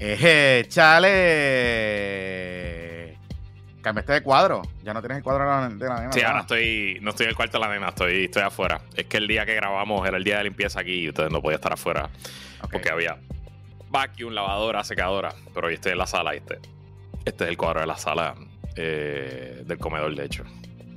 Eje, 0.00 0.66
chale. 2.08 3.16
Cambiaste 3.80 4.12
de 4.12 4.22
cuadro. 4.22 4.62
Ya 4.82 4.92
no 4.94 5.00
tienes 5.00 5.18
el 5.18 5.22
cuadro 5.24 5.44
de 5.44 5.50
la, 5.50 5.68
de 5.68 5.88
la 5.88 6.00
nena. 6.00 6.12
Sí, 6.12 6.20
¿no? 6.20 6.26
ahora 6.28 6.40
estoy, 6.40 6.98
no 7.00 7.10
estoy 7.10 7.24
en 7.24 7.30
el 7.30 7.36
cuarto 7.36 7.58
de 7.58 7.66
la 7.66 7.72
nena, 7.72 7.88
estoy, 7.88 8.24
estoy 8.24 8.42
afuera. 8.42 8.80
Es 8.94 9.06
que 9.06 9.16
el 9.16 9.26
día 9.28 9.46
que 9.46 9.54
grabamos 9.54 10.06
era 10.06 10.16
el 10.16 10.24
día 10.24 10.38
de 10.38 10.44
limpieza 10.44 10.80
aquí 10.80 10.92
y 11.04 11.06
entonces 11.06 11.32
no 11.32 11.40
podía 11.40 11.56
estar 11.56 11.72
afuera 11.72 12.08
porque 12.70 12.90
había 12.90 13.18
vacuum, 13.90 14.32
lavadora, 14.32 14.84
secadora. 14.84 15.32
Pero 15.54 15.68
hoy 15.68 15.74
estoy 15.74 15.92
en 15.92 15.98
la 15.98 16.06
sala 16.06 16.34
este, 16.34 16.58
este 17.24 17.44
es 17.44 17.50
el 17.50 17.56
cuadro 17.56 17.80
de 17.80 17.86
la 17.86 17.96
sala 17.96 18.34
eh, 18.76 19.62
del 19.64 19.78
comedor, 19.78 20.14
de 20.14 20.24
hecho. 20.24 20.44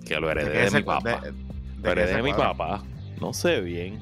Que 0.05 0.19
lo 0.19 0.27
¿De 0.27 0.33
heredé 0.33 0.65
de, 0.69 0.71
mi 0.71 0.83
papá. 0.83 1.21
de- 1.21 1.31
de 1.31 1.37
lo 1.83 1.91
heredé 1.91 2.15
de 2.17 2.21
mi 2.23 2.33
papá. 2.33 2.83
No 3.19 3.33
sé 3.33 3.61
bien. 3.61 4.01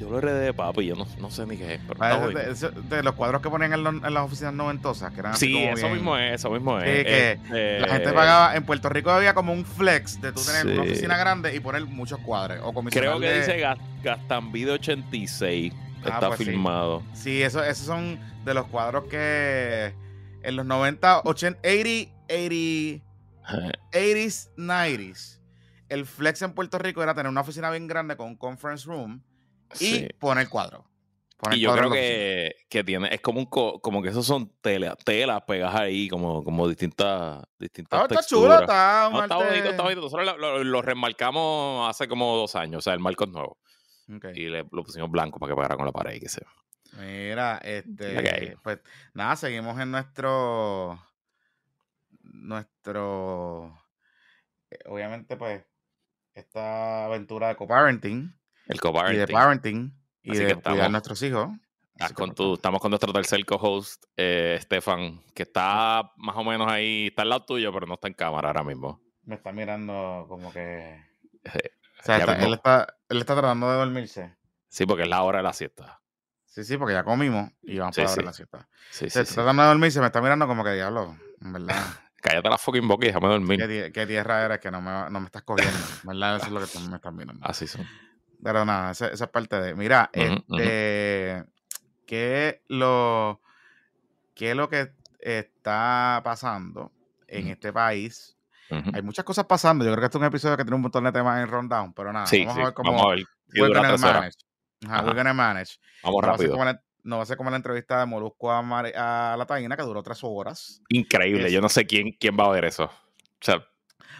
Yo 0.00 0.08
lo 0.10 0.18
heredé 0.18 0.46
de 0.46 0.54
papá 0.54 0.82
y 0.82 0.86
yo 0.86 0.96
no, 0.96 1.06
no 1.18 1.30
sé 1.30 1.46
ni 1.46 1.56
qué 1.58 1.74
es. 1.74 1.80
Pero 1.86 2.02
Ah, 2.02 2.26
de, 2.26 3.02
los 3.02 3.14
cuadros 3.14 3.42
que 3.42 3.50
ponían 3.50 3.72
en, 3.74 3.84
lo- 3.84 3.90
en 3.90 4.14
las 4.14 4.24
oficinas 4.24 4.54
noventosas, 4.54 5.12
que 5.12 5.20
eran 5.20 5.32
así 5.32 5.46
Sí, 5.46 5.52
como 5.52 5.66
eso 5.74 5.82
bien- 5.86 5.92
mismo 5.94 6.16
es, 6.16 6.34
eso 6.34 6.50
mismo 6.50 6.78
es. 6.78 6.84
Que 6.84 7.32
Este, 7.32 7.80
La 7.80 7.88
gente 7.88 8.12
pagaba, 8.12 8.56
en 8.56 8.64
Puerto 8.64 8.88
Rico 8.88 9.10
había 9.10 9.34
como 9.34 9.52
un 9.52 9.64
flex 9.66 10.20
de 10.20 10.32
tú 10.32 10.40
tener 10.42 10.66
una 10.74 10.82
oficina 10.82 11.16
grande 11.18 11.54
y 11.54 11.60
poner 11.60 11.84
muchos 11.84 12.18
cuadros. 12.20 12.58
O 12.62 12.72
Creo 12.84 13.20
que 13.20 13.32
dice 13.40 13.58
Gas- 13.60 13.78
Gastambide 14.02 14.72
86. 14.72 15.72
Ah, 16.02 16.08
Está 16.14 16.26
pues 16.28 16.38
sí. 16.38 16.44
filmado. 16.46 17.02
Sí, 17.12 17.42
eso, 17.42 17.62
esos 17.62 17.84
son 17.84 18.18
de 18.46 18.54
los 18.54 18.66
cuadros 18.68 19.04
que 19.04 19.92
en 20.42 20.56
los 20.56 20.64
90, 20.64 21.20
80, 21.24 21.58
80, 21.60 22.10
80, 22.26 23.04
80s, 23.92 24.50
90s, 24.56 25.40
el 25.88 26.06
flex 26.06 26.40
en 26.42 26.52
Puerto 26.54 26.78
Rico 26.78 27.02
era 27.02 27.14
tener 27.14 27.28
una 27.30 27.40
oficina 27.42 27.70
bien 27.70 27.86
grande 27.86 28.16
con 28.16 28.28
un 28.28 28.36
conference 28.36 28.86
room 28.86 29.22
y 29.74 29.76
Sí. 29.86 30.08
poner 30.18 30.48
cuadro. 30.48 30.84
Y 31.52 31.60
yo 31.60 31.70
cuadro 31.70 31.88
creo 31.88 31.92
que, 32.02 32.54
que 32.68 32.84
tiene, 32.84 33.08
es 33.14 33.22
como 33.22 33.38
un 33.40 33.46
co- 33.46 33.80
como 33.80 34.02
que 34.02 34.10
esos 34.10 34.26
son 34.26 34.52
telas, 34.60 34.94
telas 35.04 35.40
pegadas 35.46 35.74
ahí, 35.80 36.06
como, 36.08 36.44
como 36.44 36.68
distintas, 36.68 37.42
distintas 37.58 37.98
Ah, 37.98 38.02
está 38.02 38.16
texturas. 38.16 38.56
chulo, 38.56 38.60
está, 38.60 39.08
No, 39.10 39.22
está 39.22 39.36
bonito, 39.36 39.70
está 39.70 39.82
bonito. 39.82 40.00
Nosotros 40.02 40.26
lo, 40.26 40.36
lo- 40.36 40.62
lo 40.64 40.82
remarcamos 40.82 41.88
hace 41.88 42.08
como 42.08 42.36
dos 42.36 42.54
años, 42.56 42.78
o 42.78 42.82
sea, 42.82 42.92
el 42.92 43.00
marco 43.00 43.24
es 43.24 43.30
nuevo. 43.30 43.58
Y 44.34 44.48
le 44.50 44.64
lo 44.70 44.82
pusimos 44.84 45.10
blanco 45.10 45.38
para 45.38 45.50
que 45.52 45.56
pegara 45.56 45.76
con 45.76 45.86
la 45.86 45.92
pared 45.92 46.14
y 46.16 46.20
que 46.20 46.28
se. 46.28 46.42
Mira, 46.98 47.58
este, 47.64 48.56
pues 48.62 48.80
nada, 49.14 49.34
seguimos 49.36 49.78
en 49.80 49.92
nuestro, 49.92 51.00
nuestro, 52.22 53.74
eh, 54.70 54.78
obviamente, 54.86 55.36
pues, 55.36 55.64
esta 56.34 57.04
aventura 57.06 57.48
de 57.48 57.56
co-parenting 57.56 58.34
El 58.70 58.76
y 58.76 58.78
de 58.78 58.80
co-parenting. 58.80 59.34
parenting 59.36 59.94
y 60.22 60.30
Así 60.32 60.44
de 60.44 60.54
cuidar 60.56 60.86
a 60.86 60.88
nuestros 60.88 61.22
hijos. 61.22 61.48
Con 62.14 62.28
pues, 62.28 62.34
tu- 62.36 62.54
estamos 62.54 62.80
con 62.80 62.90
nuestro 62.90 63.12
tercer 63.12 63.44
co-host, 63.44 64.04
eh, 64.16 64.58
Stefan, 64.62 65.20
que 65.34 65.42
está 65.42 66.10
más 66.16 66.34
o 66.36 66.44
menos 66.44 66.66
ahí, 66.70 67.08
está 67.08 67.22
al 67.22 67.28
lado 67.28 67.44
tuyo, 67.44 67.70
pero 67.74 67.86
no 67.86 67.94
está 67.94 68.08
en 68.08 68.14
cámara 68.14 68.48
ahora 68.48 68.62
mismo. 68.64 69.02
Me 69.24 69.34
está 69.34 69.52
mirando 69.52 70.24
como 70.28 70.50
que, 70.50 70.98
o 71.44 72.02
sea, 72.02 72.16
está- 72.18 72.34
él 72.42 72.54
está, 72.54 72.86
él 73.08 73.18
está 73.18 73.34
tratando 73.34 73.70
de 73.70 73.76
dormirse. 73.76 74.34
Sí, 74.68 74.86
porque 74.86 75.02
es 75.02 75.08
la 75.08 75.22
hora 75.22 75.38
de 75.38 75.44
la 75.44 75.52
siesta. 75.52 76.00
Sí, 76.46 76.64
sí, 76.64 76.76
porque 76.78 76.94
ya 76.94 77.04
comimos 77.04 77.50
y 77.62 77.78
vamos 77.78 77.94
Sí, 77.94 78.00
para 78.02 78.08
la 78.08 78.12
hora 78.14 78.16
de 78.16 78.22
sí. 78.22 78.26
la 78.26 78.32
siesta. 78.32 78.68
Sí, 78.90 78.98
Se 78.98 79.10
sí, 79.10 79.18
está 79.18 79.24
sí. 79.24 79.34
tratando 79.34 79.62
de 79.62 79.68
dormirse, 79.68 80.00
me 80.00 80.06
está 80.06 80.22
mirando 80.22 80.46
como 80.46 80.64
que 80.64 80.72
diablo, 80.72 81.16
en 81.42 81.52
verdad. 81.52 81.76
Cállate 82.22 82.48
la 82.48 82.58
fucking 82.58 82.88
boca 82.88 83.04
y 83.04 83.08
déjame 83.08 83.28
dormir. 83.28 83.58
¿Qué, 83.66 83.92
qué 83.92 84.06
tierra 84.06 84.44
eres 84.44 84.58
que 84.60 84.70
no 84.70 84.80
me, 84.80 85.10
no 85.10 85.20
me 85.20 85.26
estás 85.26 85.42
cogiendo? 85.42 85.78
¿Verdad? 86.04 86.36
Eso 86.36 86.46
es 86.46 86.52
lo 86.52 86.60
que 86.66 86.78
me 86.90 86.96
estás 86.96 87.12
mirando. 87.12 87.46
Así 87.46 87.66
son. 87.66 87.86
Pero 88.42 88.64
nada, 88.64 88.92
esa, 88.92 89.08
esa 89.08 89.24
es 89.24 89.30
parte 89.30 89.60
de. 89.60 89.74
Mira, 89.74 90.10
este. 90.12 91.44
¿qué, 92.06 92.62
lo, 92.68 93.40
¿Qué 94.34 94.50
es 94.50 94.56
lo 94.56 94.68
que 94.68 94.92
está 95.18 96.20
pasando 96.24 96.92
en 97.26 97.48
este 97.48 97.72
país? 97.72 98.36
Hay 98.94 99.02
muchas 99.02 99.24
cosas 99.24 99.46
pasando. 99.46 99.84
Yo 99.84 99.90
creo 99.90 100.00
que 100.00 100.06
este 100.06 100.18
es 100.18 100.20
un 100.20 100.26
episodio 100.28 100.56
que 100.56 100.62
tiene 100.64 100.76
un 100.76 100.82
montón 100.82 101.02
de 101.04 101.10
temas 101.12 101.42
en 101.42 101.48
rundown, 101.48 101.92
pero 101.92 102.12
nada, 102.12 102.26
Sí, 102.26 102.40
vamos 102.40 102.54
sí. 102.54 102.60
a 102.60 102.64
ver 102.66 102.74
cómo 102.74 102.92
Vamos 102.92 103.06
a 103.06 103.08
ver. 103.16 103.24
we're 103.54 103.74
gonna 103.74 103.96
manage. 103.96 104.36
Ajá, 104.84 104.94
Ajá. 104.94 105.02
we're 105.04 105.16
gonna 105.16 105.34
manage. 105.34 105.72
Vamos 106.04 106.22
No 106.22 106.28
va, 106.28 106.32
rápido. 106.36 106.64
la, 106.64 106.82
no 107.02 107.16
va 107.16 107.22
a 107.24 107.26
ser 107.26 107.36
como 107.36 107.50
la 107.50 107.56
entrevista 107.56 107.98
de 107.98 108.06
Molusco 108.06 108.50
a, 108.52 108.62
Mari- 108.62 108.92
a 108.94 109.34
la 109.36 109.44
Taína, 109.44 109.76
que 109.76 109.82
duró 109.82 110.02
tres 110.04 110.20
horas. 110.22 110.80
Increíble. 110.88 111.46
Es- 111.46 111.52
Yo 111.52 111.60
no 111.60 111.68
sé 111.68 111.84
quién, 111.86 112.12
quién 112.12 112.36
va 112.38 112.44
a 112.46 112.50
ver 112.50 112.64
eso. 112.64 112.84
O 112.84 112.90
sea, 113.40 113.66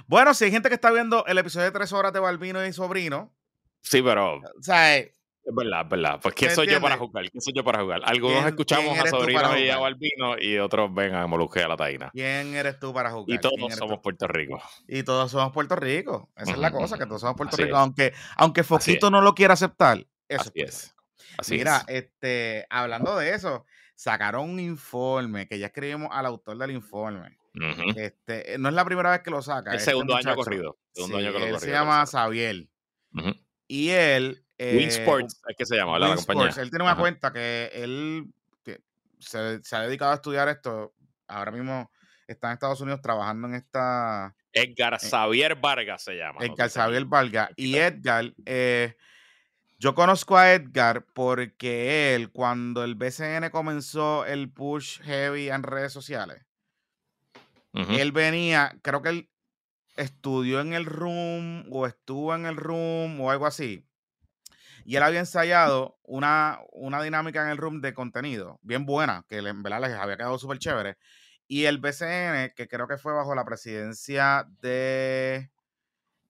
Bueno, 0.09 0.35
si 0.35 0.47
hay 0.47 0.51
gente 0.51 0.69
que 0.69 0.75
está 0.75 0.91
viendo 0.91 1.25
el 1.27 1.39
episodio 1.39 1.67
de 1.67 1.73
tres 1.73 1.93
horas 1.93 2.13
de 2.13 2.19
Balbino 2.19 2.65
y 2.67 2.73
Sobrino, 2.73 3.33
sí, 3.83 4.03
pero 4.03 4.37
o 4.37 4.43
sea, 4.63 4.97
es 4.99 5.55
verdad, 5.55 5.83
es 5.83 5.89
verdad. 5.89 6.21
Pues, 6.23 6.35
¿qué 6.35 6.47
¿Me 6.47 6.55
soy 6.55 6.67
yo 6.69 6.81
para 6.81 6.97
jugar? 6.97 7.31
¿Qué 7.31 7.41
soy 7.41 7.53
yo 7.55 7.65
para 7.65 7.81
jugar? 7.83 8.03
Algunos 8.05 8.37
¿Quién- 8.39 8.49
escuchamos 8.49 8.99
a 8.99 9.07
Sobrino 9.07 9.59
y 9.59 9.71
a? 9.71 9.79
Balbino 9.79 10.39
y 10.39 10.59
otros 10.59 10.93
ven 10.95 11.15
a 11.15 11.25
a 11.25 11.69
la 11.69 11.77
Taína. 11.77 12.11
¿quién 12.13 12.55
eres 12.55 12.79
tú 12.79 12.93
para 12.93 13.11
jugar? 13.11 13.25
Y 13.29 13.39
¿Quién 13.39 13.41
todos 13.41 13.75
somos 13.79 13.97
tú? 13.97 14.03
Puerto 14.03 14.29
Rico. 14.29 14.63
Y 14.87 15.03
todos 15.03 15.31
somos 15.31 15.53
Puerto 15.53 15.77
Rico. 15.77 16.31
Esa 16.37 16.53
es 16.53 16.59
la 16.59 16.71
cosa, 16.71 16.99
que 16.99 17.07
todos 17.07 17.21
somos 17.23 17.37
Puerto 17.37 17.55
Así 17.57 17.65
Rico. 17.65 17.77
es. 17.77 17.81
Aunque, 17.81 18.13
aunque 18.37 18.63
Foquito 18.65 19.11
no 19.11 19.23
lo 19.23 19.35
quiera 19.35 19.55
aceptar, 19.55 20.07
eso 20.29 20.43
Así 20.43 20.53
es. 20.61 20.95
Así 21.39 21.57
Mira, 21.57 21.85
es. 21.89 22.05
este, 22.05 22.67
hablando 22.71 23.17
de 23.17 23.35
eso, 23.35 23.65
sacaron 23.95 24.49
un 24.51 24.61
informe 24.61 25.49
que 25.49 25.59
ya 25.59 25.67
escribimos 25.67 26.09
al 26.13 26.27
autor 26.27 26.59
del 26.59 26.71
informe. 26.73 27.39
Este, 27.97 28.57
no 28.59 28.69
es 28.69 28.75
la 28.75 28.85
primera 28.85 29.11
vez 29.11 29.21
que 29.23 29.31
lo 29.31 29.43
saca. 29.43 29.71
El 29.71 29.79
este 29.79 29.91
segundo 29.91 30.15
año 30.15 30.35
corrido. 30.37 30.79
Segundo 30.93 31.19
Sí, 31.19 31.25
año 31.25 31.33
que 31.33 31.39
lo 31.39 31.45
él 31.47 31.53
corrido 31.53 31.59
se 31.61 31.71
llama. 31.73 32.07
Xavier. 32.07 32.69
Ujú. 33.15 33.35
Y 33.71 33.91
él. 33.91 34.45
eh, 34.59 34.85
es 34.85 35.57
que 35.57 35.65
se 35.65 35.77
llama. 35.77 35.97
La 36.01 36.17
compañía. 36.17 36.49
Él 36.49 36.71
tiene 36.71 36.83
una 36.83 36.93
Ajá. 36.93 37.01
cuenta 37.01 37.33
que 37.33 37.71
él 37.73 38.27
que 38.65 38.81
se, 39.21 39.63
se 39.63 39.77
ha 39.77 39.81
dedicado 39.83 40.11
a 40.11 40.17
estudiar 40.17 40.49
esto. 40.49 40.93
Ahora 41.29 41.53
mismo 41.53 41.89
está 42.27 42.49
en 42.49 42.55
Estados 42.55 42.81
Unidos 42.81 43.01
trabajando 43.01 43.47
en 43.47 43.55
esta. 43.55 44.35
Edgar 44.53 44.99
Xavier 44.99 45.55
Vargas 45.55 46.03
se 46.03 46.17
llama. 46.17 46.41
No 46.45 46.57
si 46.57 46.75
Xavier 46.75 47.07
aquí 47.39 47.53
Y. 47.65 47.77
Edgar, 47.77 48.35
eh, 48.45 48.97
yo 49.79 49.95
conozco 49.95 50.37
a 50.37 50.53
Edgar 50.53 51.05
porque 51.15 52.17
él, 52.17 52.33
cuando 52.33 52.83
el 52.83 52.97
BCN 52.97 53.51
comenzó 53.51 54.27
el 54.27 54.51
push 54.51 55.01
heavy 55.03 55.49
en 55.49 55.63
redes 55.63 55.93
sociales, 55.93 56.45
él 57.73 58.11
venía, 58.11 58.77
creo 58.83 59.01
que 59.01 59.11
él 59.11 59.30
estudió 59.97 60.61
en 60.61 60.73
el 60.73 60.87
room 60.87 61.67
o 61.71 61.87
estuvo 61.87 62.35
en 62.35 62.47
el 62.47 62.57
room 62.57 63.21
o 63.21 63.31
algo 63.31 63.47
así. 63.47 63.87
Y 64.85 64.97
él 64.97 65.03
había 65.03 65.21
ensayado 65.21 65.99
una, 66.03 66.59
una 66.73 67.03
dinámica 67.03 67.43
en 67.43 67.51
el 67.51 67.59
room 67.59 67.81
de 67.81 67.95
contenido 67.95 68.59
bien 68.63 68.87
buena, 68.87 69.25
que 69.29 69.39
en 69.39 69.63
verdad 69.63 69.83
les 69.83 69.93
había 69.93 70.17
quedado 70.17 70.39
súper 70.39 70.59
chévere. 70.59 70.97
Y 71.47 71.65
el 71.65 71.79
BCN, 71.79 72.53
que 72.55 72.69
creo 72.69 72.87
que 72.89 72.97
fue 72.97 73.13
bajo 73.13 73.35
la 73.35 73.45
presidencia 73.45 74.47
de 74.61 75.51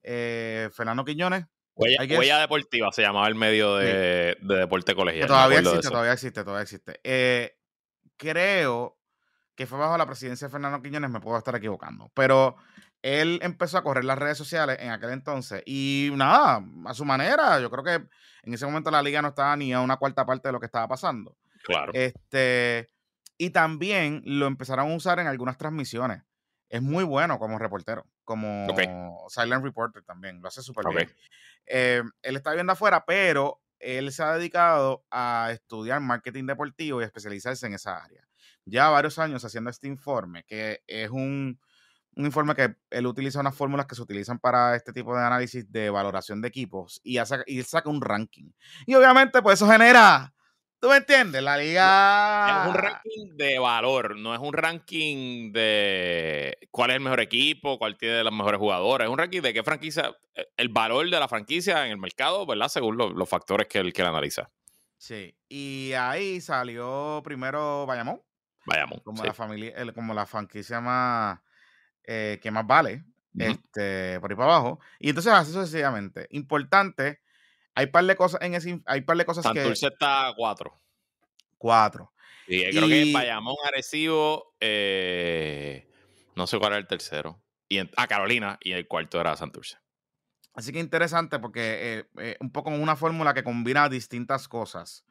eh, 0.02 0.70
Fernando 0.72 1.04
Quiñones, 1.04 1.46
Huella, 1.74 2.38
Deportiva 2.38 2.92
se 2.92 3.02
llamaba 3.02 3.26
el 3.28 3.34
medio 3.34 3.76
de, 3.76 4.36
de 4.40 4.54
deporte 4.54 4.94
colegial. 4.94 5.28
todavía 5.28 5.62
de 5.62 5.68
existe, 5.68 5.88
todavía 5.88 6.12
existe, 6.12 6.44
todavía 6.44 6.62
existe. 6.62 7.00
Eh, 7.04 7.56
creo 8.16 8.98
que 9.54 9.66
fue 9.66 9.78
bajo 9.78 9.96
la 9.96 10.06
presidencia 10.06 10.46
de 10.46 10.52
Fernando 10.52 10.82
Quiñones, 10.82 11.10
me 11.10 11.20
puedo 11.20 11.38
estar 11.38 11.54
equivocando, 11.54 12.10
pero 12.14 12.56
él 13.02 13.38
empezó 13.42 13.78
a 13.78 13.82
correr 13.82 14.04
las 14.04 14.18
redes 14.18 14.38
sociales 14.38 14.76
en 14.80 14.90
aquel 14.90 15.10
entonces 15.10 15.62
y 15.66 16.10
nada, 16.14 16.64
a 16.86 16.94
su 16.94 17.04
manera, 17.04 17.60
yo 17.60 17.70
creo 17.70 17.84
que 17.84 18.08
en 18.42 18.54
ese 18.54 18.66
momento 18.66 18.90
la 18.90 19.02
liga 19.02 19.22
no 19.22 19.28
estaba 19.28 19.56
ni 19.56 19.72
a 19.72 19.80
una 19.80 19.96
cuarta 19.96 20.24
parte 20.26 20.48
de 20.48 20.52
lo 20.52 20.60
que 20.60 20.66
estaba 20.66 20.88
pasando. 20.88 21.36
Claro. 21.62 21.92
Este, 21.94 22.88
y 23.36 23.50
también 23.50 24.22
lo 24.24 24.46
empezaron 24.46 24.90
a 24.90 24.94
usar 24.94 25.18
en 25.18 25.26
algunas 25.26 25.56
transmisiones. 25.56 26.22
Es 26.68 26.82
muy 26.82 27.04
bueno 27.04 27.38
como 27.38 27.58
reportero, 27.58 28.06
como 28.24 28.68
silent 29.28 29.64
reporter 29.64 30.04
también, 30.04 30.40
lo 30.40 30.48
hace 30.48 30.62
súper 30.62 30.84
bien. 30.94 31.10
Eh, 31.66 32.02
él 32.22 32.36
está 32.36 32.52
viendo 32.52 32.72
afuera, 32.72 33.04
pero 33.04 33.60
él 33.80 34.12
se 34.12 34.22
ha 34.22 34.34
dedicado 34.34 35.04
a 35.10 35.48
estudiar 35.52 36.00
marketing 36.00 36.46
deportivo 36.46 37.00
y 37.00 37.04
especializarse 37.04 37.66
en 37.66 37.74
esa 37.74 37.96
área. 37.96 38.28
Ya 38.66 38.88
varios 38.88 39.18
años 39.18 39.44
haciendo 39.44 39.70
este 39.70 39.88
informe, 39.88 40.44
que 40.44 40.82
es 40.86 41.10
un, 41.10 41.58
un 42.16 42.26
informe 42.26 42.54
que 42.54 42.74
él 42.90 43.06
utiliza 43.06 43.40
unas 43.40 43.54
fórmulas 43.56 43.86
que 43.86 43.94
se 43.94 44.02
utilizan 44.02 44.38
para 44.38 44.74
este 44.76 44.92
tipo 44.92 45.14
de 45.16 45.24
análisis 45.24 45.70
de 45.70 45.90
valoración 45.90 46.40
de 46.40 46.48
equipos 46.48 47.00
y, 47.04 47.18
hace, 47.18 47.36
y 47.46 47.62
saca 47.62 47.88
un 47.88 48.00
ranking. 48.00 48.50
Y 48.86 48.94
obviamente, 48.94 49.40
pues 49.42 49.54
eso 49.60 49.70
genera, 49.70 50.32
¿tú 50.80 50.88
me 50.88 50.96
entiendes? 50.96 51.42
La 51.42 51.56
liga... 51.56 52.62
Es 52.64 52.68
un 52.68 52.74
ranking 52.74 53.36
de 53.36 53.58
valor, 53.58 54.16
no 54.16 54.34
es 54.34 54.40
un 54.40 54.52
ranking 54.52 55.52
de 55.52 56.58
cuál 56.70 56.90
es 56.90 56.96
el 56.96 57.02
mejor 57.02 57.20
equipo, 57.20 57.78
cuál 57.78 57.96
tiene 57.96 58.24
los 58.24 58.32
mejores 58.32 58.58
jugadores. 58.58 59.06
Es 59.06 59.12
un 59.12 59.18
ranking 59.18 59.40
de 59.42 59.52
qué 59.54 59.62
franquicia, 59.62 60.12
eh, 60.34 60.46
el 60.56 60.68
valor 60.68 61.08
de 61.08 61.18
la 61.20 61.28
franquicia 61.28 61.86
en 61.86 61.92
el 61.92 61.98
mercado, 61.98 62.44
¿verdad? 62.44 62.68
Según 62.68 62.96
lo- 62.96 63.10
los 63.10 63.28
factores 63.28 63.66
que 63.68 63.78
él, 63.78 63.92
que 63.92 64.02
él 64.02 64.08
analiza. 64.08 64.50
Sí, 64.98 65.34
y 65.48 65.92
ahí 65.92 66.40
salió 66.42 67.22
primero 67.24 67.86
Bayamón, 67.86 68.20
Vayamos. 68.66 69.00
como, 69.02 69.22
sí. 69.22 69.26
la 69.28 69.32
familia, 69.32 69.72
el- 69.76 69.94
como 69.94 70.12
la 70.12 70.26
franquicia 70.26 70.80
más 70.80 71.38
eh, 72.04 72.38
que 72.42 72.50
más 72.50 72.66
vale, 72.66 73.04
este, 73.38 74.18
por 74.20 74.30
ahí 74.30 74.36
para 74.36 74.54
abajo. 74.54 74.80
Y 74.98 75.08
entonces 75.08 75.32
así 75.32 75.52
sucesivamente. 75.52 76.26
Importante, 76.30 77.20
hay 77.74 77.86
par 77.86 78.04
de 78.04 78.16
cosas 78.16 78.40
en 78.42 78.54
ese, 78.54 78.80
hay 78.86 79.02
par 79.02 79.16
de 79.16 79.24
cosas 79.24 79.44
que 79.52 79.60
Santurce 79.60 79.86
está 79.88 80.28
a 80.28 80.34
4. 80.34 80.72
cuatro. 81.58 82.12
Sí, 82.46 82.64
creo 82.70 82.88
que 82.88 83.12
Bayamón, 83.12 83.56
Arecibo, 83.64 84.54
eh, 84.60 85.86
no 86.34 86.46
sé 86.46 86.58
cuál 86.58 86.72
era 86.72 86.80
el 86.80 86.86
tercero. 86.86 87.40
Y 87.68 87.78
a 87.78 87.88
ah, 87.96 88.08
Carolina, 88.08 88.58
y 88.60 88.72
el 88.72 88.88
cuarto 88.88 89.20
era 89.20 89.36
Santurce. 89.36 89.78
Así 90.60 90.72
que 90.72 90.78
interesante 90.78 91.38
porque 91.38 92.04
eh, 92.18 92.36
un 92.40 92.52
poco 92.52 92.70
una 92.70 92.96
fórmula 92.96 93.34
que 93.34 93.42
combina 93.42 93.88
distintas 93.88 94.46
cosas. 94.48 95.04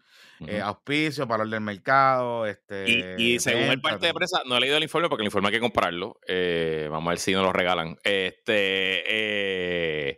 Eh, 0.47 0.61
auspicio, 0.61 1.27
valor 1.27 1.49
del 1.49 1.61
mercado. 1.61 2.45
Este, 2.45 3.15
y, 3.17 3.39
según 3.39 3.63
el 3.63 3.81
parte 3.81 4.07
de 4.07 4.13
prensa, 4.13 4.41
no 4.45 4.55
he 4.55 4.61
leído 4.61 4.77
el 4.77 4.83
informe 4.83 5.09
porque 5.09 5.23
el 5.23 5.27
informe 5.27 5.49
hay 5.49 5.53
que 5.53 5.59
comprarlo. 5.59 6.19
Eh, 6.27 6.87
vamos 6.89 7.07
a 7.07 7.11
ver 7.11 7.19
si 7.19 7.33
nos 7.33 7.43
lo 7.43 7.51
regalan. 7.51 7.97
Este, 8.03 9.03
eh, 9.05 10.17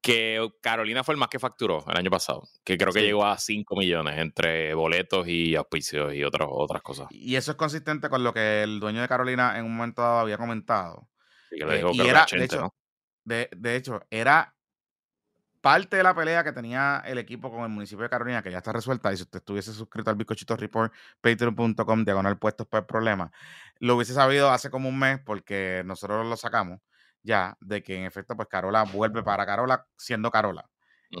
que 0.00 0.48
Carolina 0.62 1.04
fue 1.04 1.12
el 1.14 1.18
más 1.18 1.28
que 1.28 1.38
facturó 1.38 1.84
el 1.90 1.96
año 1.96 2.10
pasado, 2.10 2.48
que 2.64 2.78
creo 2.78 2.92
que 2.92 3.02
llegó 3.02 3.26
a 3.26 3.36
5 3.36 3.76
millones 3.76 4.18
entre 4.18 4.72
boletos 4.72 5.28
y 5.28 5.54
auspicios 5.56 6.14
y 6.14 6.24
otras 6.24 6.48
otras 6.50 6.80
cosas. 6.80 7.08
Y 7.10 7.36
eso 7.36 7.50
es 7.50 7.56
consistente 7.58 8.08
con 8.08 8.24
lo 8.24 8.32
que 8.32 8.62
el 8.62 8.80
dueño 8.80 9.02
de 9.02 9.08
Carolina 9.08 9.58
en 9.58 9.66
un 9.66 9.76
momento 9.76 10.00
dado 10.00 10.20
había 10.20 10.38
comentado. 10.38 11.08
y 11.50 11.60
era, 12.00 12.26
de 12.30 12.44
hecho, 12.44 12.72
era 14.10 14.54
parte 15.60 15.96
de 15.96 16.02
la 16.02 16.14
pelea 16.14 16.44
que 16.44 16.52
tenía 16.52 17.02
el 17.04 17.18
equipo 17.18 17.50
con 17.50 17.62
el 17.62 17.68
municipio 17.68 18.04
de 18.04 18.10
Carolina, 18.10 18.42
que 18.42 18.50
ya 18.50 18.58
está 18.58 18.72
resuelta, 18.72 19.12
y 19.12 19.16
si 19.16 19.24
usted 19.24 19.38
estuviese 19.40 19.72
suscrito 19.72 20.10
al 20.10 20.16
Bizcochito 20.16 20.56
Report, 20.56 20.92
patreon.com, 21.20 22.04
diagonal 22.04 22.38
puestos 22.38 22.66
para 22.66 22.80
el 22.80 22.86
problema, 22.86 23.32
lo 23.80 23.96
hubiese 23.96 24.14
sabido 24.14 24.50
hace 24.50 24.70
como 24.70 24.88
un 24.88 24.98
mes 24.98 25.18
porque 25.24 25.82
nosotros 25.84 26.26
lo 26.26 26.36
sacamos 26.36 26.80
ya, 27.22 27.56
de 27.60 27.82
que 27.82 27.96
en 27.96 28.04
efecto, 28.04 28.36
pues 28.36 28.48
Carola 28.48 28.84
vuelve 28.84 29.22
para 29.22 29.44
Carola 29.44 29.86
siendo 29.96 30.30
Carola 30.30 30.68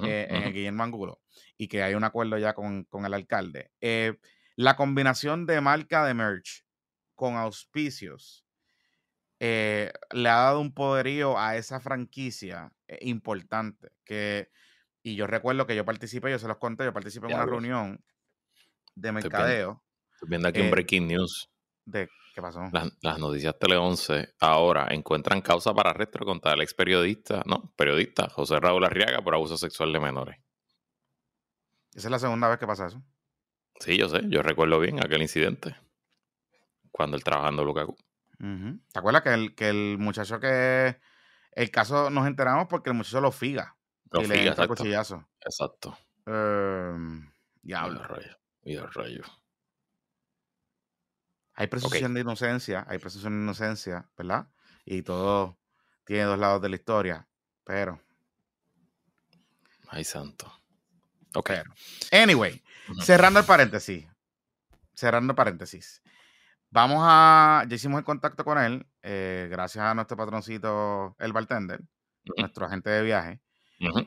eh, 0.02 0.26
en 0.30 0.42
el 0.44 0.52
Guillermo 0.52 0.82
Angulo 0.82 1.20
y 1.56 1.68
que 1.68 1.82
hay 1.82 1.94
un 1.94 2.04
acuerdo 2.04 2.38
ya 2.38 2.54
con, 2.54 2.86
el 3.04 3.14
alcalde. 3.14 3.70
Eh, 3.80 4.18
la 4.56 4.76
combinación 4.76 5.46
de 5.46 5.60
marca 5.60 6.04
de 6.04 6.14
merch 6.14 6.64
con 7.14 7.36
auspicios 7.36 8.47
eh, 9.40 9.92
le 10.10 10.28
ha 10.28 10.36
dado 10.36 10.60
un 10.60 10.72
poderío 10.72 11.38
a 11.38 11.56
esa 11.56 11.80
franquicia 11.80 12.72
eh, 12.86 12.98
importante. 13.02 13.92
Que, 14.04 14.50
y 15.02 15.14
yo 15.14 15.26
recuerdo 15.26 15.66
que 15.66 15.76
yo 15.76 15.84
participé, 15.84 16.30
yo 16.30 16.38
se 16.38 16.48
los 16.48 16.58
conté, 16.58 16.84
yo 16.84 16.92
participé 16.92 17.26
en 17.28 17.34
una 17.34 17.46
reunión 17.46 18.04
de 18.94 19.12
mercadeo. 19.12 19.84
Estoy 20.12 20.28
viendo, 20.28 20.48
aquí 20.48 20.60
un 20.60 20.66
eh, 20.66 20.70
breaking 20.70 21.06
news. 21.06 21.50
De, 21.84 22.08
¿Qué 22.34 22.42
pasó? 22.42 22.60
Las, 22.72 23.18
noticias 23.18 23.58
Tele 23.58 23.76
11 23.76 24.34
ahora 24.40 24.88
encuentran 24.90 25.40
causa 25.40 25.72
para 25.72 25.90
arresto 25.90 26.18
contra 26.20 26.52
el 26.52 26.60
ex 26.60 26.74
periodista, 26.74 27.42
no, 27.46 27.72
periodista 27.76 28.28
José 28.28 28.60
Raúl 28.60 28.84
Arriaga 28.84 29.22
por 29.22 29.34
abuso 29.34 29.56
sexual 29.56 29.92
de 29.92 30.00
menores. 30.00 30.36
Esa 31.94 32.08
es 32.08 32.10
la 32.10 32.18
segunda 32.18 32.48
vez 32.48 32.58
que 32.58 32.66
pasa 32.66 32.86
eso. 32.86 33.02
Sí, 33.80 33.96
yo 33.96 34.08
sé, 34.08 34.20
yo 34.28 34.42
recuerdo 34.42 34.78
bien 34.80 35.02
aquel 35.02 35.22
incidente 35.22 35.76
cuando 36.90 37.16
él 37.16 37.24
trabajando 37.24 37.62
en 37.62 37.68
Lukaku. 37.68 37.96
¿Te 38.38 38.98
acuerdas 38.98 39.22
que 39.22 39.34
el, 39.34 39.54
que 39.54 39.68
el 39.68 39.98
muchacho 39.98 40.40
que. 40.40 41.00
El 41.52 41.70
caso 41.70 42.08
nos 42.10 42.26
enteramos 42.26 42.68
porque 42.68 42.90
el 42.90 42.96
muchacho 42.96 43.20
lo 43.20 43.32
figa. 43.32 43.76
Lo 44.10 44.20
y 44.20 44.24
figa, 44.24 44.36
le 44.36 44.48
exacto. 44.48 44.74
cuchillazo. 44.76 45.28
Exacto. 45.40 45.98
Eh, 46.26 46.94
diablo. 47.62 48.02
Y 48.62 48.74
el 48.74 48.92
rayo. 48.92 49.22
Hay 51.54 51.66
presunción 51.66 52.14
de 52.14 52.20
inocencia, 52.20 52.86
hay 52.88 52.98
presunción 52.98 53.32
de 53.32 53.42
inocencia, 53.42 54.08
¿verdad? 54.16 54.48
Y 54.84 55.02
todo 55.02 55.58
tiene 56.04 56.22
dos 56.22 56.38
lados 56.38 56.62
de 56.62 56.68
la 56.68 56.76
historia, 56.76 57.28
pero. 57.64 58.00
Ay, 59.88 60.04
santo. 60.04 60.52
Ok. 61.34 61.50
anyway, 62.12 62.62
cerrando 63.02 63.40
el 63.40 63.46
paréntesis. 63.46 64.06
Cerrando 64.94 65.32
el 65.32 65.36
paréntesis. 65.36 66.00
Vamos 66.70 66.98
a, 67.02 67.64
ya 67.68 67.76
hicimos 67.76 67.98
el 67.98 68.04
contacto 68.04 68.44
con 68.44 68.58
él, 68.58 68.86
eh, 69.02 69.48
gracias 69.50 69.84
a 69.84 69.94
nuestro 69.94 70.16
patroncito, 70.16 71.16
el 71.18 71.32
bartender, 71.32 71.80
nuestro 72.36 72.66
agente 72.66 72.90
de 72.90 73.02
viaje, 73.02 73.40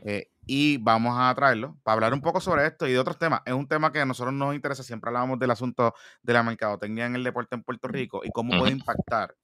eh, 0.05 0.29
y 0.45 0.77
vamos 0.77 1.15
a 1.17 1.33
traerlo 1.33 1.79
para 1.81 1.93
hablar 1.93 2.13
un 2.13 2.21
poco 2.21 2.39
sobre 2.39 2.67
esto 2.67 2.87
y 2.87 2.91
de 2.91 2.99
otros 2.99 3.17
temas. 3.17 3.41
Es 3.45 3.53
un 3.53 3.67
tema 3.67 3.91
que 3.91 3.99
a 3.99 4.05
nosotros 4.05 4.33
nos 4.33 4.53
interesa, 4.53 4.83
siempre 4.83 5.09
hablábamos 5.09 5.39
del 5.39 5.49
asunto 5.49 5.95
de 6.21 6.33
la 6.33 6.43
mercadotecnia 6.43 7.07
en 7.07 7.15
el 7.15 7.23
deporte 7.23 7.55
en 7.55 7.63
Puerto 7.63 7.87
Rico 7.87 8.21
y 8.23 8.29
cómo 8.29 8.57
puede 8.59 8.73
impactar 8.73 9.35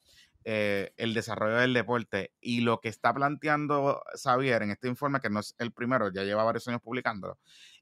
eh, 0.43 0.93
el 0.97 1.13
desarrollo 1.15 1.55
del 1.57 1.73
deporte. 1.73 2.33
Y 2.39 2.61
lo 2.61 2.79
que 2.81 2.89
está 2.89 3.13
planteando 3.13 4.03
Xavier 4.21 4.61
en 4.61 4.71
este 4.71 4.87
informe, 4.87 5.19
que 5.21 5.29
no 5.29 5.39
es 5.39 5.55
el 5.57 5.71
primero, 5.71 6.11
ya 6.11 6.23
lleva 6.23 6.43
varios 6.43 6.67
años 6.67 6.81
publicándolo, 6.81 7.39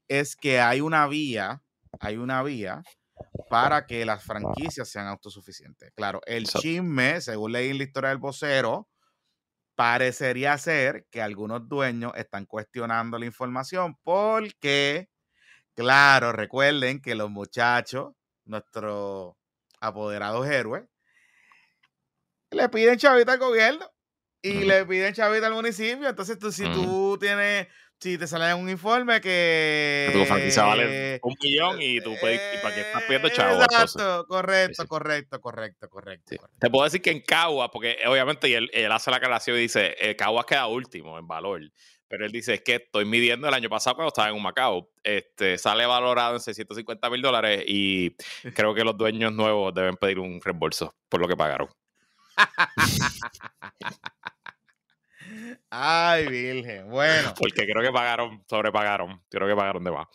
es 0.08 0.34
que 0.34 0.60
hay 0.60 0.80
una 0.80 1.06
vía, 1.06 1.62
hay 2.00 2.16
una 2.16 2.42
vía 2.42 2.82
para 3.48 3.86
que 3.86 4.04
las 4.04 4.24
franquicias 4.24 4.88
sean 4.88 5.06
autosuficientes. 5.06 5.92
Claro, 5.94 6.20
el 6.26 6.46
chisme, 6.46 7.20
según 7.20 7.52
leí 7.52 7.70
en 7.70 7.78
la 7.78 7.84
historia 7.84 8.10
del 8.10 8.18
vocero, 8.18 8.88
parecería 9.76 10.56
ser 10.58 11.06
que 11.10 11.22
algunos 11.22 11.68
dueños 11.68 12.12
están 12.16 12.46
cuestionando 12.46 13.18
la 13.18 13.26
información 13.26 13.96
porque, 14.02 15.08
claro, 15.74 16.32
recuerden 16.32 17.00
que 17.00 17.14
los 17.14 17.30
muchachos, 17.30 18.14
nuestros 18.44 19.34
apoderados 19.80 20.46
héroes, 20.46 20.84
le 22.50 22.68
piden 22.68 22.98
chavita 22.98 23.32
al 23.32 23.38
gobierno 23.38 23.86
y 24.40 24.64
le 24.64 24.86
piden 24.86 25.12
chavita 25.12 25.48
al 25.48 25.54
municipio. 25.54 26.08
Entonces, 26.08 26.38
tú, 26.38 26.50
si 26.52 26.64
tú 26.72 27.18
tienes 27.20 27.68
si 27.98 28.18
te 28.18 28.26
sale 28.26 28.52
un 28.54 28.68
informe 28.68 29.20
que. 29.20 30.10
Tu 30.12 30.24
franquicia 30.26 30.64
vale 30.64 31.18
un 31.22 31.34
millón 31.42 31.80
y 31.80 32.00
tú 32.00 32.14
puedes. 32.20 32.40
¿Y 32.54 32.62
para 32.62 32.74
qué 32.74 32.80
estás 32.82 33.02
pidiendo 33.04 33.28
chavo? 33.30 33.62
Exacto, 33.62 34.26
correcto, 34.28 34.86
correcto, 34.86 35.40
correcto, 35.40 35.88
correcto, 35.88 36.36
Te 36.58 36.70
puedo 36.70 36.84
decir 36.84 37.00
que 37.00 37.10
en 37.10 37.20
Cagua, 37.20 37.70
porque 37.70 37.96
obviamente 38.06 38.54
él, 38.54 38.70
él 38.72 38.92
hace 38.92 39.10
la 39.10 39.16
aclaración 39.16 39.56
y 39.56 39.60
dice: 39.60 39.94
eh, 39.98 40.14
Cagua 40.14 40.44
queda 40.44 40.66
último 40.66 41.18
en 41.18 41.26
valor. 41.26 41.62
Pero 42.08 42.24
él 42.26 42.32
dice: 42.32 42.54
Es 42.54 42.60
que 42.60 42.76
estoy 42.76 43.04
midiendo 43.04 43.48
el 43.48 43.54
año 43.54 43.68
pasado 43.68 43.96
cuando 43.96 44.08
estaba 44.08 44.28
en 44.28 44.34
un 44.34 44.42
Macao. 44.42 44.90
Este, 45.02 45.56
sale 45.58 45.86
valorado 45.86 46.34
en 46.34 46.40
650 46.40 47.10
mil 47.10 47.22
dólares 47.22 47.64
y 47.66 48.10
creo 48.54 48.74
que 48.74 48.84
los 48.84 48.96
dueños 48.96 49.32
nuevos 49.32 49.74
deben 49.74 49.96
pedir 49.96 50.18
un 50.18 50.40
reembolso 50.40 50.94
por 51.08 51.20
lo 51.20 51.28
que 51.28 51.36
pagaron. 51.36 51.68
Ay, 55.70 56.28
virgen. 56.28 56.88
Bueno. 56.88 57.34
Porque 57.38 57.66
creo 57.66 57.82
que 57.82 57.92
pagaron, 57.92 58.44
sobrepagaron. 58.48 59.22
Creo 59.28 59.48
que 59.48 59.56
pagaron 59.56 59.84
de 59.84 59.90
más. 59.90 60.06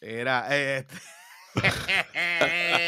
Era. 0.00 0.46
Este... 0.56 0.94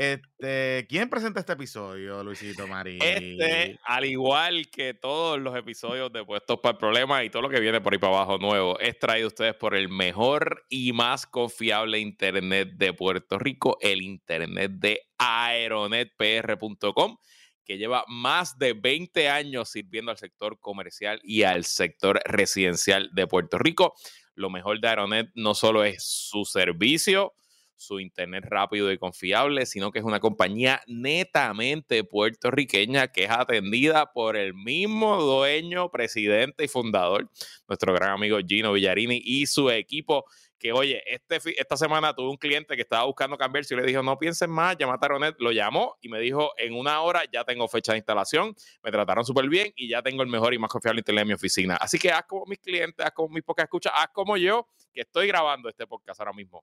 Este, 0.00 0.86
¿quién 0.88 1.10
presenta 1.10 1.40
este 1.40 1.52
episodio, 1.52 2.24
Luisito 2.24 2.66
María? 2.66 3.04
Este, 3.04 3.78
al 3.84 4.06
igual 4.06 4.70
que 4.70 4.94
todos 4.94 5.38
los 5.38 5.54
episodios 5.54 6.10
de 6.10 6.24
Puestos 6.24 6.58
para 6.60 6.72
el 6.72 6.78
Problema 6.78 7.22
y 7.22 7.28
todo 7.28 7.42
lo 7.42 7.50
que 7.50 7.60
viene 7.60 7.82
por 7.82 7.92
ahí 7.92 7.98
para 7.98 8.14
abajo 8.14 8.38
nuevo, 8.38 8.80
es 8.80 8.98
traído 8.98 9.28
ustedes 9.28 9.54
por 9.56 9.74
el 9.74 9.90
mejor 9.90 10.64
y 10.70 10.94
más 10.94 11.26
confiable 11.26 11.98
internet 11.98 12.70
de 12.76 12.94
Puerto 12.94 13.38
Rico, 13.38 13.76
el 13.82 14.00
internet 14.00 14.72
de 14.76 15.02
aeronetpr.com 15.18 17.18
que 17.64 17.78
lleva 17.78 18.04
más 18.08 18.58
de 18.58 18.72
20 18.72 19.28
años 19.28 19.70
sirviendo 19.70 20.10
al 20.10 20.18
sector 20.18 20.58
comercial 20.60 21.20
y 21.22 21.42
al 21.42 21.64
sector 21.64 22.20
residencial 22.24 23.10
de 23.12 23.26
Puerto 23.26 23.58
Rico. 23.58 23.94
Lo 24.34 24.50
mejor 24.50 24.80
de 24.80 24.88
Aeronet 24.88 25.30
no 25.34 25.54
solo 25.54 25.84
es 25.84 26.02
su 26.02 26.44
servicio, 26.44 27.34
su 27.80 27.98
internet 27.98 28.44
rápido 28.46 28.92
y 28.92 28.98
confiable, 28.98 29.64
sino 29.64 29.90
que 29.90 30.00
es 30.00 30.04
una 30.04 30.20
compañía 30.20 30.82
netamente 30.86 32.04
puertorriqueña 32.04 33.08
que 33.08 33.24
es 33.24 33.30
atendida 33.30 34.12
por 34.12 34.36
el 34.36 34.52
mismo 34.54 35.20
dueño, 35.22 35.90
presidente 35.90 36.64
y 36.64 36.68
fundador, 36.68 37.30
nuestro 37.68 37.94
gran 37.94 38.10
amigo 38.10 38.38
Gino 38.46 38.72
Villarini 38.72 39.20
y 39.24 39.46
su 39.46 39.70
equipo 39.70 40.26
que, 40.60 40.72
oye, 40.72 41.02
este, 41.06 41.40
esta 41.58 41.76
semana 41.76 42.14
tuve 42.14 42.28
un 42.28 42.36
cliente 42.36 42.76
que 42.76 42.82
estaba 42.82 43.04
buscando 43.04 43.38
cambiar 43.38 43.64
y 43.68 43.74
le 43.74 43.82
dijo, 43.82 44.02
no 44.02 44.18
pienses 44.18 44.46
más, 44.46 44.76
llama 44.76 44.94
a 44.94 44.98
Taronet, 44.98 45.34
lo 45.38 45.52
llamó 45.52 45.96
y 46.02 46.10
me 46.10 46.20
dijo, 46.20 46.52
en 46.58 46.74
una 46.74 47.00
hora 47.00 47.22
ya 47.32 47.44
tengo 47.44 47.66
fecha 47.66 47.92
de 47.92 47.98
instalación, 47.98 48.54
me 48.82 48.90
trataron 48.92 49.24
súper 49.24 49.48
bien 49.48 49.72
y 49.74 49.88
ya 49.88 50.02
tengo 50.02 50.22
el 50.22 50.28
mejor 50.28 50.52
y 50.52 50.58
más 50.58 50.70
confiable 50.70 51.00
internet 51.00 51.22
en 51.22 51.28
mi 51.28 51.34
oficina. 51.34 51.76
Así 51.76 51.98
que 51.98 52.12
haz 52.12 52.24
como 52.28 52.44
mis 52.44 52.58
clientes, 52.58 53.04
haz 53.04 53.12
como 53.12 53.30
mis 53.30 53.42
pocas 53.42 53.64
escuchas, 53.64 53.92
haz 53.96 54.08
como 54.12 54.36
yo, 54.36 54.68
que 54.92 55.00
estoy 55.00 55.26
grabando 55.28 55.68
este 55.70 55.86
podcast 55.86 56.20
ahora 56.20 56.34
mismo 56.34 56.62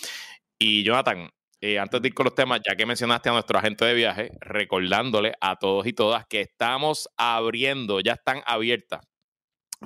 Y 0.59 0.83
Jonathan, 0.85 1.31
eh, 1.61 1.79
antes 1.79 2.01
de 2.01 2.09
ir 2.09 2.15
con 2.15 2.25
los 2.25 2.35
temas, 2.35 2.61
ya 2.67 2.77
que 2.77 2.87
mencionaste 2.87 3.29
a 3.29 3.33
nuestro 3.33 3.59
agente 3.59 3.85
de 3.85 3.95
viaje, 3.95 4.31
recordándole 4.41 5.35
a 5.41 5.57
todos 5.57 5.87
y 5.87 5.93
todas 5.93 6.27
que 6.27 6.41
estamos 6.41 7.09
abriendo, 7.17 8.01
ya 8.01 8.15
están 8.15 8.43
abiertas 8.47 9.07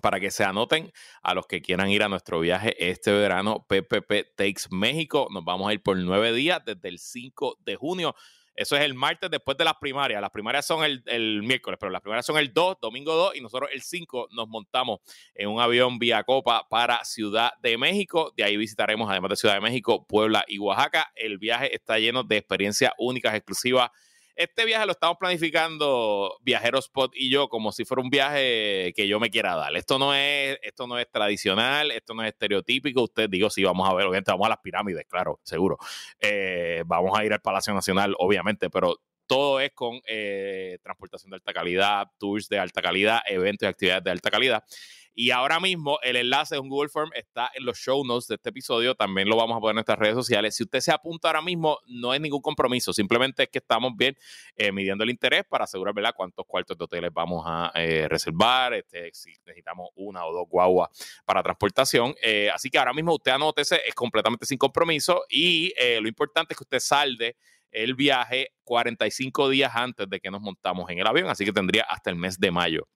para 0.01 0.21
que 0.21 0.31
se 0.31 0.45
anoten 0.45 0.91
a 1.23 1.35
los 1.35 1.47
que 1.47 1.61
quieran 1.61 1.91
ir 1.91 2.03
a 2.03 2.09
nuestro 2.09 2.41
viaje 2.41 2.75
este 2.79 3.13
verano, 3.13 3.67
PPP 3.69 4.35
Takes 4.37 4.63
México. 4.71 5.29
Nos 5.31 5.45
vamos 5.45 5.69
a 5.69 5.75
ir 5.75 5.83
por 5.83 5.99
nueve 5.99 6.33
días 6.33 6.63
desde 6.65 6.89
el 6.89 6.99
5 6.99 7.59
de 7.61 7.77
junio. 7.77 8.15
Eso 8.55 8.77
es 8.77 8.83
el 8.83 8.95
martes 8.95 9.31
después 9.31 9.57
de 9.57 9.65
las 9.65 9.75
primarias. 9.75 10.21
Las 10.21 10.31
primarias 10.31 10.67
son 10.67 10.85
el, 10.85 11.43
miércoles, 11.43 11.79
pero 11.81 11.91
las 11.91 12.03
primarias 12.03 12.27
son 12.27 12.39
el 12.39 12.53
2, 12.53 12.77
domingo 12.81 13.15
2, 13.15 13.37
y 13.37 13.41
nosotros 13.41 13.71
el 13.73 13.83
5 13.83 14.29
nos 14.33 14.49
montamos 14.49 15.01
en 15.35 15.49
un 15.49 15.61
avión 15.61 15.99
vía 15.99 16.23
Copa 16.25 16.67
para 16.69 17.05
Ciudad 17.05 17.53
de 17.63 17.79
México. 17.79 18.33
De 18.37 18.45
ahí 18.45 18.57
visitaremos, 18.57 19.11
además 19.11 19.31
de 19.31 19.37
Ciudad 19.37 19.55
de 19.55 19.61
México, 19.61 20.07
Puebla 20.07 20.45
y 20.47 20.59
Oaxaca. 20.59 21.11
El 21.15 21.39
viaje 21.39 21.75
está 21.75 21.99
lleno 21.99 22.25
de 22.25 22.37
experiencias 22.37 22.93
únicas, 22.99 23.35
exclusivas 23.35 23.91
este 24.37 24.65
viaje 24.65 24.87
lo 24.87 24.93
estamos 24.93 25.17
planificando 25.19 26.39
Viajero 26.43 26.79
Spot 26.79 27.13
y 27.15 27.31
yo 27.31 27.49
como 27.49 27.73
si 27.73 27.85
fuera 27.85 28.03
un 28.03 28.11
viaje 28.11 28.93
que 28.95 29.07
yo 29.07 29.21
me 29.21 29.31
quiera 29.31 29.55
dar. 29.55 29.77
Esto 29.77 29.99
no 29.99 30.15
es, 30.15 30.59
esto 30.63 30.87
no 30.87 30.99
es 30.99 31.11
tradicional, 31.11 31.91
esto 31.91 32.15
no 32.15 32.23
es 32.23 32.29
estereotípico. 32.29 33.03
Usted 33.03 33.29
digo, 33.29 33.51
sí, 33.51 33.63
vamos 33.65 33.89
a 33.89 33.95
ver, 33.95 34.07
obviamente 34.07 34.31
vamos 34.31 34.47
a 34.47 34.51
las 34.51 34.59
pirámides, 34.59 35.05
claro, 35.09 35.41
seguro. 35.43 35.79
Eh, 36.21 36.83
vamos 36.87 37.19
a 37.19 37.25
ir 37.25 37.33
al 37.33 37.41
Palacio 37.41 37.75
Nacional, 37.75 38.15
obviamente, 38.19 38.71
pero 38.71 38.97
todo 39.27 39.61
es 39.61 39.73
con 39.73 40.01
eh, 40.07 40.79
transportación 40.83 41.31
de 41.31 41.37
alta 41.37 41.53
calidad, 41.53 42.07
tours 42.19 42.49
de 42.49 42.59
alta 42.59 42.83
calidad, 42.83 43.21
eventos 43.27 43.67
y 43.67 43.71
actividades 43.71 44.05
de 44.05 44.11
alta 44.11 44.31
calidad. 44.31 44.65
Y 45.15 45.31
ahora 45.31 45.61
mismo 45.61 45.99
el 46.03 46.17
enlace 46.17 46.55
de 46.55 46.61
un 46.61 46.71
Google 46.71 46.89
Form 46.89 47.11
está 47.15 47.51
en 47.55 47.67
los 47.67 47.79
show 47.79 48.03
notes 48.05 48.29
de 48.29 48.37
este 48.37 48.49
episodio. 48.49 48.95
También 48.95 49.29
lo 49.29 49.37
vamos 49.37 49.57
a 49.57 49.61
poner 49.61 49.73
en 49.73 49.77
nuestras 49.77 49.99
redes 49.99 50.15
sociales. 50.15 50.57
Si 50.57 50.63
usted 50.63 50.81
se 50.81 50.91
apunta 50.91 51.29
ahora 51.29 51.43
mismo, 51.43 51.79
no 51.87 52.13
hay 52.13 52.21
ningún 52.21 52.41
compromiso. 52.41 52.95
Simplemente 52.95 53.43
es 53.43 53.49
que 53.51 53.59
estamos 53.59 53.93
bien 53.95 54.17
eh, 54.57 54.73
midiendo 54.73 55.05
el 55.05 55.11
interés 55.11 55.45
para 55.45 55.65
asegurar 55.65 55.95
¿verdad? 55.95 56.15
cuántos 56.17 56.47
cuartos 56.47 56.79
de 56.79 56.85
hoteles 56.85 57.13
vamos 57.13 57.45
a 57.47 57.73
eh, 57.75 58.09
reservar. 58.09 58.73
Este, 58.73 59.11
si 59.13 59.33
necesitamos 59.45 59.91
una 59.97 60.25
o 60.25 60.33
dos 60.33 60.49
guaguas 60.49 60.89
para 61.27 61.43
transportación. 61.43 62.15
Eh, 62.23 62.49
así 62.51 62.71
que 62.71 62.79
ahora 62.79 62.95
mismo 62.95 63.15
usted 63.15 63.33
anótese, 63.33 63.83
es 63.87 63.95
completamente 63.95 64.47
sin 64.47 64.57
compromiso. 64.57 65.25
Y 65.29 65.75
lo 66.01 66.09
importante 66.09 66.55
es 66.55 66.59
que 66.59 66.65
usted 66.65 66.81
salde 66.81 67.37
el 67.71 67.95
viaje 67.95 68.53
45 68.65 69.49
días 69.49 69.73
antes 69.75 70.09
de 70.09 70.21
que 70.21 70.31
nos 70.31 70.41
montamos 70.41 70.89
en 70.91 70.99
el 70.99 71.07
avión. 71.07 71.29
Así 71.29 71.45
que 71.45 71.53
tendría 71.53 71.83
hasta 71.85 72.09
el 72.09 72.17
mes 72.17 72.39
de 72.39 72.51
mayo 72.51 72.89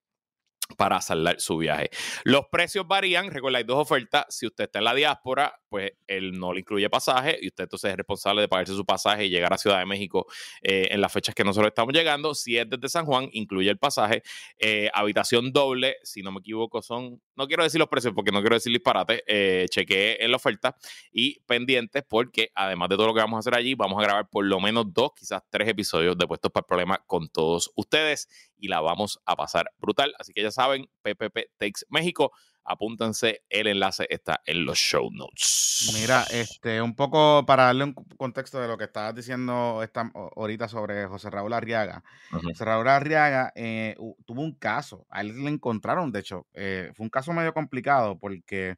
para 0.77 1.01
saldar 1.01 1.41
su 1.41 1.59
viaje. 1.59 1.91
Los 2.25 2.47
precios 2.51 2.87
varían, 2.87 3.31
recuerda, 3.31 3.59
hay 3.59 3.65
dos 3.65 3.79
ofertas. 3.79 4.27
Si 4.29 4.47
usted 4.47 4.65
está 4.65 4.79
en 4.79 4.85
la 4.85 4.95
diáspora, 4.95 5.61
pues 5.69 5.93
él 6.07 6.33
no 6.39 6.53
le 6.53 6.61
incluye 6.61 6.89
pasaje 6.89 7.39
y 7.41 7.49
usted 7.49 7.65
entonces 7.65 7.91
es 7.91 7.97
responsable 7.97 8.43
de 8.43 8.49
pagarse 8.49 8.75
su 8.75 8.85
pasaje 8.85 9.27
y 9.27 9.31
llegar 9.31 9.53
a 9.53 9.59
Ciudad 9.59 9.79
de 9.79 9.87
México 9.87 10.27
eh, 10.63 10.89
en 10.91 11.01
las 11.01 11.13
fechas 11.13 11.35
que 11.35 11.45
nosotros 11.45 11.69
estamos 11.69 11.93
llegando. 11.93 12.35
Si 12.35 12.57
es 12.57 12.69
desde 12.69 12.89
San 12.89 13.05
Juan, 13.05 13.29
incluye 13.33 13.71
el 13.71 13.79
pasaje. 13.79 14.23
Eh, 14.59 14.91
habitación 14.95 15.53
doble, 15.53 15.97
si 16.03 16.23
no 16.23 16.33
me 16.33 16.41
equivoco, 16.41 16.83
son, 16.83 17.21
no 17.35 17.47
quiero 17.47 17.63
decir 17.63 17.79
los 17.79 17.89
precios 17.89 18.15
porque 18.15 18.33
no 18.33 18.41
quiero 18.41 18.57
decir 18.57 18.73
disparate, 18.73 19.23
eh, 19.27 19.67
chequeé 19.69 20.25
en 20.25 20.31
la 20.31 20.37
oferta 20.37 20.77
y 21.13 21.41
pendientes 21.41 22.05
porque 22.09 22.51
además 22.55 22.89
de 22.89 22.97
todo 22.97 23.09
lo 23.09 23.15
que 23.15 23.21
vamos 23.21 23.37
a 23.37 23.41
hacer 23.41 23.55
allí, 23.55 23.75
vamos 23.75 23.99
a 23.99 24.03
grabar 24.03 24.29
por 24.31 24.45
lo 24.45 24.61
menos 24.61 24.93
dos, 24.93 25.11
quizás 25.17 25.43
tres 25.51 25.69
episodios 25.69 26.17
de 26.17 26.27
Puestos 26.27 26.51
para 26.53 26.63
el 26.63 26.67
Problema 26.67 27.05
con 27.07 27.29
todos 27.29 27.71
ustedes 27.77 28.29
y 28.59 28.69
la 28.69 28.81
vamos 28.81 29.21
a 29.25 29.37
pasar 29.37 29.71
brutal. 29.79 30.15
Así 30.19 30.33
que 30.33 30.43
ya 30.43 30.51
saben, 30.57 30.89
PPP 31.03 31.53
Takes 31.59 31.87
México 31.89 32.33
apúntense, 32.67 33.45
el 33.49 33.69
enlace 33.69 34.07
está 34.11 34.43
en 34.45 34.65
los 34.65 34.79
show 34.79 35.09
notes. 35.13 35.93
Mira, 35.95 36.25
este, 36.31 36.83
un 36.83 36.95
poco 36.95 37.47
para 37.47 37.65
darle 37.65 37.85
un 37.85 37.95
contexto 37.95 38.61
de 38.61 38.69
lo 38.69 38.77
que 38.77 38.85
estabas 38.85 39.15
diciendo 39.15 39.83
esta, 39.83 40.11
ahorita 40.37 40.69
sobre 40.69 41.07
José 41.07 41.31
Raúl 41.31 41.53
Arriaga. 41.53 42.03
José 42.31 42.65
Raúl 42.65 42.89
Arriaga 42.89 43.53
eh, 43.55 43.97
tuvo 44.27 44.43
un 44.43 44.55
caso, 44.55 45.07
a 45.11 45.21
él 45.21 45.45
le 45.45 45.51
encontraron, 45.51 46.11
de 46.11 46.21
hecho, 46.21 46.47
eh, 46.55 46.91
fue 46.95 47.05
un 47.05 47.11
caso 47.11 47.33
medio 47.33 47.55
complicado 47.55 48.19
porque 48.19 48.77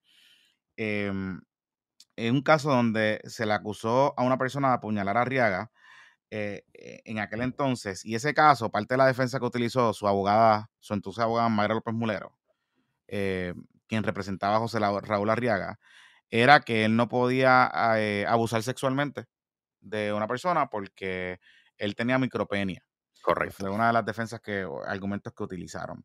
eh, 0.76 1.12
es 2.16 2.30
un 2.30 2.42
caso 2.42 2.70
donde 2.70 3.20
se 3.24 3.46
le 3.46 3.54
acusó 3.54 4.14
a 4.18 4.22
una 4.22 4.38
persona 4.38 4.68
de 4.68 4.74
apuñalar 4.74 5.16
a 5.16 5.22
Arriaga 5.22 5.70
eh, 6.30 6.62
en 6.72 7.18
aquel 7.18 7.42
entonces, 7.42 8.04
y 8.04 8.14
ese 8.14 8.34
caso, 8.34 8.70
parte 8.70 8.94
de 8.94 8.98
la 8.98 9.06
defensa 9.06 9.38
que 9.38 9.46
utilizó 9.46 9.92
su 9.92 10.06
abogada, 10.06 10.70
su 10.80 10.94
entonces 10.94 11.22
abogada 11.22 11.48
Mayra 11.48 11.74
López 11.74 11.94
Mulero, 11.94 12.36
eh, 13.06 13.54
quien 13.86 14.02
representaba 14.02 14.56
a 14.56 14.60
José 14.60 14.78
Raúl 14.78 15.30
Arriaga, 15.30 15.78
era 16.30 16.60
que 16.60 16.84
él 16.84 16.96
no 16.96 17.08
podía 17.08 17.70
eh, 17.96 18.26
abusar 18.28 18.62
sexualmente 18.62 19.26
de 19.80 20.12
una 20.12 20.28
persona 20.28 20.68
porque 20.68 21.40
él 21.76 21.94
tenía 21.94 22.18
micropenia. 22.18 22.84
Correcto. 23.22 23.56
Fue 23.58 23.70
una 23.70 23.88
de 23.88 23.92
las 23.94 24.04
defensas 24.04 24.40
que, 24.40 24.66
argumentos 24.86 25.32
que 25.32 25.42
utilizaron. 25.42 26.04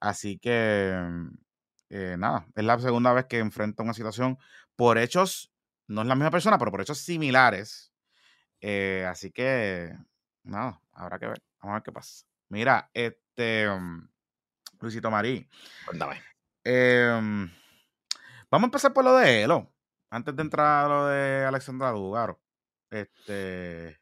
Así 0.00 0.38
que, 0.38 0.94
eh, 1.90 2.16
nada, 2.18 2.46
es 2.54 2.64
la 2.64 2.78
segunda 2.78 3.12
vez 3.12 3.26
que 3.26 3.38
enfrenta 3.38 3.82
una 3.82 3.94
situación 3.94 4.38
por 4.76 4.98
hechos, 4.98 5.52
no 5.86 6.02
es 6.02 6.08
la 6.08 6.14
misma 6.14 6.30
persona, 6.30 6.58
pero 6.58 6.70
por 6.70 6.80
hechos 6.80 6.98
similares. 6.98 7.91
Eh, 8.62 9.04
así 9.08 9.32
que, 9.32 9.92
nada, 10.44 10.80
habrá 10.92 11.18
que 11.18 11.26
ver. 11.26 11.42
Vamos 11.60 11.72
a 11.72 11.74
ver 11.74 11.82
qué 11.82 11.92
pasa. 11.92 12.24
Mira, 12.48 12.90
este, 12.94 13.68
mm, 13.68 14.08
Luisito 14.80 15.10
Marí. 15.10 15.48
Cuéntame. 15.84 16.22
Em, 16.62 17.50
vamos 18.48 18.64
a 18.64 18.68
empezar 18.68 18.92
por 18.92 19.04
lo 19.04 19.16
de 19.16 19.42
Elo. 19.42 19.72
Antes 20.10 20.36
de 20.36 20.42
entrar 20.42 20.84
a 20.84 20.88
lo 20.88 21.06
de 21.06 21.44
Alexandra 21.44 21.90
Dugaro. 21.90 22.40
Este. 22.88 23.98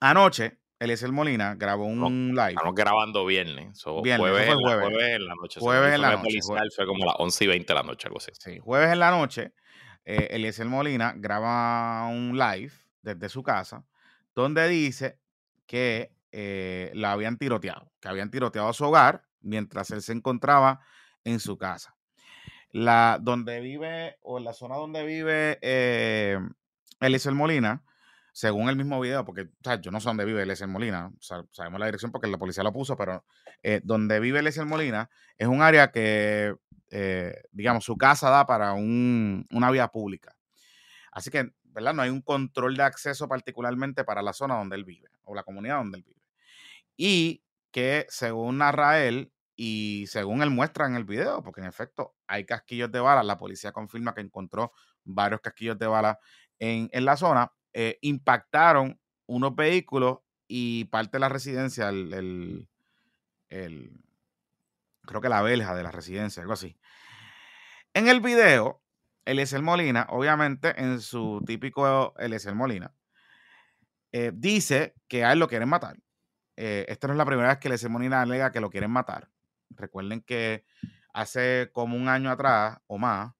Anoche, 0.00 0.60
Eliezer 0.78 1.12
Molina 1.12 1.56
grabó 1.56 1.84
un 1.84 2.34
live. 2.34 2.50
Estamos 2.50 2.74
grabando 2.74 3.26
viernes. 3.26 3.84
viernes 4.02 4.30
jueves, 4.30 4.46
fue 4.46 4.54
jueves. 4.54 4.88
jueves, 4.88 5.16
en 5.16 5.26
la 5.26 5.34
noche. 5.34 5.60
Jueves 5.60 5.94
en 5.94 6.00
la 6.00 6.16
noche. 6.16 6.70
Fue 6.74 6.86
como 6.86 7.04
las 7.04 7.16
11 7.18 7.44
y 7.44 7.46
20 7.48 7.66
de 7.66 7.74
la 7.74 7.82
noche, 7.82 8.06
algo 8.06 8.18
así. 8.18 8.30
Sí, 8.38 8.58
jueves 8.58 8.90
en 8.90 8.98
la 9.00 9.10
noche, 9.10 9.52
eh, 10.04 10.28
Eliezer 10.30 10.66
Molina 10.66 11.14
graba 11.16 12.06
un 12.06 12.38
live 12.38 12.72
desde 13.02 13.28
su 13.28 13.42
casa 13.42 13.84
donde 14.34 14.68
dice 14.68 15.18
que 15.66 16.12
eh, 16.32 16.90
la 16.94 17.12
habían 17.12 17.38
tiroteado, 17.38 17.92
que 18.00 18.08
habían 18.08 18.30
tiroteado 18.30 18.68
a 18.68 18.72
su 18.72 18.84
hogar 18.84 19.24
mientras 19.40 19.90
él 19.90 20.02
se 20.02 20.12
encontraba 20.12 20.80
en 21.22 21.38
su 21.40 21.56
casa. 21.56 21.94
La 22.70 23.18
donde 23.22 23.60
vive, 23.60 24.18
o 24.22 24.40
la 24.40 24.52
zona 24.52 24.76
donde 24.76 25.04
vive 25.04 25.58
eh, 25.62 26.38
Eliezer 27.00 27.34
Molina, 27.34 27.84
según 28.34 28.68
el 28.68 28.74
mismo 28.74 29.00
video, 29.00 29.24
porque 29.24 29.48
yo 29.80 29.92
no 29.92 30.00
sé 30.00 30.08
dónde 30.08 30.24
vive 30.24 30.42
Eliezer 30.42 30.66
Molina, 30.66 31.12
sabemos 31.20 31.78
la 31.78 31.86
dirección 31.86 32.10
porque 32.10 32.26
la 32.26 32.36
policía 32.36 32.64
lo 32.64 32.72
puso, 32.72 32.96
pero 32.96 33.24
eh, 33.62 33.80
donde 33.84 34.18
vive 34.18 34.40
Eliezer 34.40 34.66
Molina 34.66 35.08
es 35.38 35.46
un 35.46 35.62
área 35.62 35.92
que, 35.92 36.56
eh, 36.90 37.42
digamos, 37.52 37.84
su 37.84 37.96
casa 37.96 38.30
da 38.30 38.44
para 38.44 38.72
una 38.72 39.70
vía 39.70 39.86
pública. 39.86 40.36
Así 41.12 41.30
que, 41.30 41.52
¿verdad? 41.62 41.94
No 41.94 42.02
hay 42.02 42.10
un 42.10 42.22
control 42.22 42.76
de 42.76 42.82
acceso 42.82 43.28
particularmente 43.28 44.02
para 44.02 44.20
la 44.20 44.32
zona 44.32 44.56
donde 44.56 44.74
él 44.74 44.84
vive, 44.84 45.08
o 45.22 45.32
la 45.36 45.44
comunidad 45.44 45.76
donde 45.76 45.98
él 45.98 46.04
vive. 46.04 46.20
Y 46.96 47.44
que, 47.70 48.06
según 48.08 48.58
narra 48.58 49.04
él, 49.04 49.32
y 49.54 50.06
según 50.08 50.42
él 50.42 50.50
muestra 50.50 50.86
en 50.86 50.96
el 50.96 51.04
video, 51.04 51.40
porque 51.44 51.60
en 51.60 51.68
efecto 51.68 52.16
hay 52.26 52.44
casquillos 52.44 52.90
de 52.90 52.98
bala, 52.98 53.22
la 53.22 53.38
policía 53.38 53.70
confirma 53.70 54.12
que 54.12 54.22
encontró 54.22 54.72
varios 55.04 55.40
casquillos 55.40 55.78
de 55.78 55.86
bala 55.86 56.18
en, 56.58 56.88
la 57.04 57.16
zona, 57.16 57.52
eh, 57.74 57.98
impactaron 58.02 59.00
unos 59.26 59.56
vehículos 59.56 60.18
y 60.46 60.84
parte 60.84 61.16
de 61.16 61.20
la 61.20 61.28
residencia, 61.28 61.88
el, 61.88 62.68
creo 63.48 65.20
que 65.20 65.28
la 65.28 65.42
belja 65.42 65.74
de 65.74 65.82
la 65.82 65.90
residencia, 65.90 66.40
algo 66.40 66.52
así. 66.52 66.76
En 67.92 68.06
el 68.06 68.20
video, 68.20 68.80
Eliezer 69.24 69.60
Molina, 69.60 70.06
obviamente 70.10 70.80
en 70.80 71.00
su 71.00 71.42
típico 71.44 72.14
Eliezer 72.18 72.54
Molina, 72.54 72.94
eh, 74.12 74.30
dice 74.32 74.94
que 75.08 75.24
a 75.24 75.32
él 75.32 75.40
lo 75.40 75.48
quieren 75.48 75.68
matar. 75.68 75.96
Eh, 76.56 76.86
esta 76.88 77.08
no 77.08 77.14
es 77.14 77.18
la 77.18 77.26
primera 77.26 77.48
vez 77.48 77.58
que 77.58 77.66
Eliezer 77.66 77.90
Molina 77.90 78.22
alega 78.22 78.52
que 78.52 78.60
lo 78.60 78.70
quieren 78.70 78.90
matar. 78.90 79.28
Recuerden 79.70 80.20
que 80.20 80.64
hace 81.12 81.70
como 81.72 81.96
un 81.96 82.08
año 82.08 82.30
atrás 82.30 82.78
o 82.86 82.98
más, 82.98 83.32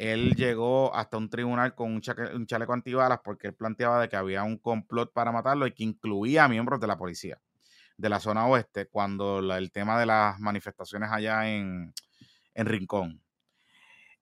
él 0.00 0.34
llegó 0.34 0.94
hasta 0.94 1.18
un 1.18 1.28
tribunal 1.28 1.74
con 1.74 1.92
un, 1.92 2.00
chaleco 2.00 2.72
antibalas 2.72 3.20
porque 3.22 3.48
él 3.48 3.54
planteaba 3.54 4.00
de 4.00 4.08
que 4.08 4.16
había 4.16 4.42
un 4.44 4.56
complot 4.56 5.12
para 5.12 5.30
matarlo 5.30 5.66
y 5.66 5.74
que 5.74 5.84
incluía 5.84 6.44
a 6.44 6.48
miembros 6.48 6.80
de 6.80 6.86
la 6.86 6.96
policía 6.96 7.38
de 7.98 8.08
la 8.08 8.18
zona 8.18 8.46
oeste 8.46 8.88
cuando 8.88 9.40
el 9.54 9.70
tema 9.70 10.00
de 10.00 10.06
las 10.06 10.40
manifestaciones 10.40 11.10
allá 11.12 11.50
en, 11.50 11.92
Rincón. 12.54 13.22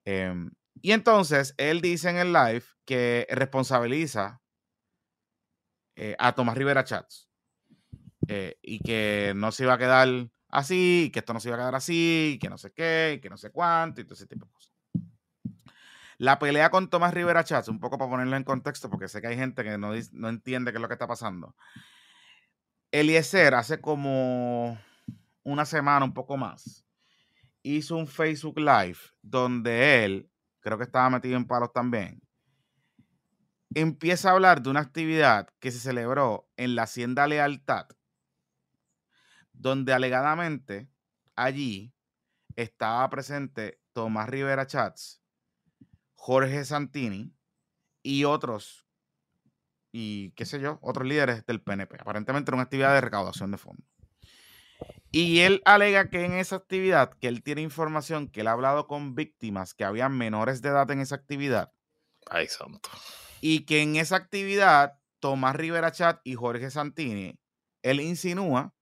Em, 0.04 0.50
y 0.82 0.90
entonces 0.90 1.54
él 1.58 1.80
dice 1.80 2.10
en 2.10 2.16
el 2.16 2.32
live 2.32 2.64
que 2.84 3.28
responsabiliza 3.30 4.40
eh, 5.94 6.16
a 6.18 6.32
Tomás 6.32 6.56
Rivera 6.56 6.82
Chats 6.82 7.28
eh, 8.26 8.58
y 8.62 8.80
que 8.80 9.32
no 9.36 9.52
se 9.52 9.62
iba 9.62 9.74
a 9.74 9.78
quedar 9.78 10.08
así, 10.48 11.10
que 11.12 11.20
esto 11.20 11.32
no 11.34 11.38
se 11.38 11.50
iba 11.50 11.56
a 11.56 11.60
quedar 11.60 11.74
así, 11.76 12.36
que 12.40 12.50
no 12.50 12.58
sé 12.58 12.72
qué, 12.72 13.20
que 13.22 13.30
no 13.30 13.36
sé 13.36 13.50
cuánto, 13.50 14.00
y 14.00 14.04
todo 14.04 14.14
ese 14.14 14.26
tipo 14.26 14.44
de 14.44 14.52
cosas. 14.52 14.67
La 16.18 16.40
pelea 16.40 16.70
con 16.70 16.90
Tomás 16.90 17.14
Rivera 17.14 17.44
Chats, 17.44 17.68
un 17.68 17.78
poco 17.78 17.96
para 17.96 18.10
ponerlo 18.10 18.36
en 18.36 18.42
contexto, 18.42 18.90
porque 18.90 19.06
sé 19.06 19.20
que 19.20 19.28
hay 19.28 19.36
gente 19.36 19.62
que 19.62 19.78
no, 19.78 19.92
no 20.12 20.28
entiende 20.28 20.72
qué 20.72 20.78
es 20.78 20.82
lo 20.82 20.88
que 20.88 20.94
está 20.94 21.06
pasando. 21.06 21.54
Eliezer 22.90 23.54
hace 23.54 23.80
como 23.80 24.78
una 25.44 25.64
semana, 25.64 26.04
un 26.04 26.14
poco 26.14 26.36
más, 26.36 26.84
hizo 27.62 27.96
un 27.96 28.08
Facebook 28.08 28.58
Live 28.58 28.98
donde 29.22 30.04
él, 30.04 30.30
creo 30.60 30.76
que 30.76 30.84
estaba 30.84 31.08
metido 31.08 31.36
en 31.36 31.46
palos 31.46 31.72
también, 31.72 32.20
empieza 33.74 34.30
a 34.30 34.32
hablar 34.32 34.62
de 34.62 34.70
una 34.70 34.80
actividad 34.80 35.48
que 35.60 35.70
se 35.70 35.78
celebró 35.78 36.50
en 36.56 36.74
la 36.74 36.82
Hacienda 36.82 37.26
Lealtad, 37.26 37.86
donde 39.52 39.92
alegadamente 39.92 40.90
allí 41.36 41.94
estaba 42.56 43.08
presente 43.10 43.80
Tomás 43.92 44.28
Rivera 44.28 44.66
Chats, 44.66 45.22
Jorge 46.18 46.64
Santini 46.64 47.32
y 48.02 48.24
otros, 48.24 48.84
y 49.92 50.32
qué 50.32 50.46
sé 50.46 50.60
yo, 50.60 50.78
otros 50.82 51.06
líderes 51.06 51.46
del 51.46 51.62
PNP. 51.62 51.96
Aparentemente 52.00 52.50
era 52.50 52.56
una 52.56 52.64
actividad 52.64 52.92
de 52.92 53.00
recaudación 53.00 53.52
de 53.52 53.56
fondos. 53.56 53.86
Y 55.12 55.40
él 55.40 55.62
alega 55.64 56.10
que 56.10 56.24
en 56.24 56.32
esa 56.34 56.56
actividad, 56.56 57.12
que 57.20 57.28
él 57.28 57.42
tiene 57.42 57.62
información, 57.62 58.28
que 58.28 58.40
él 58.40 58.48
ha 58.48 58.52
hablado 58.52 58.88
con 58.88 59.14
víctimas 59.14 59.74
que 59.74 59.84
habían 59.84 60.18
menores 60.18 60.60
de 60.60 60.70
edad 60.70 60.90
en 60.90 61.00
esa 61.00 61.14
actividad. 61.14 61.72
Ay, 62.28 62.48
santo. 62.48 62.90
Y 63.40 63.64
que 63.64 63.80
en 63.80 63.96
esa 63.96 64.16
actividad, 64.16 64.98
Tomás 65.20 65.54
Rivera 65.54 65.92
Chat 65.92 66.20
y 66.24 66.34
Jorge 66.34 66.70
Santini, 66.70 67.38
él 67.82 68.00
insinúa 68.00 68.74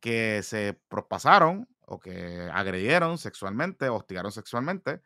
que 0.00 0.42
se 0.44 0.80
propasaron 0.88 1.68
o 1.80 1.98
que 1.98 2.48
agredieron 2.52 3.18
sexualmente, 3.18 3.88
hostigaron 3.88 4.30
sexualmente 4.30 5.02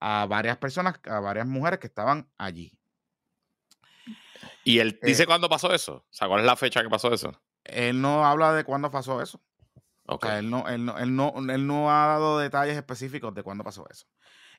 a 0.00 0.26
varias 0.26 0.56
personas, 0.58 1.00
a 1.04 1.20
varias 1.20 1.46
mujeres 1.46 1.78
que 1.78 1.86
estaban 1.86 2.28
allí. 2.38 2.72
¿Y 4.64 4.78
él 4.78 4.98
dice 5.02 5.22
eh 5.24 5.26
cuándo 5.26 5.48
pasó 5.48 5.72
eso? 5.72 5.94
O 5.94 6.06
sea, 6.10 6.28
¿cuál 6.28 6.40
es 6.40 6.46
la 6.46 6.56
fecha 6.56 6.82
que 6.82 6.88
pasó 6.88 7.12
eso? 7.12 7.40
Él 7.64 8.00
no 8.00 8.24
habla 8.24 8.52
de 8.52 8.64
cuándo 8.64 8.90
pasó 8.90 9.20
eso. 9.22 9.40
Okay. 10.06 10.28
O 10.28 10.30
sea, 10.30 10.38
él 10.38 10.50
no, 10.50 10.68
él, 10.68 10.84
no, 10.84 10.98
él, 10.98 11.14
no, 11.14 11.34
él 11.36 11.66
no 11.66 11.90
ha 11.90 12.06
dado 12.06 12.38
detalles 12.38 12.76
específicos 12.76 13.34
de 13.34 13.42
cuándo 13.42 13.64
pasó 13.64 13.86
eso. 13.90 14.06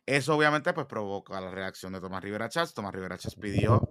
Eso 0.05 0.36
obviamente 0.36 0.74
pues 0.74 0.88
provoca 0.88 1.39
la 1.39 1.51
reacción 1.51 1.93
de 1.93 2.01
Tomás 2.01 2.24
Rivera 2.24 2.50
Chávez. 2.50 2.74
Tomás 2.74 2.93
Rivera 2.93 3.17
Chávez 3.17 3.38
pidió, 3.39 3.81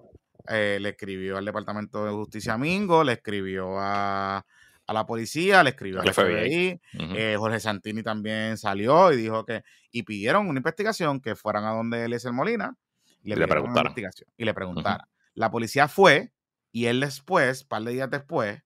eh, 0.49 0.79
le 0.81 0.91
escribió 0.91 1.37
al 1.37 1.45
Departamento 1.45 2.05
de 2.05 2.13
Justicia 2.13 2.57
Mingo, 2.59 3.05
le 3.05 3.13
escribió 3.15 3.79
a, 3.79 4.45
a 4.89 4.95
la 4.95 5.05
policía, 5.07 5.63
le 5.63 5.71
escribió 5.71 6.01
al 6.01 6.13
FBI. 6.13 6.81
Uh 6.95 6.97
-huh. 6.99 7.15
eh, 7.17 7.37
Jorge 7.37 7.61
Santini 7.61 8.03
también 8.03 8.57
salió 8.57 9.13
y 9.13 9.17
dijo 9.17 9.45
que, 9.45 9.63
y 9.93 10.03
pidieron 10.03 10.49
una 10.49 10.59
investigación 10.59 11.21
que 11.21 11.37
fueran 11.37 11.65
a 11.65 11.73
donde 11.73 12.07
él 12.07 12.15
es 12.15 12.25
el 12.25 12.33
Molina 12.33 12.75
y 13.23 13.29
le, 13.29 13.35
y 13.37 13.39
le 13.39 13.49
preguntaron. 13.49 13.95
y 14.39 14.45
le 14.47 14.55
preguntara. 14.55 15.05
Uh 15.05 15.07
-huh. 15.07 15.31
La 15.35 15.51
policía 15.51 15.89
fue 15.89 16.33
y 16.73 16.87
él 16.87 17.01
después, 17.01 17.63
un 17.63 17.69
par 17.69 17.83
de 17.83 17.93
días 17.93 18.11
después, 18.11 18.63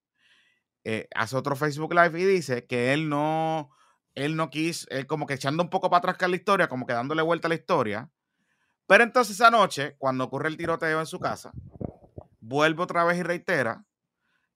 eh, 0.85 1.09
hace 1.15 1.37
otro 1.37 1.57
Facebook 1.57 1.93
Live 1.93 2.21
y 2.21 2.25
dice 2.25 2.67
que 2.67 2.93
él 2.93 3.09
no, 3.09 3.71
él 4.15 4.37
no 4.37 4.49
quiso, 4.49 4.87
él 4.91 5.09
como 5.09 5.27
que 5.27 5.35
echando 5.35 5.65
un 5.65 5.71
poco 5.71 5.91
para 5.91 6.13
atrás 6.13 6.31
la 6.31 6.37
historia, 6.37 6.69
como 6.69 6.87
que 6.87 6.93
dándole 6.93 7.23
vuelta 7.23 7.49
a 7.49 7.51
la 7.51 7.57
historia. 7.57 8.11
Pero 8.87 9.03
entonces 9.03 9.35
esa 9.35 9.51
noche, 9.51 9.97
cuando 9.99 10.23
ocurre 10.23 10.49
el 10.49 10.57
tiroteo 10.57 11.01
en 11.01 11.07
su 11.07 11.19
casa, 11.19 11.53
vuelve 12.39 12.81
otra 12.83 13.03
vez 13.03 13.19
y 13.19 13.23
reitera 13.25 13.85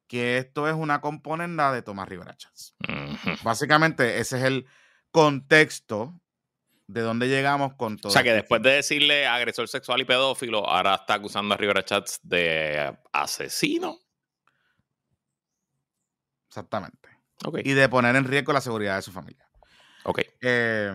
que 0.06 0.38
esto 0.38 0.68
es 0.68 0.74
una 0.74 1.00
componenda 1.00 1.72
de 1.72 1.82
Tomás 1.82 2.08
Rivera. 2.08 2.36
Uh 2.80 2.92
-huh. 2.92 3.42
Básicamente, 3.42 4.18
ese 4.18 4.38
es 4.38 4.44
el 4.44 4.66
contexto 5.10 6.20
de 6.86 7.00
dónde 7.00 7.28
llegamos 7.28 7.74
con 7.74 7.96
todo. 7.96 8.10
O 8.10 8.12
sea, 8.12 8.22
que 8.22 8.32
después 8.32 8.62
de 8.62 8.70
decirle 8.70 9.26
agresor 9.26 9.68
sexual 9.68 10.00
y 10.00 10.04
pedófilo, 10.04 10.68
ahora 10.68 10.94
está 10.94 11.14
acusando 11.14 11.54
a 11.54 11.56
Rivera 11.56 11.84
Chats 11.84 12.20
de 12.22 12.96
asesino. 13.12 13.98
Exactamente. 16.48 17.08
Okay. 17.44 17.62
Y 17.64 17.72
de 17.72 17.88
poner 17.88 18.16
en 18.16 18.24
riesgo 18.24 18.52
la 18.52 18.60
seguridad 18.60 18.96
de 18.96 19.02
su 19.02 19.12
familia. 19.12 19.46
Ok. 20.04 20.20
Eh, 20.40 20.94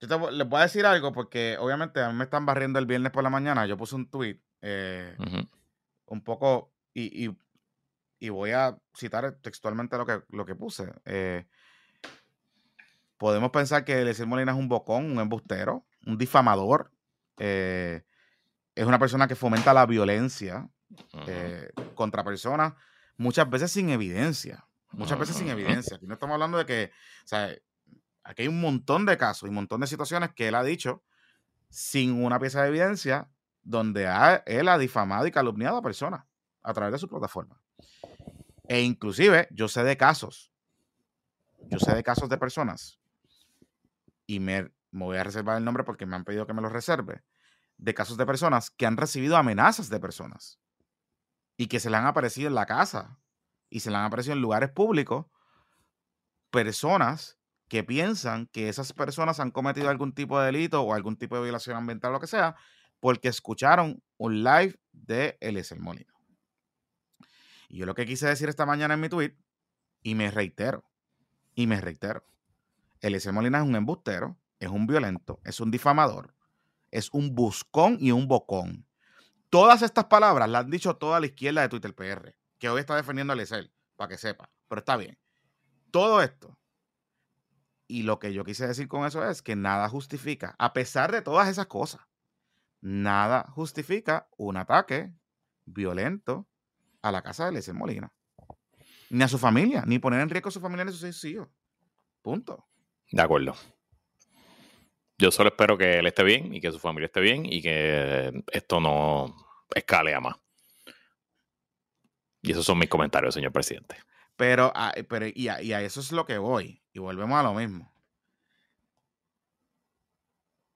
yo 0.00 0.08
te, 0.08 0.32
les 0.32 0.48
voy 0.48 0.60
a 0.60 0.62
decir 0.62 0.86
algo 0.86 1.12
porque 1.12 1.56
obviamente 1.58 2.00
a 2.02 2.08
mí 2.08 2.14
me 2.14 2.24
están 2.24 2.46
barriendo 2.46 2.78
el 2.78 2.86
viernes 2.86 3.12
por 3.12 3.24
la 3.24 3.30
mañana. 3.30 3.66
Yo 3.66 3.76
puse 3.76 3.94
un 3.94 4.08
tweet 4.08 4.40
eh, 4.62 5.14
uh 5.18 5.22
-huh. 5.22 5.48
un 6.06 6.24
poco 6.24 6.75
y, 6.96 7.26
y, 7.26 7.36
y, 8.18 8.28
voy 8.30 8.52
a 8.52 8.78
citar 8.96 9.36
textualmente 9.42 9.98
lo 9.98 10.06
que, 10.06 10.22
lo 10.30 10.46
que 10.46 10.54
puse. 10.54 10.90
Eh, 11.04 11.46
podemos 13.18 13.50
pensar 13.50 13.84
que 13.84 14.00
Eliezer 14.00 14.26
Molina 14.26 14.52
es 14.52 14.58
un 14.58 14.68
bocón, 14.68 15.10
un 15.10 15.20
embustero, 15.20 15.84
un 16.06 16.16
difamador. 16.16 16.90
Eh, 17.36 18.02
es 18.74 18.86
una 18.86 18.98
persona 18.98 19.28
que 19.28 19.36
fomenta 19.36 19.74
la 19.74 19.84
violencia 19.84 20.70
uh 20.90 21.18
-huh. 21.18 21.94
contra 21.94 22.24
personas 22.24 22.72
muchas 23.18 23.48
veces 23.50 23.70
sin 23.70 23.90
evidencia. 23.90 24.66
Muchas 24.92 25.18
veces 25.18 25.36
sin 25.36 25.48
evidencia. 25.48 25.96
Aquí 25.96 26.06
no 26.06 26.14
estamos 26.14 26.32
hablando 26.32 26.56
de 26.56 26.64
que, 26.64 26.92
o 27.24 27.28
sea, 27.28 27.50
aquí 28.24 28.42
hay 28.42 28.48
un 28.48 28.60
montón 28.60 29.04
de 29.04 29.18
casos 29.18 29.46
y 29.46 29.50
un 29.50 29.56
montón 29.56 29.82
de 29.82 29.86
situaciones 29.86 30.32
que 30.32 30.48
él 30.48 30.54
ha 30.54 30.62
dicho 30.62 31.02
sin 31.68 32.24
una 32.24 32.40
pieza 32.40 32.62
de 32.62 32.68
evidencia 32.68 33.28
donde 33.62 34.06
ha, 34.06 34.36
él 34.46 34.68
ha 34.68 34.78
difamado 34.78 35.26
y 35.26 35.30
calumniado 35.30 35.76
a 35.76 35.82
personas 35.82 36.24
a 36.66 36.74
través 36.74 36.92
de 36.92 36.98
su 36.98 37.08
plataforma. 37.08 37.60
E 38.68 38.82
inclusive 38.82 39.48
yo 39.52 39.68
sé 39.68 39.84
de 39.84 39.96
casos, 39.96 40.52
yo 41.70 41.78
sé 41.78 41.94
de 41.94 42.02
casos 42.02 42.28
de 42.28 42.36
personas 42.36 42.98
y 44.26 44.40
me, 44.40 44.72
voy 44.90 45.16
a 45.16 45.24
reservar 45.24 45.56
el 45.56 45.64
nombre 45.64 45.84
porque 45.84 46.06
me 46.06 46.16
han 46.16 46.24
pedido 46.24 46.46
que 46.46 46.52
me 46.52 46.62
lo 46.62 46.68
reserve, 46.68 47.22
de 47.78 47.94
casos 47.94 48.16
de 48.16 48.26
personas 48.26 48.70
que 48.70 48.84
han 48.84 48.96
recibido 48.96 49.36
amenazas 49.36 49.88
de 49.88 50.00
personas 50.00 50.58
y 51.56 51.68
que 51.68 51.78
se 51.78 51.88
le 51.88 51.96
han 51.96 52.06
aparecido 52.06 52.48
en 52.48 52.56
la 52.56 52.66
casa 52.66 53.20
y 53.70 53.80
se 53.80 53.90
le 53.90 53.96
han 53.96 54.04
aparecido 54.04 54.34
en 54.34 54.42
lugares 54.42 54.70
públicos 54.70 55.26
personas 56.50 57.38
que 57.68 57.84
piensan 57.84 58.46
que 58.46 58.68
esas 58.68 58.92
personas 58.92 59.38
han 59.38 59.52
cometido 59.52 59.88
algún 59.88 60.12
tipo 60.12 60.40
de 60.40 60.46
delito 60.46 60.82
o 60.82 60.94
algún 60.94 61.16
tipo 61.16 61.36
de 61.36 61.42
violación 61.42 61.76
ambiental 61.76 62.10
o 62.10 62.14
lo 62.14 62.20
que 62.20 62.26
sea, 62.26 62.56
porque 62.98 63.28
escucharon 63.28 64.02
un 64.16 64.42
live 64.42 64.78
de 64.92 65.36
Eliezer 65.40 65.78
Molina. 65.78 66.15
Y 67.68 67.78
yo 67.78 67.86
lo 67.86 67.94
que 67.94 68.06
quise 68.06 68.26
decir 68.26 68.48
esta 68.48 68.66
mañana 68.66 68.94
en 68.94 69.00
mi 69.00 69.08
tweet, 69.08 69.36
y 70.02 70.14
me 70.14 70.30
reitero, 70.30 70.84
y 71.54 71.66
me 71.66 71.80
reitero, 71.80 72.24
Eliezer 73.00 73.32
Molina 73.32 73.58
es 73.58 73.64
un 73.64 73.76
embustero, 73.76 74.36
es 74.60 74.68
un 74.68 74.86
violento, 74.86 75.40
es 75.44 75.60
un 75.60 75.70
difamador, 75.70 76.34
es 76.90 77.10
un 77.12 77.34
buscón 77.34 77.98
y 78.00 78.12
un 78.12 78.28
bocón. 78.28 78.86
Todas 79.50 79.82
estas 79.82 80.06
palabras 80.06 80.48
las 80.48 80.64
han 80.64 80.70
dicho 80.70 80.96
toda 80.96 81.20
la 81.20 81.26
izquierda 81.26 81.62
de 81.62 81.68
Twitter 81.68 81.94
PR, 81.94 82.36
que 82.58 82.68
hoy 82.68 82.80
está 82.80 82.96
defendiendo 82.96 83.32
a 83.32 83.34
Eliezer, 83.34 83.70
para 83.96 84.08
que 84.08 84.18
sepa, 84.18 84.50
pero 84.68 84.80
está 84.80 84.96
bien. 84.96 85.18
Todo 85.90 86.22
esto. 86.22 86.58
Y 87.88 88.02
lo 88.02 88.18
que 88.18 88.32
yo 88.32 88.44
quise 88.44 88.66
decir 88.66 88.88
con 88.88 89.06
eso 89.06 89.28
es 89.28 89.42
que 89.42 89.56
nada 89.56 89.88
justifica, 89.88 90.54
a 90.58 90.72
pesar 90.72 91.12
de 91.12 91.22
todas 91.22 91.48
esas 91.48 91.66
cosas, 91.66 92.02
nada 92.80 93.46
justifica 93.50 94.28
un 94.36 94.56
ataque 94.56 95.12
violento 95.64 96.48
a 97.08 97.12
la 97.12 97.22
casa 97.22 97.44
de 97.44 97.50
Eliezer 97.50 97.74
Molina. 97.74 98.12
Ni 99.10 99.22
a 99.22 99.28
su 99.28 99.38
familia, 99.38 99.84
ni 99.86 99.98
poner 99.98 100.20
en 100.20 100.30
riesgo 100.30 100.48
a 100.48 100.52
su 100.52 100.60
familia 100.60 100.84
ni 100.84 100.90
a 100.90 100.92
sus 100.92 101.00
seis 101.00 101.24
hijos. 101.24 101.48
Punto. 102.22 102.66
De 103.10 103.22
acuerdo. 103.22 103.54
Yo 105.18 105.30
solo 105.30 105.48
espero 105.48 105.78
que 105.78 105.98
él 105.98 106.06
esté 106.06 106.24
bien 106.24 106.54
y 106.54 106.60
que 106.60 106.72
su 106.72 106.78
familia 106.78 107.06
esté 107.06 107.20
bien 107.20 107.46
y 107.46 107.62
que 107.62 108.44
esto 108.52 108.80
no 108.80 109.34
escale 109.74 110.14
a 110.14 110.20
más. 110.20 110.36
Y 112.42 112.52
esos 112.52 112.66
son 112.66 112.78
mis 112.78 112.88
comentarios, 112.88 113.34
señor 113.34 113.52
presidente. 113.52 113.96
Pero, 114.36 114.72
pero 115.08 115.26
y, 115.34 115.48
a, 115.48 115.62
y 115.62 115.72
a 115.72 115.80
eso 115.80 116.00
es 116.00 116.12
lo 116.12 116.26
que 116.26 116.38
voy. 116.38 116.82
Y 116.92 116.98
volvemos 116.98 117.38
a 117.38 117.42
lo 117.42 117.54
mismo. 117.54 117.92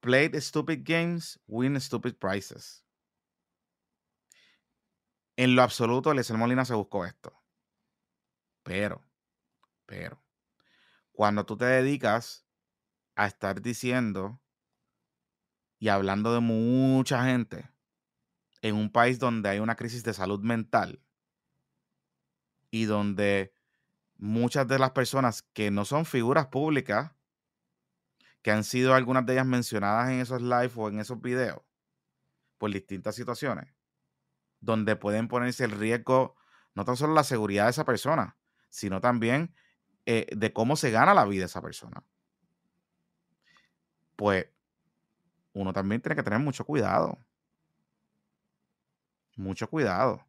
Played 0.00 0.34
stupid 0.40 0.80
games, 0.82 1.38
win 1.46 1.78
stupid 1.78 2.14
prizes. 2.14 2.82
En 5.40 5.56
lo 5.56 5.62
absoluto, 5.62 6.12
Eliezer 6.12 6.36
Molina 6.36 6.66
se 6.66 6.74
buscó 6.74 7.06
esto. 7.06 7.32
Pero, 8.62 9.02
pero, 9.86 10.22
cuando 11.12 11.46
tú 11.46 11.56
te 11.56 11.64
dedicas 11.64 12.44
a 13.14 13.26
estar 13.26 13.62
diciendo 13.62 14.38
y 15.78 15.88
hablando 15.88 16.34
de 16.34 16.40
mucha 16.40 17.24
gente 17.24 17.70
en 18.60 18.76
un 18.76 18.92
país 18.92 19.18
donde 19.18 19.48
hay 19.48 19.60
una 19.60 19.76
crisis 19.76 20.04
de 20.04 20.12
salud 20.12 20.40
mental 20.40 21.02
y 22.70 22.84
donde 22.84 23.54
muchas 24.18 24.68
de 24.68 24.78
las 24.78 24.90
personas 24.90 25.40
que 25.40 25.70
no 25.70 25.86
son 25.86 26.04
figuras 26.04 26.48
públicas, 26.48 27.12
que 28.42 28.50
han 28.50 28.64
sido 28.64 28.92
algunas 28.92 29.24
de 29.24 29.32
ellas 29.32 29.46
mencionadas 29.46 30.10
en 30.10 30.20
esos 30.20 30.42
live 30.42 30.72
o 30.76 30.90
en 30.90 31.00
esos 31.00 31.18
videos 31.18 31.62
por 32.58 32.70
distintas 32.70 33.14
situaciones, 33.14 33.79
donde 34.60 34.96
pueden 34.96 35.28
ponerse 35.28 35.64
el 35.64 35.72
riesgo, 35.72 36.36
no 36.74 36.84
tan 36.84 36.96
solo 36.96 37.14
la 37.14 37.24
seguridad 37.24 37.64
de 37.64 37.70
esa 37.70 37.84
persona, 37.84 38.36
sino 38.68 39.00
también 39.00 39.54
eh, 40.06 40.26
de 40.34 40.52
cómo 40.52 40.76
se 40.76 40.90
gana 40.90 41.14
la 41.14 41.24
vida 41.24 41.46
esa 41.46 41.62
persona. 41.62 42.04
Pues 44.16 44.46
uno 45.52 45.72
también 45.72 46.00
tiene 46.00 46.16
que 46.16 46.22
tener 46.22 46.38
mucho 46.38 46.64
cuidado. 46.64 47.18
Mucho 49.36 49.68
cuidado. 49.68 50.26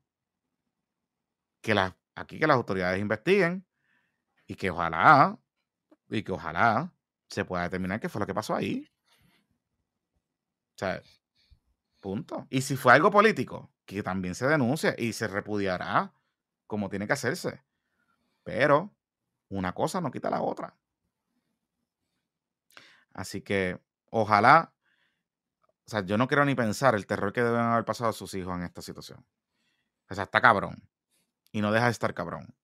Que 1.61 1.75
las, 1.75 1.93
aquí 2.15 2.39
que 2.39 2.47
las 2.47 2.55
autoridades 2.55 2.99
investiguen 2.99 3.65
y 4.47 4.55
que 4.55 4.69
ojalá, 4.69 5.37
y 6.09 6.23
que 6.23 6.31
ojalá 6.31 6.93
se 7.27 7.45
pueda 7.45 7.63
determinar 7.63 7.99
qué 7.99 8.09
fue 8.09 8.19
lo 8.19 8.27
que 8.27 8.33
pasó 8.33 8.55
ahí. 8.55 8.89
O 10.75 10.77
sea, 10.77 11.01
punto. 11.99 12.47
Y 12.49 12.61
si 12.61 12.75
fue 12.75 12.93
algo 12.93 13.11
político, 13.11 13.71
que 13.95 14.03
también 14.03 14.35
se 14.35 14.47
denuncie 14.47 14.95
y 14.97 15.13
se 15.13 15.27
repudiará 15.27 16.13
como 16.67 16.89
tiene 16.89 17.07
que 17.07 17.13
hacerse. 17.13 17.63
Pero 18.43 18.91
una 19.49 19.73
cosa 19.73 20.01
no 20.01 20.11
quita 20.11 20.29
la 20.29 20.41
otra. 20.41 20.75
Así 23.13 23.41
que 23.41 23.79
ojalá, 24.09 24.73
o 25.85 25.89
sea, 25.89 26.05
yo 26.05 26.17
no 26.17 26.27
quiero 26.27 26.45
ni 26.45 26.55
pensar 26.55 26.95
el 26.95 27.05
terror 27.05 27.33
que 27.33 27.43
deben 27.43 27.59
haber 27.59 27.85
pasado 27.85 28.13
sus 28.13 28.33
hijos 28.33 28.55
en 28.55 28.63
esta 28.63 28.81
situación. 28.81 29.25
O 30.09 30.15
sea, 30.15 30.23
está 30.25 30.41
cabrón. 30.41 30.87
Y 31.51 31.61
no 31.61 31.71
deja 31.71 31.85
de 31.85 31.91
estar 31.91 32.13
cabrón. 32.13 32.55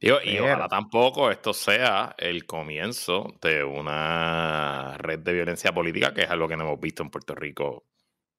y 0.00 0.10
ojalá 0.10 0.68
tampoco 0.68 1.30
esto 1.30 1.54
sea 1.54 2.14
el 2.18 2.44
comienzo 2.44 3.38
de 3.40 3.64
una 3.64 4.96
red 4.98 5.20
de 5.20 5.32
violencia 5.32 5.72
política, 5.72 6.12
que 6.12 6.22
es 6.22 6.30
algo 6.30 6.48
que 6.48 6.56
no 6.56 6.64
hemos 6.64 6.80
visto 6.80 7.02
en 7.02 7.10
Puerto 7.10 7.34
Rico 7.34 7.86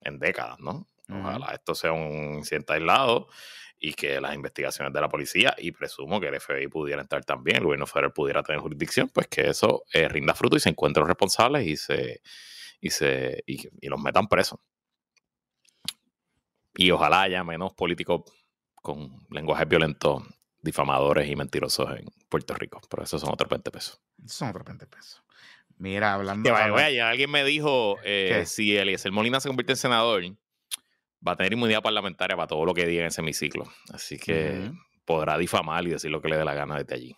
en 0.01 0.19
décadas, 0.19 0.59
¿no? 0.59 0.87
Ojalá 1.19 1.53
esto 1.53 1.75
sea 1.75 1.91
un 1.91 2.35
incidente 2.39 2.73
aislado 2.73 3.27
y 3.79 3.93
que 3.93 4.21
las 4.21 4.33
investigaciones 4.33 4.93
de 4.93 5.01
la 5.01 5.09
policía, 5.09 5.53
y 5.57 5.71
presumo 5.71 6.21
que 6.21 6.27
el 6.27 6.39
FBI 6.39 6.67
pudiera 6.67 7.01
entrar 7.01 7.25
también, 7.25 7.57
el 7.57 7.63
gobierno 7.65 7.85
federal 7.85 8.13
pudiera 8.13 8.41
tener 8.41 8.61
jurisdicción, 8.61 9.09
pues 9.09 9.27
que 9.27 9.49
eso 9.49 9.83
eh, 9.91 10.07
rinda 10.07 10.33
fruto 10.33 10.55
y 10.55 10.61
se 10.61 10.69
encuentren 10.69 11.01
los 11.01 11.09
responsables 11.09 11.67
y 11.67 11.75
se 11.75 12.21
y 12.79 12.89
se 12.89 13.43
y, 13.45 13.89
los 13.89 13.99
metan 13.99 14.27
presos. 14.27 14.59
Y 16.75 16.91
ojalá 16.91 17.23
haya 17.23 17.43
menos 17.43 17.73
políticos 17.73 18.21
con 18.75 19.25
lenguajes 19.29 19.67
violentos, 19.67 20.23
difamadores 20.61 21.29
y 21.29 21.35
mentirosos 21.35 21.89
en 21.97 22.05
Puerto 22.29 22.53
Rico. 22.53 22.79
Pero 22.89 23.03
eso 23.03 23.19
son 23.19 23.33
otros 23.33 23.49
20 23.49 23.69
pesos. 23.69 24.01
Son 24.25 24.47
otros 24.47 24.65
20 24.65 24.87
pesos. 24.87 25.23
Mira, 25.77 26.13
hablando. 26.13 26.49
de... 26.49 27.01
alguien 27.01 27.29
me 27.29 27.43
dijo: 27.43 27.97
eh, 28.03 28.45
si 28.45 28.77
Eliezer 28.77 29.11
Molina 29.11 29.41
se 29.41 29.49
convierte 29.49 29.73
en 29.73 29.77
senador, 29.77 30.23
va 31.25 31.33
a 31.33 31.35
tener 31.35 31.53
inmunidad 31.53 31.81
parlamentaria 31.81 32.35
para 32.35 32.47
todo 32.47 32.65
lo 32.65 32.73
que 32.73 32.85
diga 32.85 33.01
en 33.01 33.07
ese 33.07 33.21
hemiciclo. 33.21 33.65
Así 33.91 34.17
que 34.17 34.71
podrá 35.05 35.37
difamar 35.37 35.85
y 35.85 35.91
decir 35.91 36.11
lo 36.11 36.21
que 36.21 36.29
le 36.29 36.37
dé 36.37 36.45
la 36.45 36.53
gana 36.53 36.77
desde 36.77 36.95
allí. 36.95 37.17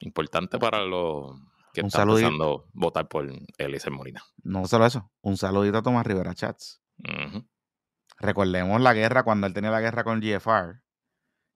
Importante 0.00 0.58
para 0.58 0.84
los 0.84 1.38
que 1.72 1.80
están 1.80 2.08
pensando 2.08 2.68
votar 2.72 3.08
por 3.08 3.28
Eliezer 3.58 3.92
Molina. 3.92 4.22
No 4.42 4.66
solo 4.66 4.86
eso, 4.86 5.10
un 5.20 5.36
saludito 5.36 5.78
a 5.78 5.82
Tomás 5.82 6.06
Rivera 6.06 6.34
Chats. 6.34 6.80
Recordemos 8.18 8.80
la 8.80 8.94
guerra 8.94 9.22
cuando 9.22 9.46
él 9.46 9.54
tenía 9.54 9.70
la 9.70 9.80
guerra 9.80 10.04
con 10.04 10.20
GFR, 10.20 10.80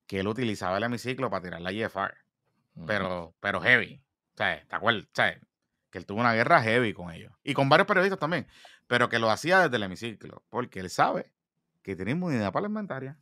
que 0.07 0.21
él 0.21 0.29
utilizaba 0.29 0.77
el 0.79 0.85
hemiciclo 0.85 1.31
para 1.31 1.43
tirar 1.43 1.61
la 1.61 1.73
GFR. 1.73 2.15
Pero, 2.87 3.35
pero 3.41 3.61
heavy. 3.61 4.03
¿te 4.35 4.65
acuerdas? 4.71 5.09
Que 5.91 5.99
él 5.99 6.07
tuvo 6.07 6.21
una 6.21 6.35
guerra 6.35 6.63
heavy 6.63 6.93
con 6.93 7.11
ellos. 7.11 7.33
Y 7.43 7.55
con 7.55 7.69
varios 7.69 7.87
periodistas 7.87 8.19
también. 8.19 8.47
Pero 8.87 9.09
que 9.09 9.19
lo 9.19 9.31
hacía 9.31 9.61
desde 9.61 9.77
el 9.77 9.83
hemiciclo. 9.83 10.45
Porque 10.49 10.81
él 10.81 10.91
sabe 10.91 11.33
que 11.89 11.97
tiene 11.97 12.11
inmunidad 12.11 12.53
parlamentaria. 12.53 13.19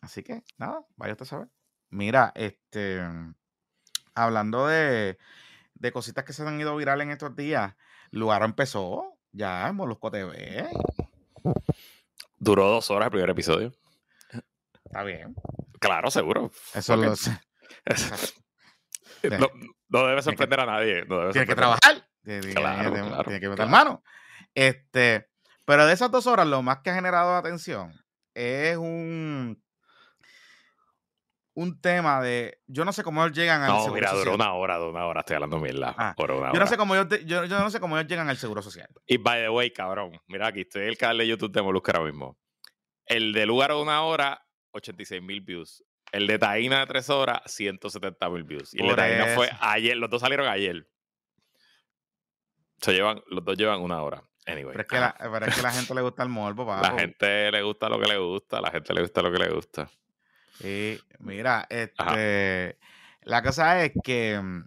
Así 0.00 0.24
que, 0.24 0.42
nada, 0.56 0.84
vaya 0.96 1.12
usted 1.12 1.26
a 1.26 1.28
saber. 1.28 1.48
Mira, 1.90 2.32
este, 2.34 3.00
hablando 4.16 4.66
de, 4.66 5.16
de 5.74 5.92
cositas 5.92 6.24
que 6.24 6.32
se 6.32 6.42
han 6.42 6.60
ido 6.60 6.74
viral 6.74 7.00
en 7.00 7.12
estos 7.12 7.36
días, 7.36 7.76
Lugar 8.10 8.42
empezó 8.42 9.16
ya 9.30 9.68
en 9.68 9.76
Molusco 9.76 10.10
TV. 10.10 10.68
Duró 12.36 12.68
dos 12.68 12.90
horas 12.90 13.06
el 13.06 13.12
primer 13.12 13.30
episodio. 13.30 13.72
Está 14.84 15.04
bien. 15.04 15.36
Claro, 15.78 16.10
seguro. 16.10 16.50
Eso 16.74 16.96
lo 16.96 17.14
sé. 17.14 17.40
no, 19.88 20.04
debe 20.04 20.22
sorprender 20.22 20.58
a 20.58 20.66
nadie. 20.66 21.06
tiene 21.30 21.46
que 21.46 21.54
trabajar. 21.54 22.08
Tiene, 22.24 22.40
que 23.38 23.48
meter 23.48 23.68
mano. 23.68 24.02
Este, 24.52 25.27
pero 25.68 25.86
de 25.86 25.92
esas 25.92 26.10
dos 26.10 26.26
horas, 26.26 26.46
lo 26.46 26.62
más 26.62 26.78
que 26.78 26.88
ha 26.88 26.94
generado 26.94 27.36
atención 27.36 27.92
es 28.32 28.78
un 28.78 29.62
un 31.52 31.78
tema 31.78 32.22
de. 32.22 32.58
Yo 32.66 32.86
no 32.86 32.92
sé 32.94 33.02
cómo 33.02 33.22
ellos 33.22 33.36
llegan 33.36 33.60
al 33.60 33.68
no, 33.68 33.80
seguro 33.80 33.94
mira, 33.94 34.12
duró 34.12 34.34
una 34.34 34.54
hora, 34.54 34.78
duró 34.78 34.92
una 34.92 35.04
hora, 35.04 35.20
estoy 35.20 35.34
hablando 35.34 35.58
mierda. 35.58 35.94
Ah, 35.98 36.14
yo, 36.16 36.58
No 36.58 36.66
sé 36.66 36.78
cómo 36.78 36.94
ellos, 36.94 37.08
yo, 37.26 37.44
yo, 37.44 37.58
no 37.58 37.68
sé 37.68 37.80
cómo 37.80 37.98
ellos 37.98 38.08
llegan 38.08 38.30
al 38.30 38.38
seguro 38.38 38.62
social. 38.62 38.88
Y 39.06 39.18
by 39.18 39.42
the 39.42 39.50
way, 39.50 39.70
cabrón, 39.70 40.18
mira 40.26 40.46
aquí, 40.46 40.62
estoy 40.62 40.84
en 40.84 40.88
el 40.88 40.96
canal 40.96 41.18
de 41.18 41.28
YouTube 41.28 41.52
de 41.52 41.60
Molusca 41.60 41.92
ahora 41.92 42.10
mismo. 42.10 42.38
El 43.04 43.34
de 43.34 43.44
lugar 43.44 43.68
de 43.68 43.76
una 43.76 44.00
hora, 44.04 44.46
86 44.70 45.20
mil 45.20 45.42
views. 45.42 45.84
El 46.12 46.26
de 46.26 46.38
Taina 46.38 46.80
de 46.80 46.86
tres 46.86 47.10
horas, 47.10 47.42
170 47.44 48.30
mil 48.30 48.44
views. 48.44 48.72
Y 48.72 48.80
el 48.80 48.88
de 48.88 48.94
Taina 48.94 49.26
fue 49.34 49.50
ayer, 49.60 49.98
los 49.98 50.08
dos 50.08 50.22
salieron 50.22 50.48
ayer. 50.48 50.88
Se 52.80 52.94
llevan, 52.94 53.20
los 53.26 53.44
dos 53.44 53.58
llevan 53.58 53.82
una 53.82 54.00
hora. 54.00 54.27
Pero 54.54 54.80
es, 54.80 54.86
que 54.86 54.98
la, 54.98 55.14
pero 55.18 55.46
es 55.46 55.54
que 55.54 55.62
la 55.62 55.70
gente 55.70 55.94
le 55.94 56.00
gusta 56.00 56.22
el 56.22 56.30
morbo. 56.30 56.64
La 56.82 56.98
gente 56.98 57.50
le 57.50 57.62
gusta 57.62 57.88
lo 57.88 58.00
que 58.00 58.06
le 58.06 58.18
gusta, 58.18 58.60
la 58.60 58.70
gente 58.70 58.94
le 58.94 59.02
gusta 59.02 59.20
lo 59.20 59.30
que 59.30 59.38
le 59.38 59.50
gusta. 59.50 59.90
Y 60.60 60.98
mira, 61.18 61.66
este, 61.68 62.78
la 63.22 63.42
cosa 63.42 63.84
es 63.84 63.92
que 64.02 64.40
mm, 64.40 64.64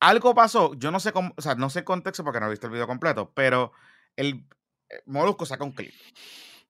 algo 0.00 0.34
pasó, 0.34 0.74
yo 0.74 0.90
no 0.90 1.00
sé 1.00 1.12
cómo, 1.12 1.32
o 1.36 1.42
sea, 1.42 1.54
no 1.54 1.70
sé 1.70 1.80
el 1.80 1.84
contexto 1.84 2.24
porque 2.24 2.40
no 2.40 2.46
he 2.46 2.50
visto 2.50 2.66
el 2.66 2.72
video 2.72 2.86
completo, 2.86 3.32
pero 3.34 3.72
el 4.16 4.44
eh, 4.90 5.02
Molusco 5.06 5.46
saca 5.46 5.64
un 5.64 5.72
clip. 5.72 5.94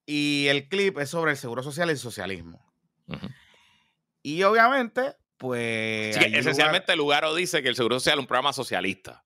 Y 0.07 0.47
el 0.49 0.69
clip 0.69 0.99
es 0.99 1.11
sobre 1.11 1.33
el 1.33 1.37
seguro 1.37 1.63
social 1.63 1.89
y 1.89 1.93
el 1.93 1.99
socialismo. 1.99 2.65
Y 4.23 4.43
obviamente, 4.43 5.17
pues. 5.37 6.17
esencialmente, 6.17 6.93
el 6.93 6.99
Lugaro 6.99 7.35
dice 7.35 7.63
que 7.63 7.69
el 7.69 7.77
seguro 7.77 8.01
social 8.01 8.19
es 8.19 8.21
un 8.21 8.27
programa 8.27 8.53
socialista. 8.53 9.25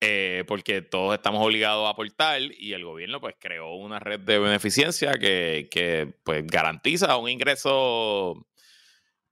Eh, 0.00 0.44
porque 0.46 0.80
todos 0.80 1.14
estamos 1.14 1.44
obligados 1.44 1.84
a 1.86 1.90
aportar 1.90 2.40
y 2.40 2.72
el 2.72 2.84
gobierno 2.84 3.20
pues 3.20 3.34
creó 3.36 3.74
una 3.74 3.98
red 3.98 4.20
de 4.20 4.38
beneficencia 4.38 5.14
que, 5.14 6.14
pues 6.22 6.46
garantiza 6.46 7.16
un 7.16 7.28
ingreso 7.28 8.46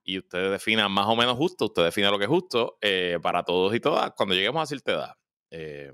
y 0.03 0.17
ustedes 0.17 0.51
definan 0.51 0.91
más 0.91 1.07
o 1.07 1.15
menos 1.15 1.37
justo, 1.37 1.65
usted 1.65 1.85
define 1.85 2.11
lo 2.11 2.17
que 2.17 2.25
es 2.25 2.29
justo 2.29 2.77
eh, 2.81 3.17
para 3.21 3.43
todos 3.43 3.73
y 3.75 3.79
todas 3.79 4.11
cuando 4.11 4.35
lleguemos 4.35 4.61
a 4.61 4.65
cierta 4.65 4.91
edad. 4.91 5.15
Eh, 5.51 5.93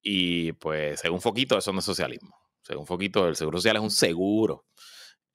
y 0.00 0.52
pues 0.52 1.00
según 1.00 1.20
Foquito 1.20 1.58
eso 1.58 1.72
no 1.72 1.80
es 1.80 1.84
socialismo. 1.84 2.36
Según 2.62 2.86
Foquito 2.86 3.26
el 3.26 3.34
seguro 3.34 3.58
social 3.58 3.76
es 3.76 3.82
un 3.82 3.90
seguro. 3.90 4.66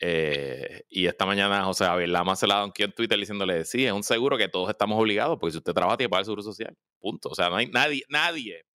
Y 0.02 1.06
esta 1.06 1.26
mañana 1.26 1.64
José 1.66 1.86
Javier 1.86 2.10
Lama 2.10 2.36
se 2.36 2.48
la 2.48 2.56
dado 2.56 2.72
en 2.76 2.92
Twitter 2.94 3.20
diciéndole, 3.20 3.66
sí, 3.66 3.86
es 3.86 3.92
un 3.92 4.04
seguro 4.04 4.38
que 4.38 4.48
todos 4.48 4.70
estamos 4.70 5.00
obligados, 5.00 5.38
porque 5.40 5.52
si 5.52 5.58
usted 5.58 5.74
trabaja 5.74 5.98
tiene 5.98 6.08
que 6.08 6.12
pagar 6.12 6.22
el 6.22 6.26
seguro 6.26 6.42
social. 6.44 6.78
Punto. 7.00 7.30
O 7.30 7.36
sea, 7.36 7.50
no 7.50 7.58
hay 7.58 7.68
nadie, 7.68 8.04
nadie, 8.10 8.66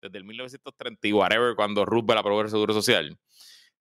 desde 0.00 0.18
el 0.18 0.24
1930 0.24 1.08
y 1.08 1.12
whatever, 1.12 1.54
cuando 1.54 1.84
Roosevelt 1.84 2.20
aprobó 2.20 2.40
el 2.40 2.50
Seguro 2.50 2.72
Social, 2.74 3.18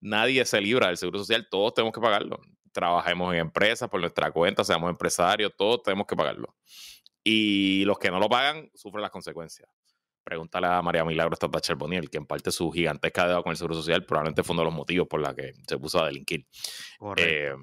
nadie 0.01 0.45
se 0.45 0.61
libra 0.61 0.87
del 0.87 0.97
Seguro 0.97 1.19
Social, 1.19 1.47
todos 1.49 1.73
tenemos 1.73 1.93
que 1.93 2.01
pagarlo. 2.01 2.39
Trabajemos 2.71 3.33
en 3.33 3.39
empresas 3.39 3.89
por 3.89 3.99
nuestra 3.99 4.31
cuenta, 4.31 4.63
seamos 4.63 4.89
empresarios, 4.89 5.53
todos 5.57 5.83
tenemos 5.83 6.05
que 6.07 6.15
pagarlo. 6.15 6.55
Y 7.23 7.83
los 7.85 7.97
que 7.97 8.11
no 8.11 8.19
lo 8.19 8.29
pagan 8.29 8.69
sufren 8.73 9.01
las 9.01 9.11
consecuencias. 9.11 9.69
Pregúntale 10.23 10.67
a 10.67 10.81
María 10.81 11.03
Milagro 11.03 11.35
Thatcher 11.35 11.75
Boniel, 11.75 12.09
que 12.09 12.17
en 12.17 12.25
parte 12.25 12.51
su 12.51 12.71
gigantesca 12.71 13.27
deuda 13.27 13.41
con 13.41 13.51
el 13.51 13.57
Seguro 13.57 13.75
Social 13.75 14.05
probablemente 14.05 14.43
fue 14.43 14.53
uno 14.53 14.61
de 14.61 14.65
los 14.65 14.73
motivos 14.73 15.07
por 15.07 15.21
la 15.21 15.35
que 15.35 15.53
se 15.67 15.77
puso 15.77 16.01
a 16.01 16.05
delinquir. 16.07 16.45
Eh, 17.17 17.53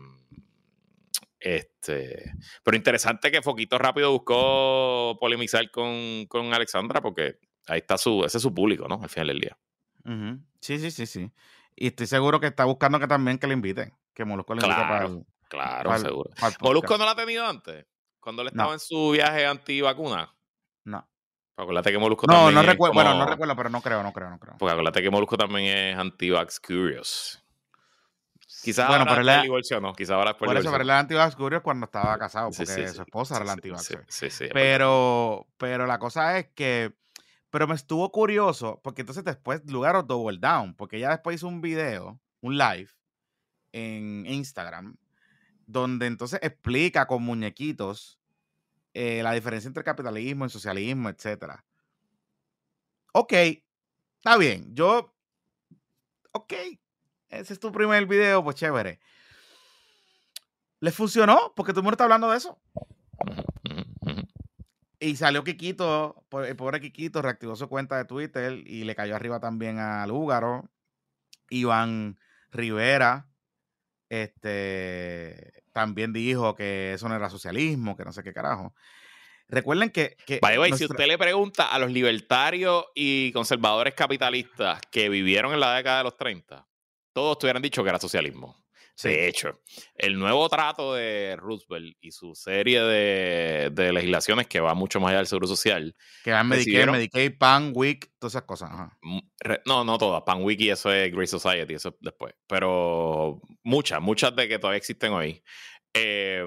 este, 1.38 2.32
pero 2.64 2.76
interesante 2.76 3.30
que 3.30 3.42
Foquito 3.42 3.78
Rápido 3.78 4.10
buscó 4.10 5.16
polemizar 5.20 5.70
con, 5.70 6.26
con, 6.26 6.52
Alexandra 6.52 7.00
porque 7.00 7.38
ahí 7.66 7.78
está 7.78 7.98
su, 7.98 8.24
ese 8.24 8.38
es 8.38 8.42
su 8.42 8.52
público, 8.52 8.88
¿no? 8.88 9.00
Al 9.02 9.08
final 9.08 9.28
del 9.28 9.40
día. 9.40 9.58
Sí, 10.60 10.78
sí, 10.78 10.90
sí, 10.90 11.06
sí. 11.06 11.30
Y 11.74 11.88
estoy 11.88 12.06
seguro 12.06 12.40
que 12.40 12.46
está 12.46 12.64
buscando 12.64 12.98
que 12.98 13.06
también 13.06 13.38
que 13.38 13.46
le 13.46 13.54
inviten, 13.54 13.92
que 14.14 14.24
Molusco 14.24 14.54
le 14.54 14.62
invite 14.62 14.80
para 14.80 15.06
el, 15.06 15.24
Claro, 15.48 15.98
seguro. 15.98 16.30
¿Molusco 16.60 16.98
no 16.98 17.04
la 17.04 17.12
ha 17.12 17.16
tenido 17.16 17.46
antes? 17.46 17.86
Cuando 18.20 18.42
él 18.42 18.48
estaba 18.48 18.72
en 18.72 18.80
su 18.80 19.10
viaje 19.10 19.46
anti-vacuna. 19.46 20.34
No. 20.84 21.08
Acuérdate 21.56 21.90
que 21.90 21.98
Molusco 21.98 22.26
no, 22.26 22.34
también. 22.34 22.54
No, 22.54 22.62
recuerdo, 22.62 22.94
bueno, 22.94 23.14
no 23.14 23.26
recuerdo, 23.26 23.56
pero 23.56 23.70
no 23.70 23.80
creo, 23.80 24.02
no 24.02 24.12
creo, 24.12 24.30
no 24.30 24.38
creo. 24.38 24.56
Porque 24.58 24.72
acuérdate 24.72 25.02
que 25.02 25.10
Molusco 25.10 25.38
también 25.38 25.64
es 25.64 25.96
anti-vax 25.98 26.60
curious. 26.60 27.42
Quizás 28.62 28.88
bueno, 28.88 29.04
ahora 29.08 29.42
divorcio 29.42 29.80
no, 29.80 29.92
quizás 29.92 30.12
ahora 30.12 30.36
Por 30.36 30.56
eso, 30.56 30.70
pero 30.70 30.82
él 30.82 30.90
era 30.90 30.98
antivax 30.98 31.36
cuando 31.62 31.86
estaba 31.86 32.18
casado, 32.18 32.50
porque 32.50 32.88
su 32.88 33.02
esposa 33.02 33.36
era 33.36 33.44
la 33.44 33.52
antivax. 33.52 33.96
Sí, 34.08 34.28
sí, 34.28 34.46
pero, 34.52 35.46
pero 35.56 35.86
la 35.86 35.98
cosa 35.98 36.38
es 36.38 36.48
que, 36.54 36.92
pero 37.50 37.68
me 37.68 37.74
estuvo 37.74 38.10
curioso, 38.10 38.80
porque 38.82 39.02
entonces 39.02 39.24
después 39.24 39.64
lugar 39.70 40.04
double 40.06 40.38
down, 40.38 40.74
porque 40.74 40.96
ella 40.96 41.10
después 41.10 41.36
hizo 41.36 41.46
un 41.48 41.60
video, 41.60 42.18
un 42.40 42.58
live 42.58 42.88
en 43.72 44.26
Instagram, 44.26 44.96
donde 45.66 46.06
entonces 46.06 46.40
explica 46.42 47.06
con 47.06 47.22
muñequitos 47.22 48.18
eh, 48.98 49.22
la 49.22 49.32
diferencia 49.32 49.68
entre 49.68 49.84
capitalismo 49.84 50.46
y 50.46 50.48
socialismo, 50.48 51.10
etcétera. 51.10 51.62
Ok, 53.12 53.32
está 53.34 54.38
bien. 54.38 54.74
Yo, 54.74 55.14
ok, 56.32 56.54
ese 57.28 57.52
es 57.52 57.60
tu 57.60 57.70
primer 57.72 58.06
video, 58.06 58.42
pues 58.42 58.56
chévere. 58.56 58.98
¿Le 60.80 60.90
funcionó? 60.92 61.52
Porque 61.54 61.72
todo 61.72 61.80
el 61.80 61.84
mundo 61.84 61.92
está 61.92 62.04
hablando 62.04 62.30
de 62.30 62.38
eso. 62.38 62.58
Y 64.98 65.16
salió 65.16 65.44
Kikito, 65.44 66.24
el 66.46 66.56
pobre 66.56 66.80
Kikito 66.80 67.20
reactivó 67.20 67.54
su 67.54 67.68
cuenta 67.68 67.98
de 67.98 68.06
Twitter 68.06 68.62
y 68.66 68.84
le 68.84 68.94
cayó 68.94 69.14
arriba 69.14 69.40
también 69.40 69.78
al 69.78 70.10
Húgaro. 70.10 70.70
Iván 71.50 72.18
Rivera 72.50 73.28
este, 74.08 75.64
también 75.76 76.10
dijo 76.10 76.54
que 76.54 76.94
eso 76.94 77.06
no 77.06 77.16
era 77.16 77.28
socialismo, 77.28 77.98
que 77.98 78.04
no 78.06 78.10
sé 78.10 78.22
qué 78.22 78.32
carajo. 78.32 78.74
Recuerden 79.46 79.90
que... 79.90 80.16
que 80.24 80.40
si 80.74 80.86
usted 80.86 81.06
le 81.06 81.18
pregunta 81.18 81.66
a 81.66 81.78
los 81.78 81.92
libertarios 81.92 82.86
y 82.94 83.30
conservadores 83.32 83.92
capitalistas 83.92 84.80
que 84.90 85.10
vivieron 85.10 85.52
en 85.52 85.60
la 85.60 85.74
década 85.74 85.98
de 85.98 86.04
los 86.04 86.16
30, 86.16 86.66
todos 87.12 87.38
te 87.38 87.44
hubieran 87.44 87.60
dicho 87.60 87.82
que 87.82 87.90
era 87.90 87.98
socialismo. 87.98 88.56
De 89.02 89.28
hecho, 89.28 89.60
el 89.94 90.18
nuevo 90.18 90.48
trato 90.48 90.94
de 90.94 91.36
Roosevelt 91.36 91.96
y 92.00 92.12
su 92.12 92.34
serie 92.34 92.80
de, 92.80 93.92
legislaciones 93.92 94.46
que 94.46 94.60
va 94.60 94.74
mucho 94.74 95.00
más 95.00 95.10
allá 95.10 95.18
del 95.18 95.26
seguro 95.26 95.46
social. 95.46 95.94
Que 96.24 96.32
van 96.32 96.48
Medicaid, 96.48 96.88
Medicaid, 96.88 97.38
PAN, 97.38 97.72
WIC, 97.74 98.12
todas 98.18 98.34
esas 98.34 98.44
cosas. 98.44 98.70
No, 99.66 99.84
no 99.84 99.98
todas. 99.98 100.22
PAN, 100.22 100.42
WIC 100.42 100.60
y 100.60 100.70
eso 100.70 100.92
es 100.92 101.12
Great 101.12 101.28
Society, 101.28 101.74
eso 101.74 101.96
después. 102.00 102.34
Pero 102.46 103.40
muchas, 103.62 104.00
muchas 104.00 104.34
de 104.34 104.48
que 104.48 104.58
todavía 104.58 104.78
existen 104.78 105.12
hoy. 105.12 105.42
Eh, 105.92 106.46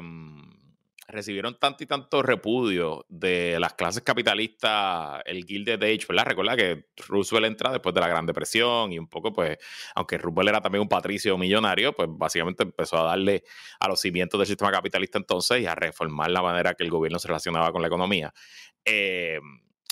recibieron 1.09 1.57
tanto 1.59 1.83
y 1.83 1.87
tanto 1.87 2.21
repudio 2.21 3.05
de 3.09 3.59
las 3.59 3.73
clases 3.73 4.03
capitalistas, 4.03 5.21
el 5.25 5.43
Gilded 5.43 5.81
Age, 5.81 6.05
¿verdad? 6.07 6.25
Recuerda 6.25 6.55
que 6.55 6.85
Roosevelt 7.07 7.47
entra 7.47 7.71
después 7.71 7.93
de 7.95 8.01
la 8.01 8.07
Gran 8.07 8.25
Depresión 8.25 8.91
y 8.93 8.99
un 8.99 9.07
poco, 9.07 9.33
pues, 9.33 9.57
aunque 9.95 10.17
Roosevelt 10.17 10.49
era 10.49 10.61
también 10.61 10.83
un 10.83 10.89
patricio 10.89 11.37
millonario, 11.37 11.93
pues 11.93 12.07
básicamente 12.11 12.63
empezó 12.63 12.97
a 12.97 13.03
darle 13.03 13.43
a 13.79 13.87
los 13.87 13.99
cimientos 13.99 14.39
del 14.39 14.47
sistema 14.47 14.71
capitalista 14.71 15.17
entonces 15.17 15.61
y 15.61 15.65
a 15.65 15.75
reformar 15.75 16.29
la 16.29 16.41
manera 16.41 16.73
que 16.75 16.83
el 16.83 16.91
gobierno 16.91 17.19
se 17.19 17.27
relacionaba 17.27 17.71
con 17.71 17.81
la 17.81 17.87
economía. 17.87 18.33
Eh, 18.85 19.39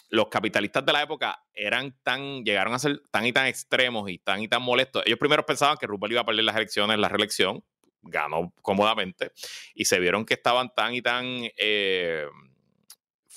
los 0.10 0.30
capitalistas 0.30 0.86
de 0.86 0.94
la 0.94 1.02
época 1.02 1.44
eran 1.54 1.98
tan, 2.04 2.44
llegaron 2.44 2.74
a 2.74 2.80
ser 2.80 3.02
tan 3.12 3.26
y 3.26 3.34
tan 3.34 3.48
extremos 3.48 4.10
y 4.10 4.20
tan 4.20 4.42
y 4.42 4.48
tan 4.48 4.62
molestos. 4.62 5.04
Ellos 5.06 5.20
primero 5.20 5.46
pensaban 5.46 5.78
que 5.78 5.88
Roosevelt 5.88 6.12
iba 6.14 6.22
a 6.22 6.26
perder 6.26 6.46
las 6.46 6.56
elecciones, 6.56 6.98
la 6.98 7.10
reelección, 7.10 7.64
ganó 8.02 8.54
cómodamente 8.62 9.32
y 9.74 9.86
se 9.86 10.00
vieron 10.00 10.26
que 10.26 10.36
estaban 10.36 10.74
tan 10.74 10.94
y 10.94 11.02
tan 11.02 11.26
eh, 11.58 12.26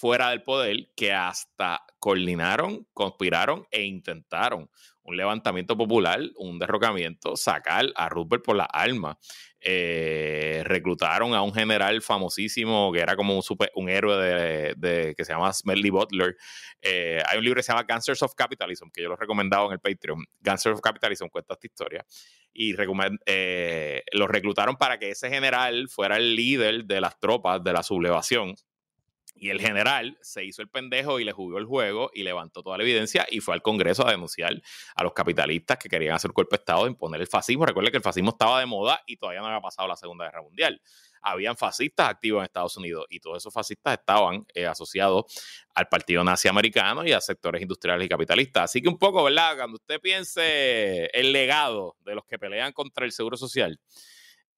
fuera 0.00 0.30
del 0.30 0.42
poder 0.42 0.88
que 0.96 1.12
hasta 1.12 1.84
coordinaron, 1.98 2.86
conspiraron 2.94 3.66
e 3.70 3.82
intentaron 3.82 4.70
un 5.02 5.16
levantamiento 5.16 5.76
popular, 5.76 6.20
un 6.36 6.58
derrocamiento, 6.58 7.36
sacar 7.36 7.86
a 7.94 8.08
Rupert 8.08 8.42
por 8.42 8.56
la 8.56 8.64
alma. 8.64 9.18
Eh, 9.60 10.62
reclutaron 10.64 11.34
a 11.34 11.42
un 11.42 11.52
general 11.52 12.00
famosísimo 12.00 12.90
que 12.92 13.00
era 13.00 13.14
como 13.14 13.36
un, 13.36 13.42
super, 13.42 13.70
un 13.74 13.90
héroe 13.90 14.74
de, 14.74 15.14
que 15.14 15.24
se 15.24 15.32
llama 15.32 15.52
Smelly 15.52 15.90
Butler. 15.90 16.34
Eh, 16.80 17.22
hay 17.26 17.36
un 17.36 17.44
libro 17.44 17.58
que 17.58 17.62
se 17.62 17.72
llama 17.72 17.84
Gangsters 17.86 18.22
of 18.22 18.34
Capitalism, 18.34 18.88
que 18.90 19.02
yo 19.02 19.08
lo 19.08 19.16
he 19.16 19.18
recomendado 19.18 19.66
en 19.66 19.72
el 19.72 19.80
Patreon. 19.80 20.24
Gangsters 20.40 20.76
of 20.76 20.80
Capitalism 20.80 21.26
cuenta 21.28 21.54
esta 21.54 21.66
historia. 21.66 22.06
Y 22.54 22.74
eh, 23.26 24.02
lo 24.12 24.26
reclutaron 24.26 24.76
para 24.76 24.98
que 24.98 25.10
ese 25.10 25.28
general 25.28 25.88
fuera 25.90 26.16
el 26.16 26.34
líder 26.34 26.86
de 26.86 27.02
las 27.02 27.20
tropas 27.20 27.62
de 27.62 27.72
la 27.74 27.82
sublevación 27.82 28.54
y 29.40 29.48
el 29.48 29.58
general 29.58 30.18
se 30.20 30.44
hizo 30.44 30.60
el 30.60 30.68
pendejo 30.68 31.18
y 31.18 31.24
le 31.24 31.32
jugó 31.32 31.56
el 31.56 31.64
juego 31.64 32.10
y 32.12 32.24
levantó 32.24 32.62
toda 32.62 32.76
la 32.76 32.82
evidencia 32.82 33.26
y 33.30 33.40
fue 33.40 33.54
al 33.54 33.62
Congreso 33.62 34.06
a 34.06 34.10
denunciar 34.10 34.52
a 34.94 35.02
los 35.02 35.14
capitalistas 35.14 35.78
que 35.78 35.88
querían 35.88 36.14
hacer 36.14 36.32
cuerpo 36.32 36.50
de 36.50 36.60
Estado 36.60 36.84
e 36.84 36.90
imponer 36.90 37.22
el 37.22 37.26
fascismo. 37.26 37.64
Recuerde 37.64 37.90
que 37.90 37.96
el 37.96 38.02
fascismo 38.02 38.32
estaba 38.32 38.60
de 38.60 38.66
moda 38.66 39.02
y 39.06 39.16
todavía 39.16 39.40
no 39.40 39.46
había 39.46 39.62
pasado 39.62 39.88
la 39.88 39.96
Segunda 39.96 40.26
Guerra 40.26 40.42
Mundial. 40.42 40.82
Habían 41.22 41.56
fascistas 41.56 42.10
activos 42.10 42.40
en 42.40 42.44
Estados 42.44 42.76
Unidos 42.76 43.06
y 43.08 43.18
todos 43.18 43.38
esos 43.38 43.52
fascistas 43.52 43.98
estaban 43.98 44.44
eh, 44.52 44.66
asociados 44.66 45.24
al 45.74 45.88
Partido 45.88 46.22
Nazi 46.22 46.48
Americano 46.48 47.06
y 47.06 47.12
a 47.12 47.20
sectores 47.22 47.62
industriales 47.62 48.04
y 48.04 48.08
capitalistas. 48.10 48.64
Así 48.64 48.82
que 48.82 48.90
un 48.90 48.98
poco, 48.98 49.24
¿verdad? 49.24 49.56
Cuando 49.56 49.76
usted 49.76 50.00
piense 50.02 51.06
el 51.18 51.32
legado 51.32 51.96
de 52.04 52.14
los 52.14 52.26
que 52.26 52.38
pelean 52.38 52.72
contra 52.72 53.06
el 53.06 53.12
Seguro 53.12 53.38
Social, 53.38 53.80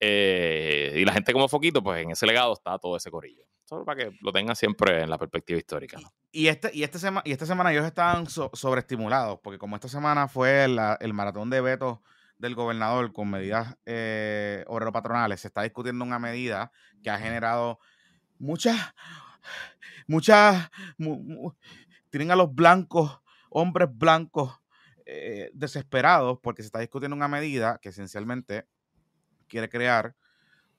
eh, 0.05 0.95
y 0.97 1.05
la 1.05 1.13
gente 1.13 1.31
como 1.31 1.47
Foquito, 1.47 1.81
pues 1.81 2.03
en 2.03 2.11
ese 2.11 2.25
legado 2.25 2.51
está 2.51 2.77
todo 2.77 2.97
ese 2.97 3.09
corillo. 3.09 3.45
Solo 3.73 3.85
para 3.85 4.03
que 4.03 4.17
lo 4.21 4.31
tenga 4.31 4.53
siempre 4.53 5.01
en 5.01 5.09
la 5.09 5.17
perspectiva 5.17 5.57
histórica. 5.57 5.97
Y, 6.31 6.45
este, 6.45 6.69
y, 6.75 6.83
este 6.83 6.99
y 7.25 7.31
esta 7.31 7.47
semana 7.47 7.71
ellos 7.71 7.85
estaban 7.85 8.27
sobreestimulados, 8.27 9.39
porque 9.41 9.57
como 9.57 9.75
esta 9.75 9.87
semana 9.87 10.27
fue 10.27 10.63
el 10.63 11.13
maratón 11.13 11.49
de 11.49 11.59
vetos 11.59 11.97
del 12.37 12.53
gobernador 12.53 13.11
con 13.13 13.31
medidas 13.31 13.75
eh, 13.87 14.63
obrero-patronales, 14.67 15.41
se 15.41 15.47
está 15.47 15.63
discutiendo 15.63 16.05
una 16.05 16.19
medida 16.19 16.71
que 17.01 17.09
ha 17.09 17.17
generado 17.17 17.79
muchas, 18.37 18.93
muchas, 20.05 20.69
tienen 22.11 22.29
a 22.29 22.35
los 22.35 22.53
blancos, 22.53 23.21
hombres 23.49 23.89
blancos 23.91 24.61
eh, 25.07 25.49
desesperados, 25.55 26.37
porque 26.43 26.61
se 26.61 26.67
está 26.67 26.77
discutiendo 26.77 27.15
una 27.15 27.27
medida 27.27 27.79
que 27.81 27.89
esencialmente 27.89 28.67
quiere 29.47 29.67
crear 29.67 30.15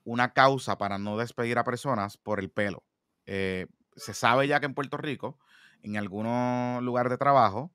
una 0.04 0.32
causa 0.32 0.78
para 0.78 0.98
no 0.98 1.16
despedir 1.16 1.58
a 1.58 1.64
personas 1.64 2.16
por 2.16 2.40
el 2.40 2.50
pelo. 2.50 2.84
Eh, 3.26 3.66
se 3.96 4.14
sabe 4.14 4.46
ya 4.48 4.60
que 4.60 4.66
en 4.66 4.74
Puerto 4.74 4.96
Rico, 4.96 5.38
en 5.82 5.96
algunos 5.96 6.82
lugares 6.82 7.10
de 7.10 7.18
trabajo, 7.18 7.72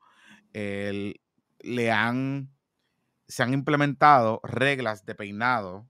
le 0.54 1.92
han, 1.92 2.50
se 3.28 3.44
han 3.44 3.54
implementado 3.54 4.42
reglas 4.44 5.06
de 5.06 5.16
peinado 5.16 5.88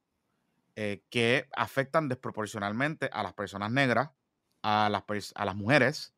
eh, 0.82 1.04
que 1.10 1.50
afectan 1.58 2.08
desproporcionalmente 2.08 3.10
a 3.12 3.22
las 3.22 3.34
personas 3.34 3.70
negras, 3.70 4.12
a 4.62 4.88
las, 4.90 5.04
a 5.36 5.44
las 5.44 5.56
mujeres 5.56 6.14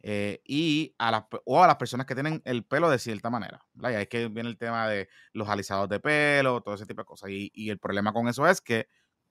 eh, 0.00 0.40
y 0.46 0.94
a 0.96 1.10
las, 1.10 1.24
o 1.44 1.62
a 1.62 1.66
las 1.66 1.76
personas 1.76 2.06
que 2.06 2.14
tienen 2.14 2.40
el 2.46 2.64
pelo 2.64 2.88
de 2.88 2.98
cierta 2.98 3.28
manera. 3.28 3.66
Y 3.74 3.84
ahí 3.84 3.94
es 3.96 4.08
que 4.08 4.28
viene 4.28 4.48
el 4.48 4.56
tema 4.56 4.88
de 4.88 5.10
los 5.34 5.46
alisados 5.48 5.90
de 5.90 6.00
pelo, 6.00 6.62
todo 6.62 6.74
ese 6.74 6.86
tipo 6.86 7.02
de 7.02 7.04
cosas. 7.04 7.28
Y, 7.30 7.68
el 7.68 7.78
problema 7.78 8.14
con 8.14 8.28
eso 8.28 8.46
es 8.46 8.62
que 8.62 8.88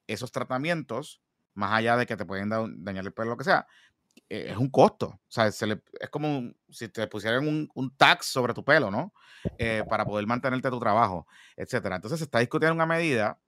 esos 0.08 0.32
tratamientos, 0.32 1.22
más 1.54 1.74
allá 1.74 1.98
de 1.98 2.06
que 2.06 2.18
te 2.18 2.26
pueden 2.26 2.50
dañar 2.50 3.06
el 3.06 3.14
pelo, 3.14 3.32
lo 3.32 3.38
que 3.38 3.44
sea, 3.44 3.68
eh, 4.30 4.48
es 4.50 4.58
un 4.58 4.70
costo. 4.70 5.08
O 5.08 5.20
sea, 5.28 5.48
es 5.48 5.66
como 6.12 6.52
si 6.70 6.90
te 6.90 7.08
pusieran 7.08 7.48
un, 7.74 7.96
tax 7.98 8.28
sobre 8.28 8.54
tu 8.54 8.64
pelo, 8.64 8.92
¿no? 8.92 9.14
Eh, 9.58 9.84
para 9.90 10.06
poder 10.06 10.26
mantenerte 10.28 10.70
tu 10.70 10.80
trabajo, 10.80 11.28
etcétera. 11.56 11.96
Entonces 11.96 12.20
se 12.20 12.26
está 12.26 12.40
discutiendo 12.40 12.76
una 12.76 12.86
medida, 12.86 13.40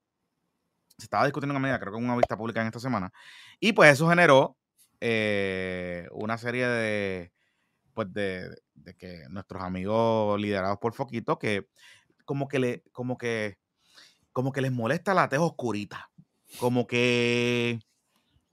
se 0.98 1.06
estaba 1.06 1.26
discutiendo 1.26 1.54
una 1.54 1.60
medida, 1.60 1.80
creo 1.80 1.94
que 1.94 2.00
en 2.00 2.06
una 2.06 2.18
vista 2.18 2.38
pública 2.38 2.62
en 2.62 2.68
esta 2.68 2.80
semana, 2.80 3.12
y 3.60 3.74
pues 3.74 3.92
eso 3.92 4.10
generó 4.10 4.58
eh, 5.02 6.08
una 6.12 6.38
serie 6.38 6.68
de, 6.68 7.34
pues 7.94 8.14
de, 8.14 8.56
que 8.98 9.24
nuestros 9.30 9.64
amigos 9.64 10.40
liderados 10.40 10.78
por 10.80 10.94
Foquito, 10.94 11.38
que 11.40 11.70
como 12.26 12.48
que 12.48 12.60
le, 12.60 12.84
como 12.92 13.18
que, 13.18 13.58
como 14.32 14.52
que 14.52 14.62
les 14.62 14.72
molesta 14.72 15.14
la 15.14 15.30
teja 15.30 15.44
oscurita, 15.44 16.10
como 16.58 16.88
que 16.88 17.80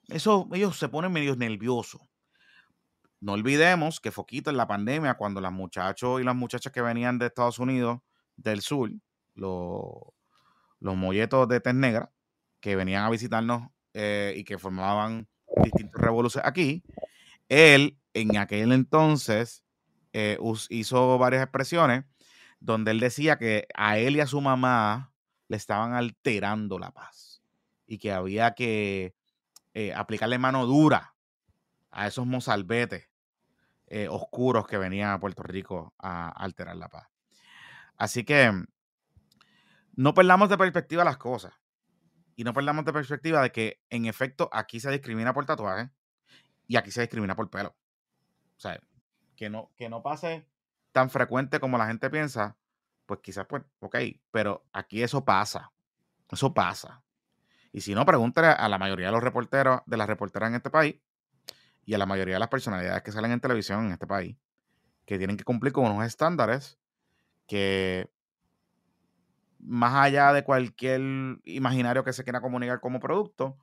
eso, 0.08 0.48
ellos 0.52 0.78
se 0.78 0.88
ponen 0.88 1.12
medio 1.12 1.34
nerviosos. 1.36 2.00
No 3.20 3.32
olvidemos 3.32 4.00
que 4.00 4.12
Foquito 4.12 4.50
en 4.50 4.56
la 4.56 4.68
pandemia, 4.68 5.14
cuando 5.14 5.40
los 5.40 5.52
muchachos 5.52 6.20
y 6.20 6.24
las 6.24 6.36
muchachas 6.36 6.72
que 6.72 6.82
venían 6.82 7.18
de 7.18 7.26
Estados 7.26 7.58
Unidos, 7.58 8.00
del 8.36 8.60
sur, 8.60 8.90
los, 9.34 9.82
los 10.80 10.96
molletos 10.96 11.48
de 11.48 11.60
tez 11.60 11.74
negra, 11.74 12.12
que 12.60 12.76
venían 12.76 13.04
a 13.04 13.10
visitarnos 13.10 13.68
eh, 13.94 14.34
y 14.36 14.44
que 14.44 14.58
formaban 14.58 15.28
distintas 15.62 16.00
revoluciones 16.00 16.48
aquí. 16.48 16.84
Él 17.48 17.98
en 18.12 18.36
aquel 18.36 18.72
entonces 18.72 19.64
eh, 20.12 20.38
hizo 20.68 21.18
varias 21.18 21.42
expresiones 21.42 22.04
donde 22.60 22.90
él 22.90 23.00
decía 23.00 23.38
que 23.38 23.66
a 23.74 23.98
él 23.98 24.16
y 24.16 24.20
a 24.20 24.26
su 24.26 24.40
mamá 24.40 25.12
le 25.48 25.56
estaban 25.56 25.94
alterando 25.94 26.78
la 26.78 26.90
paz 26.90 27.25
y 27.86 27.98
que 27.98 28.12
había 28.12 28.54
que 28.54 29.14
eh, 29.74 29.94
aplicarle 29.94 30.38
mano 30.38 30.66
dura 30.66 31.14
a 31.90 32.06
esos 32.06 32.26
mozalbetes 32.26 33.08
eh, 33.86 34.08
oscuros 34.08 34.66
que 34.66 34.78
venían 34.78 35.10
a 35.10 35.20
Puerto 35.20 35.42
Rico 35.42 35.94
a 35.98 36.28
alterar 36.28 36.76
la 36.76 36.88
paz. 36.88 37.08
Así 37.96 38.24
que 38.24 38.52
no 39.94 40.14
perdamos 40.14 40.48
de 40.48 40.58
perspectiva 40.58 41.04
las 41.04 41.16
cosas. 41.16 41.54
Y 42.34 42.44
no 42.44 42.52
perdamos 42.52 42.84
de 42.84 42.92
perspectiva 42.92 43.40
de 43.40 43.50
que, 43.50 43.80
en 43.88 44.04
efecto, 44.04 44.50
aquí 44.52 44.78
se 44.78 44.90
discrimina 44.90 45.32
por 45.32 45.46
tatuaje 45.46 45.90
y 46.66 46.76
aquí 46.76 46.90
se 46.90 47.00
discrimina 47.00 47.34
por 47.34 47.48
pelo. 47.48 47.74
O 48.56 48.60
sea, 48.60 48.78
que 49.36 49.48
no, 49.48 49.72
que 49.74 49.88
no 49.88 50.02
pase 50.02 50.46
tan 50.92 51.08
frecuente 51.08 51.60
como 51.60 51.78
la 51.78 51.86
gente 51.86 52.10
piensa, 52.10 52.58
pues 53.06 53.20
quizás, 53.22 53.46
pues, 53.46 53.62
ok, 53.80 53.96
pero 54.30 54.66
aquí 54.72 55.02
eso 55.02 55.24
pasa. 55.24 55.72
Eso 56.30 56.52
pasa. 56.52 57.02
Y 57.76 57.82
si 57.82 57.94
no, 57.94 58.06
pregúntale 58.06 58.48
a 58.48 58.70
la 58.70 58.78
mayoría 58.78 59.08
de 59.08 59.12
los 59.12 59.22
reporteros, 59.22 59.82
de 59.84 59.98
las 59.98 60.06
reporteras 60.08 60.48
en 60.48 60.54
este 60.54 60.70
país 60.70 60.96
y 61.84 61.92
a 61.92 61.98
la 61.98 62.06
mayoría 62.06 62.36
de 62.36 62.40
las 62.40 62.48
personalidades 62.48 63.02
que 63.02 63.12
salen 63.12 63.32
en 63.32 63.40
televisión 63.40 63.84
en 63.84 63.92
este 63.92 64.06
país, 64.06 64.38
que 65.04 65.18
tienen 65.18 65.36
que 65.36 65.44
cumplir 65.44 65.74
con 65.74 65.84
unos 65.84 66.06
estándares 66.06 66.78
que 67.46 68.10
más 69.58 69.92
allá 69.92 70.32
de 70.32 70.42
cualquier 70.42 71.02
imaginario 71.44 72.02
que 72.02 72.14
se 72.14 72.24
quiera 72.24 72.40
comunicar 72.40 72.80
como 72.80 72.98
producto, 72.98 73.58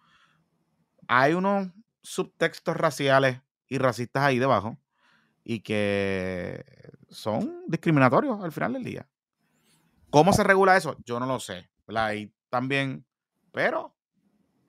hay 1.08 1.34
unos 1.34 1.70
subtextos 2.04 2.78
raciales 2.78 3.42
y 3.68 3.80
racistas 3.80 4.22
ahí 4.22 4.38
debajo 4.38 4.78
y 5.44 5.62
que 5.62 6.64
son 7.10 7.64
discriminatorios 7.66 8.44
al 8.44 8.52
final 8.52 8.74
del 8.74 8.84
día. 8.84 9.10
¿Cómo 10.12 10.34
se 10.34 10.44
regula 10.44 10.78
eso? 10.78 10.98
Yo 11.04 11.20
no 11.20 11.26
lo 11.26 11.40
sé. 11.40 11.68
Y 12.16 12.32
también, 12.52 13.08
pero 13.52 13.96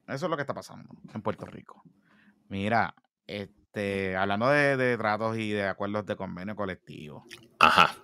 eso 0.08 0.26
es 0.26 0.30
lo 0.30 0.36
que 0.36 0.42
está 0.42 0.54
pasando 0.54 0.88
en 1.12 1.22
Puerto 1.22 1.46
Rico. 1.46 1.82
Mira, 2.48 2.94
este, 3.26 4.16
hablando 4.16 4.48
de, 4.48 4.96
tratos 4.96 5.36
y 5.38 5.50
de 5.50 5.66
acuerdos 5.66 6.06
de 6.06 6.16
convenio 6.16 6.54
colectivo. 6.54 7.24
Ajá. 7.58 7.94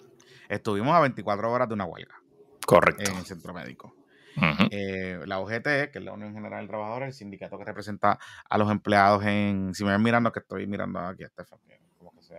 Estuvimos 0.48 0.94
a 0.94 1.00
24 1.00 1.50
horas 1.50 1.68
de 1.68 1.74
una 1.74 1.84
huelga. 1.84 2.14
Correcto. 2.66 3.10
En 3.10 3.18
el 3.18 3.24
centro 3.24 3.52
médico. 3.52 3.94
Eh, 4.70 5.20
la 5.26 5.40
OGT, 5.40 5.90
que 5.90 5.98
es 5.98 6.02
la 6.02 6.12
Unión 6.12 6.32
General 6.32 6.62
de 6.62 6.68
Trabajadores, 6.68 7.08
el 7.08 7.14
sindicato 7.14 7.58
que 7.58 7.64
representa 7.64 8.18
a 8.48 8.58
los 8.58 8.70
empleados 8.70 9.24
en. 9.24 9.74
Si 9.74 9.84
me 9.84 9.90
ven 9.90 10.02
mirando, 10.02 10.32
que 10.32 10.38
estoy 10.38 10.66
mirando 10.66 10.98
aquí 11.00 11.24
a 11.24 11.26
Estefan, 11.26 11.58
como 11.98 12.12
que 12.12 12.22
se 12.22 12.34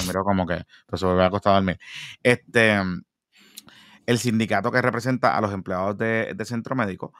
me 0.00 0.06
miro 0.06 0.24
como 0.24 0.46
que 0.46 0.64
pues 0.86 1.00
se 1.00 1.06
me 1.06 1.24
ha 1.24 1.30
costado 1.30 1.56
dormir. 1.56 1.78
Este, 2.22 2.80
el 4.06 4.18
sindicato 4.18 4.72
que 4.72 4.82
representa 4.82 5.36
a 5.36 5.40
los 5.40 5.52
empleados 5.52 5.96
de, 5.96 6.36
centro 6.44 6.74
médico 6.74 7.12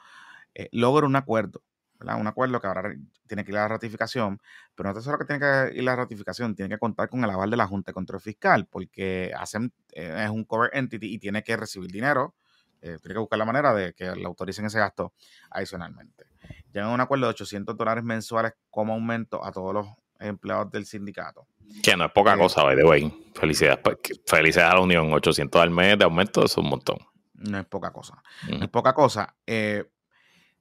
eh, 0.53 0.69
logra 0.71 1.05
un 1.05 1.15
acuerdo, 1.15 1.61
¿verdad? 1.99 2.19
Un 2.19 2.27
acuerdo 2.27 2.59
que 2.59 2.67
ahora 2.67 2.93
tiene 3.27 3.43
que 3.43 3.51
ir 3.51 3.57
a 3.57 3.61
la 3.61 3.67
ratificación, 3.69 4.39
pero 4.75 4.93
no 4.93 5.01
solo 5.01 5.17
que 5.17 5.25
tiene 5.25 5.39
que 5.39 5.73
ir 5.75 5.81
a 5.81 5.83
la 5.91 5.95
ratificación, 5.95 6.55
tiene 6.55 6.69
que 6.75 6.79
contar 6.79 7.09
con 7.09 7.23
el 7.23 7.29
aval 7.29 7.49
de 7.49 7.57
la 7.57 7.67
Junta 7.67 7.91
de 7.91 7.93
Control 7.93 8.21
Fiscal, 8.21 8.67
porque 8.67 9.31
hacen, 9.37 9.73
eh, 9.93 10.23
es 10.25 10.29
un 10.29 10.43
cover 10.45 10.71
entity 10.73 11.13
y 11.13 11.19
tiene 11.19 11.43
que 11.43 11.55
recibir 11.57 11.91
dinero 11.91 12.35
eh, 12.81 12.97
tiene 12.99 13.13
que 13.13 13.19
buscar 13.19 13.37
la 13.37 13.45
manera 13.45 13.73
de 13.75 13.93
que 13.93 14.11
le 14.15 14.25
autoricen 14.25 14.65
ese 14.65 14.79
gasto 14.79 15.13
adicionalmente. 15.51 16.25
Llegan 16.73 16.89
a 16.89 16.93
un 16.93 17.01
acuerdo 17.01 17.27
de 17.27 17.31
800 17.31 17.77
dólares 17.77 18.03
mensuales 18.03 18.53
como 18.71 18.93
aumento 18.93 19.43
a 19.45 19.51
todos 19.51 19.73
los 19.73 19.87
empleados 20.19 20.71
del 20.71 20.85
sindicato. 20.85 21.47
Que 21.83 21.95
no 21.95 22.05
es 22.05 22.11
poca 22.11 22.33
eh, 22.33 22.37
cosa, 22.37 22.63
by 22.63 22.75
the 22.75 22.83
way. 22.83 23.31
Felicidades, 23.35 23.79
felicidades 24.25 24.71
a 24.71 24.75
la 24.75 24.81
Unión. 24.81 25.13
800 25.13 25.61
al 25.61 25.69
mes 25.69 25.97
de 25.97 26.05
aumento 26.05 26.43
es 26.43 26.57
un 26.57 26.69
montón. 26.69 26.97
No 27.35 27.59
es 27.59 27.65
poca 27.65 27.91
cosa. 27.91 28.21
No 28.49 28.63
es 28.63 28.69
poca 28.69 28.93
cosa. 28.93 29.35
Eh, 29.45 29.85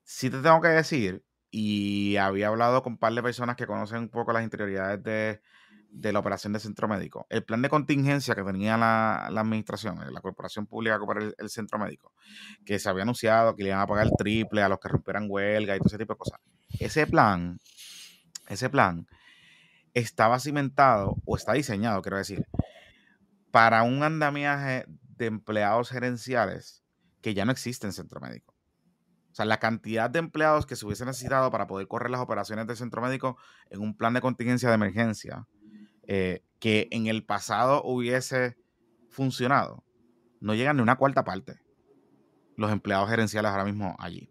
sí 0.05 0.31
te 0.31 0.41
tengo 0.41 0.61
que 0.61 0.69
decir, 0.69 1.25
y 1.51 2.17
había 2.17 2.49
hablado 2.49 2.83
con 2.83 2.95
un 2.95 2.99
par 2.99 3.13
de 3.13 3.23
personas 3.23 3.57
que 3.57 3.67
conocen 3.67 3.99
un 3.99 4.09
poco 4.09 4.33
las 4.33 4.45
interioridades 4.45 5.03
de, 5.03 5.41
de 5.91 6.13
la 6.13 6.21
operación 6.21 6.53
de 6.53 6.61
centro 6.61 6.87
médico. 6.89 7.27
El 7.29 7.45
plan 7.45 7.63
de 7.63 7.69
contingencia 7.69 8.35
que 8.35 8.43
tenía 8.43 8.77
la, 8.77 9.27
administración, 9.27 10.01
eh, 10.03 10.11
la 10.13 10.21
corporación 10.21 10.67
pública 10.67 10.99
para 11.05 11.25
el, 11.25 11.35
el, 11.39 11.51
centro 11.51 11.79
médico, 11.79 12.13
que 12.65 12.79
se 12.79 12.89
había 12.89 13.03
anunciado 13.03 13.57
que 13.57 13.65
le 13.65 13.71
iban 13.71 13.81
a 13.81 13.87
pagar 13.87 14.07
el 14.07 14.13
triple 14.17 14.63
a 14.63 14.69
los 14.69 14.79
que 14.79 14.89
rompieran 14.89 15.27
huelga 15.29 15.75
y 15.75 15.79
todo 15.79 15.89
ese 15.89 15.99
tipo 15.99 16.15
de 16.15 16.19
cosas. 16.19 16.41
Ese 16.79 17.07
plan, 17.07 17.59
ese 18.49 18.71
plan 18.71 19.07
estaba 19.95 20.39
cimentado 20.39 21.17
o 21.25 21.37
está 21.37 21.53
diseñado, 21.55 22.01
quiero 22.03 22.19
decir, 22.19 22.47
para 23.51 23.83
un 23.83 24.03
andamiaje 24.03 24.85
de 25.17 25.27
empleados 25.27 25.91
gerenciales 25.91 26.85
que 27.21 27.35
ya 27.35 27.45
no 27.45 27.53
existe 27.53 27.87
en 27.87 27.93
centro 27.93 28.21
médico. 28.21 28.50
O 29.31 29.35
sea, 29.35 29.45
la 29.45 29.59
cantidad 29.59 30.11
de 30.11 30.19
empleados 30.19 30.67
que 30.67 30.77
se 30.77 30.85
hubiese 30.85 31.05
necesitado 31.05 31.51
para 31.51 31.67
poder 31.67 31.87
correr 31.87 32.11
las 32.11 32.21
operaciones 32.21 32.67
del 32.67 32.77
centro 32.77 33.01
médico 33.01 33.37
en 33.71 33.81
un 33.81 33.97
plan 33.97 34.13
de 34.13 34.21
contingencia 34.21 34.69
de 34.69 34.75
emergencia 34.75 35.47
eh, 36.07 36.43
que 36.59 36.89
en 36.91 37.07
el 37.07 37.25
pasado 37.25 37.83
hubiese 37.85 38.57
funcionado, 39.09 39.85
no 40.41 40.55
llegan 40.55 40.77
ni 40.77 40.83
una 40.83 40.97
cuarta 40.97 41.25
parte 41.25 41.61
los 42.57 42.71
empleados 42.73 43.09
gerenciales 43.09 43.51
ahora 43.51 43.65
mismo 43.65 43.97
allí. 43.99 44.31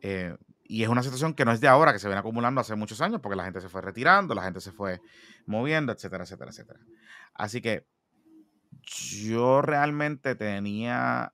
Eh, 0.00 0.36
y 0.64 0.82
es 0.82 0.88
una 0.88 1.02
situación 1.02 1.34
que 1.34 1.44
no 1.44 1.52
es 1.52 1.60
de 1.60 1.68
ahora, 1.68 1.92
que 1.92 1.98
se 1.98 2.08
viene 2.08 2.20
acumulando 2.20 2.60
hace 2.60 2.74
muchos 2.76 3.00
años, 3.00 3.20
porque 3.20 3.36
la 3.36 3.44
gente 3.44 3.60
se 3.60 3.68
fue 3.68 3.82
retirando, 3.82 4.34
la 4.34 4.42
gente 4.42 4.60
se 4.60 4.72
fue 4.72 5.00
moviendo, 5.46 5.92
etcétera, 5.92 6.24
etcétera, 6.24 6.50
etcétera. 6.50 6.80
Así 7.34 7.60
que 7.60 7.86
yo 8.82 9.62
realmente 9.62 10.34
tenía 10.34 11.32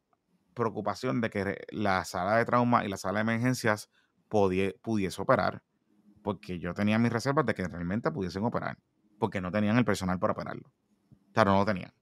preocupación 0.57 1.21
de 1.21 1.31
que 1.31 1.64
la 1.71 2.05
sala 2.05 2.37
de 2.37 2.45
trauma 2.45 2.85
y 2.85 2.88
la 2.88 2.97
sala 2.97 3.21
de 3.21 3.31
emergencias 3.31 3.90
pudiese 4.29 5.23
operar, 5.23 5.62
porque 6.23 6.59
yo 6.59 6.75
tenía 6.75 6.99
mis 6.99 7.12
reservas 7.12 7.47
de 7.47 7.55
que 7.55 7.69
realmente 7.69 8.11
pudiesen 8.11 8.45
operar 8.45 8.79
porque 9.19 9.40
no 9.40 9.51
tenían 9.51 9.77
el 9.77 9.85
personal 9.85 10.19
para 10.19 10.33
operarlo. 10.33 10.71
Claro, 11.33 11.53
no 11.53 11.59
lo 11.59 11.64
tenían. 11.64 11.92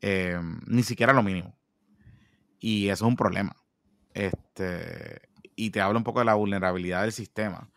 Em, 0.00 0.60
ni 0.66 0.82
siquiera 0.82 1.12
lo 1.12 1.22
mínimo. 1.22 1.56
Y 2.58 2.88
eso 2.88 3.04
es 3.04 3.08
un 3.08 3.16
problema. 3.16 3.54
Este, 4.14 5.22
y 5.56 5.70
te 5.70 5.80
hablo 5.80 5.98
un 5.98 6.04
poco 6.04 6.20
de 6.20 6.24
la 6.26 6.34
vulnerabilidad 6.34 7.02
del 7.02 7.12
sistema 7.12 7.70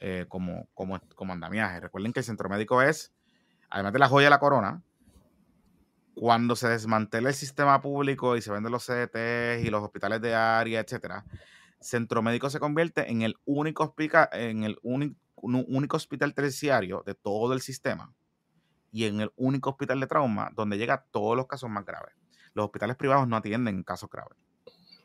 eh, 0.00 0.26
como, 0.28 0.68
como, 0.74 1.00
como 1.14 1.32
andamiaje. 1.32 1.80
Recuerden 1.80 2.12
que 2.12 2.20
el 2.20 2.24
centro 2.24 2.48
médico 2.48 2.82
es, 2.82 3.12
además 3.68 3.92
de 3.92 3.98
la 3.98 4.08
joya 4.08 4.26
de 4.26 4.30
la 4.30 4.38
corona, 4.38 4.82
cuando 6.20 6.54
se 6.54 6.68
desmantela 6.68 7.30
el 7.30 7.34
sistema 7.34 7.80
público 7.80 8.36
y 8.36 8.42
se 8.42 8.52
venden 8.52 8.72
los 8.72 8.84
CDTs 8.84 9.64
y 9.64 9.70
los 9.70 9.82
hospitales 9.82 10.20
de 10.20 10.34
área, 10.34 10.80
etcétera, 10.80 11.24
centro 11.80 12.20
médico 12.20 12.50
se 12.50 12.60
convierte 12.60 13.10
en 13.10 13.22
el 13.22 13.38
único 13.46 13.84
hospital, 13.84 14.28
en 14.32 14.64
el 14.64 14.78
único 14.82 15.96
hospital 15.96 16.34
terciario 16.34 17.02
de 17.06 17.14
todo 17.14 17.54
el 17.54 17.62
sistema 17.62 18.12
y 18.92 19.06
en 19.06 19.22
el 19.22 19.32
único 19.36 19.70
hospital 19.70 19.98
de 19.98 20.08
trauma 20.08 20.50
donde 20.54 20.76
llega 20.76 21.06
todos 21.10 21.38
los 21.38 21.46
casos 21.46 21.70
más 21.70 21.86
graves. 21.86 22.12
Los 22.52 22.66
hospitales 22.66 22.96
privados 22.96 23.26
no 23.26 23.36
atienden 23.36 23.82
casos 23.82 24.10
graves. 24.10 24.36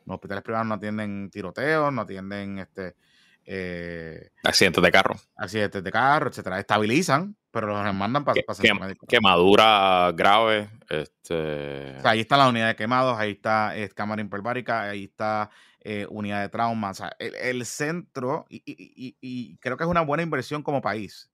Los 0.06 0.16
hospitales 0.16 0.44
privados 0.44 0.68
no 0.68 0.74
atienden 0.74 1.30
tiroteos, 1.30 1.94
no 1.94 2.02
atienden 2.02 2.60
este 2.60 2.98
eh, 3.46 4.32
accidentes 4.44 4.84
de 4.84 4.92
carro. 4.92 5.16
Accidentes 5.38 5.82
de 5.82 5.92
carro, 5.94 6.30
etcétera. 6.30 6.60
Estabilizan, 6.60 7.38
pero 7.56 7.68
los 7.68 7.96
mandan 7.96 8.26
para 8.26 8.42
pa 8.46 8.54
médico. 8.78 9.08
Quemadura 9.08 10.12
grave. 10.14 10.70
Este... 10.90 11.96
ahí 12.04 12.20
está 12.20 12.36
la 12.36 12.50
unidad 12.50 12.68
de 12.68 12.76
quemados, 12.76 13.18
ahí 13.18 13.32
está 13.32 13.78
es, 13.78 13.94
cámara 13.94 14.22
hiperbárica, 14.22 14.82
ahí 14.82 15.06
está 15.06 15.50
eh, 15.80 16.06
unidad 16.10 16.42
de 16.42 16.50
trauma. 16.50 16.90
O 16.90 16.94
sea, 16.94 17.16
el, 17.18 17.66
centro, 17.66 18.46
y, 18.50 19.56
creo 19.62 19.78
que 19.78 19.86
es 19.86 19.90
una 19.90 20.02
buena 20.02 20.22
inversión 20.22 20.64
como 20.64 20.82
país. 20.82 21.32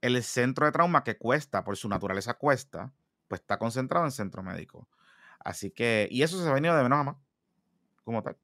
El 0.00 0.22
centro 0.22 0.64
de 0.64 0.70
trauma 0.70 1.02
que 1.02 1.18
cuesta, 1.18 1.64
por 1.64 1.76
su 1.76 1.88
naturaleza 1.88 2.34
cuesta, 2.34 2.92
pues 3.26 3.40
está 3.40 3.58
concentrado 3.58 4.04
en 4.04 4.12
centro 4.12 4.44
médico. 4.44 4.88
Así 5.40 5.72
que, 5.72 6.06
y 6.08 6.22
eso 6.22 6.40
se 6.40 6.48
ha 6.48 6.52
venido 6.52 6.76
de 6.76 6.84
menos 6.84 7.00
a 7.00 7.02
más, 7.02 7.16
como 8.04 8.22
tal. 8.22 8.36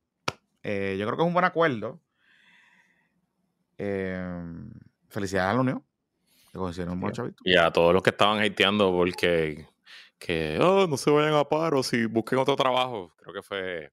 Eh, 0.65 0.97
yo 0.99 1.07
creo 1.07 1.17
que 1.17 1.23
es 1.23 1.29
un 1.29 1.33
buen 1.33 1.45
acuerdo. 1.45 2.01
Em, 3.79 4.73
felicidades 5.09 5.53
a 5.53 5.55
la 5.55 5.61
Unión. 5.61 5.85
Buen 6.57 7.13
chavito. 7.13 7.37
Y 7.45 7.57
a 7.57 7.71
todos 7.71 7.93
los 7.93 8.03
que 8.03 8.11
estaban 8.11 8.43
hateando 8.43 8.93
porque 8.93 9.69
que 10.19 10.59
oh, 10.61 10.87
no 10.87 10.97
se 10.97 11.11
vayan 11.11 11.35
a 11.35 11.45
paro 11.45 11.83
si 11.83 12.07
busquen 12.07 12.39
otro 12.39 12.57
trabajo. 12.57 13.15
Creo 13.17 13.35
que 13.35 13.43
fue 13.43 13.93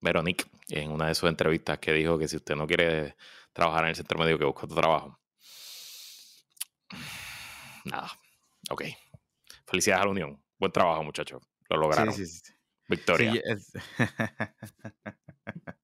Veronique 0.00 0.44
en 0.68 0.92
una 0.92 1.08
de 1.08 1.14
sus 1.14 1.28
entrevistas 1.28 1.78
que 1.78 1.92
dijo 1.92 2.18
que 2.18 2.28
si 2.28 2.36
usted 2.36 2.54
no 2.54 2.66
quiere 2.66 3.16
trabajar 3.52 3.84
en 3.84 3.90
el 3.90 3.96
centro 3.96 4.18
médico, 4.18 4.38
que 4.38 4.44
busque 4.44 4.66
otro 4.66 4.76
trabajo. 4.76 5.20
Nada. 7.84 8.10
Ok. 8.70 8.84
Felicidades 9.66 10.02
a 10.02 10.04
la 10.04 10.10
Unión. 10.10 10.42
Buen 10.58 10.72
trabajo, 10.72 11.02
muchachos. 11.02 11.42
Lo 11.68 11.76
lograron. 11.76 12.14
Sí, 12.14 12.26
sí, 12.26 12.40
sí. 12.44 12.52
Victoria. 12.88 13.32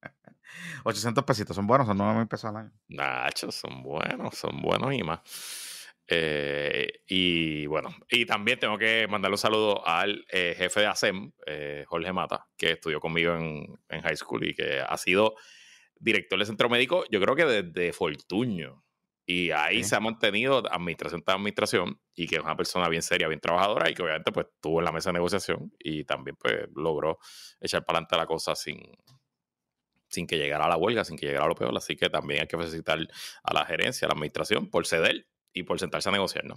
800 0.85 1.25
pesitos, 1.25 1.57
son 1.57 1.67
buenos, 1.67 1.87
son 1.87 1.99
9 1.99 2.19
mil 2.19 2.29
pesos 2.29 2.51
al 2.51 2.57
año. 2.57 2.73
Nacho, 2.89 3.51
son 3.51 3.83
buenos, 3.83 4.37
son 4.37 4.61
buenos 4.61 4.95
y 4.95 5.03
más. 5.03 5.21
Eh, 6.07 7.01
y 7.07 7.67
bueno, 7.67 7.95
y 8.11 8.27
también 8.27 8.59
tengo 8.59 8.77
que 8.77 9.07
mandarle 9.09 9.35
un 9.35 9.39
saludo 9.39 9.87
al 9.87 10.25
eh, 10.31 10.55
jefe 10.57 10.81
de 10.81 10.87
ASEM, 10.87 11.33
eh, 11.47 11.85
Jorge 11.89 12.13
Mata, 12.13 12.47
que 12.57 12.73
estudió 12.73 13.01
conmigo 13.01 13.35
en, 13.35 14.03
high 14.03 14.17
school 14.17 14.47
y 14.47 14.55
que 14.55 14.81
ha 14.81 14.97
sido 14.99 15.35
director 15.99 16.39
del 16.39 16.47
centro 16.47 16.69
médico, 16.69 17.05
yo 17.11 17.21
creo 17.21 17.35
que 17.35 17.45
desde 17.47 17.93
Fortuño. 17.93 18.83
Y 19.27 19.53
ahí 19.53 19.83
se 19.85 19.97
ha 19.97 20.01
mantenido 20.01 20.63
administración 20.71 21.23
tras 21.23 21.37
administración 21.37 21.99
y 22.15 22.27
que 22.27 22.37
es 22.37 22.43
una 22.43 22.57
persona 22.57 22.91
bien 22.91 23.01
seria, 23.01 23.27
bien 23.27 23.41
trabajadora 23.41 23.89
y 23.89 23.95
que 23.95 24.03
obviamente 24.03 24.31
pues 24.33 24.49
estuvo 24.55 24.81
en 24.81 24.85
la 24.85 24.93
mesa 24.93 25.09
de 25.09 25.15
negociación 25.15 25.73
y 25.79 26.05
también 26.05 26.37
pues 26.37 26.69
logró 26.75 27.19
echar 27.59 27.87
para 27.87 28.01
adelante 28.01 28.17
la 28.19 28.27
cosa 28.27 28.55
sin, 28.55 28.83
sin 30.15 30.27
que 30.27 30.39
llegara 30.39 30.65
a 30.65 30.69
la 30.69 30.77
huelga, 30.77 31.05
sin 31.05 31.17
que 31.17 31.27
llegara 31.27 31.45
a 31.45 31.49
lo 31.49 31.55
peor. 31.55 31.77
Así 31.77 31.97
que 31.97 32.09
también 32.09 32.43
hay 32.43 32.47
que 32.47 32.57
felicitar 32.57 32.99
a 33.43 33.55
la 33.55 33.65
gerencia, 33.67 34.07
a 34.07 34.09
la 34.09 34.15
administración 34.15 34.71
por 34.71 34.87
ceder 34.87 35.27
y 35.53 35.63
por 35.63 35.79
sentarse 35.79 36.09
a 36.09 36.13
negociar, 36.13 36.45
¿no? 36.45 36.57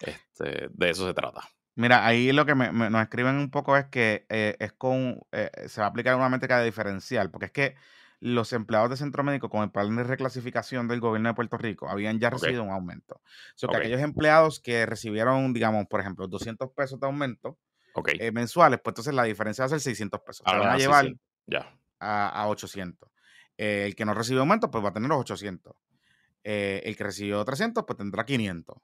Este, 0.00 0.68
de 0.70 0.90
eso 0.90 1.06
se 1.06 1.14
trata. 1.14 1.48
Mira, 1.76 2.06
ahí 2.06 2.30
lo 2.32 2.46
que 2.46 2.54
nos 2.54 3.02
escriben 3.02 3.36
un 3.36 3.50
poco 3.50 3.76
es 3.76 3.86
que 3.86 4.26
eh, 4.28 4.56
es 4.60 4.72
con, 4.72 5.20
eh, 5.32 5.50
se 5.66 5.80
va 5.80 5.88
a 5.88 5.90
aplicar 5.90 6.14
una 6.14 6.28
métrica 6.28 6.58
de 6.58 6.66
diferencial, 6.66 7.30
porque 7.30 7.46
es 7.46 7.52
que 7.52 7.74
los 8.20 8.52
empleados 8.52 8.90
de 8.90 8.96
centro 8.96 9.24
médico 9.24 9.50
con 9.50 9.62
el 9.64 9.70
plan 9.70 9.94
de 9.96 10.04
reclasificación 10.04 10.86
del 10.88 11.00
gobierno 11.00 11.28
de 11.28 11.34
Puerto 11.34 11.58
Rico 11.58 11.88
habían 11.88 12.20
ya 12.20 12.30
recibido 12.30 12.62
un 12.62 12.70
aumento. 12.70 13.16
O 13.16 13.22
sea, 13.56 13.68
que 13.68 13.76
aquellos 13.76 14.00
empleados 14.00 14.60
que 14.60 14.86
recibieron, 14.86 15.52
digamos, 15.52 15.86
por 15.86 16.00
ejemplo, 16.00 16.28
200 16.28 16.70
pesos 16.70 17.00
de 17.00 17.06
aumento 17.06 17.58
eh, 18.18 18.32
mensuales, 18.32 18.80
pues 18.82 18.92
entonces 18.92 19.14
la 19.14 19.24
diferencia 19.24 19.62
va 19.62 19.66
a 19.66 19.68
ser 19.70 19.80
600 19.80 20.20
pesos. 20.20 20.44
Se 20.48 20.56
van 20.56 20.68
a 20.68 20.78
llevar 20.78 21.12
A, 22.04 22.46
800. 22.48 23.10
Eh, 23.56 23.84
el 23.86 23.94
que 23.94 24.04
no 24.04 24.14
recibe 24.14 24.40
aumento, 24.40 24.70
pues 24.70 24.84
va 24.84 24.88
a 24.88 24.92
tener 24.92 25.08
los 25.08 25.20
800. 25.20 25.74
Eh, 26.42 26.82
el 26.84 26.96
que 26.96 27.04
recibió 27.04 27.44
300, 27.44 27.84
pues 27.86 27.96
tendrá 27.96 28.24
500. 28.24 28.76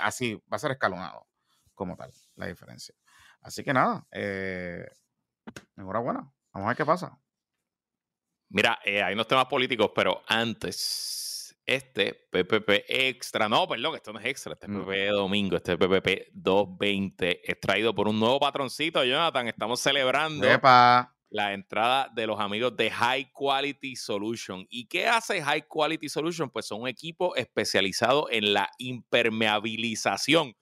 Así 0.00 0.34
va 0.34 0.56
a 0.56 0.58
ser 0.58 0.72
escalonado 0.72 1.26
como 1.74 1.96
tal 1.96 2.10
la 2.36 2.46
diferencia. 2.46 2.94
Así 3.42 3.62
que 3.62 3.72
nada, 3.72 4.06
enhorabuena. 5.76 6.32
Vamos 6.52 6.66
a 6.66 6.68
ver 6.68 6.76
qué 6.76 6.86
pasa. 6.86 7.20
Mira, 8.48 8.78
eh, 8.84 9.02
hay 9.02 9.14
unos 9.14 9.26
temas 9.26 9.46
políticos, 9.46 9.90
pero 9.94 10.22
antes, 10.26 11.58
este 11.66 12.14
PPP 12.30 12.84
extra, 12.88 13.48
no, 13.48 13.66
perdón, 13.66 13.96
esto 13.96 14.12
no 14.12 14.20
es 14.20 14.26
extra, 14.26 14.52
este 14.52 14.66
es 14.66 14.72
PPP 14.72 15.10
domingo, 15.10 15.56
este 15.56 15.76
PPP 15.76 16.30
220 16.32 17.50
es 17.50 17.60
traído 17.60 17.94
por 17.94 18.08
un 18.08 18.20
nuevo 18.20 18.38
patroncito, 18.38 19.04
Jonathan. 19.04 19.48
Estamos 19.48 19.80
celebrando 19.80 20.46
la 21.36 21.52
entrada 21.52 22.10
de 22.14 22.26
los 22.26 22.40
amigos 22.40 22.74
de 22.76 22.90
High 22.90 23.30
Quality 23.30 23.94
Solution. 23.94 24.66
¿Y 24.70 24.86
qué 24.86 25.06
hace 25.06 25.42
High 25.42 25.66
Quality 25.68 26.08
Solution? 26.08 26.50
Pues 26.50 26.66
son 26.66 26.80
un 26.80 26.88
equipo 26.88 27.36
especializado 27.36 28.28
en 28.30 28.54
la 28.54 28.70
impermeabilización 28.78 30.56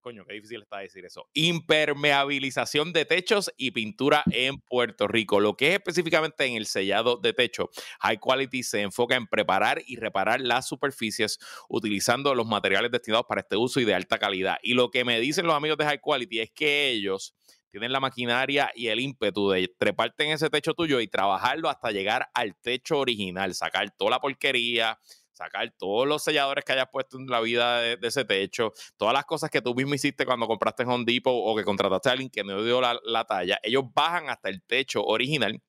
Coño, 0.00 0.24
qué 0.24 0.34
difícil 0.34 0.62
está 0.62 0.78
decir 0.78 1.04
eso. 1.04 1.28
Impermeabilización 1.34 2.92
de 2.92 3.04
techos 3.04 3.52
y 3.56 3.72
pintura 3.72 4.22
en 4.30 4.58
Puerto 4.58 5.08
Rico. 5.08 5.40
Lo 5.40 5.56
que 5.56 5.68
es 5.68 5.74
específicamente 5.74 6.44
en 6.46 6.54
el 6.54 6.66
sellado 6.66 7.16
de 7.16 7.32
techo, 7.32 7.68
High 8.00 8.18
Quality 8.18 8.62
se 8.62 8.80
enfoca 8.80 9.16
en 9.16 9.26
preparar 9.26 9.82
y 9.86 9.96
reparar 9.96 10.40
las 10.40 10.68
superficies 10.68 11.38
utilizando 11.68 12.34
los 12.34 12.46
materiales 12.46 12.92
destinados 12.92 13.26
para 13.28 13.40
este 13.40 13.56
uso 13.56 13.80
y 13.80 13.84
de 13.84 13.94
alta 13.94 14.18
calidad. 14.18 14.56
Y 14.62 14.74
lo 14.74 14.90
que 14.90 15.04
me 15.04 15.18
dicen 15.20 15.46
los 15.46 15.56
amigos 15.56 15.76
de 15.78 15.84
High 15.84 16.00
Quality 16.00 16.40
es 16.40 16.50
que 16.52 16.88
ellos 16.90 17.34
tienen 17.70 17.92
la 17.92 18.00
maquinaria 18.00 18.70
y 18.74 18.88
el 18.88 19.00
ímpetu 19.00 19.50
de 19.50 19.68
treparte 19.78 20.24
en 20.24 20.32
ese 20.32 20.50
techo 20.50 20.74
tuyo 20.74 21.00
y 21.00 21.08
trabajarlo 21.08 21.68
hasta 21.68 21.90
llegar 21.90 22.28
al 22.34 22.56
techo 22.56 22.98
original, 22.98 23.54
sacar 23.54 23.90
toda 23.96 24.12
la 24.12 24.20
porquería, 24.20 24.98
sacar 25.32 25.72
todos 25.78 26.06
los 26.06 26.22
selladores 26.22 26.64
que 26.64 26.72
hayas 26.72 26.88
puesto 26.90 27.18
en 27.18 27.26
la 27.26 27.40
vida 27.40 27.80
de, 27.80 27.98
ese 28.02 28.24
techo, 28.24 28.72
todas 28.96 29.14
las 29.14 29.24
cosas 29.24 29.50
que 29.50 29.62
tú 29.62 29.74
mismo 29.74 29.94
hiciste 29.94 30.26
cuando 30.26 30.46
compraste 30.46 30.82
en 30.82 30.90
Home 30.90 31.04
Depot 31.06 31.32
o 31.32 31.56
que 31.56 31.64
contrataste 31.64 32.08
a 32.08 32.12
alguien 32.12 32.30
que 32.30 32.42
no 32.42 32.62
dio 32.62 32.80
la, 32.80 32.98
la 33.04 33.24
talla, 33.24 33.58
ellos 33.62 33.84
bajan 33.94 34.28
hasta 34.28 34.48
el 34.48 34.62
techo 34.62 35.04
original 35.04 35.60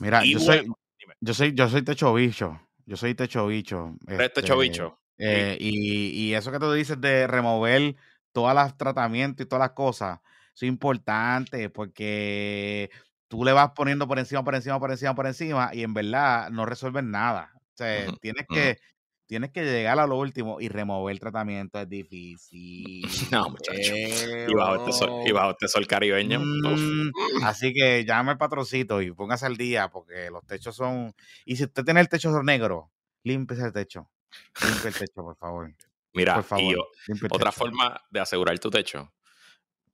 Mira, 0.00 0.24
yo, 0.24 0.40
soy, 0.40 0.66
yo, 1.20 1.34
soy, 1.34 1.54
yo 1.54 1.68
soy 1.68 1.82
techo 1.82 2.12
bicho. 2.14 2.58
Yo 2.86 2.96
soy 2.96 3.14
techo 3.14 3.46
bicho. 3.46 3.94
Este, 4.08 4.30
techo 4.30 4.58
bicho. 4.58 4.98
Eh, 5.16 5.56
y, 5.60 6.08
y, 6.08 6.34
eso 6.34 6.50
que 6.50 6.58
tú 6.58 6.72
dices 6.72 7.00
de 7.00 7.26
remover 7.26 7.94
todos 8.32 8.54
los 8.54 8.78
tratamientos 8.78 9.44
y 9.44 9.48
todas 9.48 9.60
las 9.60 9.72
cosas, 9.72 10.20
es 10.66 10.68
importante 10.68 11.70
porque 11.70 12.90
tú 13.28 13.44
le 13.44 13.52
vas 13.52 13.70
poniendo 13.74 14.06
por 14.06 14.18
encima, 14.18 14.44
por 14.44 14.54
encima, 14.54 14.78
por 14.78 14.90
encima, 14.90 15.14
por 15.14 15.26
encima 15.26 15.70
y 15.72 15.82
en 15.82 15.94
verdad 15.94 16.50
no 16.50 16.66
resuelven 16.66 17.10
nada. 17.10 17.52
O 17.54 17.76
sea, 17.76 18.12
tienes 18.20 18.46
que 18.48 18.76
tienes 19.26 19.52
que 19.52 19.62
llegar 19.62 19.96
a 20.00 20.08
lo 20.08 20.16
último 20.16 20.60
y 20.60 20.68
remover 20.68 21.12
el 21.12 21.20
tratamiento 21.20 21.78
es 21.78 21.88
difícil. 21.88 23.02
No, 23.30 23.48
muchacho. 23.48 23.94
Y 23.94 24.52
bajo 24.52 24.74
este 24.76 24.92
sol, 24.92 25.22
y 25.24 25.30
bajo 25.30 25.50
este 25.50 25.68
sol 25.68 25.86
caribeño. 25.86 26.40
Mm, 26.40 27.12
así 27.44 27.72
que 27.72 28.04
llame 28.04 28.32
al 28.32 28.38
patrocito 28.38 29.00
y 29.00 29.12
póngase 29.12 29.46
al 29.46 29.56
día 29.56 29.88
porque 29.88 30.30
los 30.30 30.44
techos 30.44 30.74
son... 30.74 31.14
Y 31.44 31.54
si 31.54 31.64
usted 31.64 31.84
tiene 31.84 32.00
el 32.00 32.08
techo 32.08 32.42
negro, 32.42 32.90
límpiese 33.22 33.66
el 33.66 33.72
techo. 33.72 34.10
Limpie 34.64 34.88
el 34.88 34.94
techo, 34.94 35.22
por 35.22 35.36
favor. 35.36 35.72
Mira, 36.12 36.44
y 36.58 36.74
otra 37.30 37.52
forma 37.52 38.02
de 38.10 38.18
asegurar 38.18 38.58
tu 38.58 38.68
techo 38.68 39.12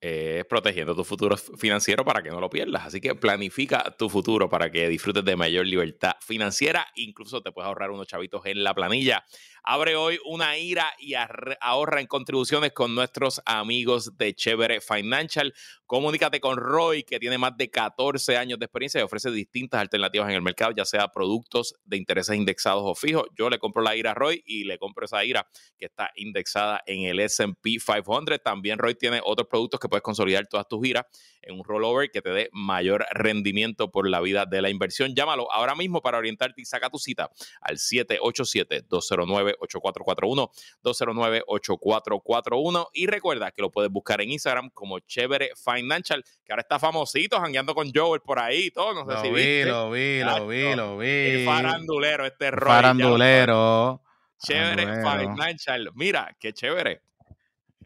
es 0.01 0.45
protegiendo 0.45 0.95
tu 0.95 1.05
futuro 1.05 1.37
financiero 1.37 2.05
para 2.05 2.23
que 2.23 2.31
no 2.31 2.41
lo 2.41 2.51
pierdas. 2.51 2.87
Así 2.87 3.01
que 3.01 3.15
planifica 3.15 3.97
tu 3.97 4.09
futuro 4.09 4.49
para 4.49 4.71
que 4.71 4.89
disfrutes 4.89 5.25
de 5.25 5.37
mayor 5.37 5.67
libertad 5.67 6.13
financiera. 6.21 6.87
Incluso 6.97 7.43
te 7.43 7.53
puedes 7.53 7.67
ahorrar 7.67 7.91
unos 7.91 8.07
chavitos 8.07 8.45
en 8.47 8.63
la 8.63 8.75
planilla. 8.75 9.25
Abre 9.69 9.97
hoy 9.97 10.21
una 10.25 10.57
IRA 10.57 10.95
y 10.97 11.15
ahorra 11.61 12.01
en 12.01 12.07
contribuciones 12.07 12.71
con 12.71 12.95
nuestros 12.95 13.43
amigos 13.45 14.17
de 14.17 14.33
Chévere 14.33 14.81
Financial. 14.81 15.53
Comunícate 15.87 16.39
con 16.39 16.57
Roy, 16.57 17.03
que 17.03 17.19
tiene 17.19 17.37
más 17.37 17.57
de 17.57 17.69
14 17.69 18.37
años 18.37 18.61
de 18.61 18.67
experiencia 18.67 19.01
y 19.01 19.03
ofrece 19.03 19.29
distintas 19.33 19.81
alternativas 19.81 20.29
en 20.29 20.37
el 20.37 20.43
mercado, 20.43 20.71
ya 20.71 20.85
sea 20.85 21.09
productos 21.09 21.75
de 21.85 21.97
intereses 21.97 22.37
indexados 22.37 22.85
o 22.87 22.95
fijos. 22.95 23.25
Yo 23.37 23.51
le 23.51 23.59
compro 23.59 23.83
la 23.83 23.97
IRA 23.97 24.13
a 24.13 24.15
Roy 24.15 24.41
y 24.47 24.63
le 24.63 24.79
compro 24.79 25.05
esa 25.05 25.25
IRA 25.25 25.49
que 25.77 25.87
está 25.87 26.13
indexada 26.15 26.81
en 26.87 27.01
el 27.01 27.19
SP 27.19 27.83
500. 27.85 28.39
También 28.45 28.79
Roy 28.79 28.95
tiene 28.95 29.21
otros 29.25 29.49
productos 29.49 29.81
que 29.81 29.89
puedes 29.89 30.05
consolidar 30.05 30.47
todas 30.47 30.69
tus 30.69 30.87
IRA 30.87 31.09
en 31.43 31.59
un 31.59 31.65
rollover 31.65 32.13
que 32.13 32.23
te 32.23 32.31
dé 32.31 32.51
mayor 32.53 33.05
rendimiento 33.11 33.91
por 33.91 34.09
la 34.09 34.21
vida 34.21 34.47
de 34.47 34.63
la 34.63 34.71
inversión. 34.71 35.17
Llámalo 35.17 35.51
ahora 35.51 35.75
mismo 35.75 36.03
para 36.03 36.19
orientarte 36.19 36.61
y 36.61 36.65
saca 36.65 36.89
tu 36.89 36.99
cita 36.99 37.33
al 37.61 37.79
787 37.79 38.83
209 38.89 39.56
8441 39.61 40.51
209-8441. 40.83 42.89
Y 42.93 43.07
recuerda 43.07 43.51
que 43.51 43.63
lo 43.63 43.71
puedes 43.71 43.91
buscar 43.91 44.21
en 44.21 44.31
Instagram 44.31 44.71
como 44.71 44.99
Chévere 45.01 45.51
Financial, 45.57 46.23
que 46.45 46.53
ahora 46.53 46.63
está 46.63 46.79
famosito, 46.79 47.41
jangueando 47.41 47.75
con 47.75 47.91
Joel 47.95 48.21
por 48.21 48.39
ahí 48.39 48.71
todo. 48.71 48.95
No 48.95 49.07
sé 49.07 49.13
lo 49.13 49.23
si 49.23 49.31
vi, 49.31 49.65
Lo 49.65 49.91
vi, 49.91 50.21
lo 50.23 50.47
vi, 50.47 50.75
lo 50.75 50.99
vi. 50.99 51.45
farandulero 51.45 52.27
este 52.27 52.51
rol. 52.51 52.69
Farandulero. 52.69 54.03
Chévere 54.39 55.03
Financial. 55.03 55.91
Mira, 55.95 56.37
qué 56.39 56.53
chévere. 56.53 57.03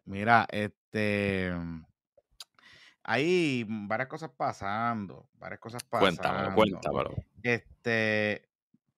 Mira, 0.04 0.46
este 0.50 1.52
hay 3.02 3.64
varias 3.66 4.08
cosas 4.08 4.30
pasando, 4.36 5.28
varias 5.34 5.58
cosas 5.58 5.82
pasando. 5.82 6.22
Cuéntamelo, 6.22 6.54
cuéntamelo. 6.54 7.14
Este, 7.42 8.48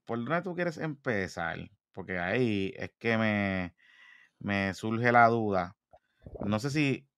¿por 0.05 0.23
dónde 0.23 0.43
tú 0.43 0.55
quieres 0.55 0.77
empezar? 0.77 1.59
Porque 1.93 2.19
ahí 2.19 2.73
es 2.77 2.93
que 2.99 3.17
me, 3.19 3.75
me 4.39 4.75
surge 4.75 5.13
la 5.13 5.29
duda. 5.29 5.77
No 6.47 6.59
sé 6.59 6.71
si, 6.71 7.09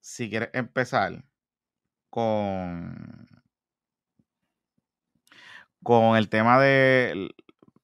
si 0.00 0.30
quieres 0.30 0.50
empezar 0.52 1.24
con, 2.10 3.28
con 5.82 6.16
el 6.16 6.28
tema 6.28 6.60
de... 6.60 7.30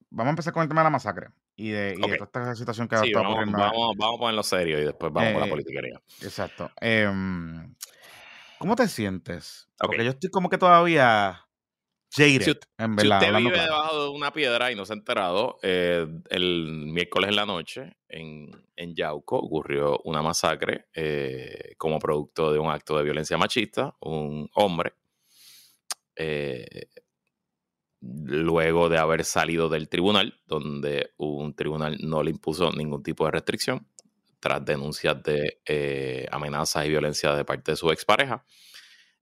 Vamos 0.09 0.27
a 0.27 0.31
empezar 0.31 0.53
con 0.53 0.63
el 0.63 0.69
tema 0.69 0.81
de 0.81 0.85
la 0.85 0.89
masacre. 0.91 1.27
y 1.55 1.69
de, 1.69 1.95
y 1.97 2.09
de 2.09 2.17
toda 2.17 2.43
esta 2.43 2.55
situación 2.55 2.87
que 2.87 2.97
Sí, 2.97 3.07
estado 3.07 3.23
vamos, 3.23 3.37
ocurriendo. 3.37 3.57
vamos, 3.59 3.95
vamos 3.97 4.15
a 4.15 4.19
ponerlo 4.19 4.43
serio 4.43 4.79
y 4.79 4.85
después 4.85 5.11
vamos 5.11 5.31
con 5.33 5.41
la 5.41 5.47
Eh, 5.47 5.49
politiquería. 5.49 6.01
Exacto. 6.21 6.71
Em, 6.81 7.75
¿Cómo 8.59 8.75
te 8.75 8.87
sientes? 8.87 9.67
Ok. 9.79 9.87
Porque 9.87 10.05
yo 10.05 10.11
estoy 10.11 10.29
como 10.29 10.49
que 10.49 10.57
todavía 10.57 11.46
jaded, 12.15 12.41
Si 12.43 12.51
en 12.77 12.95
Si 12.97 13.09
verdad, 13.09 13.19
usted 13.21 13.33
vive 13.33 13.51
claro. 13.53 13.63
debajo 13.63 14.03
de 14.03 14.09
una 14.09 14.31
piedra 14.31 14.71
y 14.71 14.75
no 14.75 14.85
se 14.85 14.93
ha 14.93 14.95
enterado, 14.95 15.59
eh, 15.61 16.05
el 16.29 16.85
miércoles 16.87 17.29
en 17.29 17.35
la 17.35 17.45
noche 17.45 17.97
en, 18.09 18.51
en 18.75 18.95
Yauco 18.95 19.37
ocurrió 19.37 19.99
una 20.05 20.21
masacre 20.21 20.87
eh, 20.93 21.73
como 21.77 21.99
producto 21.99 22.51
de 22.51 22.59
un 22.59 22.69
acto 22.71 22.97
de 22.97 23.03
violencia 23.03 23.37
machista. 23.37 23.95
Un 24.01 24.49
hombre, 24.55 24.93
eh, 26.15 26.87
luego 28.01 28.89
de 28.89 28.97
haber 28.97 29.25
salido 29.25 29.69
del 29.69 29.89
tribunal, 29.89 30.39
donde 30.45 31.11
un 31.17 31.55
tribunal 31.55 31.97
no 32.01 32.23
le 32.23 32.31
impuso 32.31 32.71
ningún 32.71 33.03
tipo 33.03 33.25
de 33.25 33.31
restricción, 33.31 33.87
tras 34.39 34.63
denuncias 34.63 35.21
de 35.23 36.27
amenazas 36.31 36.85
y 36.85 36.89
violencia 36.89 37.33
de 37.33 37.43
parte 37.43 37.71
de 37.71 37.75
su 37.77 37.91
expareja, 37.91 38.45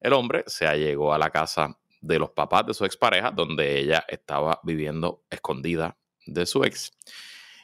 el 0.02 0.14
hombre 0.14 0.44
se 0.48 0.68
allegó 0.68 1.14
a 1.14 1.18
la 1.18 1.30
casa 1.32 1.80
de 2.06 2.20
los 2.20 2.30
papás 2.32 2.66
de 2.66 2.74
su 2.74 2.86
expareja, 2.86 3.32
donde 3.32 3.80
ella 3.80 4.06
estaba 4.08 4.60
viviendo 4.64 5.24
escondida 5.30 5.98
de 6.26 6.46
su 6.46 6.64
ex. 6.64 6.92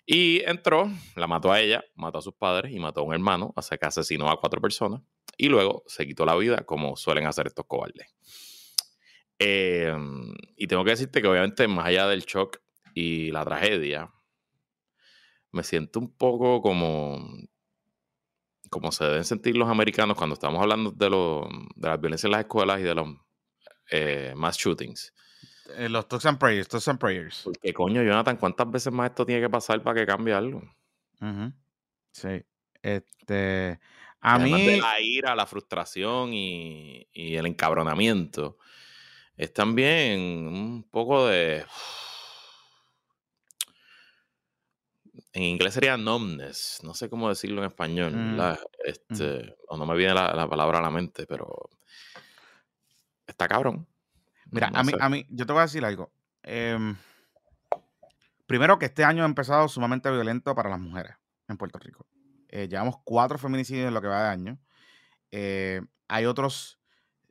Y 0.05 0.41
entró, 0.45 0.91
la 1.15 1.27
mató 1.27 1.51
a 1.51 1.61
ella, 1.61 1.83
mató 1.95 2.17
a 2.17 2.21
sus 2.21 2.33
padres 2.33 2.73
y 2.73 2.79
mató 2.79 3.01
a 3.01 3.03
un 3.03 3.13
hermano, 3.13 3.53
hasta 3.55 3.77
que 3.77 3.85
asesinó 3.85 4.29
a 4.29 4.39
cuatro 4.39 4.59
personas. 4.59 5.01
Y 5.37 5.47
luego 5.47 5.83
se 5.85 6.05
quitó 6.05 6.25
la 6.25 6.35
vida, 6.35 6.65
como 6.65 6.95
suelen 6.95 7.27
hacer 7.27 7.47
estos 7.47 7.65
cobardes. 7.67 8.07
Eh, 9.39 9.95
y 10.57 10.67
tengo 10.67 10.83
que 10.83 10.91
decirte 10.91 11.21
que 11.21 11.27
obviamente 11.27 11.67
más 11.67 11.85
allá 11.85 12.07
del 12.07 12.21
shock 12.21 12.57
y 12.93 13.31
la 13.31 13.45
tragedia, 13.45 14.11
me 15.51 15.63
siento 15.63 15.99
un 15.99 16.15
poco 16.15 16.61
como, 16.61 17.19
como 18.69 18.91
se 18.91 19.05
deben 19.05 19.23
sentir 19.23 19.55
los 19.55 19.69
americanos 19.69 20.17
cuando 20.17 20.33
estamos 20.33 20.61
hablando 20.61 20.91
de, 20.91 21.09
lo, 21.09 21.47
de 21.75 21.87
la 21.87 21.97
violencia 21.97 22.27
en 22.27 22.31
las 22.31 22.41
escuelas 22.41 22.79
y 22.79 22.83
de 22.83 22.95
los 22.95 23.07
eh, 23.91 24.33
mass 24.35 24.57
shootings. 24.57 25.13
Eh, 25.77 25.87
los 25.89 26.07
Talks 26.07 26.25
and 26.25 26.37
Prayers, 26.39 26.67
Talks 26.67 26.87
and 26.87 26.99
Prayers. 26.99 27.41
Porque 27.43 27.73
coño, 27.73 28.01
Jonathan, 28.03 28.37
¿cuántas 28.37 28.69
veces 28.71 28.91
más 28.91 29.09
esto 29.11 29.25
tiene 29.25 29.41
que 29.41 29.49
pasar 29.49 29.83
para 29.83 29.99
que 29.99 30.05
cambie 30.07 30.33
algo? 30.33 30.61
Sí. 32.11 32.43
Este, 32.81 33.79
a 34.19 34.35
Además 34.35 34.59
mí, 34.59 34.65
de 34.65 34.77
la 34.77 34.99
ira, 34.99 35.35
la 35.35 35.45
frustración 35.45 36.33
y, 36.33 37.07
y 37.13 37.35
el 37.35 37.45
encabronamiento, 37.45 38.57
es 39.37 39.53
también 39.53 40.19
un 40.47 40.83
poco 40.89 41.27
de... 41.27 41.65
En 45.33 45.43
inglés 45.43 45.73
sería 45.75 45.95
numbness, 45.95 46.79
no 46.83 46.93
sé 46.93 47.09
cómo 47.09 47.29
decirlo 47.29 47.61
en 47.61 47.67
español, 47.69 48.11
Mm, 48.13 48.31
¿verdad? 48.31 48.59
Este, 48.83 49.55
o 49.69 49.77
no 49.77 49.85
me 49.85 49.95
viene 49.95 50.13
la, 50.13 50.33
la 50.33 50.49
palabra 50.49 50.79
a 50.79 50.81
la 50.81 50.89
mente, 50.89 51.25
pero 51.25 51.69
está 53.31 53.47
cabrón. 53.47 53.87
mira, 54.51 54.69
No 54.69 54.79
a 54.79 54.83
mí, 54.83 54.91
sé. 54.91 54.97
a 54.99 55.09
mí, 55.09 55.25
yo 55.29 55.45
te 55.45 55.53
voy 55.53 55.61
a 55.61 55.63
decir 55.63 55.83
algo. 55.85 56.11
Em, 56.43 56.95
primero 58.47 58.77
que 58.79 58.85
este 58.85 59.03
año 59.03 59.23
ha 59.23 59.25
empezado 59.25 59.67
sumamente 59.67 60.09
violento 60.11 60.53
para 60.55 60.69
las 60.69 60.79
mujeres 60.79 61.15
en 61.47 61.57
Puerto 61.57 61.79
Rico. 61.79 62.05
Eh, 62.49 62.67
llevamos 62.67 62.97
cuatro 63.03 63.37
feminicidios 63.37 63.87
en 63.87 63.93
lo 63.93 64.01
que 64.01 64.07
va 64.07 64.23
de 64.23 64.29
año. 64.29 64.59
Eh, 65.31 65.81
hay 66.07 66.25
otros 66.25 66.79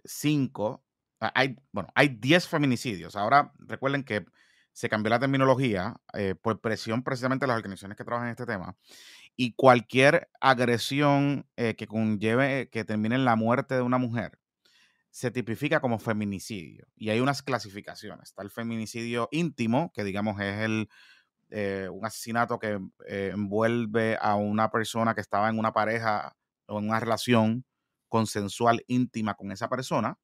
cinco. 0.04 0.84
Hay, 1.20 1.56
bueno, 1.72 1.90
hay 1.94 2.08
diez 2.08 2.48
feminicidios. 2.48 3.16
Ahora 3.16 3.52
recuerden 3.58 4.04
que 4.04 4.24
se 4.72 4.88
cambió 4.88 5.10
la 5.10 5.18
terminología 5.18 5.96
eh, 6.14 6.34
por 6.40 6.60
presión 6.60 7.02
precisamente 7.02 7.44
de 7.44 7.48
las 7.48 7.56
organizaciones 7.56 7.98
que 7.98 8.04
trabajan 8.04 8.28
en 8.28 8.32
este 8.32 8.46
tema. 8.46 8.76
Y 9.36 9.52
cualquier 9.54 10.30
agresión 10.40 11.46
eh, 11.56 11.74
que 11.76 11.86
conlleve, 11.86 12.70
que 12.70 12.84
termine 12.84 13.16
en 13.16 13.26
la 13.26 13.36
muerte 13.36 13.74
de 13.74 13.82
una 13.82 13.98
mujer, 13.98 14.38
se 15.10 15.30
tipifica 15.30 15.80
como 15.80 15.98
feminicidio. 15.98 16.86
Y 16.96 17.10
hay 17.10 17.20
unas 17.20 17.42
clasificaciones. 17.42 18.30
Está 18.30 18.42
el 18.42 18.50
feminicidio 18.50 19.28
íntimo, 19.32 19.92
que 19.92 20.04
digamos 20.04 20.40
es 20.40 20.60
el, 20.60 20.88
eh, 21.50 21.88
un 21.90 22.04
asesinato 22.04 22.58
que 22.58 22.80
eh, 23.06 23.30
envuelve 23.34 24.16
a 24.20 24.36
una 24.36 24.70
persona 24.70 25.14
que 25.14 25.20
estaba 25.20 25.48
en 25.48 25.58
una 25.58 25.72
pareja 25.72 26.36
o 26.66 26.78
en 26.78 26.88
una 26.88 27.00
relación 27.00 27.64
consensual 28.08 28.84
íntima 28.86 29.34
con 29.34 29.50
esa 29.50 29.68
persona, 29.68 30.18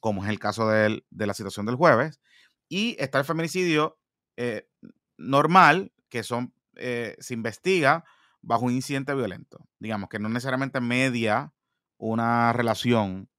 como 0.00 0.22
es 0.22 0.30
el 0.30 0.38
caso 0.38 0.68
de 0.68 1.02
la 1.10 1.34
situación 1.34 1.66
del 1.66 1.76
jueves. 1.76 2.20
Y 2.68 2.96
está 2.98 3.18
el 3.18 3.24
feminicidio 3.24 3.98
eh, 4.36 4.68
normal, 5.16 5.92
que 6.08 6.22
son, 6.22 6.52
se 6.74 7.34
investiga 7.34 8.04
bajo 8.42 8.66
un 8.66 8.72
incidente 8.72 9.14
violento. 9.14 9.66
Digamos 9.78 10.10
que 10.10 10.18
no 10.18 10.28
necesariamente 10.28 10.80
media 10.80 11.52
una 11.98 12.52
relación 12.52 13.30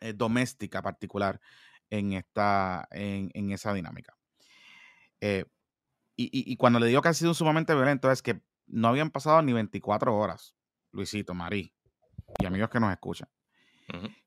eh, 0.00 0.12
doméstica 0.14 0.82
particular 0.82 1.40
en, 1.90 2.12
esta, 2.14 2.88
en, 2.90 3.30
en 3.34 3.52
esa 3.52 3.72
dinámica. 3.74 4.16
Eh, 5.20 5.44
y, 6.16 6.24
y- 6.26 6.52
y 6.52 6.56
cuando 6.56 6.78
le 6.80 6.86
digo 6.86 7.02
que 7.02 7.08
ha 7.08 7.14
sido 7.14 7.34
sumamente 7.34 7.74
violento 7.74 8.10
es 8.10 8.22
que 8.22 8.40
no 8.66 8.88
habían 8.88 9.10
pasado 9.10 9.42
ni 9.42 9.52
24 9.52 10.16
horas, 10.16 10.54
Luisito, 10.92 11.34
Marí 11.34 11.74
y 12.38 12.46
amigos 12.46 12.70
que 12.70 12.80
nos 12.80 12.92
escuchan. 12.92 13.28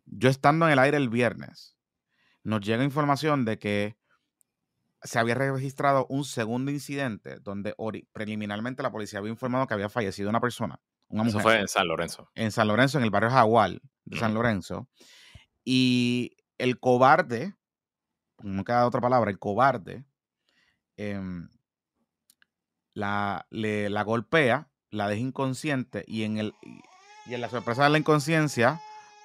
Yo 0.05 0.29
estando 0.29 0.65
en 0.67 0.73
el 0.73 0.79
aire 0.79 0.97
el 0.97 1.09
viernes, 1.09 1.75
nos 2.43 2.61
llega 2.61 2.83
información 2.83 3.43
de 3.45 3.57
que 3.59 3.97
se 5.01 5.19
había 5.19 5.35
registrado 5.35 6.05
un 6.09 6.23
segundo 6.25 6.71
incidente 6.71 7.39
donde 7.39 7.75
ori- 7.77 8.07
preliminarmente 8.13 8.83
la 8.83 8.91
policía 8.91 9.19
había 9.19 9.31
informado 9.31 9.67
que 9.67 9.73
había 9.73 9.89
fallecido 9.89 10.29
una 10.29 10.39
persona, 10.41 10.79
una 11.07 11.23
Eso 11.23 11.31
mujer 11.39 11.41
fue 11.43 11.59
en 11.61 11.67
San 11.67 11.87
Lorenzo. 11.87 12.29
en 12.35 12.51
San 12.51 12.67
Lorenzo, 12.67 12.97
en 12.97 13.03
el 13.03 13.09
barrio 13.11 13.29
Jaguar 13.31 13.79
de 14.05 14.19
San. 14.19 14.33
Lorenzo. 14.33 14.87
Y 15.69 16.37
el 16.59 16.79
cobarde, 16.79 17.53
no 18.41 18.63
queda 18.63 18.87
otra 18.87 19.01
palabra, 19.01 19.29
el 19.29 19.37
cobarde, 19.37 20.05
em, 20.95 21.49
la, 22.93 23.45
le- 23.49 23.89
la 23.89 24.03
golpea, 24.03 24.69
la 24.91 25.09
deja 25.09 25.19
inconsciente 25.21 26.05
y 26.07 26.23
en, 26.23 26.37
el, 26.37 26.53
y- 27.25 27.33
en 27.33 27.41
la 27.41 27.49
sorpresa 27.49 27.83
de 27.83 27.89
la 27.89 27.97
inconsciencia, 27.97 28.79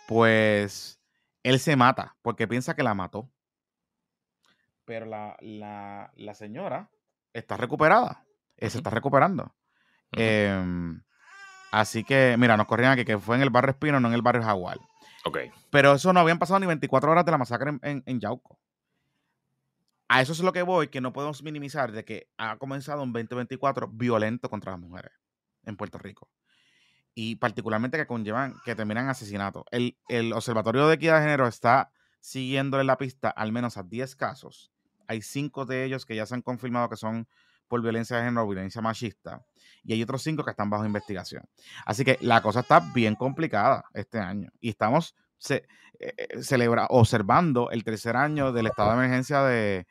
pues 0.09 1.01
él 1.45 1.61
se 1.61 1.77
mata 1.77 2.17
porque 2.23 2.49
piensa 2.49 2.75
que 2.75 2.83
la 2.83 2.95
mató. 2.95 3.31
Pero 4.85 5.07
la, 5.07 5.37
la- 5.43 6.11
la 6.17 6.35
señora 6.35 6.91
está 7.33 7.57
recuperada, 7.57 8.27
eh, 8.57 8.69
se 8.69 8.79
está 8.79 8.91
recuperando. 8.91 9.55
Em, 10.11 11.05
así 11.71 12.03
que, 12.03 12.35
mira, 12.37 12.57
nos 12.57 12.67
corrían 12.67 12.91
aquí 12.91 13.05
que 13.05 13.17
fue 13.17 13.37
en 13.37 13.43
el 13.43 13.51
barrio 13.51 13.71
Espino, 13.71 14.01
no 14.01 14.09
en 14.09 14.15
el 14.15 14.23
barrio 14.23 14.43
Jaguar. 14.43 14.79
Ok. 15.25 15.39
Pero 15.71 15.95
eso 15.95 16.13
no 16.13 16.21
habían 16.21 16.39
pasado 16.39 16.61
ni 16.61 16.67
24 16.67 17.11
horas 17.11 17.25
de 17.25 17.31
la 17.31 17.39
masacre 17.39 17.79
en, 17.83 18.03
en- 18.07 18.21
Yauco. 18.21 18.59
A 20.09 20.21
eso 20.21 20.33
es 20.33 20.41
lo 20.41 20.53
que 20.53 20.63
voy, 20.63 20.89
que 20.89 21.01
no 21.01 21.13
podemos 21.13 21.43
minimizar 21.43 21.91
de 21.93 22.05
que 22.05 22.29
ha 22.37 22.59
comenzado 22.59 23.03
un 23.03 23.13
2024 23.13 23.89
violento 23.89 24.51
contra 24.51 24.73
las 24.73 24.81
mujeres 24.81 25.13
en 25.65 25.77
Puerto 25.77 25.97
Rico. 25.99 26.29
Y 27.15 27.37
particularmente 27.37 27.97
que 27.97 28.07
conllevan, 28.07 28.57
que 28.65 28.75
terminan 28.75 29.09
asesinatos. 29.09 29.65
El, 29.71 29.97
el 30.09 30.33
Observatorio 30.33 30.87
de 30.87 30.95
Equidad 30.95 31.17
de 31.17 31.23
Género 31.23 31.47
está 31.47 31.91
siguiéndole 32.21 32.85
la 32.85 32.99
pista 32.99 33.31
al 33.31 33.53
menos 33.53 33.77
a 33.79 33.83
10 33.85 34.15
casos. 34.17 34.71
Hay 35.09 35.23
5 35.23 35.65
de 35.67 35.85
ellos 35.85 36.05
que 36.05 36.15
ya 36.17 36.27
se 36.27 36.35
han 36.35 36.43
confirmado 36.43 36.89
que 36.91 36.97
son 36.97 37.27
por 37.73 37.81
violencia 37.81 38.19
de 38.19 38.25
género 38.25 38.47
violencia 38.47 38.83
machista. 38.83 39.43
Y 39.83 39.95
hay 39.95 40.03
otros 40.03 40.23
5 40.23 40.45
que 40.45 40.51
están 40.51 40.69
bajo 40.69 40.85
investigación. 40.85 41.43
Así 41.87 42.05
que 42.05 42.19
la 42.21 42.43
cosa 42.43 42.61
está 42.61 42.81
bien 42.95 43.15
complicada 43.15 43.87
este 43.95 44.19
año. 44.19 44.51
Y 44.61 44.69
estamos 44.69 45.17
ce- 45.39 45.67
eh, 45.99 46.13
eh, 46.19 46.87
observando 46.91 47.71
el 47.71 47.83
tercer 47.83 48.15
año 48.15 48.53
del 48.53 48.67
estado 48.67 48.91
de 48.91 48.97
emergencia 48.99 49.43
de, 49.45 49.87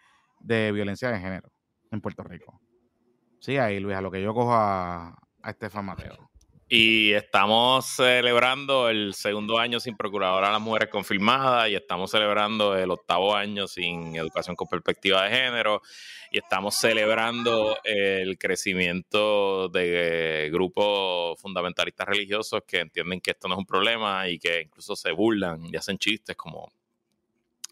violencia 0.72 1.10
de 1.10 1.20
género 1.20 1.52
en 1.90 2.02
Puerto 2.02 2.22
Rico. 2.24 2.62
Sí, 3.40 3.58
ahí 3.58 3.80
Luis, 3.80 3.98
a 3.98 4.02
lo 4.02 4.12
que 4.12 4.22
yo 4.22 4.32
cojo 4.36 4.54
a 4.54 5.18
Estefan 5.44 5.86
Mateo. 5.86 6.30
Y 6.74 7.12
estamos 7.12 7.86
celebrando 7.86 8.88
el 8.88 9.14
segundo 9.14 9.60
año 9.60 9.82
sin 9.82 9.98
procuradora 9.98 10.48
a 10.48 10.52
las 10.54 10.62
mujeres 10.62 10.88
confirmadas 10.88 11.68
y 11.68 11.76
estamos 11.76 12.12
celebrando 12.12 12.78
el 12.78 12.90
octavo 12.92 13.36
año 13.36 13.68
sin 13.68 14.16
educación 14.16 14.56
con 14.56 14.70
perspectiva 14.70 15.24
de 15.26 15.36
género 15.36 15.82
y 16.32 16.38
estamos 16.38 16.76
celebrando 16.76 17.78
el 17.84 18.38
crecimiento 18.38 19.68
de 19.68 20.48
grupos 20.50 21.42
fundamentalistas 21.42 22.08
religiosos 22.08 22.62
que 22.66 22.80
entienden 22.80 23.20
que 23.20 23.32
esto 23.32 23.50
no 23.50 23.56
es 23.56 23.60
un 23.60 23.66
problema 23.66 24.30
y 24.30 24.40
que 24.40 24.62
incluso 24.62 24.96
se 24.96 25.12
burlan 25.12 25.66
y 25.66 25.76
hacen 25.76 25.98
chistes 25.98 26.38
como 26.38 26.72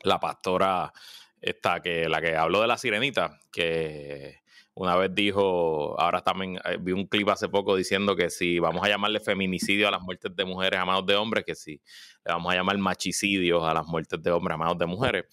la 0.03 0.19
pastora 0.19 0.91
esta 1.39 1.81
que 1.81 2.09
la 2.09 2.19
que 2.19 2.35
habló 2.35 2.59
de 2.59 2.67
la 2.67 2.77
sirenita 2.77 3.39
que 3.49 4.38
una 4.79 4.95
vez 4.95 5.13
dijo, 5.13 5.99
ahora 5.99 6.21
también 6.21 6.55
eh, 6.63 6.77
vi 6.79 6.93
un 6.93 7.05
clip 7.05 7.27
hace 7.27 7.49
poco 7.49 7.75
diciendo 7.75 8.15
que 8.15 8.29
si 8.29 8.59
vamos 8.59 8.81
a 8.81 8.87
llamarle 8.87 9.19
feminicidio 9.19 9.89
a 9.89 9.91
las 9.91 10.01
muertes 10.01 10.33
de 10.33 10.45
mujeres 10.45 10.79
a 10.79 11.01
de 11.05 11.15
hombres, 11.17 11.43
que 11.43 11.53
si 11.53 11.81
le 12.25 12.31
vamos 12.31 12.53
a 12.53 12.55
llamar 12.55 12.77
machicidio 12.77 13.67
a 13.67 13.73
las 13.73 13.85
muertes 13.85 14.23
de 14.23 14.31
hombres 14.31 14.55
a 14.55 14.57
manos 14.57 14.77
de 14.77 14.85
mujeres, 14.85 15.25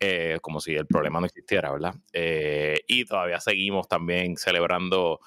eh, 0.00 0.38
como 0.40 0.58
si 0.58 0.74
el 0.74 0.86
problema 0.86 1.20
no 1.20 1.26
existiera, 1.26 1.70
¿verdad? 1.70 1.94
Eh, 2.14 2.80
y 2.88 3.04
todavía 3.04 3.40
seguimos 3.40 3.88
también 3.88 4.38
celebrando 4.38 5.20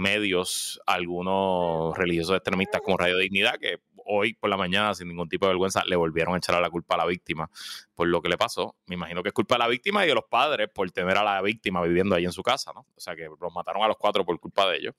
medios, 0.00 0.80
algunos 0.86 1.96
religiosos 1.96 2.34
extremistas 2.34 2.80
como 2.80 2.96
Radio 2.96 3.18
Dignidad, 3.18 3.58
que 3.60 3.80
hoy 4.08 4.34
por 4.34 4.50
la 4.50 4.56
mañana, 4.56 4.94
sin 4.94 5.08
ningún 5.08 5.28
tipo 5.28 5.46
de 5.46 5.50
vergüenza, 5.50 5.84
le 5.84 5.96
volvieron 5.96 6.34
a 6.34 6.38
echar 6.38 6.54
a 6.54 6.60
la 6.60 6.70
culpa 6.70 6.94
a 6.94 6.98
la 6.98 7.06
víctima 7.06 7.50
por 7.94 8.08
lo 8.08 8.20
que 8.20 8.28
le 8.28 8.36
pasó. 8.36 8.76
Me 8.86 8.94
imagino 8.94 9.22
que 9.22 9.28
es 9.28 9.34
culpa 9.34 9.56
de 9.56 9.60
la 9.60 9.68
víctima 9.68 10.04
y 10.04 10.08
de 10.08 10.14
los 10.14 10.24
padres 10.24 10.68
por 10.72 10.90
tener 10.90 11.16
a 11.16 11.22
la 11.22 11.40
víctima 11.42 11.82
viviendo 11.82 12.14
ahí 12.14 12.24
en 12.24 12.32
su 12.32 12.42
casa, 12.42 12.72
¿no? 12.74 12.80
O 12.80 13.00
sea, 13.00 13.14
que 13.14 13.28
los 13.40 13.54
mataron 13.54 13.82
a 13.82 13.88
los 13.88 13.96
cuatro 13.96 14.24
por 14.24 14.38
culpa 14.40 14.68
de 14.70 14.78
ellos. 14.78 14.94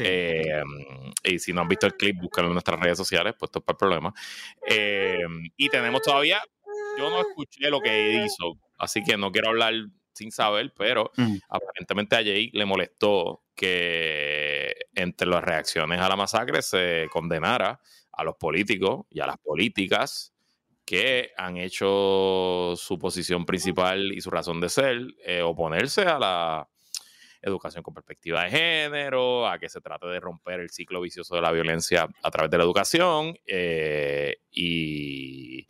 Eh, 0.00 0.62
y 1.24 1.38
si 1.38 1.52
no 1.52 1.62
han 1.62 1.68
visto 1.68 1.86
el 1.86 1.94
clip, 1.94 2.16
búsquenlo 2.20 2.48
en 2.48 2.54
nuestras 2.54 2.78
redes 2.80 2.98
sociales, 2.98 3.34
pues 3.38 3.48
esto 3.48 3.60
es 3.60 3.64
para 3.64 3.74
el 3.74 3.78
problema. 3.78 4.14
Eh, 4.66 5.18
y 5.56 5.68
tenemos 5.68 6.02
todavía, 6.02 6.40
yo 6.98 7.08
no 7.10 7.20
escuché 7.20 7.70
lo 7.70 7.80
que 7.80 8.24
hizo, 8.24 8.58
así 8.78 9.02
que 9.02 9.16
no 9.16 9.32
quiero 9.32 9.48
hablar 9.48 9.74
sin 10.12 10.32
saber, 10.32 10.72
pero 10.76 11.12
mm. 11.16 11.36
aparentemente 11.48 12.16
a 12.16 12.18
Jay 12.18 12.50
le 12.52 12.66
molestó 12.66 13.44
que 13.54 14.74
entre 14.94 15.28
las 15.28 15.42
reacciones 15.42 16.00
a 16.00 16.08
la 16.08 16.16
masacre 16.16 16.60
se 16.60 17.06
condenara 17.10 17.80
a 18.18 18.24
los 18.24 18.36
políticos 18.36 19.06
y 19.10 19.20
a 19.20 19.26
las 19.26 19.38
políticas 19.38 20.34
que 20.84 21.30
han 21.36 21.56
hecho 21.56 22.74
su 22.76 22.98
posición 22.98 23.46
principal 23.46 24.12
y 24.12 24.20
su 24.20 24.30
razón 24.30 24.60
de 24.60 24.68
ser 24.68 25.06
eh, 25.24 25.40
oponerse 25.42 26.02
a 26.02 26.18
la 26.18 26.68
educación 27.40 27.84
con 27.84 27.94
perspectiva 27.94 28.42
de 28.42 28.50
género, 28.50 29.48
a 29.48 29.58
que 29.58 29.68
se 29.68 29.80
trate 29.80 30.08
de 30.08 30.18
romper 30.18 30.58
el 30.60 30.70
ciclo 30.70 31.00
vicioso 31.00 31.36
de 31.36 31.42
la 31.42 31.52
violencia 31.52 32.08
a 32.22 32.30
través 32.30 32.50
de 32.50 32.58
la 32.58 32.64
educación. 32.64 33.38
Eh, 33.46 34.38
y 34.50 35.68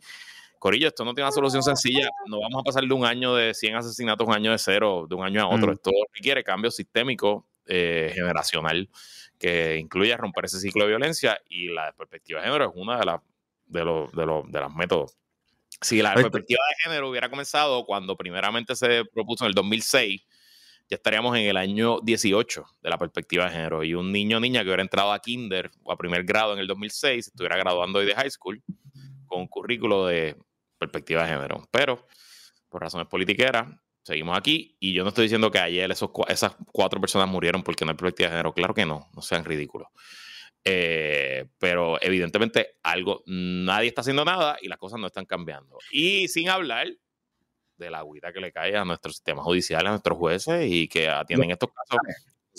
Corillo, 0.57 0.87
esto 0.87 1.05
no 1.05 1.13
tiene 1.13 1.27
una 1.27 1.35
solución 1.35 1.61
sencilla. 1.61 2.09
No 2.25 2.39
vamos 2.39 2.61
a 2.61 2.63
pasar 2.63 2.83
de 2.83 2.93
un 2.93 3.05
año 3.05 3.35
de 3.35 3.53
100 3.53 3.75
asesinatos 3.75 4.25
a 4.25 4.31
un 4.31 4.35
año 4.35 4.51
de 4.51 4.57
cero, 4.57 5.05
de 5.07 5.15
un 5.15 5.23
año 5.23 5.43
a 5.43 5.47
otro. 5.47 5.67
Mm. 5.67 5.75
Esto 5.75 5.91
requiere 6.13 6.43
cambio 6.43 6.71
sistémico 6.71 7.47
eh, 7.67 8.11
generacional 8.15 8.89
que 9.39 9.77
incluya 9.77 10.17
romper 10.17 10.45
ese 10.45 10.59
ciclo 10.59 10.83
de 10.83 10.89
violencia 10.89 11.39
y 11.47 11.69
la 11.69 11.93
perspectiva 11.93 12.41
de 12.41 12.47
género 12.47 12.65
es 12.65 12.71
una 12.75 12.99
de 12.99 13.05
las 13.05 13.21
de 13.65 13.85
los, 13.85 14.11
de 14.11 14.25
los, 14.25 14.51
de 14.51 14.59
los 14.59 14.75
métodos. 14.75 15.17
Si 15.81 16.01
la 16.01 16.13
perspectiva 16.13 16.59
de 16.69 16.83
género 16.83 17.09
hubiera 17.09 17.29
comenzado 17.29 17.85
cuando 17.85 18.17
primeramente 18.17 18.75
se 18.75 19.05
propuso 19.05 19.45
en 19.45 19.49
el 19.49 19.53
2006, 19.53 20.21
ya 20.89 20.95
estaríamos 20.95 21.37
en 21.37 21.45
el 21.45 21.55
año 21.55 21.99
18 22.01 22.65
de 22.81 22.89
la 22.89 22.97
perspectiva 22.97 23.45
de 23.45 23.51
género. 23.51 23.83
Y 23.83 23.93
un 23.93 24.11
niño 24.11 24.37
o 24.37 24.39
niña 24.39 24.61
que 24.61 24.67
hubiera 24.67 24.81
entrado 24.81 25.13
a 25.13 25.19
kinder 25.19 25.71
o 25.83 25.91
a 25.91 25.97
primer 25.97 26.23
grado 26.23 26.53
en 26.53 26.59
el 26.59 26.67
2006, 26.67 27.27
estuviera 27.27 27.55
graduando 27.57 27.99
hoy 27.99 28.07
de 28.07 28.15
high 28.15 28.29
school 28.29 28.61
con 29.27 29.41
un 29.41 29.47
currículo 29.47 30.07
de 30.07 30.35
perspectiva 30.77 31.23
de 31.23 31.29
género. 31.29 31.67
Pero, 31.71 32.05
por 32.67 32.81
razones 32.81 33.07
politiqueras, 33.07 33.69
seguimos 34.03 34.37
aquí. 34.37 34.75
Y 34.79 34.93
yo 34.93 35.03
no 35.03 35.09
estoy 35.09 35.23
diciendo 35.23 35.51
que 35.51 35.59
ayer 35.59 35.89
esos, 35.91 36.09
esas 36.27 36.55
cuatro 36.71 36.99
personas 36.99 37.27
murieron 37.27 37.63
porque 37.63 37.85
no 37.85 37.91
hay 37.91 37.97
perspectiva 37.97 38.29
de 38.29 38.33
género. 38.33 38.53
Claro 38.53 38.73
que 38.73 38.85
no, 38.85 39.09
no 39.13 39.21
sean 39.21 39.45
ridículos. 39.45 39.87
Eh, 40.63 41.45
pero 41.57 42.01
evidentemente 42.01 42.77
algo, 42.83 43.23
nadie 43.25 43.87
está 43.87 44.01
haciendo 44.01 44.25
nada 44.25 44.57
y 44.61 44.67
las 44.67 44.77
cosas 44.77 44.99
no 44.99 45.07
están 45.07 45.25
cambiando. 45.25 45.77
Y 45.91 46.27
sin 46.27 46.49
hablar 46.49 46.87
de 47.77 47.89
la 47.89 47.99
agüita 47.99 48.33
que 48.33 48.41
le 48.41 48.51
cae 48.51 48.75
a 48.75 48.83
nuestro 48.83 49.11
sistema 49.11 49.41
judicial, 49.41 49.87
a 49.87 49.91
nuestros 49.91 50.17
jueces 50.17 50.65
y 50.69 50.87
que 50.87 51.07
atienden 51.07 51.51
estos 51.51 51.69
casos 51.73 51.99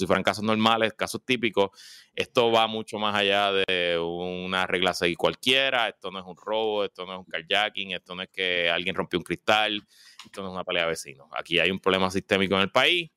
si 0.01 0.07
fueran 0.07 0.23
casos 0.23 0.43
normales, 0.43 0.95
casos 0.95 1.25
típicos, 1.25 1.71
esto 2.15 2.51
va 2.51 2.67
mucho 2.67 2.99
más 2.99 3.15
allá 3.15 3.53
de 3.53 3.99
una 3.99 4.67
regla 4.67 4.95
seguir 4.95 5.17
cualquiera, 5.17 5.89
esto 5.89 6.11
no 6.11 6.19
es 6.19 6.25
un 6.27 6.37
robo, 6.37 6.85
esto 6.85 7.07
no 7.07 7.13
es 7.13 7.19
un 7.21 7.25
carjacking, 7.27 7.93
esto 7.93 8.15
no 8.15 8.23
es 8.23 8.29
que 8.31 8.69
alguien 8.69 8.95
rompió 8.95 9.19
un 9.19 9.25
cristal, 9.25 9.83
esto 10.25 10.43
no 10.43 10.49
es 10.49 10.55
una 10.55 10.65
pelea 10.65 10.85
de 10.85 10.91
vecinos. 10.91 11.29
Aquí 11.33 11.59
hay 11.59 11.71
un 11.71 11.79
problema 11.79 12.11
sistémico 12.11 12.55
en 12.57 12.63
el 12.63 12.71
país 12.71 13.11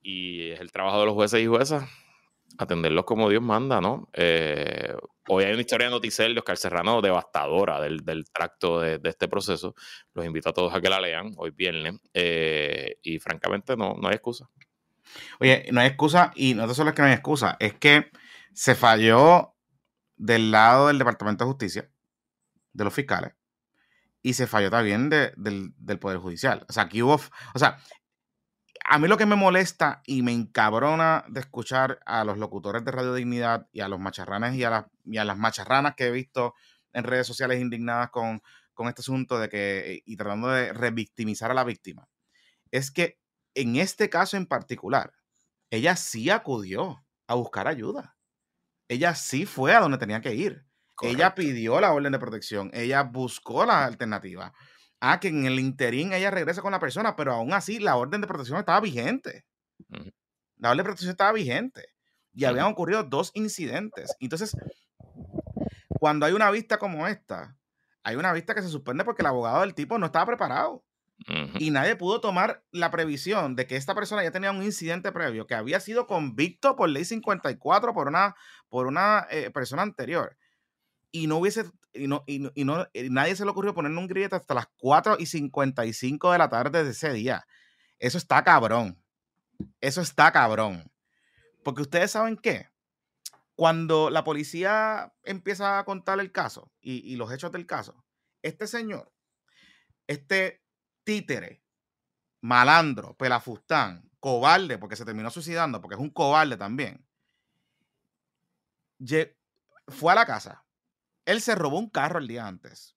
y 0.00 0.50
es 0.50 0.60
el 0.60 0.72
trabajo 0.72 1.00
de 1.00 1.06
los 1.06 1.14
jueces 1.14 1.42
y 1.42 1.46
juezas 1.46 1.88
atenderlos 2.58 3.04
como 3.04 3.28
Dios 3.28 3.42
manda, 3.42 3.80
¿no? 3.80 4.08
Eh, 4.12 4.94
hoy 5.28 5.44
hay 5.44 5.52
una 5.52 5.60
historia 5.60 5.86
de 5.86 5.90
Noticel 5.90 6.34
de 6.34 6.40
Oscar 6.40 6.58
devastadora 7.02 7.80
del, 7.80 8.24
tracto 8.32 8.80
de, 8.80 9.00
este 9.04 9.28
proceso. 9.28 9.74
Los 10.14 10.24
invito 10.24 10.48
a 10.48 10.52
todos 10.52 10.74
a 10.74 10.80
que 10.80 10.88
la 10.88 11.00
lean 11.00 11.32
hoy 11.36 11.50
viernes. 11.50 12.00
Eh, 12.14 12.98
y 13.02 13.18
francamente 13.18 13.76
no, 13.76 13.94
no 14.00 14.08
hay 14.08 14.14
excusa. 14.14 14.48
Oye, 15.40 15.66
no 15.72 15.80
hay 15.80 15.88
excusa, 15.88 16.32
y 16.34 16.54
no 16.54 16.72
solo 16.74 16.90
es 16.90 16.96
que 16.96 17.02
no 17.02 17.08
hay 17.08 17.14
excusa, 17.14 17.56
es 17.60 17.74
que 17.74 18.10
se 18.52 18.74
falló 18.74 19.54
del 20.16 20.50
lado 20.50 20.88
del 20.88 20.98
Departamento 20.98 21.44
de 21.44 21.50
Justicia, 21.50 21.90
de 22.72 22.84
los 22.84 22.94
fiscales, 22.94 23.34
y 24.22 24.34
se 24.34 24.46
falló 24.46 24.70
también 24.70 25.08
del, 25.08 25.34
del, 25.76 25.98
Poder 25.98 26.18
Judicial. 26.18 26.64
O 26.68 26.72
sea, 26.72 26.84
aquí 26.84 27.02
hubo, 27.02 27.20
o 27.54 27.58
sea, 27.58 27.78
a 28.88 28.98
mí 28.98 29.08
lo 29.08 29.16
que 29.16 29.26
me 29.26 29.36
molesta 29.36 30.02
y 30.06 30.22
me 30.22 30.32
encabrona 30.32 31.24
de 31.28 31.40
escuchar 31.40 32.00
a 32.06 32.24
los 32.24 32.38
locutores 32.38 32.84
de 32.84 32.92
Radio 32.92 33.14
Dignidad 33.14 33.68
y 33.72 33.80
a 33.80 33.88
los 33.88 34.00
macharranes 34.00 34.54
y 34.54 34.64
a 34.64 34.70
las, 34.70 34.84
y 35.04 35.18
a 35.18 35.24
las 35.24 35.36
macharranas 35.36 35.94
que 35.96 36.06
he 36.06 36.10
visto 36.10 36.54
en 36.92 37.04
redes 37.04 37.26
sociales 37.26 37.60
indignadas 37.60 38.10
con, 38.10 38.42
con 38.74 38.88
este 38.88 39.02
asunto 39.02 39.38
de 39.38 39.48
que, 39.48 40.02
y 40.04 40.16
tratando 40.16 40.48
de 40.48 40.72
revictimizar 40.72 41.50
a 41.50 41.54
la 41.54 41.64
víctima, 41.64 42.08
es 42.70 42.90
que 42.90 43.18
en 43.56 43.76
este 43.76 44.08
caso 44.08 44.36
en 44.36 44.46
particular, 44.46 45.12
ella 45.70 45.96
sí 45.96 46.30
acudió 46.30 47.04
a 47.26 47.34
buscar 47.34 47.66
ayuda. 47.66 48.16
Ella 48.88 49.16
sí 49.16 49.46
fue 49.46 49.74
a 49.74 49.80
donde 49.80 49.98
tenía 49.98 50.20
que 50.20 50.34
ir. 50.34 50.64
Ella 51.02 51.34
pidió 51.34 51.80
la 51.80 51.92
orden 51.92 52.12
de 52.12 52.18
protección. 52.18 52.70
Ella 52.72 53.02
buscó 53.02 53.66
la 53.66 53.84
alternativa 53.84 54.54
ah, 55.00 55.20
que 55.20 55.28
en 55.28 55.46
el 55.46 55.58
interín 55.58 56.12
ella 56.12 56.30
regresa 56.30 56.62
con 56.62 56.72
la 56.72 56.80
persona, 56.80 57.16
pero 57.16 57.32
aún 57.32 57.52
así 57.52 57.78
la 57.78 57.96
orden 57.96 58.20
de 58.20 58.26
protección 58.26 58.58
estaba 58.58 58.80
vigente. 58.80 59.44
La 60.56 60.70
orden 60.70 60.78
de 60.78 60.84
protección 60.84 61.10
estaba 61.10 61.32
vigente. 61.32 61.88
Y 62.32 62.44
habían 62.44 62.66
ocurrido 62.66 63.02
dos 63.02 63.30
incidentes. 63.34 64.14
Entonces, 64.20 64.54
cuando 65.98 66.26
hay 66.26 66.34
una 66.34 66.50
vista 66.50 66.78
como 66.78 67.06
esta, 67.06 67.56
hay 68.02 68.16
una 68.16 68.32
vista 68.32 68.54
que 68.54 68.62
se 68.62 68.68
suspende 68.68 69.04
porque 69.04 69.22
el 69.22 69.26
abogado 69.26 69.62
del 69.62 69.74
tipo 69.74 69.98
no 69.98 70.06
estaba 70.06 70.26
preparado. 70.26 70.84
Y 71.58 71.70
nadie 71.70 71.96
pudo 71.96 72.20
tomar 72.20 72.62
la 72.70 72.90
previsión 72.90 73.56
de 73.56 73.66
que 73.66 73.76
esta 73.76 73.94
persona 73.94 74.22
ya 74.22 74.30
tenía 74.30 74.50
un 74.50 74.62
incidente 74.62 75.10
previo, 75.12 75.46
que 75.46 75.54
había 75.54 75.80
sido 75.80 76.06
convicto 76.06 76.76
por 76.76 76.88
ley 76.88 77.04
54 77.04 77.94
por 77.94 78.06
una, 78.06 78.36
por 78.68 78.86
una 78.86 79.26
eh, 79.30 79.50
persona 79.50 79.82
anterior 79.82 80.36
y 81.10 81.26
no 81.26 81.38
hubiese, 81.38 81.64
y 81.94 82.06
no, 82.08 82.22
y, 82.26 82.64
no, 82.64 82.86
nadie 83.10 83.34
se 83.36 83.44
le 83.44 83.50
ocurrió 83.50 83.74
ponerle 83.74 83.98
un 83.98 84.06
grillete 84.06 84.36
hasta 84.36 84.54
las 84.54 84.66
4 84.76 85.16
y 85.18 85.26
55 85.26 86.32
de 86.32 86.38
la 86.38 86.50
tarde 86.50 86.84
de 86.84 86.90
ese 86.90 87.12
día. 87.12 87.46
Eso 87.98 88.18
está 88.18 88.44
cabrón. 88.44 89.02
Eso 89.80 90.02
está 90.02 90.30
cabrón. 90.30 90.90
Porque 91.64 91.82
ustedes 91.82 92.10
saben 92.10 92.36
qué. 92.36 92.68
Cuando 93.54 94.10
la 94.10 94.24
policía 94.24 95.14
empieza 95.22 95.78
a 95.78 95.84
contar 95.84 96.20
el 96.20 96.30
caso 96.30 96.70
y, 96.80 96.98
y 97.10 97.16
los 97.16 97.32
hechos 97.32 97.50
del 97.50 97.64
caso, 97.64 98.04
este 98.42 98.66
señor, 98.66 99.10
este 100.06 100.65
títere, 101.06 101.62
malandro, 102.40 103.16
pelafustán, 103.16 104.10
cobarde, 104.18 104.76
porque 104.76 104.96
se 104.96 105.04
terminó 105.04 105.30
suicidando, 105.30 105.80
porque 105.80 105.94
es 105.94 106.00
un 106.00 106.10
cobarde 106.10 106.56
también, 106.56 107.06
fue 109.86 110.12
a 110.12 110.16
la 110.16 110.26
casa, 110.26 110.64
él 111.24 111.40
se 111.40 111.54
robó 111.54 111.78
un 111.78 111.88
carro 111.88 112.18
el 112.18 112.26
día 112.26 112.46
antes. 112.46 112.96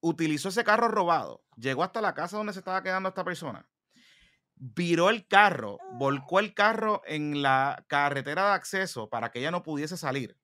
Utilizó 0.00 0.50
ese 0.50 0.64
carro 0.64 0.88
robado. 0.88 1.44
Llegó 1.56 1.82
hasta 1.82 2.00
la 2.00 2.14
casa 2.14 2.36
donde 2.36 2.52
se 2.52 2.60
estaba 2.60 2.82
quedando 2.82 3.08
esta 3.08 3.24
persona. 3.24 3.68
Viró 4.54 5.10
el 5.10 5.26
carro, 5.26 5.78
volcó 5.94 6.38
el 6.38 6.54
carro 6.54 7.02
en 7.04 7.42
la 7.42 7.84
carretera 7.88 8.46
de 8.46 8.52
acceso 8.52 9.08
para 9.08 9.32
que 9.32 9.40
ella 9.40 9.50
no 9.50 9.62
pudiese 9.62 9.96
salir. 9.96 10.38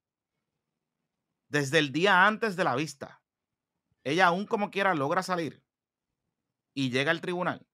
Desde 1.49 1.79
el 1.79 1.93
día 1.93 2.27
antes 2.27 2.57
de 2.57 2.65
la 2.65 2.75
vista. 2.75 3.23
Ella 4.03 4.27
aún 4.27 4.47
como 4.47 4.71
quiera 4.71 4.95
logra 4.95 5.23
salir 5.23 5.63
y 6.75 6.91
llega 6.91 7.11
al 7.11 7.21
tribunal. 7.21 7.67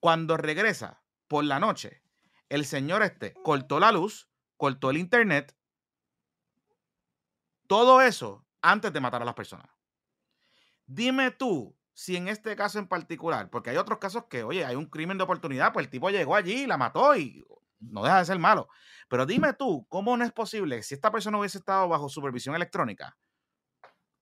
Cuando 0.00 0.36
regresa 0.36 1.02
por 1.28 1.44
la 1.44 1.58
noche, 1.58 2.02
el 2.48 2.64
señor 2.64 3.02
este 3.02 3.34
cortó 3.42 3.80
la 3.80 3.92
luz, 3.92 4.28
cortó 4.56 4.90
el 4.90 4.98
internet 4.98 5.56
todo 7.66 8.00
eso 8.00 8.46
antes 8.62 8.92
de 8.92 9.00
matar 9.00 9.22
a 9.22 9.24
las 9.24 9.34
personas. 9.34 9.68
Dime 10.86 11.32
tú 11.32 11.76
si 11.92 12.16
en 12.16 12.28
este 12.28 12.54
caso 12.56 12.78
en 12.78 12.86
particular, 12.86 13.50
porque 13.50 13.70
hay 13.70 13.76
otros 13.76 13.98
casos 13.98 14.24
que, 14.28 14.44
oye, 14.44 14.64
hay 14.64 14.76
un 14.76 14.86
crimen 14.86 15.16
de 15.16 15.24
oportunidad, 15.24 15.72
pues 15.72 15.86
el 15.86 15.90
tipo 15.90 16.10
llegó 16.10 16.36
allí 16.36 16.66
la 16.66 16.76
mató 16.76 17.16
y 17.16 17.44
no 17.80 18.02
deja 18.02 18.18
de 18.18 18.24
ser 18.26 18.38
malo. 18.38 18.68
Pero 19.08 19.24
dime 19.24 19.54
tú, 19.54 19.86
¿cómo 19.88 20.16
no 20.16 20.24
es 20.24 20.32
posible, 20.32 20.82
si 20.82 20.94
esta 20.94 21.10
persona 21.10 21.38
hubiese 21.38 21.58
estado 21.58 21.88
bajo 21.88 22.08
supervisión 22.08 22.54
electrónica, 22.54 23.16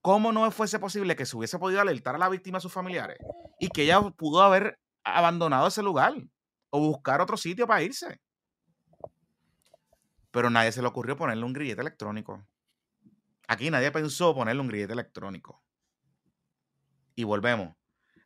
cómo 0.04 0.32
no 0.32 0.50
fuese 0.50 0.78
posible 0.78 1.16
que 1.16 1.24
se 1.24 1.34
hubiese 1.34 1.58
podido 1.58 1.80
alertar 1.80 2.14
a 2.14 2.18
la 2.18 2.28
víctima 2.28 2.58
a 2.58 2.60
sus 2.60 2.70
familiares 2.70 3.16
y 3.58 3.68
que 3.68 3.84
ella 3.84 4.02
pudo 4.02 4.42
haber 4.42 4.78
abandonado 5.02 5.66
ese 5.66 5.82
lugar 5.82 6.12
o 6.68 6.78
buscar 6.78 7.22
otro 7.22 7.38
sitio 7.38 7.66
para 7.66 7.82
irse? 7.82 8.20
Pero 10.30 10.50
nadie 10.50 10.72
se 10.72 10.82
le 10.82 10.88
ocurrió 10.88 11.16
ponerle 11.16 11.42
un 11.42 11.54
grillete 11.54 11.80
electrónico. 11.80 12.46
Aquí 13.48 13.70
nadie 13.70 13.90
pensó 13.92 14.34
ponerle 14.34 14.60
un 14.60 14.68
grillete 14.68 14.92
electrónico. 14.92 15.64
Y 17.14 17.24
volvemos. 17.24 17.74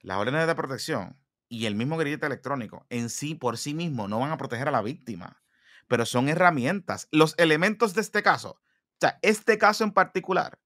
Las 0.02 0.18
órdenes 0.18 0.48
de 0.48 0.56
protección 0.56 1.16
y 1.48 1.66
el 1.66 1.76
mismo 1.76 1.96
grillete 1.96 2.26
electrónico 2.26 2.86
en 2.90 3.08
sí, 3.08 3.36
por 3.36 3.56
sí 3.56 3.72
mismo, 3.72 4.08
no 4.08 4.18
van 4.18 4.32
a 4.32 4.36
proteger 4.36 4.66
a 4.66 4.72
la 4.72 4.82
víctima. 4.82 5.40
pero 5.86 6.04
son 6.06 6.28
herramientas. 6.28 7.06
Los 7.12 7.36
elementos 7.38 7.94
de 7.94 8.00
este 8.00 8.24
caso, 8.24 8.50
o 8.50 8.98
sea, 9.00 9.20
este 9.22 9.58
caso 9.58 9.84
en 9.84 9.92
particular, 9.92 10.58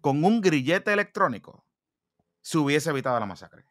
con 0.00 0.24
un 0.24 0.40
grillete 0.40 0.92
electrónico, 0.92 1.64
se 2.40 2.58
hubiese 2.58 2.90
evitado 2.90 3.18
la 3.20 3.26
masacre. 3.26 3.64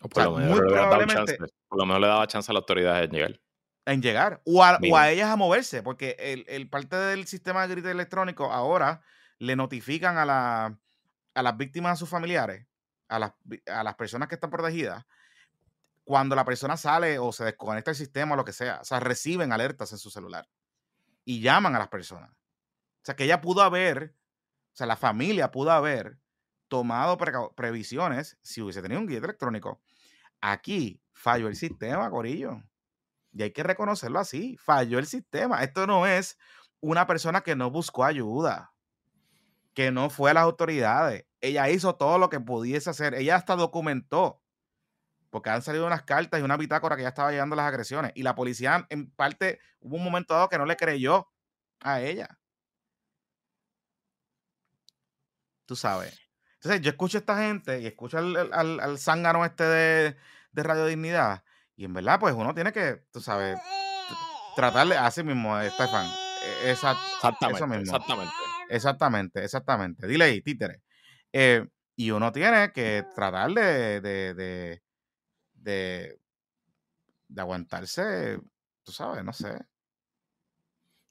O 0.00 0.08
por, 0.08 0.24
lo 0.24 0.74
daba 0.74 1.06
chance, 1.06 1.38
por 1.68 1.78
lo 1.78 1.86
menos 1.86 2.00
le 2.00 2.06
daba 2.08 2.26
chance 2.26 2.50
a 2.50 2.54
la 2.54 2.58
autoridad 2.60 3.04
en 3.04 3.10
llegar. 3.10 3.40
En 3.84 4.02
llegar. 4.02 4.42
O 4.44 4.64
a, 4.64 4.78
o 4.90 4.96
a 4.96 5.10
ellas 5.10 5.28
a 5.28 5.36
moverse, 5.36 5.82
porque 5.82 6.16
el, 6.18 6.44
el, 6.48 6.68
parte 6.68 6.96
del 6.96 7.26
sistema 7.26 7.62
de 7.62 7.68
grillete 7.68 7.90
electrónico 7.92 8.50
ahora 8.52 9.02
le 9.38 9.56
notifican 9.56 10.18
a, 10.18 10.24
la, 10.24 10.78
a 11.34 11.42
las 11.42 11.56
víctimas, 11.56 11.92
a 11.92 11.96
sus 11.96 12.08
familiares, 12.08 12.66
a 13.08 13.18
las, 13.18 13.32
a 13.66 13.84
las 13.84 13.94
personas 13.94 14.28
que 14.28 14.34
están 14.34 14.50
protegidas, 14.50 15.04
cuando 16.04 16.34
la 16.34 16.44
persona 16.44 16.76
sale 16.76 17.18
o 17.18 17.32
se 17.32 17.44
desconecta 17.44 17.90
el 17.90 17.96
sistema 17.96 18.34
o 18.34 18.36
lo 18.36 18.44
que 18.44 18.52
sea. 18.52 18.80
O 18.80 18.84
sea, 18.84 19.00
reciben 19.00 19.52
alertas 19.52 19.92
en 19.92 19.98
su 19.98 20.10
celular 20.10 20.48
y 21.24 21.40
llaman 21.40 21.74
a 21.74 21.78
las 21.78 21.88
personas. 21.88 22.30
O 22.30 23.04
sea, 23.04 23.16
que 23.16 23.24
ella 23.24 23.40
pudo 23.40 23.62
haber, 23.62 24.14
o 24.72 24.76
sea, 24.76 24.86
la 24.86 24.96
familia 24.96 25.50
pudo 25.50 25.70
haber 25.70 26.18
tomado 26.68 27.18
previsiones 27.54 28.38
si 28.42 28.62
hubiese 28.62 28.80
tenido 28.80 29.00
un 29.00 29.06
guía 29.06 29.18
electrónico. 29.18 29.82
Aquí 30.40 31.02
falló 31.12 31.48
el 31.48 31.56
sistema, 31.56 32.10
Corillo. 32.10 32.62
Y 33.32 33.42
hay 33.42 33.52
que 33.52 33.62
reconocerlo 33.62 34.18
así. 34.18 34.56
Falló 34.56 34.98
el 34.98 35.06
sistema. 35.06 35.62
Esto 35.62 35.86
no 35.86 36.06
es 36.06 36.38
una 36.80 37.06
persona 37.06 37.42
que 37.42 37.54
no 37.54 37.70
buscó 37.70 38.04
ayuda, 38.04 38.72
que 39.74 39.90
no 39.90 40.08
fue 40.08 40.30
a 40.30 40.34
las 40.34 40.44
autoridades. 40.44 41.26
Ella 41.40 41.68
hizo 41.68 41.94
todo 41.96 42.16
lo 42.18 42.30
que 42.30 42.40
pudiese 42.40 42.88
hacer. 42.88 43.14
Ella 43.14 43.36
hasta 43.36 43.54
documentó 43.54 44.42
porque 45.28 45.50
han 45.50 45.62
salido 45.62 45.86
unas 45.86 46.02
cartas 46.02 46.40
y 46.40 46.42
una 46.42 46.56
bitácora 46.56 46.96
que 46.96 47.02
ya 47.02 47.08
estaba 47.08 47.30
llegando 47.30 47.56
las 47.56 47.66
agresiones. 47.66 48.12
Y 48.14 48.22
la 48.22 48.34
policía, 48.34 48.86
en 48.90 49.10
parte, 49.10 49.60
hubo 49.80 49.96
un 49.96 50.04
momento 50.04 50.34
dado 50.34 50.48
que 50.48 50.58
no 50.58 50.66
le 50.66 50.76
creyó 50.76 51.28
a 51.80 52.00
ella. 52.00 52.38
Tú 55.72 55.76
sabes. 55.76 56.20
Entonces, 56.56 56.82
yo 56.82 56.90
escucho 56.90 57.16
a 57.16 57.20
esta 57.20 57.38
gente 57.38 57.80
y 57.80 57.86
escucho 57.86 58.18
al, 58.18 58.36
al, 58.52 58.98
zángano 58.98 59.42
este 59.42 59.64
de, 59.64 60.16
de, 60.52 60.62
Radio 60.62 60.84
Dignidad. 60.84 61.42
Y 61.76 61.86
en 61.86 61.94
verdad, 61.94 62.20
pues 62.20 62.34
uno 62.34 62.52
tiene 62.52 62.74
que, 62.74 63.06
tú 63.10 63.22
sabes, 63.22 63.58
tratarle 64.54 64.98
así 64.98 65.24
mismo, 65.24 65.58
Estefan. 65.58 66.06
E, 66.66 66.72
exactamente, 66.72 67.78
exactamente. 67.80 68.34
Exactamente, 68.68 69.44
exactamente. 69.44 70.06
Dile 70.06 70.24
ahí, 70.26 70.42
títere. 70.42 70.82
Eh, 71.32 71.66
y 71.96 72.10
uno 72.10 72.30
tiene 72.32 72.70
que 72.70 73.02
tratar 73.14 73.50
de 73.52 74.78
de, 75.54 76.18
de 77.28 77.40
aguantarse, 77.40 78.38
tú 78.82 78.92
sabes, 78.92 79.24
no 79.24 79.32
sé. 79.32 79.56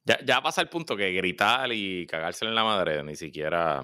Ya, 0.04 0.24
ya 0.24 0.40
pasa 0.40 0.62
el 0.62 0.70
punto 0.70 0.96
que 0.96 1.12
gritar 1.14 1.72
y 1.74 2.06
cagárselo 2.06 2.52
en 2.52 2.56
la 2.56 2.64
madre 2.64 3.04
ni 3.04 3.16
siquiera 3.16 3.84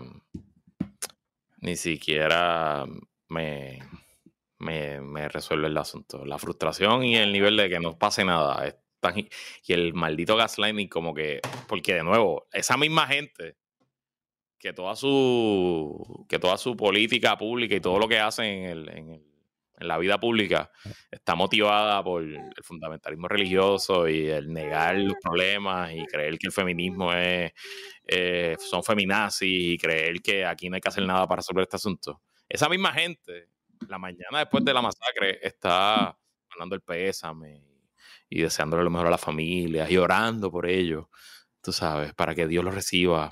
ni 1.57 1.75
siquiera 1.75 2.85
me, 3.29 3.79
me, 4.59 5.01
me, 5.01 5.27
resuelve 5.29 5.67
el 5.67 5.77
asunto. 5.77 6.25
La 6.25 6.37
frustración 6.37 7.03
y 7.03 7.15
el 7.17 7.31
nivel 7.31 7.57
de 7.57 7.69
que 7.69 7.79
no 7.79 7.97
pase 7.97 8.23
nada 8.25 8.65
es 8.67 8.75
y 9.65 9.73
el 9.73 9.93
maldito 9.93 10.35
gaslighting 10.35 10.87
como 10.87 11.13
que 11.13 11.39
porque 11.67 11.95
de 11.95 12.03
nuevo 12.03 12.47
esa 12.51 12.77
misma 12.77 13.07
gente 13.07 13.57
que 14.59 14.73
toda 14.73 14.95
su 14.95 16.25
que 16.27 16.39
toda 16.39 16.57
su 16.57 16.75
política 16.75 17.37
pública 17.37 17.75
y 17.75 17.81
todo 17.81 17.99
lo 17.99 18.07
que 18.07 18.19
hacen 18.19 18.45
en 18.45 18.65
el, 18.65 18.89
en 18.89 19.09
el 19.09 19.26
en 19.77 19.87
la 19.87 19.97
vida 19.97 20.19
pública 20.19 20.71
está 21.09 21.35
motivada 21.35 22.03
por 22.03 22.23
el 22.23 22.63
fundamentalismo 22.63 23.27
religioso 23.27 24.07
y 24.07 24.27
el 24.27 24.51
negar 24.51 24.97
los 24.97 25.15
problemas 25.21 25.93
y 25.93 26.05
creer 26.05 26.37
que 26.37 26.47
el 26.47 26.53
feminismo 26.53 27.13
es 27.13 27.51
eh, 28.07 28.55
son 28.59 28.83
feminazis 28.83 29.49
y 29.49 29.77
creer 29.77 30.21
que 30.21 30.45
aquí 30.45 30.69
no 30.69 30.75
hay 30.75 30.81
que 30.81 30.89
hacer 30.89 31.05
nada 31.05 31.27
para 31.27 31.39
resolver 31.39 31.63
este 31.63 31.75
asunto. 31.75 32.21
Esa 32.47 32.69
misma 32.69 32.91
gente, 32.93 33.49
la 33.87 33.99
mañana 33.99 34.39
después 34.39 34.63
de 34.63 34.73
la 34.73 34.81
masacre, 34.81 35.39
está 35.41 36.17
mandando 36.49 36.75
el 36.75 36.81
pésame 36.81 37.63
y 38.29 38.41
deseándole 38.41 38.83
lo 38.83 38.89
mejor 38.89 39.07
a 39.07 39.11
las 39.11 39.21
familias 39.21 39.91
y 39.91 39.97
orando 39.97 40.49
por 40.49 40.65
ellos, 40.65 41.05
tú 41.61 41.71
sabes, 41.71 42.13
para 42.13 42.33
que 42.33 42.47
Dios 42.47 42.63
los 42.63 42.73
reciba 42.73 43.29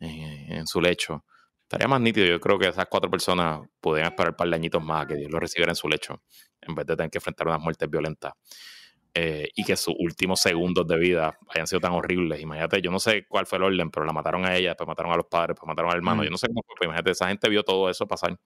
en 0.00 0.66
su 0.66 0.80
lecho. 0.80 1.24
Estaría 1.66 1.88
más 1.88 2.00
nítido. 2.00 2.28
Yo 2.28 2.38
creo 2.38 2.60
que 2.60 2.68
esas 2.68 2.86
cuatro 2.88 3.10
personas 3.10 3.60
podrían 3.80 4.06
esperar 4.06 4.30
un 4.30 4.36
par 4.36 4.48
de 4.48 4.54
añitos 4.54 4.82
más 4.84 5.02
a 5.02 5.06
que 5.08 5.16
Dios 5.16 5.28
los 5.32 5.40
recibiera 5.40 5.72
en 5.72 5.76
su 5.76 5.88
lecho, 5.88 6.22
en 6.60 6.76
vez 6.76 6.86
de 6.86 6.94
tener 6.94 7.10
que 7.10 7.18
enfrentar 7.18 7.48
unas 7.48 7.60
muertes 7.60 7.90
violentas. 7.90 8.34
Eh, 9.12 9.48
y 9.52 9.64
que 9.64 9.76
sus 9.76 9.94
últimos 9.98 10.38
segundos 10.38 10.86
de 10.86 10.96
vida 10.96 11.36
hayan 11.48 11.66
sido 11.66 11.80
tan 11.80 11.92
horribles. 11.92 12.40
Imagínate, 12.40 12.80
yo 12.80 12.92
no 12.92 13.00
sé 13.00 13.26
cuál 13.26 13.46
fue 13.46 13.58
el 13.58 13.64
orden, 13.64 13.90
pero 13.90 14.06
la 14.06 14.12
mataron 14.12 14.44
a 14.44 14.54
ella, 14.54 14.70
después 14.70 14.86
mataron 14.86 15.10
a 15.12 15.16
los 15.16 15.26
padres, 15.26 15.56
después 15.56 15.66
mataron 15.66 15.90
al 15.90 15.96
hermano. 15.96 16.22
Yo 16.22 16.30
no 16.30 16.38
sé 16.38 16.46
cómo 16.46 16.62
fue, 16.64 16.76
pero 16.78 16.90
imagínate, 16.90 17.10
esa 17.10 17.26
gente 17.26 17.48
vio 17.48 17.64
todo 17.64 17.90
eso 17.90 18.06
pasar. 18.06 18.38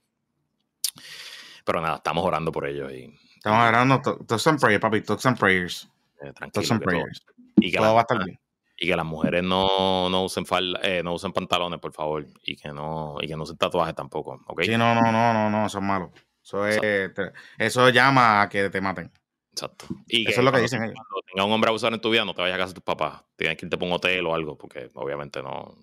Pero 1.66 1.80
nada, 1.82 1.96
estamos 1.96 2.24
orando 2.24 2.50
por 2.50 2.66
ellos. 2.66 2.90
Y, 2.90 3.12
estamos 3.36 3.68
orando, 3.68 4.00
talks 4.00 4.46
and 4.46 4.58
prayers, 4.58 4.80
papi, 4.80 5.02
talks 5.02 5.26
and 5.26 5.38
prayers. 5.38 5.90
Eh, 6.22 6.32
tranquilo, 6.32 6.80
prayers. 6.80 7.26
y 7.56 7.70
que 7.70 7.76
todo 7.76 7.92
va 7.92 8.00
a 8.00 8.02
estar 8.02 8.24
bien 8.24 8.40
y 8.82 8.86
que 8.86 8.96
las 8.96 9.04
mujeres 9.04 9.44
no, 9.44 10.08
no 10.08 10.24
usen 10.24 10.44
eh, 10.82 11.02
no 11.04 11.12
usen 11.12 11.34
pantalones, 11.34 11.78
por 11.78 11.92
favor, 11.92 12.26
y 12.42 12.56
que 12.56 12.72
no, 12.72 13.18
y 13.20 13.28
que 13.28 13.36
no 13.36 13.42
usen 13.42 13.58
tatuajes 13.58 13.94
tampoco, 13.94 14.42
¿ok? 14.46 14.62
Sí, 14.62 14.70
no, 14.70 14.94
no, 14.94 15.12
no, 15.12 15.34
no, 15.34 15.50
no, 15.50 15.66
eso 15.66 15.78
es 15.78 15.84
malo. 15.84 16.10
Eso, 16.42 16.66
es, 16.66 16.80
eso 17.58 17.90
llama 17.90 18.40
a 18.40 18.48
que 18.48 18.70
te 18.70 18.80
maten. 18.80 19.12
Exacto. 19.52 19.84
Y 20.06 20.26
eso 20.26 20.40
es 20.40 20.44
lo 20.44 20.50
que 20.50 20.60
dicen 20.60 20.82
ellos. 20.82 20.94
Cuando 20.94 21.26
tenga 21.30 21.44
un 21.44 21.52
hombre 21.52 21.68
abusador 21.68 21.92
en 21.92 22.00
tu 22.00 22.08
vida, 22.08 22.24
no 22.24 22.32
te 22.32 22.40
vayas 22.40 22.54
a 22.54 22.58
casa 22.58 22.68
de 22.68 22.74
tus 22.74 22.84
papás. 22.84 23.22
Tienes 23.36 23.58
que 23.58 23.66
irte 23.66 23.76
para 23.76 23.86
un 23.86 23.92
hotel 23.92 24.24
o 24.26 24.34
algo, 24.34 24.56
porque 24.56 24.88
obviamente 24.94 25.42
no, 25.42 25.76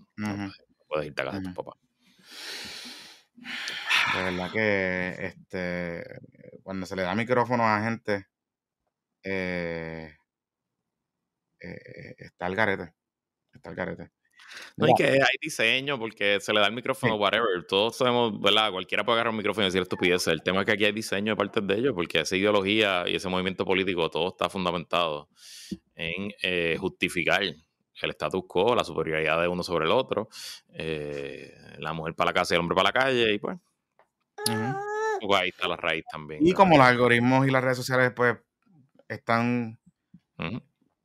puedes 0.88 1.06
irte 1.06 1.22
a 1.22 1.26
casa 1.26 1.38
de 1.38 1.44
tus 1.44 1.54
papás. 1.54 1.76
De 4.16 4.24
verdad 4.24 4.52
que 4.52 5.26
este 5.28 6.04
cuando 6.64 6.88
se 6.88 6.96
le 6.96 7.04
da 7.04 7.14
micrófono 7.14 7.64
a 7.68 7.84
gente 7.84 8.26
eh, 9.24 10.17
eh, 11.60 12.16
está 12.18 12.48
el 12.48 12.56
garete. 12.56 12.94
Está 13.54 13.70
el 13.70 13.76
garete. 13.76 14.12
No, 14.76 14.88
y 14.88 14.94
que 14.94 15.06
hay 15.06 15.38
diseño 15.42 16.00
porque 16.00 16.40
se 16.40 16.54
le 16.54 16.60
da 16.60 16.68
el 16.68 16.74
micrófono, 16.74 17.16
whatever. 17.16 17.66
Todos 17.68 17.98
sabemos, 17.98 18.40
¿verdad? 18.40 18.72
Cualquiera 18.72 19.04
puede 19.04 19.18
agarrar 19.18 19.32
un 19.32 19.38
micrófono 19.38 19.66
y 19.66 19.68
decir 19.68 19.82
estupideces. 19.82 20.28
El 20.28 20.44
tema 20.44 20.62
es 20.62 20.66
que 20.66 20.74
aquí 20.74 20.86
hay 20.86 20.92
diseño 20.92 21.34
de 21.34 21.36
parte 21.36 21.62
de 21.62 21.76
ellos 21.76 21.94
porque 21.94 22.22
esa 22.22 22.36
ideología 22.36 23.04
y 23.08 23.16
ese 23.16 23.28
movimiento 23.30 23.66
político 23.66 24.10
todo 24.10 24.30
está 24.30 24.50
fundamentado 24.50 25.30
en 25.96 26.32
eh, 26.42 26.78
justificar 26.80 27.44
el 27.44 27.66
status 28.12 28.44
quo, 28.48 28.76
la 28.76 28.84
superioridad 28.84 29.42
de 29.42 29.48
uno 29.48 29.64
sobre 29.64 29.86
el 29.86 29.92
otro, 29.92 30.30
eh, 30.74 31.54
la 31.80 31.94
mujer 31.94 32.14
para 32.14 32.30
la 32.30 32.34
casa 32.34 32.54
y 32.54 32.56
el 32.56 32.62
hombre 32.62 32.76
para 32.76 32.90
la 32.90 32.94
calle 32.94 33.34
y 33.34 33.40
pues. 33.40 33.58
ahí 35.36 35.50
está 35.50 35.68
la 35.68 35.76
raíz 35.76 36.06
también. 36.12 36.46
Y 36.46 36.54
como 36.54 36.78
los 36.78 36.86
algoritmos 36.86 37.48
y 37.48 37.52
las 37.52 37.64
redes 37.64 37.78
sociales 37.78 38.14
pues 38.16 38.38
están 39.08 39.80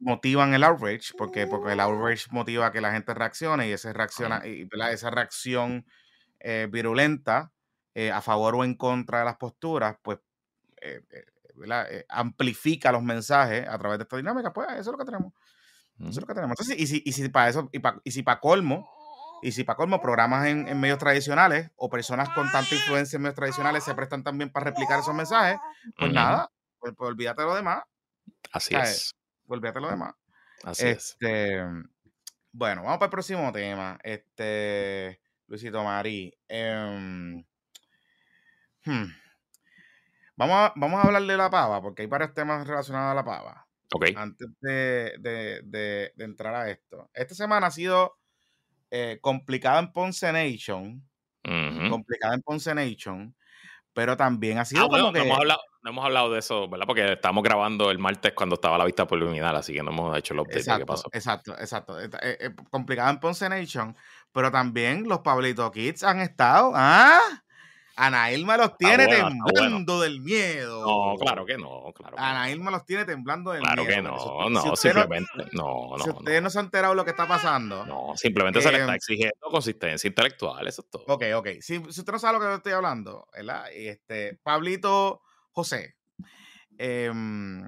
motivan 0.02 0.52
el 0.52 0.64
outrage, 0.64 1.14
porque, 1.16 1.46
porque 1.46 1.72
el 1.72 1.80
outrage 1.80 2.26
motiva 2.30 2.72
que 2.72 2.80
la 2.80 2.92
gente 2.92 3.14
reaccione 3.14 3.68
y, 3.68 3.72
ese 3.72 3.92
reacciona, 3.92 4.46
y, 4.46 4.68
esa 4.90 5.10
reacción 5.10 5.86
eh, 6.40 6.68
virulenta 6.70 7.52
eh, 7.94 8.10
a 8.10 8.20
favor 8.20 8.56
o 8.56 8.64
en 8.64 8.74
contra 8.74 9.20
de 9.20 9.24
las 9.24 9.36
posturas, 9.36 9.96
pues 10.02 10.18
eh, 10.80 12.04
amplifica 12.08 12.90
los 12.90 13.02
mensajes 13.02 13.66
a 13.68 13.78
través 13.78 13.98
de 13.98 14.02
esta 14.02 14.16
dinámica, 14.16 14.52
pues 14.52 14.68
eso 14.70 14.80
es 14.80 14.86
lo 14.86 14.98
que 14.98 15.04
tenemos. 15.04 15.32
Eso 16.00 16.10
es 16.10 16.16
lo 16.20 16.26
que 16.26 16.34
tenemos. 16.34 16.56
y 16.76 16.86
si, 16.86 17.02
y 17.04 17.12
si 17.12 17.28
para 17.28 17.48
eso, 17.48 17.70
y, 17.72 17.80
y 18.02 18.10
si 18.10 18.22
para 18.24 18.40
colmo, 18.40 18.90
y 19.40 19.52
si 19.52 19.62
para 19.62 19.76
colmo 19.76 20.00
programas 20.00 20.46
en, 20.46 20.66
en, 20.66 20.80
medios 20.80 20.98
tradicionales 20.98 21.70
o 21.76 21.88
personas 21.88 22.28
con 22.30 22.50
tanta 22.50 22.74
influencia 22.74 23.16
en 23.16 23.22
medios 23.22 23.36
tradicionales 23.36 23.84
se 23.84 23.94
prestan 23.94 24.22
también 24.24 24.50
para 24.50 24.64
replicar 24.64 25.00
esos 25.00 25.14
mensajes, 25.14 25.58
pues 25.96 26.12
nada, 26.12 26.50
pues, 26.80 26.94
pues, 26.96 27.08
olvídate 27.08 27.42
de 27.42 27.48
lo 27.48 27.54
demás. 27.54 27.82
Así 28.52 28.74
es 28.74 29.14
olvídate 29.54 29.80
lo 29.80 29.90
demás. 29.90 30.14
Así 30.64 30.86
este, 30.86 31.60
Bueno, 32.52 32.82
vamos 32.82 32.98
para 32.98 33.06
el 33.06 33.10
próximo 33.10 33.52
tema. 33.52 33.98
Este, 34.02 35.20
Luisito 35.46 35.82
Mari. 35.82 36.32
Em, 36.48 37.44
hmm, 38.84 39.06
vamos, 40.36 40.56
a, 40.56 40.72
vamos 40.76 41.02
a 41.02 41.06
hablar 41.06 41.22
de 41.22 41.36
la 41.36 41.50
pava, 41.50 41.80
porque 41.82 42.02
hay 42.02 42.08
varios 42.08 42.34
temas 42.34 42.66
relacionados 42.66 43.12
a 43.12 43.14
la 43.14 43.24
pava. 43.24 43.66
Ok. 43.94 44.06
Antes 44.16 44.48
de, 44.60 46.12
entrar 46.18 46.54
a 46.54 46.70
esto. 46.70 47.10
Esta 47.12 47.34
semana 47.34 47.66
ha 47.66 47.70
sido 47.70 48.18
eh, 48.90 49.18
complicada 49.20 49.80
en 49.80 49.92
Ponce 49.92 50.32
Nation. 50.32 51.06
Complicada 51.90 52.34
en 52.34 52.42
Ponce 52.42 52.74
Nation. 52.74 53.34
Pero 53.94 54.16
también 54.16 54.58
ha 54.58 54.64
sido 54.64 54.84
ah, 54.84 54.88
como 54.88 55.12
que. 55.12 55.20
hemos 55.20 55.38
hablado, 55.38 55.60
no 55.82 55.90
hemos 55.90 56.04
hablado 56.04 56.32
de 56.32 56.38
eso, 56.38 56.68
¿verdad? 56.68 56.86
Porque 56.86 57.12
estamos 57.12 57.42
grabando 57.42 57.90
el 57.90 57.98
martes 57.98 58.32
cuando 58.34 58.54
estaba 58.54 58.78
la 58.78 58.84
vista 58.84 59.06
preliminar, 59.06 59.54
así 59.54 59.74
que 59.74 59.82
no 59.82 59.90
hemos 59.90 60.16
hecho 60.16 60.34
el 60.34 60.40
update 60.40 60.78
qué 60.78 60.86
pasó. 60.86 61.08
Exacto, 61.12 61.52
exacto. 61.58 61.98
Es, 61.98 62.10
eh, 62.22 62.54
complicado 62.70 63.10
en 63.10 63.20
Ponce 63.20 63.48
Nation, 63.48 63.96
pero 64.32 64.50
también 64.50 65.08
los 65.08 65.18
Pablito 65.20 65.70
Kids 65.70 66.04
han 66.04 66.20
estado. 66.20 66.72
¡Ah! 66.74 67.41
Ana 67.96 68.32
Irma 68.32 68.56
los 68.56 68.76
tiene 68.78 69.06
temblando 69.06 70.00
del 70.00 70.20
miedo. 70.20 70.80
No, 70.86 71.18
claro 71.18 71.44
que 71.44 71.58
no, 71.58 71.92
claro. 71.94 72.16
Ana 72.18 72.50
Irma 72.50 72.70
los 72.70 72.84
tiene 72.86 73.04
temblando 73.04 73.52
del 73.52 73.60
miedo. 73.60 73.74
Claro 73.74 73.88
que 73.88 74.02
no, 74.02 74.50
no, 74.50 74.76
simplemente, 74.76 75.30
no, 75.52 75.96
no. 75.96 76.04
Si 76.04 76.10
ustedes 76.10 76.42
no. 76.42 76.50
se 76.50 76.58
han 76.58 76.66
enterado 76.66 76.94
de 76.94 76.96
lo 76.96 77.04
que 77.04 77.10
está 77.10 77.28
pasando. 77.28 77.84
No, 77.84 78.16
simplemente 78.16 78.62
se 78.62 78.72
le 78.72 78.78
está 78.78 78.92
em, 78.92 78.96
exigiendo 78.96 79.50
consistencia 79.50 80.08
intelectual, 80.08 80.66
eso 80.66 80.82
es 80.82 80.90
todo. 80.90 81.04
Ok, 81.08 81.24
ok. 81.34 81.48
Si, 81.60 81.78
usted 81.78 82.12
no 82.12 82.18
sabe 82.18 82.38
lo 82.38 82.44
que 82.44 82.54
estoy 82.54 82.72
hablando, 82.72 83.28
¿verdad? 83.34 83.66
Este, 83.72 84.38
Pablito 84.42 85.20
José. 85.50 85.96
Em, 86.78 87.62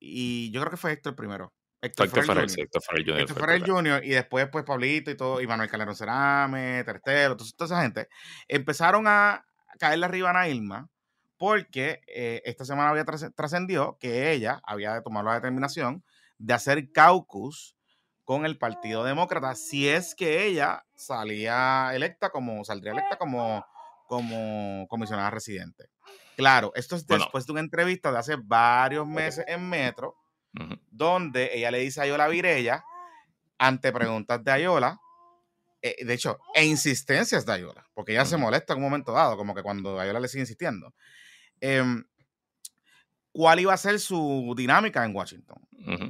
y 0.00 0.50
yo 0.50 0.60
creo 0.60 0.70
que 0.70 0.76
fue 0.76 0.92
Héctor 0.92 1.14
primero. 1.14 1.52
Héctor, 1.82 2.10
Ferrer, 2.10 2.44
Héctor 2.44 2.82
Ferrer 2.82 3.20
Héctor 3.20 3.38
Ferrer 3.38 3.66
Jr. 3.66 4.04
y 4.04 4.10
después 4.10 4.48
pues 4.52 4.64
Pablito 4.64 5.10
y 5.10 5.16
todo, 5.16 5.40
y 5.40 5.46
Manuel 5.46 5.70
Calderón 5.70 5.96
Cerame, 5.96 6.84
Tertero, 6.84 7.38
toda 7.38 7.64
esa 7.64 7.80
gente, 7.80 8.08
empezaron 8.46 9.06
a 9.06 9.46
caerle 9.78 10.06
arriba 10.06 10.38
a 10.38 10.48
Irma 10.48 10.90
porque 11.36 12.02
eh, 12.06 12.42
esta 12.44 12.64
semana 12.64 12.90
había 12.90 13.04
trascendido 13.04 13.96
que 13.98 14.32
ella 14.32 14.60
había 14.64 15.00
tomado 15.02 15.26
la 15.26 15.34
determinación 15.34 16.04
de 16.38 16.54
hacer 16.54 16.92
caucus 16.92 17.76
con 18.24 18.44
el 18.44 18.58
Partido 18.58 19.04
Demócrata 19.04 19.54
si 19.54 19.88
es 19.88 20.14
que 20.14 20.46
ella 20.46 20.84
salía 20.94 21.90
electa 21.94 22.30
como, 22.30 22.64
saldría 22.64 22.92
electa 22.92 23.16
como, 23.16 23.64
como 24.06 24.86
comisionada 24.88 25.30
residente. 25.30 25.88
Claro, 26.36 26.72
esto 26.74 26.96
es 26.96 27.06
después 27.06 27.46
de 27.46 27.52
una 27.52 27.60
entrevista 27.60 28.12
de 28.12 28.18
hace 28.18 28.36
varios 28.36 29.06
meses 29.06 29.44
en 29.48 29.68
Metro, 29.68 30.16
donde 30.90 31.50
ella 31.54 31.70
le 31.70 31.78
dice 31.78 32.00
a 32.00 32.04
Ayola 32.04 32.28
Virella, 32.28 32.84
ante 33.58 33.92
preguntas 33.92 34.42
de 34.42 34.50
Ayola, 34.50 34.98
eh, 35.82 36.04
de 36.04 36.14
hecho, 36.14 36.38
e 36.54 36.64
insistencias 36.64 37.44
de 37.44 37.52
Ayola, 37.52 37.89
porque 38.00 38.12
ella 38.12 38.24
se 38.24 38.38
molesta 38.38 38.72
en 38.72 38.78
un 38.78 38.84
momento 38.84 39.12
dado, 39.12 39.36
como 39.36 39.54
que 39.54 39.62
cuando 39.62 40.00
Ayola 40.00 40.20
le 40.20 40.28
sigue 40.28 40.40
insistiendo. 40.40 40.94
Em, 41.60 42.02
¿Cuál 43.30 43.60
iba 43.60 43.74
a 43.74 43.76
ser 43.76 44.00
su 44.00 44.54
dinámica 44.56 45.04
en 45.04 45.14
Washington? 45.14 45.58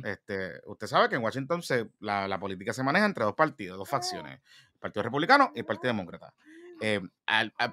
este, 0.04 0.60
usted 0.66 0.86
sabe 0.86 1.08
que 1.08 1.16
en 1.16 1.22
Washington 1.24 1.62
se, 1.62 1.90
la, 1.98 2.38
política 2.38 2.72
se 2.72 2.84
maneja 2.84 3.06
entre 3.06 3.24
dos 3.24 3.34
partidos, 3.34 3.76
dos 3.76 3.88
facciones, 3.88 4.34
el 4.74 4.78
Partido 4.78 5.02
Republicano 5.02 5.50
y 5.52 5.58
el 5.58 5.66
Partido 5.66 5.88
Demócrata. 5.88 6.32
Em, 6.80 7.10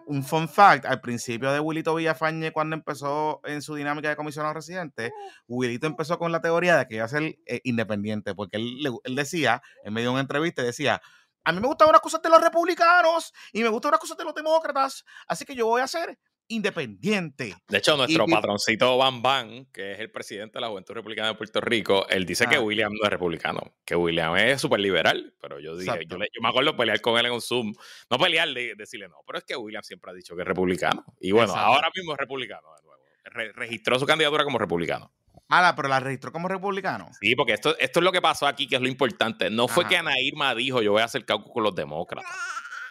un 0.07 0.24
fun 0.24 0.49
fact, 0.49 0.86
al 0.86 0.99
principio 0.99 1.51
de 1.51 1.59
Wilito 1.59 1.93
Villafañe, 1.93 2.51
cuando 2.51 2.76
empezó 2.76 3.41
en 3.43 3.61
su 3.61 3.76
dinámica 3.76 4.09
de 4.09 4.15
comisionado 4.15 4.55
residente, 4.55 5.11
Wilito 5.47 5.86
empezó 5.86 6.18
con 6.18 6.32
la 6.32 6.41
teoría 6.41 6.76
de 6.76 6.88
que 6.88 6.95
iba 6.95 7.05
a 7.05 7.07
ser 7.07 7.38
eh, 7.45 7.61
independiente, 7.65 8.34
porque 8.34 8.57
él, 8.57 8.80
él, 9.03 9.15
decía, 9.15 9.61
en 9.84 9.93
medio 9.93 10.09
de 10.09 10.13
una 10.13 10.22
entrevista, 10.22 10.63
decía, 10.63 11.03
a 11.48 11.54
mí 11.54 11.62
me 11.62 11.68
gustan 11.68 11.88
unas 11.88 12.02
cosas 12.02 12.22
de 12.22 12.30
los 12.30 12.41
republicanos 12.41 13.34
y 13.54 13.64
me 13.64 13.70
gustan 13.70 13.89
unas 13.89 14.02
cosas 14.02 14.18
de 14.18 14.26
los 14.26 14.36
demócratas, 14.36 15.06
así 15.28 15.45
que 15.45 15.56
yo 15.56 15.66
voy 15.66 15.82
a 15.82 15.88
ser 15.88 16.20
independiente. 16.50 17.56
De 17.70 17.78
hecho, 17.78 17.95
nuestro 17.95 18.26
patroncito 18.26 18.98
Bam 18.98 19.22
Bam, 19.22 19.66
que 19.72 19.93
es 19.93 20.00
el 20.00 20.12
presidente 20.12 20.58
de 20.58 20.62
la 20.62 20.68
Juventud 20.68 20.93
Republicana 20.93 21.30
de 21.30 21.36
Puerto 21.36 21.62
Rico, 21.62 22.06
él 22.10 22.26
dice 22.26 22.48
que 22.48 22.60
William 22.60 22.91
no 22.91 23.06
es 23.06 23.10
republicano, 23.10 23.62
que 23.86 23.95
William 23.95 24.36
es 24.36 24.60
súper 24.60 24.82
liberal, 24.82 25.36
pero 25.39 25.62
yo 25.62 25.78
dije, 25.78 26.06
yo, 26.06 26.18
me 26.18 26.50
acuerdo 26.50 26.76
pelear 26.76 27.00
con 27.00 27.18
él 27.18 27.28
en 27.28 27.32
un 27.32 27.41
Zoom, 27.41 27.74
no 28.10 28.18
pelear, 28.18 28.50
decirle 28.76 29.08
no, 29.08 29.16
pero 29.26 29.39
es 29.39 29.45
que 29.45 29.56
William 29.56 29.84
siempre 29.84 30.12
ha 30.12 30.14
dicho 30.14 30.36
que 30.36 30.41
es 30.41 30.48
republicano. 30.48 31.06
Y 31.22 31.32
bueno, 31.32 31.56
ahora 31.56 31.89
mismo 31.95 32.12
es 32.12 32.18
republicano 32.18 32.68
de 32.76 32.84
nuevo. 32.84 33.54
registró 33.56 33.98
su 33.98 34.06
candidatura 34.06 34.43
como 34.43 34.58
republicano. 34.58 35.14
Ah, 35.50 35.74
pero 35.76 35.88
la 35.88 36.00
registró 36.00 36.32
como 36.32 36.48
republicano. 36.48 37.10
Sí, 37.20 37.36
porque 37.36 37.54
esto, 37.54 37.78
esto 37.80 38.00
es 38.00 38.04
lo 38.04 38.12
que 38.12 38.22
pasó 38.22 38.48
aquí, 38.48 38.68
que 38.68 38.76
es 38.76 38.82
lo 38.82 38.88
importante. 38.88 39.50
No 39.50 39.68
fue 39.68 39.88
que 39.88 39.98
Ana 39.98 40.20
Irma 40.20 40.54
dijo, 40.54 40.82
yo 40.82 40.91
voy 40.91 41.02
a 41.02 41.06
hacer 41.06 41.26
cálculo 41.26 41.54
con 41.54 41.64
los 41.64 41.76
demócratas. 41.76 42.32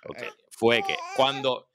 Okay. 0.09 0.29
Fue 0.51 0.83
que 0.83 0.97
cuando 1.17 1.69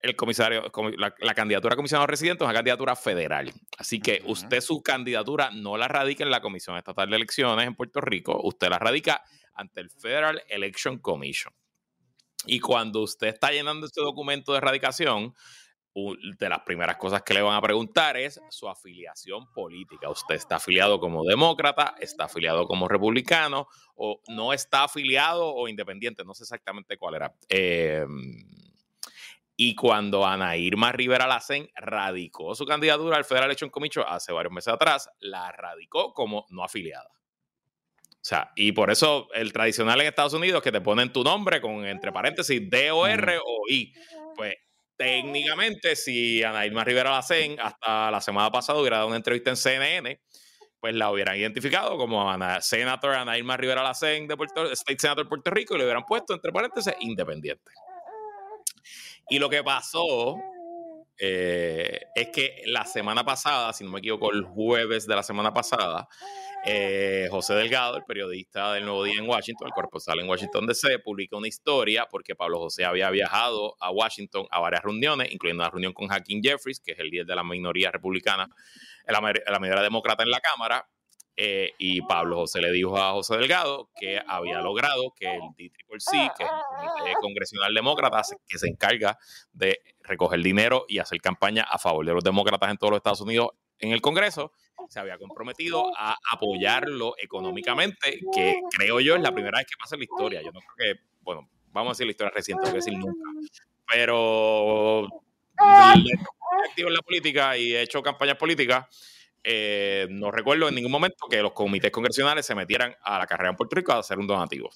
el 0.00 0.14
comisario, 0.14 0.70
la, 0.96 1.34
candidatura 1.34 1.74
a 1.74 1.76
comisionado 1.76 2.06
residente 2.06 2.44
es 2.44 2.46
una 2.46 2.54
candidatura 2.54 2.96
federal. 2.96 3.52
Así 3.78 4.00
que 4.00 4.22
usted 4.26 4.60
su 4.60 4.82
candidatura 4.82 5.50
no 5.52 5.76
la 5.76 5.88
radica 5.88 6.22
en 6.22 6.30
la 6.30 6.40
Comisión 6.40 6.76
Estatal 6.76 7.08
de 7.08 7.16
Elecciones 7.16 7.66
en 7.66 7.74
Puerto 7.74 8.00
Rico, 8.00 8.38
usted 8.42 8.68
la 8.68 8.78
radica 8.78 9.22
ante 9.54 9.80
el 9.80 9.90
Federal 9.90 10.42
Election 10.48 10.98
Commission. 10.98 11.52
Y 12.44 12.60
cuando 12.60 13.00
usted 13.00 13.28
está 13.28 13.50
llenando 13.50 13.86
este 13.86 14.00
documento 14.02 14.52
de 14.52 14.58
erradicación, 14.58 15.34
de 16.38 16.48
las 16.48 16.60
primeras 16.60 16.96
cosas 16.96 17.22
que 17.22 17.32
le 17.32 17.40
van 17.40 17.56
a 17.56 17.62
preguntar 17.62 18.18
es 18.18 18.38
su 18.50 18.68
afiliación 18.68 19.50
política. 19.52 20.10
¿Usted 20.10 20.34
está 20.34 20.56
afiliado 20.56 21.00
como 21.00 21.24
demócrata, 21.24 21.94
está 21.98 22.24
afiliado 22.24 22.66
como 22.66 22.86
republicano 22.86 23.66
o 23.94 24.20
no 24.28 24.52
está 24.52 24.84
afiliado 24.84 25.54
o 25.54 25.68
independiente? 25.68 26.22
No 26.24 26.34
sé 26.34 26.44
exactamente 26.44 26.98
cuál 26.98 27.14
era. 27.14 27.34
Em, 27.48 28.44
y 29.56 29.74
cuando 29.74 30.26
Ana 30.26 30.58
Irma 30.58 30.92
Rivera 30.92 31.26
Lacen 31.26 31.70
radicó 31.74 32.54
su 32.54 32.66
candidatura 32.66 33.16
al 33.16 33.24
Federal 33.24 33.46
Election 33.46 33.70
Commission 33.70 34.04
hace 34.06 34.32
varios 34.32 34.52
meses 34.52 34.74
atrás, 34.74 35.08
la 35.18 35.50
radicó 35.50 36.12
como 36.12 36.44
no 36.50 36.62
afiliada. 36.62 37.08
O 37.08 38.28
sea, 38.28 38.52
y 38.54 38.72
por 38.72 38.90
eso 38.90 39.28
el 39.32 39.52
tradicional 39.52 40.00
en 40.00 40.08
Estados 40.08 40.34
Unidos 40.34 40.62
que 40.62 40.72
te 40.72 40.82
ponen 40.82 41.10
tu 41.10 41.24
nombre 41.24 41.62
con 41.62 41.86
entre 41.86 42.12
paréntesis 42.12 42.68
D 42.68 42.90
o 42.90 43.06
R 43.06 43.38
o 43.38 43.62
I. 43.70 43.94
Pues 44.34 44.56
técnicamente, 44.96 45.96
si 45.96 46.42
Ana 46.42 46.66
Irma 46.66 46.84
Rivera 46.84 47.10
Lacen 47.10 47.58
hasta 47.60 48.10
la 48.10 48.20
semana 48.20 48.50
pasada 48.50 48.80
hubiera 48.80 48.96
dado 48.98 49.08
una 49.08 49.16
entrevista 49.16 49.50
en 49.50 49.56
CNN, 49.56 50.20
pues 50.80 50.94
la 50.94 51.10
hubieran 51.10 51.36
identificado 51.36 51.96
como 51.96 52.30
Ana, 52.30 52.60
Senator 52.60 53.14
Ana 53.14 53.56
Rivera 53.56 53.82
Lacen 53.82 54.26
de 54.26 54.36
Puerto, 54.36 54.70
State 54.72 54.98
Senator 55.00 55.24
de 55.24 55.28
Puerto 55.28 55.50
Rico 55.50 55.74
y 55.74 55.78
le 55.78 55.84
hubieran 55.84 56.04
puesto 56.04 56.34
entre 56.34 56.52
paréntesis 56.52 56.94
independiente. 57.00 57.72
Y 59.28 59.38
lo 59.38 59.48
que 59.50 59.64
pasó 59.64 60.36
eh, 61.18 62.00
es 62.14 62.28
que 62.28 62.62
la 62.66 62.84
semana 62.84 63.24
pasada, 63.24 63.72
si 63.72 63.84
no 63.84 63.90
me 63.90 63.98
equivoco, 63.98 64.32
el 64.32 64.44
jueves 64.44 65.06
de 65.06 65.16
la 65.16 65.22
semana 65.22 65.52
pasada, 65.52 66.08
eh, 66.66 67.28
José 67.30 67.54
Delgado, 67.54 67.96
el 67.96 68.04
periodista 68.04 68.72
del 68.72 68.84
Nuevo 68.84 69.04
Día 69.04 69.20
en 69.20 69.28
Washington, 69.28 69.68
el 69.68 69.72
corresponsal 69.72 70.18
en 70.20 70.28
Washington 70.28 70.66
DC, 70.66 70.98
publicó 70.98 71.38
una 71.38 71.48
historia 71.48 72.06
porque 72.10 72.34
Pablo 72.34 72.58
José 72.58 72.84
había 72.84 73.08
viajado 73.10 73.76
a 73.80 73.90
Washington 73.90 74.46
a 74.50 74.60
varias 74.60 74.82
reuniones, 74.82 75.32
incluyendo 75.32 75.62
una 75.62 75.70
reunión 75.70 75.92
con 75.92 76.12
Hakeem 76.12 76.42
Jeffries, 76.42 76.80
que 76.80 76.92
es 76.92 76.98
el 76.98 77.08
líder 77.08 77.26
de 77.26 77.36
la 77.36 77.44
minoría 77.44 77.90
republicana, 77.90 78.48
la, 79.06 79.34
la 79.46 79.58
mayoría 79.60 79.82
demócrata 79.82 80.24
en 80.24 80.30
la 80.30 80.40
Cámara, 80.40 80.86
eh, 81.38 81.72
y 81.76 82.00
Pablo 82.00 82.36
José 82.36 82.62
le 82.62 82.72
dijo 82.72 82.96
a 82.96 83.12
José 83.12 83.36
Delgado 83.36 83.90
que 84.00 84.18
había 84.26 84.62
logrado 84.62 85.12
que 85.14 85.26
el 85.26 85.42
DCCC, 85.50 86.34
que 86.34 86.44
es 86.44 86.50
el 87.06 87.14
Congresional 87.20 87.74
Demócrata, 87.74 88.22
que 88.48 88.58
se 88.58 88.68
encarga 88.68 89.18
de 89.52 89.80
recoger 90.00 90.40
dinero 90.40 90.86
y 90.88 90.98
hacer 90.98 91.20
campaña 91.20 91.62
a 91.68 91.78
favor 91.78 92.06
de 92.06 92.14
los 92.14 92.24
demócratas 92.24 92.70
en 92.70 92.78
todos 92.78 92.90
los 92.92 92.98
Estados 92.98 93.20
Unidos 93.20 93.50
en 93.78 93.92
el 93.92 94.00
Congreso, 94.00 94.52
se 94.88 95.00
había 95.00 95.18
comprometido 95.18 95.92
a 95.96 96.16
apoyarlo 96.32 97.14
económicamente, 97.18 98.20
que 98.32 98.60
creo 98.76 99.00
yo 99.00 99.16
es 99.16 99.22
la 99.22 99.32
primera 99.32 99.58
vez 99.58 99.66
que 99.66 99.76
pasa 99.78 99.96
en 99.96 100.00
la 100.00 100.04
historia. 100.04 100.42
Yo 100.42 100.52
no 100.52 100.60
creo 100.60 100.94
que, 100.94 101.00
bueno, 101.22 101.48
vamos 101.72 101.90
a 101.90 101.92
decir 101.92 102.06
la 102.06 102.10
historia 102.12 102.32
reciente, 102.34 102.64
no 102.64 102.70
voy 102.70 102.80
a 102.80 102.84
decir 102.84 102.98
nunca, 102.98 103.30
pero 103.92 105.06
activo 106.68 106.88
en 106.88 106.94
la 106.94 107.02
política 107.02 107.56
y 107.56 107.74
he 107.74 107.82
hecho 107.82 108.02
campañas 108.02 108.36
políticas. 108.36 108.86
Eh, 109.42 110.08
no 110.10 110.30
recuerdo 110.30 110.68
en 110.68 110.74
ningún 110.74 110.90
momento 110.90 111.26
que 111.30 111.40
los 111.40 111.52
comités 111.52 111.90
congresionales 111.92 112.44
se 112.44 112.54
metieran 112.54 112.94
a 113.02 113.18
la 113.18 113.26
carrera 113.26 113.50
en 113.50 113.56
Puerto 113.56 113.76
Rico 113.76 113.92
a 113.92 113.98
hacer 113.98 114.18
un 114.18 114.26
donativo. 114.26 114.70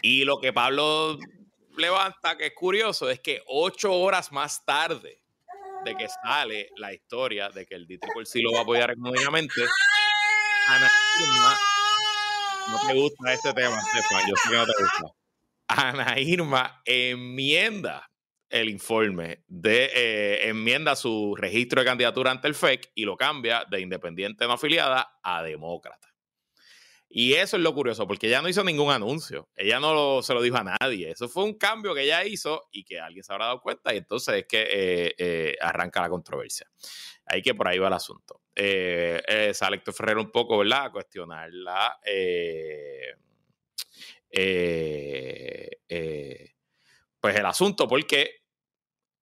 Y 0.00 0.24
lo 0.24 0.38
que 0.38 0.52
Pablo 0.52 1.18
levanta, 1.76 2.36
que 2.36 2.46
es 2.46 2.54
curioso, 2.54 3.10
es 3.10 3.20
que 3.20 3.42
ocho 3.46 3.92
horas 3.92 4.30
más 4.32 4.64
tarde 4.64 5.21
de 5.84 5.96
que 5.96 6.08
sale 6.08 6.70
la 6.76 6.92
historia 6.92 7.48
de 7.50 7.66
que 7.66 7.74
el 7.74 7.86
sí 8.24 8.40
lo 8.40 8.52
va 8.52 8.60
a 8.60 8.62
apoyar 8.62 8.90
económicamente, 8.90 9.62
Ana 10.68 10.88
Irma, 11.20 11.56
no 12.70 12.86
te 12.86 12.94
gusta 12.94 13.32
este 13.32 13.52
tema, 13.52 13.80
Stefan, 13.80 14.22
yo 14.28 14.36
sé 14.36 14.50
que 14.50 14.56
no 14.56 14.66
te 14.66 14.72
gusta. 14.78 15.14
Ana 15.68 16.18
Irma 16.18 16.82
enmienda 16.84 18.08
el 18.48 18.68
informe 18.68 19.42
de 19.48 19.90
eh, 19.94 20.48
enmienda 20.48 20.94
su 20.94 21.34
registro 21.34 21.80
de 21.80 21.86
candidatura 21.86 22.30
ante 22.30 22.48
el 22.48 22.54
FEC 22.54 22.92
y 22.94 23.04
lo 23.04 23.16
cambia 23.16 23.64
de 23.68 23.80
independiente 23.80 24.46
no 24.46 24.52
afiliada 24.52 25.18
a 25.22 25.42
demócrata. 25.42 26.11
Y 27.14 27.34
eso 27.34 27.58
es 27.58 27.62
lo 27.62 27.74
curioso, 27.74 28.06
porque 28.06 28.26
ella 28.26 28.40
no 28.40 28.48
hizo 28.48 28.64
ningún 28.64 28.90
anuncio. 28.90 29.50
Ella 29.54 29.78
no 29.78 30.22
se 30.22 30.32
lo 30.32 30.40
dijo 30.40 30.56
a 30.56 30.64
nadie. 30.64 31.10
Eso 31.10 31.28
fue 31.28 31.44
un 31.44 31.58
cambio 31.58 31.94
que 31.94 32.04
ella 32.04 32.24
hizo 32.24 32.70
y 32.72 32.84
que 32.84 32.98
alguien 32.98 33.22
se 33.22 33.30
habrá 33.34 33.46
dado 33.46 33.60
cuenta 33.60 33.92
y 33.92 33.98
entonces 33.98 34.34
es 34.36 34.46
que 34.46 34.62
eh, 34.62 35.14
eh, 35.18 35.56
arranca 35.60 36.00
la 36.00 36.08
controversia. 36.08 36.66
Ahí 37.26 37.42
que 37.42 37.54
por 37.54 37.68
ahí 37.68 37.78
va 37.78 37.88
el 37.88 37.92
asunto. 37.92 38.40
Eh, 38.54 39.50
sale 39.52 39.76
Héctor 39.76 39.92
Ferrer 39.92 40.16
un 40.16 40.30
poco, 40.30 40.56
¿verdad? 40.56 40.86
A 40.86 40.90
cuestionar 40.90 41.52
la... 41.52 42.00
pues 47.20 47.36
el 47.36 47.44
asunto, 47.44 47.86
porque 47.86 48.41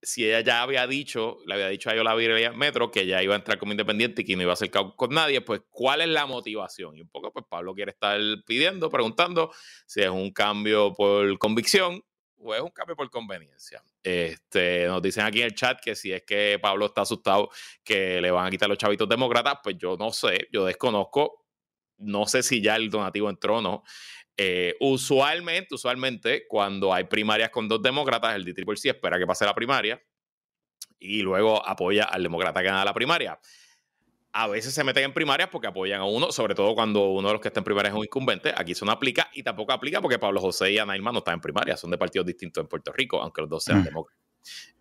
si 0.02 0.24
ella 0.24 0.40
ya 0.40 0.62
había 0.62 0.86
dicho, 0.86 1.38
le 1.46 1.54
había 1.54 1.68
dicho 1.68 1.90
a 1.90 1.94
Yola 1.94 2.14
Metro 2.54 2.90
que 2.90 3.06
ya 3.06 3.22
iba 3.22 3.34
a 3.34 3.38
entrar 3.38 3.58
como 3.58 3.72
independiente 3.72 4.22
y 4.22 4.24
que 4.24 4.36
no 4.36 4.42
iba 4.42 4.52
a 4.52 4.54
hacer 4.54 4.70
con 4.70 5.10
nadie, 5.10 5.40
pues 5.42 5.62
¿cuál 5.70 6.00
es 6.00 6.08
la 6.08 6.26
motivación? 6.26 6.96
Y 6.96 7.02
un 7.02 7.08
poco, 7.08 7.32
pues 7.32 7.44
Pablo 7.48 7.74
quiere 7.74 7.90
estar 7.90 8.18
pidiendo, 8.46 8.90
preguntando 8.90 9.52
si 9.86 10.00
es 10.00 10.08
un 10.08 10.30
cambio 10.32 10.94
por 10.94 11.38
convicción 11.38 12.02
o 12.38 12.54
es 12.54 12.62
un 12.62 12.70
cambio 12.70 12.96
por 12.96 13.10
conveniencia. 13.10 13.82
Este, 14.02 14.86
nos 14.86 15.02
dicen 15.02 15.24
aquí 15.24 15.40
en 15.40 15.46
el 15.46 15.54
chat 15.54 15.78
que 15.80 15.94
si 15.94 16.12
es 16.12 16.22
que 16.22 16.58
Pablo 16.60 16.86
está 16.86 17.02
asustado 17.02 17.50
que 17.84 18.20
le 18.20 18.30
van 18.30 18.46
a 18.46 18.50
quitar 18.50 18.68
los 18.68 18.78
chavitos 18.78 19.08
demócratas, 19.08 19.58
pues 19.62 19.76
yo 19.76 19.96
no 19.98 20.10
sé, 20.12 20.48
yo 20.50 20.64
desconozco, 20.64 21.46
no 21.98 22.26
sé 22.26 22.42
si 22.42 22.62
ya 22.62 22.76
el 22.76 22.88
donativo 22.88 23.28
entró 23.28 23.58
o 23.58 23.60
no. 23.62 23.82
Eh, 24.42 24.74
usualmente, 24.80 25.74
usualmente, 25.74 26.46
cuando 26.48 26.94
hay 26.94 27.04
primarias 27.04 27.50
con 27.50 27.68
dos 27.68 27.82
demócratas, 27.82 28.34
el 28.36 28.44
d 28.44 28.54
sí 28.76 28.88
espera 28.88 29.18
que 29.18 29.26
pase 29.26 29.44
la 29.44 29.54
primaria 29.54 30.02
y 30.98 31.20
luego 31.20 31.66
apoya 31.66 32.04
al 32.04 32.22
demócrata 32.22 32.60
que 32.60 32.66
gana 32.66 32.84
la 32.84 32.94
primaria 32.94 33.38
a 34.32 34.46
veces 34.46 34.72
se 34.72 34.84
meten 34.84 35.04
en 35.04 35.12
primarias 35.12 35.48
porque 35.50 35.66
apoyan 35.66 36.00
a 36.00 36.04
uno, 36.04 36.30
sobre 36.30 36.54
todo 36.54 36.74
cuando 36.74 37.10
uno 37.10 37.28
de 37.28 37.34
los 37.34 37.40
que 37.42 37.48
está 37.48 37.60
en 37.60 37.64
primarias 37.64 37.92
es 37.92 37.98
un 37.98 38.04
incumbente. 38.04 38.52
Aquí 38.56 38.72
eso 38.72 38.84
no 38.84 38.92
aplica 38.92 39.28
y 39.32 39.42
tampoco 39.42 39.72
aplica 39.72 40.00
porque 40.00 40.18
Pablo 40.18 40.40
José 40.40 40.72
y 40.72 40.78
Ana 40.78 40.96
Irma 40.96 41.12
no 41.12 41.18
están 41.18 41.34
en 41.34 41.40
primarias, 41.40 41.80
son 41.80 41.90
de 41.90 41.98
partidos 41.98 42.26
distintos 42.26 42.62
en 42.62 42.68
Puerto 42.68 42.92
Rico, 42.92 43.20
aunque 43.20 43.40
los 43.42 43.50
dos 43.50 43.64
sean 43.64 43.80
mm. 43.80 43.84
demócratas. 43.84 44.24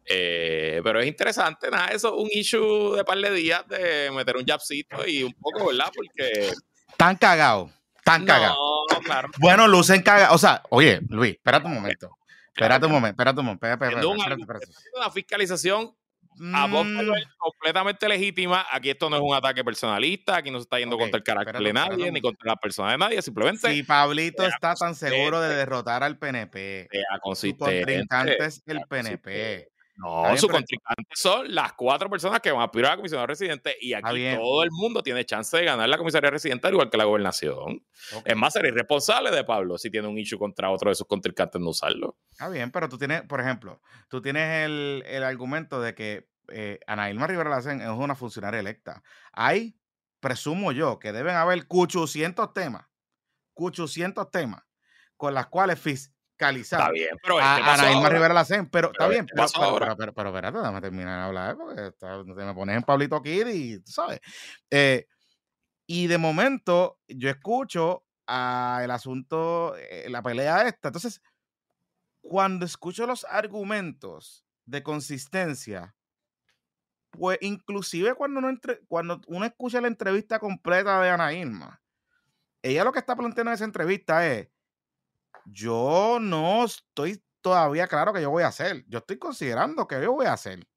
Eh, 0.06 0.82
pero 0.84 1.00
es 1.00 1.08
interesante, 1.08 1.70
nada, 1.70 1.88
eso 1.88 2.16
un 2.16 2.30
issue 2.32 2.96
de 2.96 3.04
par 3.04 3.18
de 3.18 3.32
días 3.32 3.68
de 3.68 4.12
meter 4.12 4.38
un 4.38 4.46
jabcito 4.46 5.08
y 5.08 5.24
un 5.24 5.34
poco, 5.34 5.68
¿verdad? 5.68 5.92
Porque. 5.96 6.52
Tan 6.98 7.16
cagado, 7.16 7.72
tan 8.04 8.26
cagado. 8.26 8.56
No, 8.92 9.00
claro. 9.00 9.30
Bueno, 9.40 9.68
lucen 9.68 10.02
cagados. 10.02 10.36
O 10.36 10.38
sea, 10.38 10.64
oye, 10.70 11.00
Luis, 11.10 11.34
espérate 11.34 11.68
un 11.68 11.74
momento. 11.74 12.10
Espérate 12.48 12.86
un 12.86 12.92
momento, 12.92 13.14
espérate 13.14 13.40
un 13.40 13.46
momento. 13.46 13.68
Espérate, 13.68 14.42
espérate, 14.42 14.66
Una 14.96 15.10
fiscalización 15.12 15.96
a 16.54 16.68
vos 16.68 16.86
mm. 16.86 17.10
completamente 17.38 18.08
legítima. 18.08 18.66
Aquí 18.72 18.90
esto 18.90 19.10
no 19.10 19.18
es 19.18 19.22
un 19.22 19.34
ataque 19.34 19.64
personalista, 19.64 20.38
aquí 20.38 20.52
no 20.52 20.60
se 20.60 20.64
está 20.64 20.80
yendo 20.80 20.98
contra 20.98 21.18
el 21.18 21.24
carácter 21.24 21.62
de 21.62 21.74
nadie, 21.74 22.12
ni 22.12 22.22
contra 22.22 22.52
la 22.52 22.56
persona 22.56 22.92
de 22.92 22.98
nadie, 22.98 23.22
simplemente. 23.22 23.74
Si 23.74 23.84
Pablito 23.84 24.46
está 24.46 24.76
tan 24.76 24.96
seguro 24.96 25.42
de 25.42 25.56
derrotar 25.56 26.04
al 26.04 26.18
PNP, 26.18 26.90
su 27.34 27.58
contrincante 27.58 28.46
es 28.46 28.64
el 28.66 28.82
PNP. 28.88 29.70
No, 30.00 30.38
sus 30.38 30.50
contrincantes 30.50 31.08
son 31.14 31.54
las 31.54 31.74
cuatro 31.74 32.10
personas 32.10 32.40
que 32.40 32.52
van 32.52 32.62
a 32.62 32.66
aspirar 32.66 32.92
a 32.92 32.94
la 32.94 32.98
comisaría 32.98 33.26
residente 33.28 33.76
y 33.82 33.94
aquí 33.94 34.34
todo 34.34 34.64
el 34.64 34.72
mundo 34.72 35.04
tiene 35.04 35.26
chance 35.26 35.58
de 35.58 35.66
ganar 35.66 35.90
la 35.90 35.98
comisaría 35.98 36.30
residente 36.30 36.68
al 36.68 36.74
igual 36.74 36.90
que 36.90 36.98
la 36.98 37.04
gobernación. 37.04 37.86
Es 38.24 38.36
más, 38.38 38.54
ser 38.54 38.66
irresponsable 38.66 39.30
de 39.30 39.44
Pablo 39.44 39.78
si 39.78 39.92
tiene 39.92 40.08
un 40.08 40.18
issue 40.18 40.40
contra 40.40 40.70
otro 40.70 40.90
de 40.90 40.96
sus 40.96 41.06
contrincantes 41.06 41.60
no 41.62 41.72
usarlo. 41.72 42.18
Está 42.32 42.48
bien, 42.48 42.72
pero 42.72 42.88
tú 42.88 42.98
tienes, 42.98 43.24
por 43.24 43.42
ejemplo, 43.42 43.82
tú 44.08 44.22
tienes 44.22 44.66
el, 44.66 45.24
argumento 45.24 45.82
de 45.82 45.94
que 45.94 46.30
eh, 46.48 46.80
Ana 46.88 47.10
Ilma 47.10 47.28
Rivera 47.28 47.50
Lacen 47.50 47.82
es 47.82 47.90
una 47.90 48.16
funcionaria 48.16 48.62
electa. 48.62 49.04
Hay, 49.34 49.78
presumo 50.22 50.72
yo, 50.72 50.98
que 50.98 51.12
deben 51.12 51.36
haber 51.36 51.66
800 51.68 52.54
temas, 52.54 52.86
800 53.56 54.32
temas 54.32 54.64
con 55.18 55.34
las 55.34 55.48
cuales 55.48 55.78
Está 56.40 56.92
bien, 56.92 57.18
pero 57.22 57.38
a, 57.40 57.74
Ana 57.74 58.10
Rivera 58.10 58.34
la 58.34 58.42
hacen, 58.42 58.70
pero, 58.70 58.92
está 58.92 59.08
bien. 59.08 59.26
Pero, 59.26 59.46
pero, 59.54 59.98
pero, 59.98 60.14
pero, 60.14 60.30
espérate, 60.30 60.58
déjame 60.58 60.82
terminar 60.82 61.20
de 61.20 61.26
hablar 61.26 61.58
porque 61.58 61.92
te 61.92 62.46
me 62.46 62.54
pones 62.54 62.78
en 62.78 62.84
Pablito 62.84 63.22
Kid 63.22 63.48
y 63.48 63.80
tú 63.80 63.92
sabes. 63.92 64.22
Eh, 64.72 65.06
y 65.86 66.08
de 66.08 66.18
momento 66.18 67.00
yo 67.08 67.30
escucho 67.30 68.06
a 68.26 68.82
el 68.84 68.92
asunto, 68.92 69.76
eh, 69.76 70.06
la 70.10 70.22
pelea 70.22 70.68
esta. 70.68 70.90
Entonces, 70.90 71.22
cuando 72.22 72.66
escucho 72.66 73.06
los 73.06 73.26
argumentos 73.26 74.46
de 74.66 74.82
consistencia, 74.82 75.96
pues 77.12 77.38
inclusive 77.42 78.14
cuando 78.14 78.40
uno, 78.40 78.50
entre, 78.50 78.80
cuando 78.88 79.20
uno 79.28 79.46
escucha 79.46 79.82
la 79.82 79.88
entrevista 79.88 80.40
completa 80.40 81.02
de 81.02 81.10
Ana 81.10 81.34
Irma, 81.34 81.82
ella 82.62 82.84
lo 82.84 82.92
que 82.92 83.00
está 83.00 83.16
planteando 83.16 83.52
en 83.52 83.56
esa 83.56 83.66
entrevista 83.66 84.26
es 84.28 84.50
yo 85.46 86.20
no 86.22 86.66
estoy 86.66 87.24
todavía 87.42 87.88
claro 87.88 88.14
que 88.14 88.22
yo 88.22 88.30
voy 88.30 88.44
a 88.44 88.48
hacer. 88.48 88.86
Yo 88.88 89.00
estoy 89.00 89.18
considerando 89.18 89.88
que 89.88 90.02
yo 90.02 90.14
voy 90.14 90.26
a 90.26 90.34
hacer. 90.34 90.68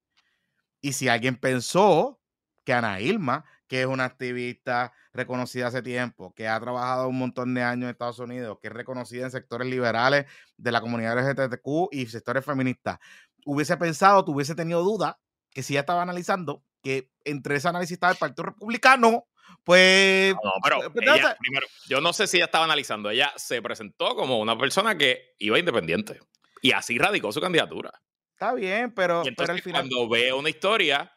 Y 0.81 0.93
si 0.93 1.09
alguien 1.09 1.37
pensó 1.37 2.21
que 2.65 2.73
Ana 2.73 3.01
Irma, 3.01 3.45
que 3.67 3.83
es 3.83 3.87
una 3.87 4.05
activista 4.05 4.93
reconocida 5.13 5.69
hace 5.69 5.83
tiempo, 5.83 6.35
que 6.35 6.49
ha 6.49 6.61
trabajado 6.61 7.09
un 7.09 7.19
montón 7.19 7.55
de 7.55 7.63
años 7.63 7.85
en 7.85 7.91
Estados 7.91 8.19
Unidos, 8.19 8.59
que 8.61 8.69
es 8.69 8.75
reconocida 8.75 9.25
en 9.25 9.31
sectores 9.31 9.67
liberales 9.69 10.27
de 10.57 10.73
la 10.73 10.81
comunidad 10.81 11.19
LGBTQ 11.19 11.89
y 11.91 12.07
sectores 12.07 12.45
feministas, 12.45 12.99
hubiese 13.45 13.77
pensado, 13.77 14.25
tuviese 14.25 14.55
tenido 14.55 14.83
duda, 14.83 15.19
que 15.51 15.63
si 15.63 15.75
ya 15.75 15.81
estaba 15.81 16.03
analizando, 16.03 16.65
que 16.83 17.11
entre 17.25 17.57
ese 17.57 17.69
análisis 17.69 17.95
estaba 17.95 18.13
el 18.13 18.19
Partido 18.19 18.45
Republicano, 18.45 19.27
pues. 19.65 20.35
No, 20.35 20.53
pero 20.63 20.79
pues, 20.79 20.91
primero, 20.91 21.67
yo 21.89 22.01
no 22.01 22.13
sé 22.13 22.27
si 22.27 22.37
ella 22.37 22.47
estaba 22.47 22.65
analizando. 22.65 23.11
Ella 23.11 23.33
se 23.37 23.61
presentó 23.63 24.15
como 24.15 24.39
una 24.39 24.57
persona 24.57 24.97
que 24.97 25.35
iba 25.39 25.59
independiente. 25.59 26.21
Y 26.61 26.73
así 26.73 26.99
radicó 26.99 27.33
su 27.33 27.41
candidatura. 27.41 27.93
Está 28.33 28.55
bien, 28.55 28.93
pero, 28.93 29.23
pero 29.37 29.53
al 29.53 29.63
final. 29.63 29.83
Cuando 29.83 30.09
ve 30.09 30.33
una 30.33 30.49
historia 30.49 31.13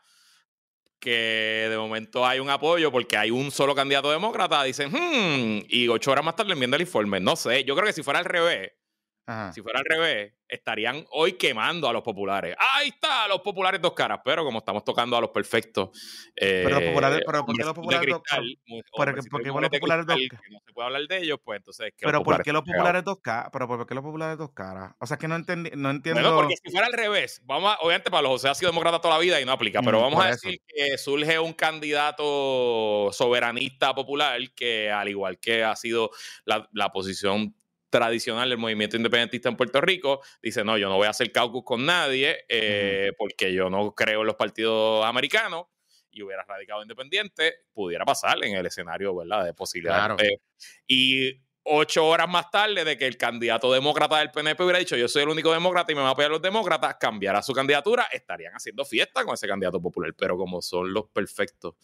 que 1.00 1.68
de 1.70 1.78
momento 1.78 2.26
hay 2.26 2.40
un 2.40 2.50
apoyo 2.50 2.92
porque 2.92 3.18
hay 3.18 3.30
un 3.30 3.52
solo 3.52 3.76
candidato 3.76 4.10
demócrata, 4.12 4.64
dicen, 4.64 4.92
hmm, 4.92 5.66
y 5.68 5.88
ocho 5.88 6.12
horas 6.12 6.26
más 6.26 6.36
tarde 6.36 6.54
enmienda 6.54 6.78
el 6.78 6.82
informe. 6.82 7.20
No 7.20 7.36
sé, 7.36 7.64
yo 7.64 7.76
creo 7.76 7.86
que 7.86 7.94
si 7.94 8.02
fuera 8.02 8.20
al 8.20 8.26
revés, 8.26 8.72
si 9.54 9.62
fuera 9.62 9.80
al 9.80 9.86
revés, 9.86 10.34
estarían 10.48 11.06
hoy 11.12 11.34
quemando 11.34 11.90
a 11.90 11.94
los 11.94 12.04
populares. 12.04 12.56
Ahí 12.60 12.90
está, 12.90 13.28
los 13.28 13.42
populares 13.42 13.82
dos 13.82 13.94
caras. 13.94 14.20
Pero 14.24 14.44
como 14.44 14.60
estamos 14.60 14.84
tocando 14.84 15.18
a 15.18 15.22
los 15.22 15.32
perfectos. 15.32 15.90
pero 16.36 16.80
los 16.80 16.90
populares, 16.90 17.22
pero 17.26 17.46
¿por 17.46 17.56
qué 17.56 17.64
los 17.64 17.74
populares 17.74 18.10
dos 18.10 18.22
caras? 18.24 18.46
¿Por 18.92 19.10
qué 19.10 19.16
los 19.16 19.70
populares 19.70 20.06
dos 20.06 20.20
caras? 20.30 20.42
No 20.52 20.60
se 20.66 20.74
puede 20.74 20.86
hablar 20.86 21.08
de 21.08 21.18
ellos, 21.18 21.40
pues 21.44 21.58
entonces. 21.58 21.94
Pero 21.98 22.24
¿por 22.24 22.44
qué 22.44 22.54
los 22.54 22.64
populares 22.64 23.04
dos 23.04 23.20
caras? 23.22 23.50
Pero 23.52 23.68
¿por 23.68 23.88
qué 23.88 23.96
los 23.96 24.04
populares 24.04 24.38
dos 24.38 24.52
caras? 24.52 24.94
O 25.00 25.08
sea, 25.08 25.18
que 25.18 25.28
no, 25.28 25.36
entendí, 25.36 25.72
no 25.76 25.90
entiendo. 25.90 26.22
Bueno, 26.22 26.38
porque 26.38 26.56
si 26.64 26.72
fuera 26.72 26.88
al 26.88 26.94
revés, 26.94 27.42
vamos 27.46 27.74
a, 27.74 27.78
obviamente 27.82 28.12
para 28.12 28.22
los 28.22 28.32
José 28.34 28.50
ha 28.50 28.56
sido 28.56 28.72
demócrata 28.72 29.00
toda 29.00 29.16
la 29.16 29.20
vida 29.20 29.42
y 29.42 29.46
no 29.46 29.52
aplica, 29.52 29.82
pero 29.82 30.02
vamos 30.02 30.24
a 30.24 30.30
decir 30.30 30.62
que 30.68 30.98
surge 30.98 31.40
un 31.40 31.54
candidato 31.54 33.10
soberanista 33.12 33.96
popular 33.96 34.40
que, 34.56 34.92
al 34.92 35.10
igual 35.10 35.40
que 35.40 35.64
ha 35.64 35.76
sido 35.76 36.12
la, 36.46 36.68
la 36.74 36.92
posición 36.92 37.56
tradicional 37.90 38.50
del 38.50 38.58
movimiento 38.58 38.98
independentista 38.98 39.50
en 39.50 39.56
Puerto 39.56 39.82
Rico, 39.82 40.22
dice, 40.42 40.64
no, 40.64 40.78
yo 40.78 40.90
no 40.90 40.98
voy 40.98 41.08
a 41.08 41.12
hacer 41.12 41.32
caucus 41.32 41.64
con 41.64 41.86
nadie 41.86 42.46
eh, 42.50 43.12
porque 43.18 43.54
yo 43.54 43.70
no 43.70 43.94
creo 43.94 44.22
en 44.22 44.28
los 44.28 44.36
partidos 44.36 45.06
americanos 45.06 45.66
y 46.12 46.22
hubiera 46.22 46.44
radicado 46.44 46.82
independiente, 46.82 47.56
pudiera 47.74 48.06
pasar 48.06 48.44
en 48.44 48.56
el 48.56 48.66
escenario, 48.66 49.16
¿verdad? 49.16 49.46
De 49.46 49.54
posibilidades. 49.54 50.40
y 50.88 51.42
ocho 51.66 52.06
horas 52.06 52.30
más 52.30 52.50
tarde 52.52 52.86
de 52.86 52.98
que 52.98 53.08
el 53.08 53.18
candidato 53.18 53.74
demócrata 53.74 54.20
del 54.20 54.32
PNP 54.32 54.64
hubiera 54.64 54.80
dicho 54.80 54.96
yo 54.96 55.08
soy 55.08 55.24
el 55.24 55.30
único 55.30 55.52
demócrata 55.52 55.92
y 55.92 55.96
me 55.96 56.02
va 56.02 56.10
a 56.10 56.12
apoyar 56.12 56.30
los 56.30 56.42
demócratas, 56.42 56.96
cambiará 57.00 57.42
su 57.42 57.54
candidatura, 57.54 58.08
estarían 58.12 58.54
haciendo 58.54 58.86
fiesta 58.86 59.26
con 59.26 59.34
ese 59.34 59.48
candidato 59.48 59.82
popular. 59.82 60.14
Pero 60.16 60.38
como 60.38 60.62
son 60.62 60.94
los 60.94 61.08
perfectos 61.10 61.76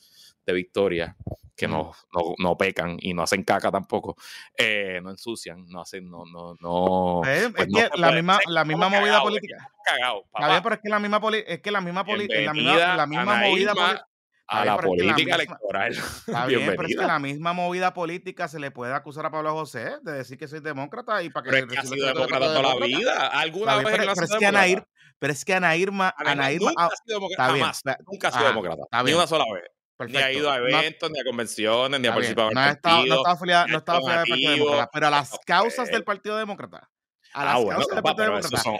de 0.45 0.53
victoria, 0.53 1.15
que 1.55 1.67
no, 1.67 1.91
no, 2.39 2.57
pecan 2.57 2.97
y 2.99 3.13
no 3.13 3.23
hacen 3.23 3.43
caca 3.43 3.71
tampoco, 3.71 4.15
eh, 4.57 4.99
no 5.03 5.11
ensucian, 5.11 5.67
no 5.67 5.81
hacen, 5.81 6.09
no, 6.09 6.25
no, 6.25 6.55
no. 6.59 7.21
es 7.29 7.49
pues 7.49 7.67
que 7.67 7.89
la 7.97 8.11
misma, 8.11 8.39
la 8.47 8.65
misma 8.65 8.89
movida 8.89 9.21
política. 9.21 9.71
Cagado, 9.85 10.25
pero 10.63 10.75
es 10.75 10.81
que 10.81 10.89
la 10.89 10.99
misma 10.99 11.21
es 11.45 11.61
que 11.61 11.71
la 11.71 11.81
misma, 11.81 12.03
la 12.03 12.53
misma, 12.53 12.95
la 12.95 13.05
misma 13.07 13.35
movida 13.35 13.73
política 13.73 14.07
a 14.51 14.65
la 14.65 14.77
política 14.77 15.35
electoral. 15.35 15.91
Está 15.93 16.45
bien, 16.45 16.65
pero 16.65 16.87
es 16.87 16.95
que 16.95 17.05
la 17.05 17.19
misma 17.19 17.53
movida 17.53 17.93
política 17.93 18.47
se 18.47 18.59
le 18.59 18.71
puede 18.71 18.93
acusar 18.93 19.25
a 19.25 19.31
Pablo 19.31 19.53
José 19.53 19.97
de 20.01 20.11
decir 20.11 20.37
que 20.37 20.47
soy 20.47 20.59
demócrata 20.59 21.23
y 21.23 21.29
para 21.29 21.45
que... 21.45 21.49
Pero 21.51 21.67
es 21.67 21.71
que 21.71 21.79
ha 21.79 21.83
sido 21.83 22.07
demócrata 22.07 22.45
toda 22.45 22.61
la 22.61 22.85
vida. 22.85 23.27
¿Alguna 23.27 23.75
vez 23.77 23.85
pero, 23.85 24.13
pero, 24.13 24.25
es 24.25 24.35
que 24.35 24.45
Ana 24.45 24.67
Irma, 24.67 24.87
pero 25.19 25.33
es 25.33 25.45
que. 25.45 25.53
Ana 25.53 25.75
Irma 25.77 26.13
nunca 26.17 26.85
ha 26.85 26.89
sido 26.89 27.19
demócrata, 27.19 27.43
jamás. 27.53 27.81
Nunca 28.05 28.27
ha 28.27 28.31
sido 28.31 28.47
demócrata. 28.47 29.03
Ni 29.03 29.13
una 29.13 29.27
sola 29.27 29.45
vez. 29.53 29.63
Ni 30.09 30.17
ha 30.17 30.31
ido 30.31 30.51
a 30.51 30.57
eventos, 30.57 31.11
ni 31.11 31.19
a 31.19 31.23
convenciones, 31.23 31.99
ni 31.99 32.07
ha 32.07 32.13
participado 32.13 32.49
en 32.49 32.55
no 32.55 32.61
partido. 32.61 32.73
Estado, 32.73 33.05
no 33.05 33.15
estaba 33.15 33.33
afiliado, 33.33 33.67
no 33.67 33.77
estaba 33.77 33.97
afiliado 33.97 34.21
al 34.21 34.27
Partido 34.27 34.51
Demócrata, 34.51 34.89
pero 34.93 35.07
a 35.07 35.09
las 35.09 35.39
causas 35.45 35.91
del 35.91 36.03
Partido 36.03 36.37
Demócrata 36.37 36.89
a 37.33 37.45
las 37.45 37.55
ah, 37.55 37.57
bueno, 37.59 37.79
causas 37.79 37.95
del 37.95 38.03
Partido 38.03 38.25
Demócrata. 38.25 38.79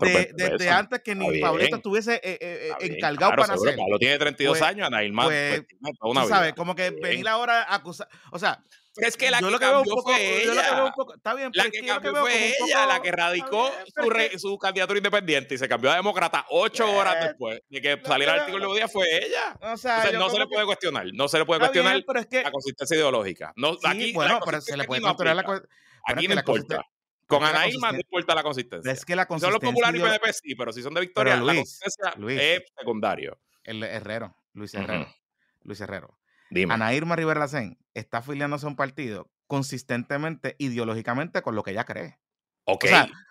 desde, 0.00 0.30
desde 0.34 0.70
antes 0.70 1.02
que 1.02 1.14
ni 1.14 1.40
Pablito 1.40 1.76
estuviese 1.76 2.14
eh, 2.14 2.38
eh, 2.40 2.72
eh 2.80 2.86
encargado 2.86 3.32
claro, 3.32 3.42
para 3.42 3.52
seguro, 3.54 3.70
hacer. 3.70 3.78
Pablo 3.78 3.98
tiene 3.98 4.18
32 4.18 4.58
pues, 4.58 4.70
años, 4.70 4.86
Ana 4.86 5.04
Irma 5.04 5.24
pues, 5.24 5.64
pues, 5.80 5.94
una 6.02 6.26
sabes, 6.26 6.54
como 6.54 6.74
que 6.74 6.90
venir 6.90 7.28
ahora 7.28 7.62
a 7.62 7.76
acusar, 7.76 8.08
o 8.30 8.38
sea, 8.38 8.62
pero 8.94 9.08
es 9.08 9.16
que 9.16 9.30
la 9.30 9.40
yo 9.40 9.46
que, 9.46 9.52
lo 9.52 9.58
que 9.58 9.64
cambió 9.64 9.94
poco, 9.94 10.12
fue 10.12 10.42
ella. 10.42 10.44
Yo 10.44 10.54
lo 10.54 10.62
que 10.62 10.74
veo 10.74 10.86
un 10.86 10.92
poco, 10.92 11.14
está 11.14 11.34
bien, 11.34 11.50
la 11.54 11.70
que, 11.70 11.86
cambió 11.86 12.14
fue 12.16 12.54
ella, 12.60 12.86
la 12.86 13.00
que 13.00 13.10
radicó 13.10 13.70
su, 13.94 14.10
re, 14.10 14.38
su, 14.38 14.58
candidatura 14.58 14.98
independiente 14.98 15.54
y 15.54 15.58
se 15.58 15.68
cambió 15.68 15.90
a 15.90 15.96
demócrata 15.96 16.44
ocho 16.50 16.90
horas 16.92 17.24
después 17.24 17.62
de 17.70 17.80
que 17.80 18.00
saliera 18.04 18.34
el 18.34 18.40
artículo 18.40 18.68
de 18.68 18.80
día 18.80 18.88
fue 18.88 19.06
ella. 19.24 19.56
O 19.60 19.76
sea, 19.76 20.10
no 20.12 20.28
se 20.28 20.38
le 20.38 20.46
puede 20.46 20.66
cuestionar, 20.66 21.06
no 21.14 21.28
se 21.28 21.38
le 21.38 21.46
puede 21.46 21.60
cuestionar 21.60 21.94
bien, 21.94 22.16
es 22.16 22.26
que, 22.26 22.42
la 22.42 22.50
consistencia 22.50 22.96
ideológica. 22.96 23.52
No, 23.56 23.74
sí, 23.74 23.80
aquí, 23.86 24.12
bueno, 24.12 24.40
pero 24.44 24.60
se 24.60 24.76
le 24.76 24.84
puede 24.84 25.00
cuestionar 25.00 25.36
la 25.36 25.62
Aquí 26.04 26.28
no 26.28 26.34
importa. 26.34 26.82
Con 27.26 27.44
Ana 27.44 27.66
Irma 27.66 27.92
no 27.92 27.98
importa 27.98 28.34
la 28.34 28.42
consistencia. 28.42 28.92
Es 28.92 29.06
que 29.06 29.16
la 29.16 29.24
consistencia. 29.24 29.58
Son 29.58 29.74
los 29.74 29.74
populares 29.74 29.98
y 29.98 30.04
PDP 30.04 30.32
sí, 30.34 30.54
pero 30.54 30.72
si 30.72 30.82
son 30.82 30.92
de 30.92 31.00
Victoria, 31.00 31.36
Luis, 31.36 31.46
la 31.46 31.54
consistencia 31.54 32.12
Luis, 32.16 32.38
es 32.38 32.60
secundario. 32.76 33.38
El 33.64 33.82
Herrero, 33.84 34.36
Luis 34.52 34.74
Herrero. 34.74 35.04
Uh 35.04 35.06
-huh. 35.06 35.16
Luis 35.62 35.80
Herrero. 35.80 36.18
Dime. 36.50 36.74
Ana 36.74 36.92
Irma 36.92 37.16
Rivera 37.16 37.40
Lacén 37.40 37.78
está 37.94 38.18
afiliándose 38.18 38.66
a 38.66 38.68
un 38.68 38.76
partido 38.76 39.30
consistentemente, 39.46 40.56
ideológicamente, 40.58 41.42
con 41.42 41.54
lo 41.54 41.62
que 41.62 41.72
ella 41.72 41.84
cree. 41.84 42.18
Ok, 42.64 42.84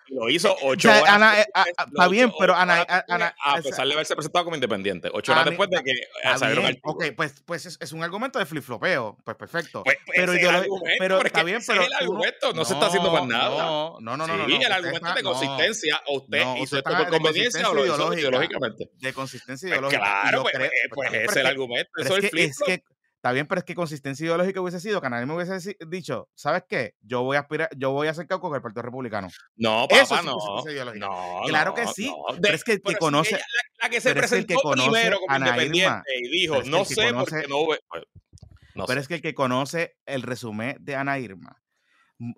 lo 0.10 0.30
hizo 0.30 0.54
ocho 0.62 0.90
horas. 0.90 1.04
Ana, 1.08 1.40
eh, 1.40 1.46
está 1.88 2.08
bien, 2.10 2.34
pero 2.38 2.54
Ana, 2.54 2.86
Ana, 3.08 3.34
a 3.46 3.62
pesar 3.62 3.88
de 3.88 3.94
haberse 3.94 4.14
presentado 4.14 4.44
como 4.44 4.58
independiente, 4.58 5.10
ocho 5.14 5.32
horas 5.32 5.46
después 5.46 5.70
de 5.70 5.82
que 5.84 5.94
salieron 6.38 6.66
el 6.66 6.80
Ok, 6.84 7.06
pues, 7.16 7.42
pues 7.46 7.66
es, 7.66 7.78
es, 7.80 7.94
un 7.94 8.04
argumento 8.04 8.38
de 8.38 8.46
flip-flopeo, 8.46 9.18
pues 9.24 9.38
perfecto. 9.38 9.84
Pues, 9.84 9.98
pues 10.06 10.18
pero, 10.18 10.34
el 10.34 10.68
pero 11.00 11.26
está 11.26 11.44
bien, 11.44 11.62
pero 11.66 11.82
el 11.82 11.94
argumento 11.94 12.52
no, 12.54 12.66
se 12.66 12.74
está 12.74 12.88
haciendo 12.88 13.10
más 13.10 13.26
nada. 13.26 13.64
No, 13.64 14.00
no, 14.02 14.18
no, 14.18 14.28
no. 14.28 14.46
Sí, 14.46 14.56
el 14.56 14.72
argumento 14.72 15.08
es 15.08 15.16
de 15.16 15.24
consistencia, 15.24 16.02
o 16.08 16.18
usted 16.18 16.46
hizo 16.58 16.78
esto 16.78 16.92
por 16.92 17.08
conveniencia 17.08 17.70
o 17.70 17.74
lo 17.74 17.86
hizo 17.86 18.14
ideológicamente. 18.14 18.90
De 19.00 19.14
consistencia 19.14 19.70
ideológica. 19.70 20.02
Claro, 20.02 20.44
pues, 20.44 20.72
pues 20.94 21.14
ese 21.14 21.24
es 21.24 21.36
el 21.38 21.46
argumento, 21.46 21.90
eso 21.98 22.18
es 22.18 22.24
el 22.26 22.30
flip 22.30 22.52
Está 23.22 23.34
bien, 23.34 23.46
pero 23.46 23.60
es 23.60 23.66
que 23.66 23.76
consistencia 23.76 24.26
ideológica 24.26 24.62
hubiese 24.62 24.80
sido 24.80 25.00
que 25.00 25.08
nadie 25.08 25.28
me 25.28 25.36
hubiese 25.36 25.78
dicho, 25.88 26.28
¿sabes 26.34 26.64
qué? 26.68 26.96
Yo 27.02 27.22
voy 27.22 27.38
a 27.38 27.42
aspirar, 27.42 27.70
yo 27.78 27.92
voy 27.92 28.08
a 28.08 28.12
hacer 28.12 28.26
caucus 28.26 28.50
con 28.50 28.56
el 28.56 28.64
Partido 28.64 28.82
Republicano. 28.82 29.28
No, 29.58 29.88
papá, 29.88 30.02
Eso 30.02 30.24
no. 30.24 30.38
no. 30.96 31.42
Claro 31.46 31.76
que 31.76 31.86
sí. 31.86 32.12
Pero 32.42 32.56
es 32.56 32.64
que 32.64 32.72
el 32.72 32.82
que 32.82 32.96
conoce. 32.96 33.40
la, 33.80 33.90
que 33.92 34.02
se 34.02 34.16
presentó 34.16 34.60
primero 34.72 35.20
como 35.20 35.38
independiente 35.38 36.18
y 36.20 36.30
dijo, 36.30 36.64
no 36.64 36.84
sé 36.84 37.14
porque 37.14 37.48
no. 37.48 37.66
Pues, 37.66 37.80
no 38.74 38.88
pero 38.88 39.00
es 39.00 39.08
que 39.08 39.14
el 39.14 39.22
que 39.22 39.36
conoce 39.36 39.98
el 40.08 40.24
resumen 40.24 40.78
de 40.80 40.96
Ana 40.96 41.20
Irma 41.20 41.62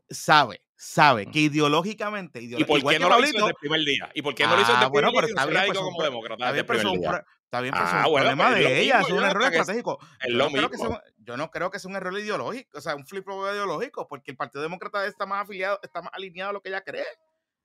sabe 0.09 0.65
sabe 0.75 1.27
que 1.27 1.39
ideológicamente, 1.39 2.41
¿Y 2.41 2.61
por 2.65 2.83
qué 2.83 2.99
no 2.99 3.07
lo 3.07 3.19
hizo 3.19 3.31
desde 3.31 3.47
el 3.47 3.55
primer 3.55 3.79
día? 3.85 4.11
¿Y 4.13 4.21
por 4.21 4.35
qué 4.35 4.43
no 4.43 4.57
lo 4.57 4.61
hizo 4.61 4.73
desde 4.73 4.85
el 4.85 4.91
primer 4.91 5.11
día? 5.11 5.27
Está 5.27 5.45
bien, 5.45 5.61
pues, 5.65 5.79
como 5.79 6.03
demócrata. 6.03 6.33
Está 6.43 6.51
bien, 6.51 6.65
pero 6.65 7.23
está 7.53 7.61
bien, 7.61 7.73
pero 7.73 7.85
es 7.85 7.93
un 7.93 8.13
problema 8.13 8.55
de 8.55 8.81
ella, 8.81 9.01
es 9.01 9.09
un 9.09 9.23
error 9.23 9.43
estratégico. 9.43 9.99
Es 10.19 10.33
lo 10.33 10.49
mismo. 10.49 10.99
yo 11.17 11.37
no 11.37 11.51
creo 11.51 11.69
que 11.69 11.79
sea 11.79 11.89
un 11.89 11.95
error 11.95 12.17
ideológico, 12.17 12.77
o 12.77 12.81
sea, 12.81 12.95
un 12.95 13.05
flip 13.05 13.27
ideológico, 13.27 14.07
porque 14.07 14.31
el 14.31 14.37
Partido 14.37 14.63
Demócrata 14.63 15.05
está 15.05 15.25
más 15.25 15.43
afiliado, 15.43 15.79
está 15.83 16.01
más 16.01 16.11
alineado 16.13 16.49
a 16.49 16.53
lo 16.53 16.61
que 16.61 16.69
ella 16.69 16.81
cree. 16.81 17.05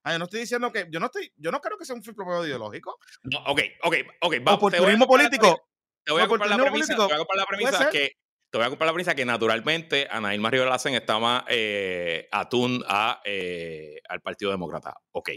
Ah, 0.04 0.12
yo 0.12 0.18
no 0.18 0.26
estoy 0.26 0.40
diciendo 0.40 0.70
que, 0.70 0.86
yo 0.90 1.00
no 1.00 1.06
estoy, 1.06 1.32
yo 1.36 1.50
no 1.50 1.60
creo 1.60 1.78
que 1.78 1.84
sea 1.84 1.96
un 1.96 2.02
flip 2.02 2.18
ideológico. 2.44 2.98
No, 3.22 3.38
ok, 3.46 3.60
ok, 3.82 3.94
ok. 4.20 4.34
Oportunismo 4.46 5.06
político. 5.06 5.68
Te 6.04 6.12
voy 6.12 6.22
a 6.22 6.28
comprar 6.28 6.50
la 6.50 6.56
premisa, 6.58 6.94
te 6.94 7.02
voy 7.02 7.12
a 7.12 7.18
comprar 7.18 7.38
la 7.38 7.46
premisa 7.46 7.90
que 7.90 8.12
te 8.50 8.56
voy 8.56 8.66
a 8.66 8.70
comprar 8.70 8.86
la 8.86 8.94
premisa 8.94 9.14
que 9.14 9.26
naturalmente 9.26 10.08
Ana 10.10 10.34
Irma 10.34 10.50
Rivera 10.50 10.70
Lacen 10.70 10.94
está 10.94 11.18
más 11.18 11.44
eh, 11.48 12.28
atún 12.32 12.82
a, 12.88 13.20
eh, 13.24 14.00
al 14.08 14.22
Partido 14.22 14.50
Demócrata. 14.50 14.94
Ok. 15.12 15.30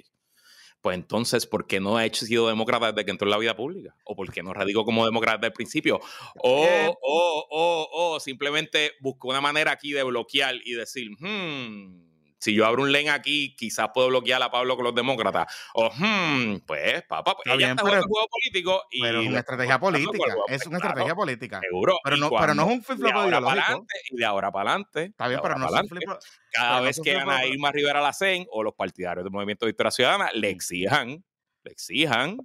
Pues 0.82 0.96
entonces, 0.96 1.46
¿por 1.46 1.68
qué 1.68 1.80
no 1.80 1.98
ha 1.98 2.06
hecho 2.06 2.26
sido 2.26 2.48
demócrata 2.48 2.92
desde 2.92 3.06
que 3.06 3.12
entró 3.12 3.28
en 3.28 3.32
la 3.32 3.38
vida 3.38 3.56
pública? 3.56 3.96
¿O 4.04 4.16
por 4.16 4.32
qué 4.32 4.42
no 4.42 4.54
radicó 4.54 4.84
como 4.84 5.06
demócrata 5.06 5.38
desde 5.38 5.48
el 5.48 5.54
principio? 5.54 6.00
O, 6.38 6.66
o, 7.02 7.48
o, 7.52 7.90
o 7.92 8.20
simplemente 8.20 8.94
buscó 9.00 9.30
una 9.30 9.42
manera 9.42 9.72
aquí 9.72 9.92
de 9.92 10.04
bloquear 10.04 10.56
y 10.66 10.74
decir, 10.74 11.12
hmm, 11.20 12.11
si 12.42 12.56
yo 12.56 12.66
abro 12.66 12.82
un 12.82 12.92
len 12.92 13.10
aquí, 13.10 13.56
quizás 13.56 13.90
puedo 13.94 14.08
bloquear 14.08 14.42
a 14.42 14.50
Pablo 14.50 14.76
con 14.76 14.84
los 14.84 14.96
demócratas. 14.96 15.54
O, 15.76 15.92
hmm, 15.94 16.62
pues, 16.66 17.04
papá, 17.04 17.36
pues, 17.36 17.56
ella 17.56 17.70
está 17.70 17.84
jugando 17.84 18.08
juego 18.08 18.28
político. 18.30 18.84
Y 18.90 19.02
pero 19.02 19.22
es 19.22 19.28
una 19.28 19.40
estrategia 19.40 19.80
política. 19.80 20.34
Es 20.48 20.66
una 20.66 20.78
estrategia 20.78 21.14
política. 21.14 21.60
Seguro. 21.62 22.00
Pero 22.04 22.18
no, 22.18 22.32
pero 22.32 22.56
no 22.56 22.64
es 22.64 22.68
un 22.70 22.84
flip 22.84 23.00
ideológico. 23.00 23.86
Y 24.10 24.18
de 24.18 24.26
ahora 24.26 24.52
para 24.52 24.72
adelante. 24.72 25.04
Está 25.06 25.28
bien, 25.28 25.40
pero 25.44 25.60
no 25.60 25.68
es 25.68 25.72
un 25.72 25.88
flip 25.88 26.10
Cada 26.52 26.82
vez 26.82 27.00
que 27.00 27.16
Ana 27.16 27.46
Irma 27.46 27.72
Rivera 27.72 28.02
la 28.02 28.12
CEN 28.12 28.48
o 28.50 28.64
los 28.64 28.74
partidarios 28.74 29.24
del 29.24 29.32
Movimiento 29.32 29.68
de 29.68 29.74
Victoria 29.74 29.92
Ciudadana 29.92 30.32
le 30.34 30.50
exijan, 30.50 31.24
le 31.64 31.72
exijan 31.72 32.40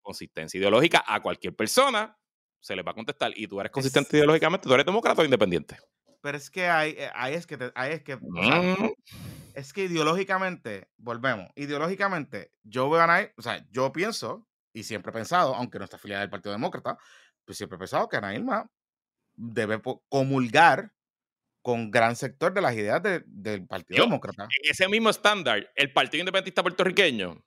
consistencia 0.00 0.58
ideológica 0.58 1.02
a 1.04 1.20
cualquier 1.20 1.56
persona, 1.56 2.16
se 2.60 2.76
le 2.76 2.82
va 2.82 2.92
a 2.92 2.94
contestar. 2.94 3.32
Y 3.34 3.48
tú 3.48 3.58
eres 3.58 3.72
consistente 3.72 4.16
ideológicamente, 4.16 4.68
tú 4.68 4.74
eres 4.74 4.86
demócrata 4.86 5.22
o 5.22 5.24
independiente. 5.24 5.76
Pero 6.22 6.38
es 6.38 6.50
que 6.50 6.68
hay, 6.68 6.92
eh, 6.92 7.10
ahí 7.14 7.34
es 7.34 7.46
que, 7.46 7.54
es 7.54 8.02
que, 8.02 8.16
mm. 8.16 8.92
es 9.54 9.72
que 9.72 9.84
ideológicamente, 9.84 10.88
volvemos, 10.96 11.50
ideológicamente, 11.56 12.52
yo 12.62 12.86
voy 12.86 12.98
a 12.98 13.06
ganar, 13.06 13.34
o 13.36 13.42
sea, 13.42 13.66
yo 13.70 13.92
pienso, 13.92 14.48
y 14.72 14.84
siempre 14.84 15.10
he 15.10 15.12
pensado, 15.12 15.54
aunque 15.54 15.78
no 15.78 15.84
está 15.84 15.96
afiliada 15.96 16.20
del 16.20 16.30
Partido 16.30 16.52
Demócrata, 16.52 16.96
pues 17.44 17.58
siempre 17.58 17.76
he 17.76 17.78
pensado 17.80 18.08
que 18.08 18.16
Ana 18.16 18.34
Irma 18.34 18.70
debe 19.34 19.82
comulgar 20.08 20.92
con 21.60 21.90
gran 21.90 22.14
sector 22.14 22.54
de 22.54 22.60
las 22.60 22.74
ideas 22.74 23.02
del 23.02 23.66
Partido 23.66 24.04
Demócrata. 24.04 24.44
En 24.44 24.70
ese 24.70 24.88
mismo 24.88 25.10
estándar, 25.10 25.70
el 25.74 25.92
Partido 25.92 26.20
Independentista 26.20 26.62
puertorriqueño, 26.62 27.44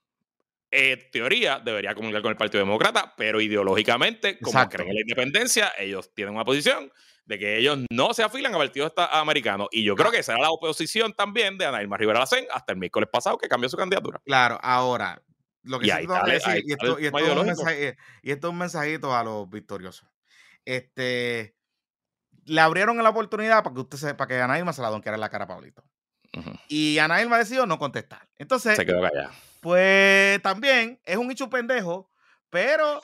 en 0.70 1.10
teoría, 1.10 1.60
debería 1.60 1.94
comulgar 1.94 2.20
con 2.20 2.30
el 2.30 2.36
Partido 2.36 2.62
Demócrata, 2.62 3.14
pero 3.16 3.40
ideológicamente, 3.40 4.38
como 4.38 4.68
creen 4.68 4.90
en 4.90 4.94
la 4.96 5.00
independencia, 5.00 5.72
ellos 5.78 6.12
tienen 6.12 6.34
una 6.34 6.44
posición 6.44 6.92
de 7.26 7.38
que 7.38 7.58
ellos 7.58 7.78
no 7.90 8.14
se 8.14 8.22
afilan 8.22 8.54
a 8.54 8.58
partidos 8.58 8.92
americanos. 9.10 9.68
Y 9.72 9.84
yo 9.84 9.94
creo 9.96 10.10
que 10.10 10.18
esa 10.18 10.32
era 10.32 10.42
la 10.42 10.50
oposición 10.50 11.12
también 11.12 11.58
de 11.58 11.66
Ana 11.66 11.82
Irma 11.82 11.96
Rivera 11.96 12.20
Lacén 12.20 12.46
hasta 12.52 12.72
el 12.72 12.78
miércoles 12.78 13.08
pasado 13.12 13.36
que 13.36 13.48
cambió 13.48 13.68
su 13.68 13.76
candidatura. 13.76 14.20
Claro, 14.24 14.58
ahora, 14.62 15.22
lo 15.64 15.80
que 15.80 15.86
y, 15.86 15.90
sí 15.90 16.06
decir, 16.26 16.62
y, 16.64 16.72
esto, 16.72 16.98
y, 16.98 17.06
esto 17.06 17.18
es 17.18 17.36
un 17.36 17.46
mensaje, 17.46 17.96
y 18.22 18.30
esto 18.30 18.46
es 18.46 18.52
un 18.52 18.58
mensajito 18.58 19.14
a 19.14 19.24
los 19.24 19.50
victoriosos. 19.50 20.08
Este, 20.64 21.56
le 22.44 22.60
abrieron 22.60 23.02
la 23.02 23.10
oportunidad 23.10 23.64
para 23.64 23.74
que 23.74 23.80
usted 23.80 23.98
se, 23.98 24.14
para 24.14 24.28
que 24.28 24.40
Ana 24.40 24.58
Irma 24.58 24.72
se 24.72 24.82
la 24.82 24.90
donqueara 24.90 25.16
en 25.16 25.20
la 25.20 25.28
cara 25.28 25.44
a 25.44 25.48
Pablito. 25.48 25.84
Y 26.68 26.98
Ana 26.98 27.22
Irma 27.22 27.38
decidió 27.38 27.64
no 27.64 27.78
contestar. 27.78 28.28
Entonces, 28.36 28.76
se 28.76 28.84
quedó 28.84 29.00
callada. 29.00 29.32
Pues 29.60 30.40
también 30.42 31.00
es 31.04 31.16
un 31.16 31.30
hecho 31.30 31.48
pendejo, 31.48 32.10
pero 32.50 33.02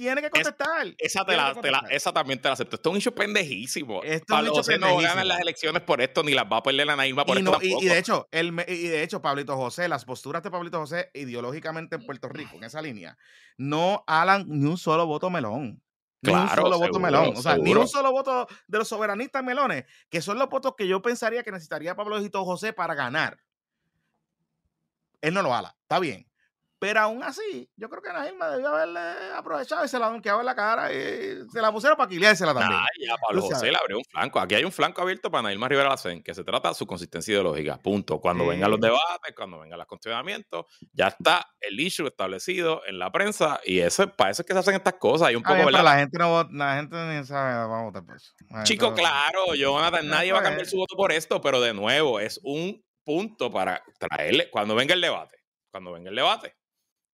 tiene 0.00 0.22
que 0.22 0.30
contestar. 0.30 0.94
esa, 0.98 1.24
te 1.24 1.36
la, 1.36 1.84
esa 1.90 2.12
también 2.12 2.40
te 2.40 2.48
la 2.48 2.54
acepto. 2.54 2.76
Esto 2.76 2.88
es 2.88 2.92
un 2.92 2.96
hecho 2.98 3.14
pendejísimo. 3.14 4.02
Esto 4.02 4.34
Pablo 4.34 4.54
José 4.54 4.78
no 4.78 4.96
gana 4.96 5.24
las 5.24 5.40
elecciones 5.40 5.82
por 5.82 6.00
esto, 6.00 6.22
ni 6.22 6.32
las 6.32 6.44
va 6.44 6.58
a 6.58 6.62
perder 6.62 6.86
la 6.86 6.96
Naima 6.96 7.24
por 7.24 7.36
esto. 7.36 7.58
y, 7.60 7.86
de 7.86 7.98
hecho, 7.98 8.28
el, 8.30 8.48
y 8.66 8.88
de 8.88 9.02
hecho, 9.02 9.20
Pablito 9.20 9.56
José, 9.56 9.88
las 9.88 10.04
posturas 10.04 10.42
de 10.42 10.50
Pablito 10.50 10.78
José 10.78 11.10
ideológicamente 11.14 11.96
en 11.96 12.06
Puerto 12.06 12.28
Rico, 12.28 12.56
en 12.56 12.64
esa 12.64 12.80
línea, 12.80 13.18
no 13.58 14.04
hagan 14.06 14.46
ni 14.48 14.66
un 14.66 14.78
solo 14.78 15.06
voto 15.06 15.28
melón. 15.28 15.82
Ni 16.22 16.32
un 16.32 16.48
solo 16.48 16.78
voto 16.78 16.98
melón. 16.98 17.32
O 17.36 17.42
sea, 17.42 17.56
ni 17.56 17.74
un 17.74 17.88
solo 17.88 18.12
voto 18.12 18.46
de 18.66 18.78
los 18.78 18.88
soberanistas 18.88 19.42
melones, 19.44 19.84
que 20.08 20.22
son 20.22 20.38
los 20.38 20.48
votos 20.48 20.74
que 20.76 20.86
yo 20.86 21.02
pensaría 21.02 21.42
que 21.42 21.52
necesitaría 21.52 21.94
Pablo 21.94 22.18
José 22.32 22.72
para 22.72 22.94
ganar. 22.94 23.38
Él 25.20 25.34
no 25.34 25.42
lo 25.42 25.54
habla. 25.54 25.76
Está 25.82 25.98
bien. 25.98 26.29
Pero 26.80 26.98
aún 27.00 27.22
así, 27.22 27.70
yo 27.76 27.90
creo 27.90 28.00
que 28.00 28.08
Ana 28.08 28.24
debió 28.24 28.68
haberle 28.68 29.00
aprovechado 29.36 29.84
y 29.84 29.88
se 29.88 29.98
la 29.98 30.08
donkeaba 30.08 30.40
en 30.40 30.46
la 30.46 30.54
cara 30.54 30.90
y 30.90 31.46
se 31.52 31.60
la 31.60 31.70
pusieron 31.70 31.94
para 31.94 32.08
quileársela 32.08 32.54
también. 32.54 32.80
Ah, 32.82 32.86
ya, 32.98 33.16
Pablo 33.18 33.42
José 33.42 33.70
le 33.70 33.76
abrió 33.76 33.98
un 33.98 34.04
flanco. 34.04 34.40
Aquí 34.40 34.54
hay 34.54 34.64
un 34.64 34.72
flanco 34.72 35.02
abierto 35.02 35.30
para 35.30 35.42
Nailma 35.42 35.68
Rivera 35.68 35.90
Lacen, 35.90 36.22
que 36.22 36.32
se 36.32 36.42
trata 36.42 36.70
de 36.70 36.74
su 36.74 36.86
consistencia 36.86 37.32
ideológica. 37.32 37.76
Punto. 37.76 38.18
Cuando 38.18 38.46
vengan 38.46 38.70
los 38.70 38.80
debates, 38.80 39.34
cuando 39.36 39.60
vengan 39.60 39.78
los 39.78 39.86
cuestionamientos, 39.86 40.64
ya 40.90 41.08
está 41.08 41.46
el 41.60 41.78
issue 41.78 42.06
establecido 42.06 42.80
en 42.86 42.98
la 42.98 43.12
prensa 43.12 43.60
y 43.62 43.80
eso, 43.80 44.08
para 44.16 44.30
eso 44.30 44.40
es 44.40 44.46
que 44.46 44.54
se 44.54 44.60
hacen 44.60 44.74
estas 44.76 44.94
cosas. 44.94 45.28
Hay 45.28 45.36
un 45.36 45.42
poco, 45.42 45.70
la 45.70 45.98
gente 45.98 46.18
no 46.18 46.48
la 46.50 46.76
gente 46.76 46.96
ni 46.96 47.26
sabe, 47.26 47.56
vamos 47.56 47.78
a 47.78 47.84
votar 47.84 48.06
por 48.06 48.16
eso. 48.16 48.32
Chico, 48.64 48.94
claro, 48.94 49.54
Jonathan, 49.54 50.08
nadie 50.08 50.32
va 50.32 50.38
a 50.38 50.42
cambiar 50.42 50.66
su 50.66 50.78
voto 50.78 50.96
por 50.96 51.12
esto, 51.12 51.42
pero 51.42 51.60
de 51.60 51.74
nuevo, 51.74 52.20
es 52.20 52.40
un 52.42 52.82
punto 53.04 53.50
para 53.50 53.82
traerle, 53.98 54.48
cuando 54.48 54.74
venga 54.74 54.94
el 54.94 55.02
debate, 55.02 55.36
cuando 55.70 55.92
venga 55.92 56.08
el 56.08 56.16
debate 56.16 56.54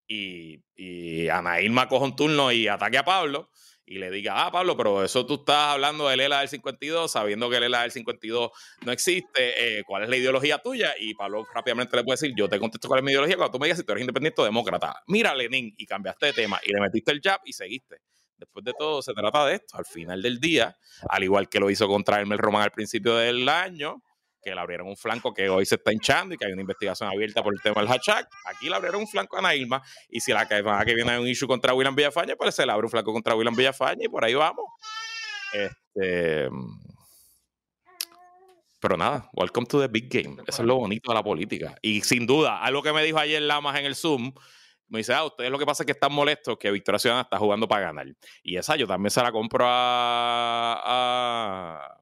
y, 0.06 0.62
y 0.76 1.28
Ana 1.28 1.60
Irma 1.60 1.88
coja 1.88 2.04
un 2.04 2.16
turno 2.16 2.52
y 2.52 2.68
ataque 2.68 2.98
a 2.98 3.04
Pablo 3.04 3.50
y 3.86 3.98
le 3.98 4.10
diga, 4.10 4.44
ah, 4.44 4.50
Pablo, 4.50 4.76
pero 4.76 5.04
eso 5.04 5.24
tú 5.24 5.34
estás 5.34 5.74
hablando 5.74 6.08
del 6.08 6.18
ELA 6.18 6.40
del 6.40 6.48
52, 6.48 7.10
sabiendo 7.10 7.48
que 7.48 7.58
el 7.58 7.62
ELA 7.64 7.82
del 7.82 7.92
52 7.92 8.50
no 8.84 8.92
existe, 8.92 9.78
eh, 9.78 9.84
¿cuál 9.86 10.02
es 10.02 10.08
la 10.08 10.16
ideología 10.16 10.58
tuya? 10.58 10.92
Y 10.98 11.14
Pablo 11.14 11.46
rápidamente 11.54 11.96
le 11.96 12.02
puede 12.02 12.14
decir, 12.14 12.34
yo 12.36 12.48
te 12.48 12.58
contesto 12.58 12.88
cuál 12.88 12.98
es 12.98 13.04
mi 13.04 13.12
ideología 13.12 13.36
cuando 13.36 13.52
tú 13.52 13.60
me 13.60 13.66
digas 13.66 13.78
si 13.78 13.84
tú 13.84 13.92
eres 13.92 14.02
independiente 14.02 14.42
o 14.42 14.44
demócrata. 14.44 15.02
Mira, 15.06 15.34
Lenin, 15.36 15.72
y 15.78 15.86
cambiaste 15.86 16.26
de 16.26 16.32
tema 16.32 16.60
y 16.64 16.72
le 16.72 16.80
metiste 16.80 17.12
el 17.12 17.20
jab 17.22 17.40
y 17.44 17.52
seguiste. 17.52 18.00
Después 18.36 18.64
de 18.64 18.72
todo, 18.76 19.00
se 19.02 19.14
trata 19.14 19.46
de 19.46 19.54
esto. 19.54 19.78
Al 19.78 19.86
final 19.86 20.20
del 20.20 20.40
día, 20.40 20.76
al 21.08 21.22
igual 21.22 21.48
que 21.48 21.60
lo 21.60 21.70
hizo 21.70 21.86
contra 21.86 22.20
Elmer 22.20 22.38
Román 22.38 22.62
al 22.62 22.72
principio 22.72 23.14
del 23.14 23.48
año, 23.48 24.02
que 24.47 24.55
le 24.55 24.60
abrieron 24.60 24.86
un 24.86 24.97
flanco 24.97 25.35
que 25.35 25.48
hoy 25.48 25.66
se 25.66 25.74
está 25.74 25.93
hinchando 25.93 26.32
y 26.32 26.39
que 26.39 26.47
hay 26.47 26.52
una 26.52 26.60
investigación 26.60 27.09
abierta 27.09 27.43
por 27.43 27.52
el 27.52 27.60
tema 27.60 27.81
del 27.81 27.89
hashtag. 27.89 28.28
Aquí 28.44 28.68
le 28.68 28.77
abrieron 28.77 29.01
un 29.01 29.09
flanco 29.09 29.35
a 29.35 29.40
Ana 29.40 29.56
y 29.56 30.20
si 30.20 30.32
la 30.32 30.47
semana 30.47 30.85
que 30.85 30.94
viene 30.94 31.10
hay 31.10 31.18
un 31.20 31.27
issue 31.27 31.48
contra 31.48 31.74
William 31.74 31.97
Villafaña, 31.97 32.36
pues 32.36 32.55
se 32.55 32.64
le 32.64 32.70
abre 32.70 32.86
un 32.86 32.90
flanco 32.90 33.12
contra 33.12 33.35
William 33.35 33.56
Villafaña 33.56 34.05
y 34.05 34.09
por 34.09 34.24
ahí 34.24 34.35
vamos. 34.35 34.64
Este, 35.52 36.48
pero 38.78 38.97
nada, 38.97 39.28
welcome 39.32 39.66
to 39.66 39.81
the 39.81 39.89
big 39.89 40.09
game. 40.09 40.40
Eso 40.47 40.62
es 40.62 40.66
lo 40.66 40.77
bonito 40.77 41.10
de 41.10 41.14
la 41.16 41.24
política. 41.24 41.74
Y 41.82 42.02
sin 42.02 42.24
duda, 42.24 42.62
algo 42.62 42.85
que 42.85 42.93
me 42.93 43.02
dijo 43.02 43.18
ayer 43.18 43.43
Lamas 43.43 43.77
en 43.81 43.86
el 43.86 43.97
Zoom, 43.97 44.32
me 44.86 44.98
dice, 44.98 45.12
ah, 45.12 45.24
ustedes 45.24 45.51
lo 45.51 45.59
que 45.59 45.66
pasa 45.66 45.82
es 45.82 45.86
que 45.86 45.93
están 45.93 46.12
molestos 46.12 46.56
que 46.56 46.70
Victoria 46.70 47.01
Ciudadana 47.01 47.23
está 47.23 47.39
jugando 47.39 47.66
para 47.66 47.86
ganar. 47.86 48.06
Y 48.44 48.59
esa 48.59 48.77
yo 48.77 48.86
también 48.86 49.10
se 49.10 49.20
la 49.20 49.32
compro 49.32 49.64
a, 49.66 50.81
a, 50.85 51.98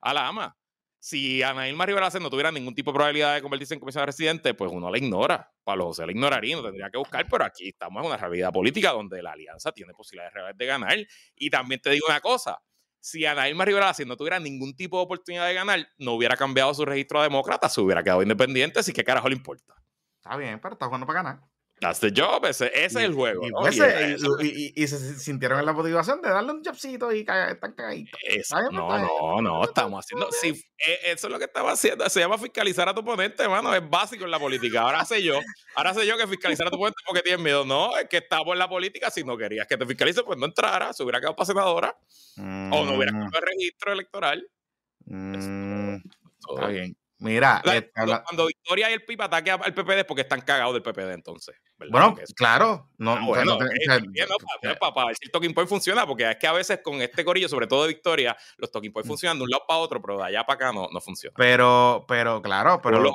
a 0.00 0.14
la 0.14 0.26
ama 0.26 0.56
si 1.04 1.42
Ana 1.42 1.68
Irma 1.68 1.84
Rivera 1.84 2.08
no 2.18 2.30
tuviera 2.30 2.50
ningún 2.50 2.74
tipo 2.74 2.90
de 2.90 2.94
probabilidad 2.94 3.34
de 3.34 3.42
convertirse 3.42 3.74
en 3.74 3.80
comisionada 3.80 4.06
residente, 4.06 4.54
pues 4.54 4.72
uno 4.72 4.90
la 4.90 4.96
ignora. 4.96 5.52
Pablo 5.62 5.84
José 5.88 6.06
la 6.06 6.12
ignoraría, 6.12 6.56
no 6.56 6.62
tendría 6.62 6.88
que 6.88 6.96
buscar, 6.96 7.26
pero 7.28 7.44
aquí 7.44 7.68
estamos 7.68 8.00
en 8.00 8.06
una 8.06 8.16
realidad 8.16 8.50
política 8.50 8.90
donde 8.92 9.22
la 9.22 9.32
alianza 9.32 9.70
tiene 9.70 9.92
posibilidades 9.92 10.32
reales 10.32 10.56
de 10.56 10.64
ganar. 10.64 10.96
Y 11.36 11.50
también 11.50 11.78
te 11.82 11.90
digo 11.90 12.06
una 12.08 12.22
cosa, 12.22 12.58
si 13.00 13.26
Ana 13.26 13.46
Irma 13.50 13.66
Rivera 13.66 13.92
no 14.06 14.16
tuviera 14.16 14.40
ningún 14.40 14.74
tipo 14.74 14.96
de 14.96 15.02
oportunidad 15.02 15.46
de 15.46 15.52
ganar, 15.52 15.86
no 15.98 16.12
hubiera 16.12 16.38
cambiado 16.38 16.72
su 16.72 16.86
registro 16.86 17.20
a 17.20 17.24
demócrata, 17.24 17.68
se 17.68 17.82
hubiera 17.82 18.02
quedado 18.02 18.22
independiente, 18.22 18.80
así 18.80 18.94
que 18.94 19.04
carajo 19.04 19.28
le 19.28 19.36
importa. 19.36 19.74
Está 20.22 20.38
bien, 20.38 20.58
pero 20.58 20.72
está 20.72 20.86
jugando 20.86 21.06
para 21.06 21.22
ganar. 21.22 21.53
That's 21.80 22.00
the 22.00 22.10
job, 22.16 22.46
ese, 22.46 22.70
es 22.72 22.94
el 22.94 23.12
juego. 23.12 23.42
Pues, 23.60 23.76
y, 24.40 24.86
se 24.86 25.18
sintieron 25.18 25.58
en 25.58 25.66
la 25.66 25.72
motivación 25.72 26.22
de 26.22 26.30
darle 26.30 26.52
un 26.52 26.64
jobcito 26.64 27.12
y 27.12 27.20
están 27.20 27.72
cagaditos. 27.76 28.18
No, 28.72 28.98
no, 28.98 29.42
no, 29.42 29.64
estamos 29.64 30.04
haciendo. 30.04 30.30
Si, 30.30 30.48
eh, 30.48 30.98
eso 31.06 31.26
es 31.26 31.32
lo 31.32 31.38
que 31.38 31.46
estaba 31.46 31.72
haciendo. 31.72 32.08
Se 32.08 32.20
llama 32.20 32.38
fiscalizar 32.38 32.88
a 32.88 32.94
tu 32.94 33.00
oponente, 33.00 33.42
hermano. 33.42 33.74
Es 33.74 33.88
básico 33.88 34.24
en 34.24 34.30
la 34.30 34.38
política. 34.38 34.82
Ahora 34.82 35.04
sé 35.04 35.22
yo. 35.22 35.40
Ahora 35.74 35.92
sé 35.92 36.06
yo 36.06 36.16
que 36.16 36.26
fiscalizar 36.26 36.68
a 36.68 36.70
tu 36.70 36.76
oponente 36.76 37.02
porque 37.06 37.22
tienes 37.22 37.40
miedo. 37.40 37.64
No, 37.64 37.96
es 37.98 38.08
que 38.08 38.18
estamos 38.18 38.52
en 38.52 38.60
la 38.60 38.68
política. 38.68 39.10
Si 39.10 39.24
no 39.24 39.36
querías 39.36 39.66
que 39.66 39.76
te 39.76 39.84
fiscalice, 39.84 40.22
pues 40.22 40.38
no 40.38 40.46
entrara. 40.46 40.92
Se 40.92 41.02
hubiera 41.02 41.18
quedado 41.18 41.36
para 41.36 41.46
senadora. 41.46 41.98
O 42.38 42.40
no 42.84 42.94
hubiera 42.96 43.12
quedado 43.12 43.30
mm. 43.30 43.36
el 43.36 43.42
registro 43.42 43.92
electoral. 43.92 44.48
Mm, 45.06 45.96
está 46.48 46.68
bien. 46.68 46.96
Mira, 47.18 47.62
eh, 47.64 47.90
cuando, 47.94 48.46
Victoria 48.46 48.90
y 48.90 48.94
el 48.94 49.04
PIB 49.04 49.22
ataquen 49.22 49.60
al 49.62 49.72
PPD 49.72 49.98
es 49.98 50.04
porque 50.04 50.22
están 50.22 50.40
cagados 50.40 50.74
del 50.74 50.82
PPD 50.82 51.12
entonces. 51.12 51.56
Bueno, 51.90 52.16
claro. 52.34 52.90
No, 52.98 53.12
ah, 53.12 53.20
bueno, 53.24 53.56
para, 53.58 55.06
ver 55.06 55.16
si 55.16 55.26
el 55.26 55.30
talking 55.30 55.54
point 55.54 55.68
funciona, 55.68 56.06
porque 56.06 56.28
es 56.28 56.36
que 56.36 56.46
a 56.46 56.52
veces 56.52 56.80
con 56.82 57.00
este 57.00 57.24
corillo, 57.24 57.48
sobre 57.48 57.66
todo 57.66 57.82
de 57.82 57.88
Victoria, 57.88 58.36
los 58.56 58.70
talking 58.70 58.92
points 58.92 59.06
mm. 59.06 59.10
funcionan 59.10 59.38
de 59.38 59.44
un 59.44 59.50
lado 59.50 59.64
para 59.66 59.80
otro, 59.80 60.02
pero 60.02 60.18
de 60.18 60.24
allá 60.24 60.44
para 60.44 60.54
acá 60.56 60.72
no, 60.72 60.88
no 60.92 61.00
funciona. 61.00 61.34
Pero, 61.36 62.04
pero 62.08 62.42
claro, 62.42 62.80
pero... 62.82 63.00
los 63.00 63.12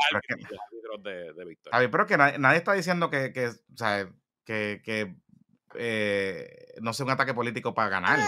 de, 1.04 1.34
de, 1.34 1.46
Victoria. 1.46 1.78
A 1.78 1.80
ver, 1.80 1.92
pero 1.92 2.08
que 2.08 2.18
nadie, 2.18 2.58
está 2.58 2.74
diciendo 2.74 3.10
que, 3.10 3.32
que, 3.32 3.48
o 3.48 3.78
sea, 3.78 4.10
que, 4.46 4.82
que 4.84 5.16
eh, 5.76 6.74
no 6.82 6.94
sea 6.94 7.06
un 7.06 7.12
ataque 7.12 7.34
político 7.34 7.74
para 7.74 7.90
ganar. 7.90 8.20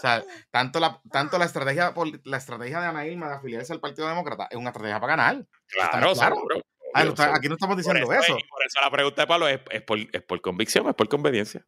O 0.00 0.02
sea, 0.02 0.24
tanto 0.50 0.80
la, 0.80 1.00
tanto 1.12 1.38
la 1.38 1.44
estrategia, 1.44 1.92
la 2.24 2.36
estrategia 2.38 2.80
de 2.80 2.86
Ana 2.86 3.06
Irma 3.06 3.28
de 3.28 3.34
afiliarse 3.34 3.72
al 3.72 3.80
Partido 3.80 4.08
Demócrata 4.08 4.48
es 4.50 4.56
una 4.56 4.70
estrategia 4.70 4.98
para 4.98 5.16
ganar. 5.16 5.46
Claro, 5.68 6.14
claro. 6.14 7.34
aquí 7.34 7.48
no 7.48 7.54
estamos 7.54 7.76
diciendo 7.76 8.10
eso. 8.12 8.32
Por 8.32 8.64
eso 8.66 8.80
la 8.80 8.90
pregunta 8.90 9.22
de 9.22 9.28
Pablo 9.28 9.46
es, 9.46 9.60
es, 9.70 9.82
por, 9.82 9.98
es 9.98 10.22
por 10.22 10.40
convicción, 10.40 10.88
es 10.88 10.94
por 10.94 11.08
conveniencia. 11.08 11.66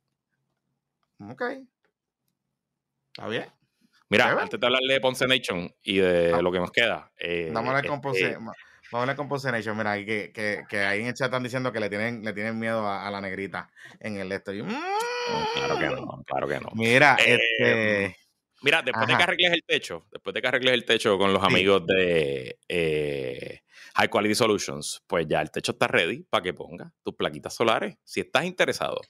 Ok. 1.21 1.43
Está 3.15 3.29
bien. 3.29 3.53
Mira, 4.09 4.31
antes 4.41 4.59
de 4.59 4.67
hablarle 4.67 4.95
de 4.95 5.01
Ponce 5.01 5.27
Nation 5.27 5.75
y 5.83 5.99
de 5.99 6.43
lo 6.43 6.51
que 6.51 6.59
nos 6.59 6.71
queda. 6.71 7.13
Eh, 7.19 7.51
vamos 7.53 7.73
a 7.73 7.77
ver 7.77 7.87
con 7.87 8.01
Ponce. 8.01 8.31
Este 8.31 8.39
Vamos 8.93 9.09
a 9.09 9.17
con 9.17 9.27
Ponce 9.27 9.51
Nation. 9.51 9.75
Mira, 9.75 9.97
que, 10.05 10.33
que, 10.35 10.65
que, 10.69 10.81
ahí 10.81 11.01
en 11.01 11.07
el 11.07 11.15
chat 11.15 11.29
están 11.29 11.43
diciendo 11.43 11.73
que 11.73 11.81
le 11.81 11.89
tienen, 11.89 12.23
le 12.23 12.35
tienen 12.35 12.59
miedo 12.59 12.87
a, 12.87 13.11
la 13.11 13.23
negrita 13.23 13.71
en 14.01 14.19
el 14.19 14.31
esto. 14.33 14.53
claro 14.53 15.79
que 15.79 15.87
no, 15.87 16.23
claro 16.27 16.47
que 16.47 16.61
no. 16.61 16.69
Mira, 16.75 17.17
eh, 17.25 17.39
este. 17.41 18.22
Mira, 18.63 18.83
después 18.83 19.07
de 19.07 19.17
que 19.17 19.23
arregles 19.23 19.53
el 19.53 19.65
techo, 19.65 20.07
después 20.11 20.35
de 20.35 20.41
que 20.41 20.49
arregles 20.49 20.75
el 20.75 20.85
techo 20.85 21.19
con 21.19 21.33
los 21.33 21.43
amigos 21.43 21.87
de 21.87 22.59
eh, 22.69 23.61
High 23.95 24.09
Quality 24.09 24.35
Solutions, 24.35 25.03
pues 25.07 25.27
ya 25.29 25.41
el 25.41 25.51
techo 25.51 25.73
está 25.73 25.87
ready 25.87 26.25
para 26.25 26.43
que 26.43 26.55
ponga 26.55 26.93
tus 27.03 27.15
plaquitas 27.15 27.55
solares. 27.55 27.97
Si 28.05 28.21
estás 28.21 28.45
interesado 28.45 29.01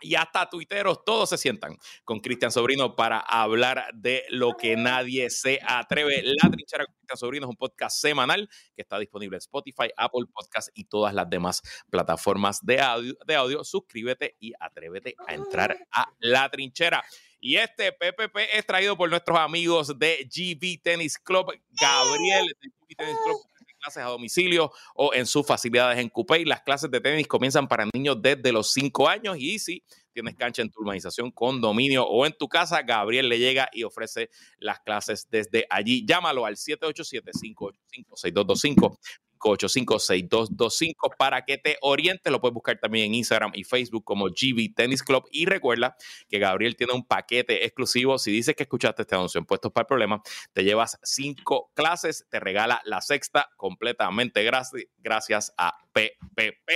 y 0.00 0.14
hasta 0.14 0.48
tuiteros, 0.48 1.04
todos 1.04 1.28
se 1.28 1.38
sientan 1.38 1.76
con 2.04 2.20
Cristian 2.20 2.50
Sobrino 2.50 2.96
para 2.96 3.20
hablar 3.20 3.90
de 3.94 4.24
lo 4.28 4.56
que 4.56 4.76
nadie 4.76 5.30
se 5.30 5.60
atreve. 5.66 6.22
La 6.24 6.50
Trinchera 6.50 6.84
con 6.86 6.94
Cristian 6.94 7.16
Sobrino 7.16 7.46
es 7.46 7.50
un 7.50 7.56
podcast 7.56 8.00
semanal 8.00 8.48
que 8.74 8.82
está 8.82 8.98
disponible 8.98 9.36
en 9.36 9.38
Spotify, 9.38 9.90
Apple 9.96 10.26
Podcast 10.32 10.68
y 10.74 10.84
todas 10.84 11.14
las 11.14 11.28
demás 11.28 11.62
plataformas 11.90 12.64
de 12.64 12.80
audio. 12.80 13.14
De 13.26 13.34
audio. 13.34 13.64
Suscríbete 13.64 14.36
y 14.40 14.52
atrévete 14.58 15.14
a 15.26 15.34
entrar 15.34 15.76
a 15.92 16.12
La 16.20 16.50
Trinchera. 16.50 17.02
Y 17.40 17.56
este 17.56 17.92
PPP 17.92 18.36
es 18.52 18.66
traído 18.66 18.96
por 18.96 19.08
nuestros 19.08 19.38
amigos 19.38 19.98
de 19.98 20.28
GB 20.30 20.82
Tennis 20.82 21.18
Club. 21.18 21.46
Gabriel 21.80 22.46
de 22.60 22.68
GB 22.68 22.96
Tennis 22.96 23.16
Club 23.24 23.49
clases 23.80 24.02
a 24.02 24.06
domicilio 24.06 24.72
o 24.94 25.14
en 25.14 25.26
sus 25.26 25.46
facilidades 25.46 25.98
en 25.98 26.08
Coupé. 26.08 26.44
Las 26.44 26.62
clases 26.62 26.90
de 26.90 27.00
tenis 27.00 27.26
comienzan 27.26 27.66
para 27.66 27.88
niños 27.92 28.20
desde 28.20 28.52
los 28.52 28.72
5 28.72 29.08
años 29.08 29.36
y 29.38 29.58
si 29.58 29.82
tienes 30.12 30.36
cancha 30.36 30.62
en 30.62 30.70
tu 30.70 30.82
urbanización, 30.82 31.30
condominio 31.30 32.04
o 32.04 32.26
en 32.26 32.36
tu 32.36 32.48
casa, 32.48 32.82
Gabriel 32.82 33.28
le 33.28 33.38
llega 33.38 33.68
y 33.72 33.84
ofrece 33.84 34.30
las 34.58 34.80
clases 34.80 35.28
desde 35.30 35.66
allí. 35.70 36.04
Llámalo 36.06 36.46
al 36.46 36.56
787-585-6225. 36.56 38.98
585-6225 39.40 41.16
para 41.16 41.44
que 41.44 41.58
te 41.58 41.78
oriente. 41.80 42.30
Lo 42.30 42.40
puedes 42.40 42.54
buscar 42.54 42.78
también 42.78 43.06
en 43.06 43.14
Instagram 43.14 43.52
y 43.54 43.64
Facebook 43.64 44.04
como 44.04 44.26
GB 44.26 44.74
Tennis 44.74 45.02
Club. 45.02 45.24
Y 45.32 45.46
recuerda 45.46 45.96
que 46.28 46.38
Gabriel 46.38 46.76
tiene 46.76 46.92
un 46.92 47.04
paquete 47.04 47.64
exclusivo. 47.64 48.18
Si 48.18 48.30
dices 48.30 48.54
que 48.54 48.64
escuchaste 48.64 49.02
este 49.02 49.14
anuncio 49.14 49.38
en 49.38 49.46
Puestos 49.46 49.72
para 49.72 49.82
el 49.82 49.88
Problema, 49.88 50.22
te 50.52 50.62
llevas 50.62 50.98
cinco 51.02 51.70
clases, 51.74 52.26
te 52.28 52.38
regala 52.38 52.80
la 52.84 53.00
sexta 53.00 53.48
completamente 53.56 54.44
gracias, 54.44 54.84
gracias 54.98 55.54
a 55.56 55.76
PPP. 55.92 56.70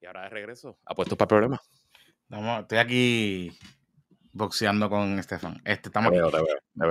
Y 0.00 0.06
ahora 0.06 0.22
de 0.22 0.28
regreso 0.28 0.78
a 0.84 0.94
Puestos 0.94 1.16
para 1.16 1.36
el 1.36 1.58
Problema. 2.28 2.60
estoy 2.60 2.78
aquí 2.78 3.52
boxeando 4.32 4.90
con 4.90 5.18
Estefan. 5.18 5.62
Este, 5.64 5.88
estamos 5.88 6.12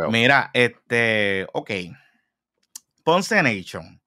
Mira, 0.10 0.50
este, 0.54 1.46
ok. 1.54 1.72
Ponce 3.04 3.44
Nation 3.44 4.03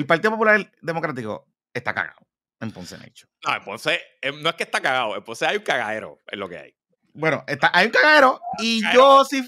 el 0.00 0.06
Partido 0.06 0.32
Popular 0.32 0.72
Democrático 0.80 1.46
está 1.74 1.94
cagado 1.94 2.26
en 2.60 2.72
Ponce 2.72 2.96
Nation. 2.96 3.30
No, 3.46 3.54
en 3.54 3.64
Ponce 3.64 4.00
eh, 4.22 4.32
no 4.32 4.48
es 4.48 4.54
que 4.54 4.64
está 4.64 4.80
cagado, 4.80 5.14
en 5.14 5.22
Ponce 5.22 5.46
hay 5.46 5.58
un 5.58 5.62
cagadero, 5.62 6.18
es 6.26 6.38
lo 6.38 6.48
que 6.48 6.58
hay. 6.58 6.74
Bueno, 7.12 7.44
está, 7.46 7.70
hay 7.74 7.86
un 7.86 7.92
cagadero 7.92 8.40
y 8.58 8.82
yo 8.94 9.24
si 9.24 9.42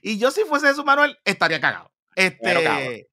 y 0.00 0.18
yo 0.18 0.30
si 0.30 0.44
fuese 0.44 0.72
su 0.74 0.84
Manuel 0.84 1.18
estaría 1.24 1.60
cagado. 1.60 1.90
Este, 2.14 3.06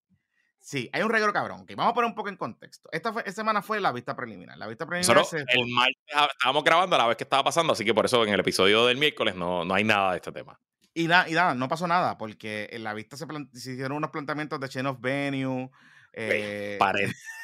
sí, 0.60 0.90
hay 0.94 1.02
un 1.02 1.10
reguero 1.10 1.34
cabrón. 1.34 1.62
Okay, 1.62 1.76
vamos 1.76 1.92
a 1.92 1.96
poner 1.96 2.10
un 2.10 2.16
poco 2.16 2.30
en 2.30 2.38
contexto. 2.38 2.90
Esta, 2.92 3.14
semana 3.32 3.62
fue 3.62 3.82
la 3.82 3.92
vista 3.92 4.16
preliminar. 4.16 4.58
La 4.58 4.68
vista 4.68 4.86
preliminar 4.86 5.26
el 5.48 5.68
martes 5.68 5.96
estábamos 6.34 6.64
grabando 6.64 6.96
a 6.96 7.00
la 7.00 7.08
vez 7.08 7.18
que 7.18 7.24
estaba 7.24 7.44
pasando, 7.44 7.74
así 7.74 7.84
que 7.84 7.94
por 7.94 8.06
eso 8.06 8.24
en 8.24 8.34
el 8.34 8.40
episodio 8.40 8.86
del 8.86 8.98
miércoles 8.98 9.36
no, 9.36 9.66
no 9.66 9.74
hay 9.74 9.84
nada 9.84 10.12
de 10.12 10.18
este 10.18 10.32
tema. 10.32 10.60
Y, 10.98 11.08
nada, 11.08 11.54
no 11.56 11.68
pasó 11.68 11.88
nada, 11.88 12.18
porque 12.18 12.70
en 12.72 12.86
la 12.86 12.94
vista 12.94 13.18
se, 13.18 13.26
se 13.54 13.74
hicieron 13.74 13.98
unos 13.98 14.12
planteamientos 14.12 14.62
de 14.62 14.70
chain 14.70 14.86
of 14.86 15.02
venue, 15.02 15.70
eh... 16.16 16.78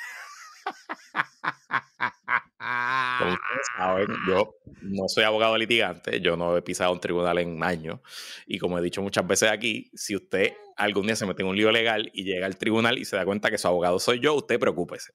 yo 4.28 4.56
no 4.82 5.08
soy 5.08 5.24
abogado 5.24 5.58
litigante, 5.58 6.22
yo 6.22 6.38
no 6.38 6.58
he 6.58 6.62
pisado 6.62 6.92
un 6.92 7.00
tribunal 7.00 7.38
en 7.40 7.64
años. 7.64 8.00
Y 8.46 8.60
como 8.60 8.78
he 8.78 8.82
dicho 8.82 9.02
muchas 9.02 9.26
veces 9.28 9.50
aquí, 9.50 9.90
si 9.94 10.16
usted 10.16 10.54
algún 10.78 11.06
día 11.06 11.16
se 11.16 11.26
mete 11.26 11.44
en 11.44 11.50
un 11.50 11.56
lío 11.56 11.72
legal 11.72 12.10
y 12.14 12.24
llega 12.24 12.46
al 12.46 12.58
tribunal 12.58 12.98
y 12.98 13.06
se 13.06 13.16
da 13.16 13.26
cuenta 13.26 13.50
que 13.50 13.58
su 13.58 13.68
abogado 13.68 14.00
soy 14.00 14.20
yo, 14.20 14.36
usted 14.36 14.60
preocúpese. 14.60 15.14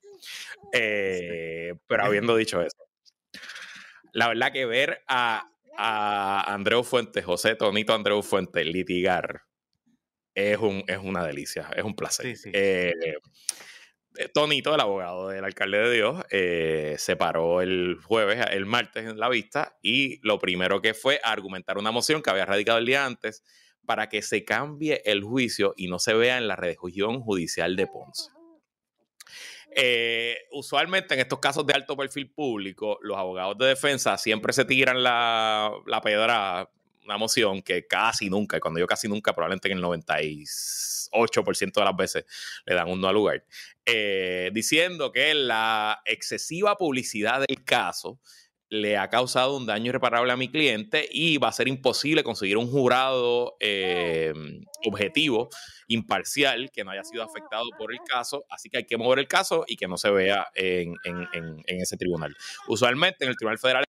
Eh, 0.73 1.75
pero 1.87 2.05
habiendo 2.05 2.37
dicho 2.37 2.61
eso, 2.63 2.77
la 4.13 4.29
verdad 4.29 4.53
que 4.53 4.67
ver 4.67 5.03
a, 5.09 5.49
a 5.77 6.55
Andreu 6.55 6.83
Fuentes, 6.83 7.25
José 7.25 7.55
Tonito 7.55 7.95
Andreu 7.95 8.23
Fuentes, 8.23 8.67
litigar 8.67 9.43
es, 10.37 10.59
un, 10.59 10.85
es 10.87 10.99
una 10.99 11.25
delicia, 11.25 11.71
es 11.75 11.83
un 11.83 11.97
placer. 11.97 12.37
Eh, 12.53 12.93
eh, 14.19 14.29
Tonito, 14.29 14.75
el 14.75 14.81
abogado 14.81 15.29
del 15.29 15.45
alcalde 15.45 15.79
de 15.79 15.95
Dios, 15.95 16.25
eh, 16.31 16.95
se 16.99 17.17
paró 17.17 17.63
el 17.63 17.99
jueves, 18.05 18.45
el 18.51 18.67
martes 18.67 19.07
en 19.07 19.19
la 19.19 19.31
vista 19.31 19.79
y 19.83 20.21
lo 20.23 20.39
primero 20.39 20.83
que 20.83 20.93
fue 20.93 21.21
argumentar 21.25 21.79
una 21.79 21.91
moción 21.91 22.23
que 22.23 22.31
había 22.31 22.45
radicado 22.45 22.79
el 22.79 22.87
día 22.87 23.07
antes 23.07 23.43
para 23.87 24.09
que 24.09 24.21
se 24.21 24.45
cambie 24.45 25.01
el 25.07 25.23
juicio 25.25 25.73
y 25.77 25.89
no 25.89 25.99
se 25.99 26.13
vea 26.13 26.37
en 26.37 26.49
la 26.49 26.57
región 26.57 27.21
judicial 27.21 27.75
de 27.75 27.87
Ponce. 27.87 28.31
Eh, 29.79 30.39
usualmente 30.53 31.15
en 31.15 31.21
estos 31.21 31.39
casos 31.39 31.67
de 31.67 31.75
alto 31.75 31.97
perfil 31.97 32.31
público, 32.31 32.99
los 33.03 33.17
abogados 33.17 33.57
de 33.59 33.67
defensa 33.67 34.17
siempre 34.19 34.53
se 34.53 34.65
tiran 34.65 35.03
la, 35.03 35.71
la 35.87 36.01
pedra, 36.01 36.71
una 37.07 37.17
moción 37.17 37.63
que 37.63 37.87
casi 37.87 38.29
nunca, 38.29 38.57
y 38.57 38.61
cuando 38.61 38.81
yo 38.81 38.87
casi 38.87 39.09
nunca, 39.09 39.33
probablemente 39.33 39.71
en 39.71 39.79
el 39.79 39.85
98% 39.85 41.73
de 41.73 41.85
las 41.85 41.97
veces 41.97 42.25
le 42.67 42.75
dan 42.75 42.91
un 42.91 43.01
no 43.01 43.09
al 43.09 43.15
lugar, 43.15 43.45
eh, 43.85 44.51
diciendo 44.53 45.13
que 45.13 45.33
la 45.35 46.03
excesiva 46.05 46.77
publicidad 46.77 47.45
del 47.47 47.65
caso 47.65 48.21
le 48.69 48.97
ha 48.97 49.09
causado 49.09 49.57
un 49.57 49.67
daño 49.67 49.91
irreparable 49.91 50.33
a 50.33 50.37
mi 50.37 50.51
cliente 50.51 51.09
y 51.11 51.39
va 51.39 51.49
a 51.49 51.53
ser 51.53 51.69
imposible 51.69 52.25
conseguir 52.25 52.57
un 52.57 52.69
jurado 52.69 53.57
eh, 53.61 54.33
objetivo, 54.85 55.49
imparcial, 55.87 56.71
que 56.73 56.83
no 56.83 56.91
haya 56.91 57.05
sido 57.05 57.23
afectado 57.23 57.65
por 57.79 57.93
el 57.93 58.01
caso. 58.05 58.45
Así 58.51 58.69
que 58.69 58.79
hay 58.79 58.85
que 58.85 58.97
mover 58.97 59.21
el 59.21 59.29
caso 59.29 59.65
y 59.69 59.77
que 59.77 59.87
no 59.87 59.97
se 59.97 60.11
vea 60.11 60.49
en, 60.55 60.95
ese 61.67 61.97
tribunal. 61.97 62.35
Usualmente 62.67 63.25
en 63.25 63.31
el 63.31 63.37
Tribunal 63.37 63.59
Federal, 63.59 63.85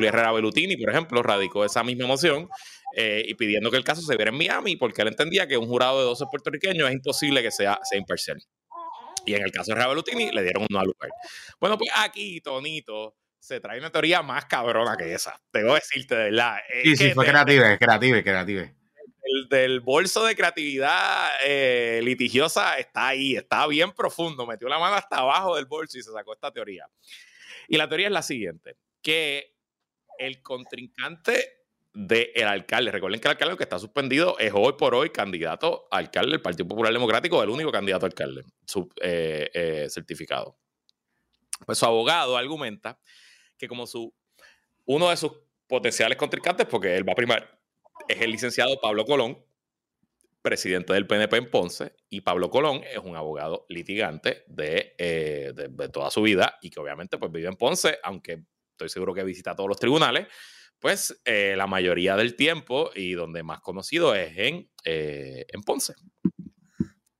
Julia 0.00 0.08
Herrera 0.08 0.32
Bellutini, 0.32 0.78
por 0.78 0.88
ejemplo, 0.88 1.22
radicó 1.22 1.62
esa 1.62 1.84
misma 1.84 2.06
moción 2.06 2.48
eh, 2.96 3.22
y 3.28 3.34
pidiendo 3.34 3.70
que 3.70 3.76
el 3.76 3.84
caso 3.84 4.00
se 4.00 4.16
viera 4.16 4.30
en 4.30 4.38
Miami 4.38 4.76
porque 4.76 5.02
él 5.02 5.08
entendía 5.08 5.46
que 5.46 5.58
un 5.58 5.66
jurado 5.66 5.98
de 5.98 6.06
12 6.06 6.24
puertorriqueños 6.30 6.88
es 6.88 6.94
imposible 6.94 7.42
que 7.42 7.50
sea, 7.50 7.78
sea 7.82 7.98
imparcial. 7.98 8.42
Y 9.26 9.34
en 9.34 9.42
el 9.42 9.52
caso 9.52 9.66
de 9.66 9.72
Herrera 9.72 9.88
Bellutini 9.88 10.30
le 10.30 10.42
dieron 10.42 10.62
un 10.62 10.68
no 10.70 10.80
al 10.80 10.86
lugar. 10.86 11.10
Bueno, 11.60 11.76
pues 11.76 11.90
aquí, 11.94 12.40
Tonito 12.40 13.14
se 13.38 13.60
trae 13.60 13.78
una 13.78 13.92
teoría 13.92 14.22
más 14.22 14.46
cabrona 14.46 14.96
que 14.96 15.12
esa. 15.12 15.38
Debo 15.52 15.74
decirte, 15.74 16.14
de 16.14 16.24
verdad. 16.30 16.56
Sí, 16.82 16.96
sí, 16.96 17.10
fue 17.10 17.26
creativa, 17.26 17.76
creativa, 17.76 18.22
creativa. 18.22 18.62
El 19.22 19.48
del 19.50 19.80
bolso 19.80 20.24
de 20.24 20.34
creatividad 20.34 21.28
eh, 21.44 22.00
litigiosa 22.02 22.78
está 22.78 23.08
ahí, 23.08 23.36
está 23.36 23.66
bien 23.66 23.92
profundo. 23.92 24.46
Metió 24.46 24.66
la 24.66 24.78
mano 24.78 24.96
hasta 24.96 25.18
abajo 25.18 25.56
del 25.56 25.66
bolso 25.66 25.98
y 25.98 26.02
se 26.02 26.10
sacó 26.10 26.32
esta 26.32 26.50
teoría. 26.50 26.86
Y 27.68 27.76
la 27.76 27.86
teoría 27.86 28.06
es 28.06 28.12
la 28.12 28.22
siguiente: 28.22 28.76
que 29.02 29.59
el 30.20 30.42
contrincante 30.42 31.60
del 31.92 32.46
alcalde, 32.46 32.92
recuerden 32.92 33.20
que 33.20 33.26
el 33.26 33.32
alcalde 33.32 33.56
que 33.56 33.64
está 33.64 33.78
suspendido 33.78 34.38
es 34.38 34.52
hoy 34.54 34.74
por 34.78 34.94
hoy 34.94 35.10
candidato 35.10 35.88
a 35.90 35.96
alcalde 35.96 36.32
del 36.32 36.42
Partido 36.42 36.68
Popular 36.68 36.92
Democrático, 36.92 37.42
el 37.42 37.50
único 37.50 37.72
candidato 37.72 38.06
a 38.06 38.08
alcalde 38.08 38.44
eh, 39.02 39.50
eh, 39.52 39.86
certificado. 39.88 40.56
Pues 41.66 41.78
su 41.78 41.86
abogado 41.86 42.36
argumenta 42.36 43.00
que 43.58 43.66
como 43.66 43.86
su, 43.86 44.14
uno 44.84 45.10
de 45.10 45.16
sus 45.16 45.32
potenciales 45.66 46.16
contrincantes, 46.16 46.66
porque 46.66 46.96
él 46.96 47.08
va 47.08 47.12
a 47.12 47.16
primar, 47.16 47.60
es 48.08 48.20
el 48.20 48.30
licenciado 48.30 48.80
Pablo 48.80 49.04
Colón, 49.04 49.44
presidente 50.42 50.92
del 50.92 51.06
PNP 51.06 51.36
en 51.36 51.50
Ponce, 51.50 51.94
y 52.08 52.20
Pablo 52.20 52.50
Colón 52.50 52.82
es 52.84 52.98
un 52.98 53.16
abogado 53.16 53.66
litigante 53.68 54.44
de, 54.46 54.94
eh, 54.96 55.52
de, 55.54 55.88
toda 55.88 56.10
su 56.10 56.22
vida 56.22 56.58
y 56.62 56.70
que 56.70 56.80
obviamente 56.80 57.18
pues 57.18 57.30
vive 57.32 57.48
en 57.48 57.56
Ponce, 57.56 57.98
aunque 58.02 58.44
estoy 58.80 58.88
seguro 58.88 59.12
que 59.12 59.24
visita 59.24 59.54
todos 59.54 59.68
los 59.68 59.78
tribunales, 59.78 60.26
pues 60.78 61.20
eh, 61.26 61.54
la 61.56 61.66
mayoría 61.66 62.16
del 62.16 62.34
tiempo 62.34 62.90
y 62.94 63.12
donde 63.12 63.42
más 63.42 63.60
conocido 63.60 64.14
es 64.14 64.36
en, 64.38 64.70
eh, 64.84 65.44
en 65.48 65.62
Ponce. 65.62 65.94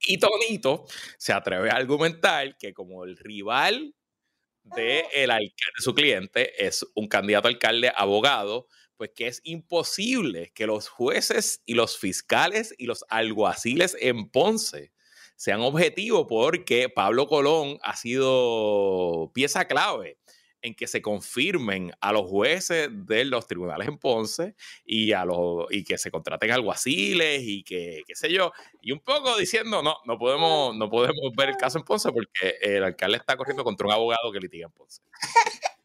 Y 0.01 0.19
Tonito 0.19 0.87
se 1.19 1.35
atreve 1.35 1.70
a 1.70 1.74
argumentar 1.74 2.57
que 2.57 2.73
como 2.73 3.05
el 3.05 3.19
rival 3.19 3.95
de 4.62 5.05
el 5.12 5.31
alcalde, 5.31 5.81
su 5.81 5.95
cliente 5.95 6.66
es 6.66 6.87
un 6.95 7.07
candidato 7.07 7.49
a 7.49 7.51
alcalde 7.51 7.93
abogado, 7.95 8.66
pues 8.97 9.11
que 9.15 9.27
es 9.27 9.43
imposible 9.45 10.53
que 10.55 10.66
los 10.66 10.89
jueces 10.89 11.62
y 11.66 11.74
los 11.74 11.99
fiscales 11.99 12.74
y 12.78 12.87
los 12.87 13.05
alguaciles 13.11 13.95
en 14.01 14.31
Ponce 14.31 14.93
sean 15.37 15.61
objetivos 15.61 16.27
porque 16.28 16.89
Pablo 16.89 17.27
Colón 17.27 17.78
ha 17.82 17.97
sido 17.97 19.31
pieza 19.35 19.66
clave 19.66 20.19
en 20.62 20.74
que 20.74 20.87
se 20.87 21.01
confirmen 21.01 21.93
a 22.01 22.12
los 22.12 22.28
jueces 22.28 22.89
de 22.91 23.24
los 23.24 23.47
tribunales 23.47 23.89
en 23.89 23.99
Ponce 23.99 24.55
y, 24.85 25.12
a 25.12 25.24
los, 25.24 25.66
y 25.70 25.85
que 25.85 25.99
se 25.99 26.11
contraten 26.11 26.51
alguaciles 26.51 27.43
y 27.43 27.62
que, 27.62 28.03
qué 28.07 28.15
sé 28.15 28.32
yo, 28.32 28.53
y 28.81 28.93
un 28.93 29.01
poco 29.01 29.37
diciendo, 29.37 29.82
no, 29.82 29.97
no 30.05 30.19
podemos, 30.19 30.77
no 30.77 30.91
podemos 30.91 31.32
ver 31.37 31.51
el 31.51 31.57
caso 31.57 31.78
en 31.78 31.85
Ponce 31.85 32.11
porque 32.12 32.57
el 32.61 32.85
alcalde 32.85 33.16
está 33.16 33.37
corriendo 33.37 33.65
contra 33.65 33.87
un 33.87 33.93
abogado 33.93 34.31
que 34.32 34.41
litiga 34.41 34.66
en 34.66 34.73
Ponce. 34.73 35.03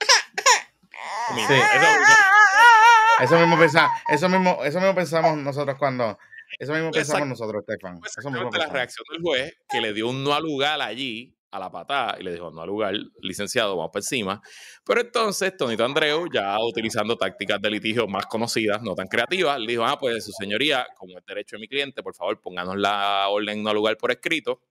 Eso, 3.21 3.39
mismo 3.39 3.57
pensamos, 3.57 3.91
eso, 4.09 4.29
mismo, 4.29 4.63
eso 4.63 4.79
mismo 4.79 4.95
pensamos 4.95 5.37
nosotros 5.37 5.77
cuando... 5.77 6.17
Eso 6.59 6.73
mismo 6.73 6.91
pensamos 6.91 7.27
nosotros, 7.27 7.63
Estefan. 7.67 7.99
Eso 8.05 8.29
mismo 8.29 8.49
la 8.51 8.67
reacción 8.67 9.05
del 9.11 9.21
juez 9.21 9.57
que 9.69 9.81
le 9.81 9.93
dio 9.93 10.09
un 10.09 10.23
no 10.23 10.33
al 10.33 10.43
lugar 10.43 10.81
allí 10.81 11.35
a 11.51 11.59
la 11.59 11.71
patada 11.71 12.17
y 12.19 12.23
le 12.23 12.33
dijo, 12.33 12.51
no 12.51 12.61
al 12.61 12.67
lugar, 12.67 12.93
licenciado, 13.21 13.75
vamos 13.77 13.91
por 13.91 13.99
encima. 13.99 14.41
Pero 14.85 15.01
entonces 15.01 15.55
Tonito 15.55 15.85
Andreu, 15.85 16.27
ya 16.31 16.57
utilizando 16.59 17.17
tácticas 17.17 17.61
de 17.61 17.71
litigio 17.71 18.07
más 18.07 18.25
conocidas, 18.25 18.81
no 18.81 18.95
tan 18.95 19.07
creativas, 19.07 19.59
le 19.59 19.67
dijo, 19.67 19.85
ah, 19.85 19.97
pues 19.99 20.25
su 20.25 20.31
señoría, 20.31 20.85
como 20.97 21.17
es 21.17 21.25
derecho 21.25 21.55
de 21.55 21.61
mi 21.61 21.67
cliente, 21.67 22.03
por 22.03 22.15
favor, 22.15 22.41
pónganos 22.41 22.77
la 22.77 23.27
orden 23.29 23.63
no 23.63 23.69
al 23.69 23.75
lugar 23.75 23.97
por 23.97 24.11
escrito 24.11 24.61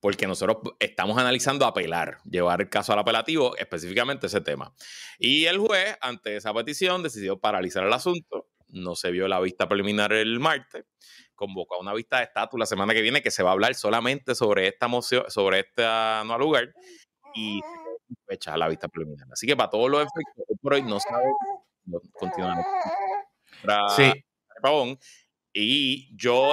porque 0.00 0.26
nosotros 0.26 0.58
estamos 0.78 1.18
analizando 1.18 1.66
apelar, 1.66 2.18
llevar 2.24 2.62
el 2.62 2.70
caso 2.70 2.92
al 2.92 2.98
apelativo, 3.00 3.56
específicamente 3.56 4.26
ese 4.26 4.40
tema. 4.40 4.74
Y 5.18 5.44
el 5.44 5.58
juez, 5.58 5.96
ante 6.00 6.36
esa 6.36 6.54
petición, 6.54 7.02
decidió 7.02 7.38
paralizar 7.38 7.84
el 7.84 7.92
asunto. 7.92 8.48
No 8.68 8.94
se 8.94 9.10
vio 9.10 9.28
la 9.28 9.40
vista 9.40 9.68
preliminar 9.68 10.12
el 10.12 10.40
martes 10.40 10.86
convocó 11.40 11.76
a 11.76 11.80
una 11.80 11.94
vista 11.94 12.18
de 12.18 12.24
estatus 12.24 12.60
la 12.60 12.66
semana 12.66 12.92
que 12.92 13.00
viene 13.00 13.22
que 13.22 13.30
se 13.30 13.42
va 13.42 13.48
a 13.48 13.52
hablar 13.54 13.74
solamente 13.74 14.34
sobre 14.34 14.68
esta 14.68 14.88
moción, 14.88 15.24
sobre 15.28 15.60
esta 15.60 16.22
no 16.26 16.36
lugar 16.38 16.74
y 17.34 17.62
fecha 18.26 18.58
la 18.58 18.68
vista 18.68 18.88
preliminar. 18.88 19.26
Así 19.32 19.46
que 19.46 19.56
para 19.56 19.70
todos 19.70 19.90
los 19.90 20.00
efectos, 20.02 20.44
por 20.60 20.74
hoy 20.74 20.82
no 20.82 21.00
sabe 21.00 21.24
continuamos. 22.12 22.66
Sí. 23.96 24.12
Y 25.54 26.14
yo 26.14 26.52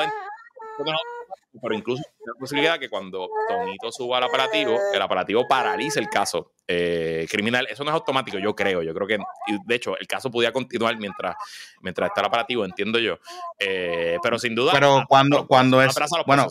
pero 1.62 1.76
incluso 1.76 2.04
la 2.26 2.34
posibilidad 2.40 2.80
que 2.80 2.90
cuando 2.90 3.30
Tonito 3.48 3.92
suba 3.92 4.18
al 4.18 4.26
apelativo, 4.26 4.78
el 4.94 5.02
apelativo 5.02 5.48
paralice 5.48 6.00
el 6.00 6.10
caso 6.10 6.54
eh, 6.68 7.28
criminal. 7.30 7.68
Eso 7.70 7.84
no 7.84 7.92
es 7.92 7.96
automático, 7.96 8.38
yo 8.40 8.56
creo. 8.56 8.84
Yo 8.84 8.94
creo 8.94 9.08
que, 9.08 9.18
de 9.66 9.76
hecho, 9.76 9.98
el 9.98 10.08
caso 10.08 10.30
podía 10.30 10.52
continuar 10.52 10.98
mientras, 10.98 11.36
mientras 11.82 12.10
está 12.10 12.22
el 12.22 12.28
apelativo, 12.28 12.66
entiendo 12.66 13.00
yo. 13.00 13.20
Eh, 13.60 14.18
pero 14.22 14.40
sin 14.40 14.56
duda. 14.56 14.72
Pero 14.74 15.04
cuando, 15.08 15.48
cuando 15.48 15.82
es. 15.82 15.96
Bueno, 16.26 16.48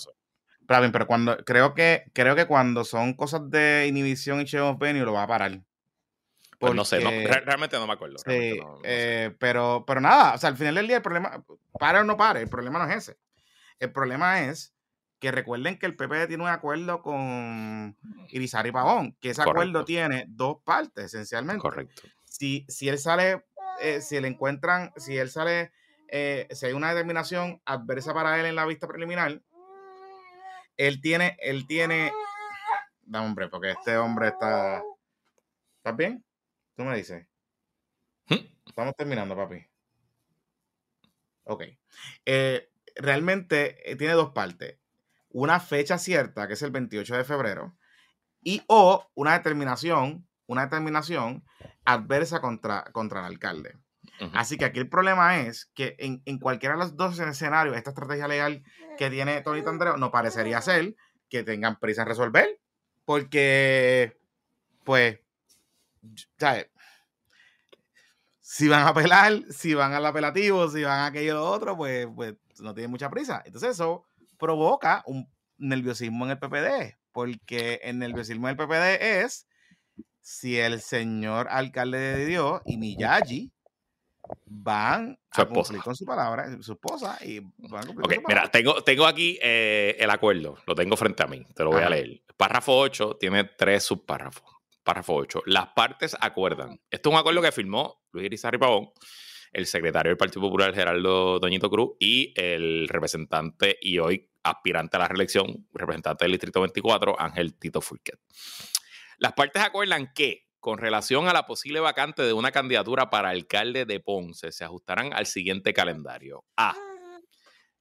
pero 0.67 1.07
cuando 1.07 1.37
creo 1.45 1.75
que 1.75 2.05
creo 2.13 2.35
que 2.35 2.47
cuando 2.47 2.85
son 2.85 3.15
cosas 3.15 3.51
de 3.51 3.87
inhibición 3.89 4.41
y 4.41 4.45
Chevron 4.45 4.79
Penny 4.79 5.01
lo 5.01 5.13
va 5.13 5.25
a 5.25 5.29
parar. 5.29 5.61
Pues 6.59 6.75
no 6.75 6.85
sé, 6.85 7.01
realmente 7.01 7.77
no 7.77 7.87
me 7.87 7.93
acuerdo. 7.93 8.17
Sí, 8.19 8.59
eh, 8.83 9.35
pero, 9.39 9.85
pero 9.87 10.01
nada, 10.01 10.35
o 10.35 10.39
sea, 10.39 10.49
al 10.49 10.57
final 10.57 10.75
del 10.75 10.87
día 10.87 10.97
el 10.97 11.03
problema, 11.03 11.45
para 11.79 12.01
o 12.01 12.05
no 12.05 12.17
pare, 12.17 12.41
el 12.41 12.49
problema 12.49 12.79
no 12.79 12.91
es 12.91 12.97
ese. 12.97 13.19
El 13.79 13.93
problema 13.93 14.45
es 14.45 14.75
que 15.27 15.33
recuerden 15.33 15.77
que 15.77 15.87
el 15.87 15.97
PP 15.97 16.29
tiene 16.29 16.45
un 16.45 16.49
acuerdo 16.49 17.03
con 17.03 17.97
Irizarry 18.29 18.71
Pavón, 18.71 19.17
que 19.21 19.31
ese 19.31 19.43
acuerdo 19.43 19.85
tiene 19.85 20.25
dos 20.29 20.59
partes, 20.63 21.07
esencialmente. 21.07 21.63
Correcto. 21.63 22.03
Si, 22.23 22.65
si 22.69 22.89
él 22.89 22.97
sale, 22.97 23.45
eh, 23.81 24.01
si 24.01 24.21
le 24.21 24.29
encuentran, 24.29 24.93
si 24.97 25.19
él 25.19 25.29
sale, 25.29 25.73
eh, 26.07 26.47
si 26.53 26.67
hay 26.67 26.75
una 26.75 26.91
determinación 26.91 27.61
adversa 27.65 28.15
para 28.15 28.39
él 28.39 28.47
en 28.47 28.55
la 28.55 28.67
vista 28.67 28.87
preliminar, 28.87 29.43
él 30.77 31.01
tiene, 31.01 31.37
él 31.41 31.67
tiene, 31.67 32.13
dame 33.03 33.27
hombre, 33.27 33.49
porque 33.49 33.73
este 33.73 33.97
hombre 33.97 34.29
está, 34.29 34.81
¿estás 35.79 35.97
bien? 35.97 36.25
Tú 36.77 36.85
me 36.85 36.97
dices. 36.97 37.27
¿Mm? 38.29 38.47
Estamos 38.65 38.95
terminando, 38.95 39.35
papi. 39.35 39.67
Ok. 41.47 41.65
Eh, 42.25 42.71
realmente 42.95 43.97
tiene 43.99 44.13
dos 44.13 44.31
partes 44.31 44.79
una 45.37 45.61
fecha 45.61 45.99
cierta, 45.99 46.49
que 46.49 46.55
es 46.55 46.63
el 46.63 46.71
28 46.71 47.15
de 47.15 47.25
febrero, 47.25 47.77
y 48.43 48.63
o 48.69 49.07
una 49.15 49.35
determinación, 49.35 50.27
una 50.47 50.63
determinación 50.63 51.45
adversa 51.85 52.41
contra, 52.41 52.85
contra 52.85 53.21
el 53.21 53.27
alcalde. 53.27 53.77
Así 54.33 54.57
que 54.57 54.65
aquí 54.65 54.79
el 54.79 54.89
problema 54.89 55.41
es 55.41 55.67
que 55.75 55.95
en, 55.99 56.39
cualquiera 56.39 56.75
de 56.75 56.81
los 56.81 56.97
dos 56.97 57.19
escenarios, 57.19 57.77
esta 57.77 57.91
estrategia 57.91 58.27
legal 58.27 58.63
que 58.97 59.11
tiene 59.11 59.43
Tony 59.43 59.61
Tandreo 59.61 59.99
no 59.99 60.11
parecería 60.11 60.63
ser 60.63 60.97
que 61.29 61.43
tengan 61.43 61.79
prisa 61.79 62.03
en 62.03 62.09
resolver, 62.09 62.59
porque, 63.05 64.17
pues, 64.85 65.21
¿sabes? 66.39 66.71
Si 68.41 68.69
van 68.69 68.87
a 68.87 68.89
apelar, 68.89 69.43
si 69.51 69.75
van 69.75 69.93
al 69.93 70.07
apelativo, 70.07 70.71
si 70.71 70.83
van 70.83 71.01
a 71.01 71.07
aquello 71.07 71.33
o 71.33 71.45
lo 71.45 71.51
otro, 71.51 71.77
pues, 71.77 72.07
pues 72.15 72.37
no 72.59 72.73
tienen 72.73 72.91
mucha 72.91 73.11
prisa. 73.11 73.43
Entonces 73.45 73.73
eso 73.73 74.07
provoca 74.37 75.03
un 75.07 75.29
nerviosismo 75.59 76.25
en 76.25 76.33
el 76.33 76.39
PPD, 76.39 76.97
porque 77.13 77.81
en 77.83 78.03
el 78.03 78.13
vecismo 78.13 78.49
del 78.49 78.57
PPD 78.57 79.23
es 79.23 79.47
si 80.21 80.59
el 80.59 80.81
señor 80.81 81.47
alcalde 81.51 81.99
de 81.99 82.27
Dios 82.27 82.61
y 82.65 82.77
Miyagi 82.77 83.53
van 84.45 85.19
Su 85.33 85.43
a 85.43 85.49
cumplir 85.49 85.81
con 85.83 85.95
su 85.95 86.05
palabra, 86.05 86.51
su 86.61 86.73
esposa, 86.73 87.19
y 87.25 87.41
van 87.41 87.85
a 87.85 87.87
cumplir 87.87 88.07
con 88.07 88.15
su 88.15 88.29
mira, 88.29 88.51
tengo, 88.51 88.83
tengo 88.83 89.07
aquí 89.07 89.39
eh, 89.41 89.97
el 89.99 90.11
acuerdo, 90.11 90.59
lo 90.67 90.75
tengo 90.75 90.97
frente 90.97 91.23
a 91.23 91.27
mí, 91.27 91.45
te 91.55 91.63
lo 91.63 91.71
voy 91.71 91.83
a 91.83 91.91
leer. 91.91 92.23
Párrafo 92.37 92.77
8 92.77 93.17
tiene 93.19 93.45
tres 93.45 93.85
subpárrafos. 93.85 94.57
Párrafo 94.83 95.15
8. 95.15 95.43
Las 95.47 95.69
partes 95.69 96.17
acuerdan. 96.21 96.81
Esto 96.91 97.09
es 97.09 97.13
un 97.15 97.19
acuerdo 97.19 97.43
que 97.43 97.51
firmó 97.51 98.03
Luis 98.13 98.27
Irizarry 98.27 98.59
Pavón, 98.59 98.91
el 99.53 99.67
secretario 99.67 100.11
del 100.11 100.17
Partido 100.17 100.43
Popular, 100.43 100.75
Gerardo 100.75 101.39
Doñito 101.39 101.71
Cruz, 101.71 101.97
y 101.99 102.33
el 102.37 102.89
representante 102.89 103.79
y 103.81 103.99
hoy 103.99 104.29
aspirante 104.43 104.97
a 104.97 105.01
la 105.01 105.09
reelección, 105.09 105.67
representante 105.73 106.25
del 106.25 106.33
Distrito 106.33 106.61
24, 106.61 107.21
Ángel 107.21 107.59
Tito 107.59 107.81
Fulquet. 107.81 108.19
Las 109.19 109.33
partes 109.33 109.63
acuerdan 109.63 110.13
que, 110.15 110.47
con 110.61 110.79
relación 110.79 111.29
a 111.29 111.33
la 111.33 111.47
posible 111.47 111.81
vacante 111.81 112.23
de 112.23 112.33
una 112.33 112.53
candidatura 112.53 113.11
para 113.11 113.31
alcalde 113.31 113.85
de 113.85 114.01
Ponce, 114.01 114.53
se 114.53 114.65
ajustarán 114.65 115.13
al 115.13 115.27
siguiente 115.27 115.73
calendario. 115.73 116.45
A. 116.57 116.75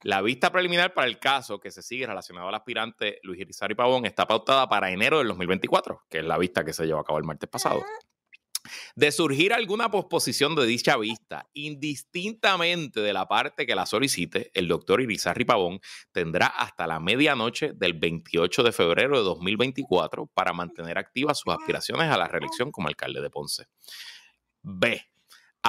La 0.02 0.22
vista 0.22 0.52
preliminar 0.52 0.94
para 0.94 1.08
el 1.08 1.18
caso 1.18 1.58
que 1.58 1.70
se 1.70 1.82
sigue 1.82 2.06
relacionado 2.06 2.48
al 2.48 2.54
aspirante 2.54 3.18
Luis 3.22 3.40
Irizarry 3.40 3.74
Pavón 3.74 4.06
está 4.06 4.26
pautada 4.26 4.68
para 4.68 4.90
enero 4.90 5.18
del 5.18 5.28
2024, 5.28 6.04
que 6.08 6.18
es 6.18 6.24
la 6.24 6.38
vista 6.38 6.64
que 6.64 6.72
se 6.72 6.86
llevó 6.86 7.00
a 7.00 7.04
cabo 7.04 7.18
el 7.18 7.24
martes 7.24 7.48
pasado. 7.48 7.82
De 8.94 9.12
surgir 9.12 9.52
alguna 9.52 9.90
posposición 9.90 10.54
de 10.54 10.66
dicha 10.66 10.96
vista, 10.96 11.48
indistintamente 11.54 13.00
de 13.00 13.12
la 13.12 13.26
parte 13.26 13.66
que 13.66 13.74
la 13.74 13.86
solicite, 13.86 14.50
el 14.54 14.68
doctor 14.68 15.00
Irizarry 15.00 15.44
Pavón 15.44 15.80
tendrá 16.12 16.46
hasta 16.46 16.86
la 16.86 17.00
medianoche 17.00 17.72
del 17.74 17.94
28 17.94 18.62
de 18.62 18.72
febrero 18.72 19.18
de 19.18 19.24
2024 19.24 20.26
para 20.26 20.52
mantener 20.52 20.98
activas 20.98 21.38
sus 21.38 21.52
aspiraciones 21.52 22.10
a 22.10 22.16
la 22.16 22.28
reelección 22.28 22.70
como 22.70 22.88
alcalde 22.88 23.20
de 23.20 23.30
Ponce. 23.30 23.66
B. 24.62 25.00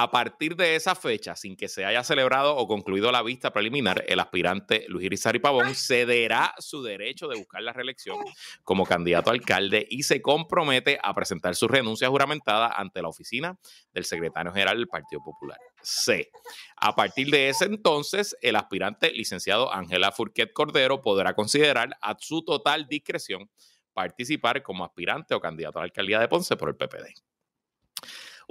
A 0.00 0.12
partir 0.12 0.54
de 0.54 0.76
esa 0.76 0.94
fecha, 0.94 1.34
sin 1.34 1.56
que 1.56 1.66
se 1.66 1.84
haya 1.84 2.04
celebrado 2.04 2.54
o 2.54 2.68
concluido 2.68 3.10
la 3.10 3.20
vista 3.20 3.52
preliminar, 3.52 4.04
el 4.06 4.20
aspirante 4.20 4.84
Luis 4.86 5.06
Irizarry 5.06 5.40
Pavón 5.40 5.74
cederá 5.74 6.54
su 6.60 6.84
derecho 6.84 7.26
de 7.26 7.36
buscar 7.36 7.62
la 7.62 7.72
reelección 7.72 8.16
como 8.62 8.86
candidato 8.86 9.30
a 9.30 9.32
alcalde 9.32 9.88
y 9.90 10.04
se 10.04 10.22
compromete 10.22 11.00
a 11.02 11.12
presentar 11.14 11.56
su 11.56 11.66
renuncia 11.66 12.08
juramentada 12.08 12.68
ante 12.68 13.02
la 13.02 13.08
oficina 13.08 13.58
del 13.92 14.04
secretario 14.04 14.52
general 14.52 14.76
del 14.76 14.86
Partido 14.86 15.20
Popular. 15.20 15.58
C. 15.82 16.30
A 16.76 16.94
partir 16.94 17.32
de 17.32 17.48
ese 17.48 17.64
entonces, 17.64 18.36
el 18.40 18.54
aspirante 18.54 19.10
licenciado 19.10 19.74
Ángela 19.74 20.12
Furquet 20.12 20.52
Cordero 20.52 21.02
podrá 21.02 21.34
considerar 21.34 21.96
a 22.00 22.16
su 22.20 22.44
total 22.44 22.86
discreción 22.86 23.50
participar 23.94 24.62
como 24.62 24.84
aspirante 24.84 25.34
o 25.34 25.40
candidato 25.40 25.80
a 25.80 25.82
la 25.82 25.86
alcaldía 25.86 26.20
de 26.20 26.28
Ponce 26.28 26.56
por 26.56 26.68
el 26.68 26.76
PPD. 26.76 27.20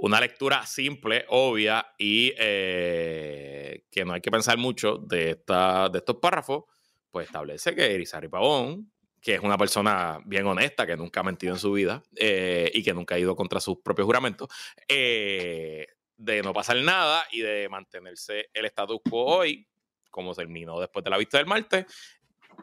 Una 0.00 0.20
lectura 0.20 0.64
simple, 0.64 1.24
obvia 1.28 1.94
y 1.98 2.32
eh, 2.38 3.84
que 3.90 4.04
no 4.04 4.12
hay 4.12 4.20
que 4.20 4.30
pensar 4.30 4.56
mucho 4.56 4.96
de, 4.98 5.30
esta, 5.30 5.88
de 5.88 5.98
estos 5.98 6.16
párrafos, 6.16 6.64
pues 7.10 7.26
establece 7.26 7.74
que 7.74 7.92
Irizarry 7.94 8.28
Pavón, 8.28 8.92
que 9.20 9.34
es 9.34 9.40
una 9.40 9.58
persona 9.58 10.20
bien 10.24 10.46
honesta, 10.46 10.86
que 10.86 10.96
nunca 10.96 11.20
ha 11.20 11.24
mentido 11.24 11.54
en 11.54 11.58
su 11.58 11.72
vida 11.72 12.00
eh, 12.14 12.70
y 12.72 12.84
que 12.84 12.94
nunca 12.94 13.16
ha 13.16 13.18
ido 13.18 13.34
contra 13.34 13.58
sus 13.58 13.78
propios 13.78 14.06
juramentos, 14.06 14.48
eh, 14.86 15.88
de 16.16 16.42
no 16.42 16.52
pasar 16.52 16.76
nada 16.76 17.24
y 17.32 17.40
de 17.40 17.68
mantenerse 17.68 18.50
el 18.54 18.66
status 18.66 19.00
quo 19.02 19.24
hoy, 19.24 19.66
como 20.10 20.32
terminó 20.32 20.78
después 20.78 21.04
de 21.04 21.10
la 21.10 21.18
vista 21.18 21.38
del 21.38 21.46
martes, 21.46 21.86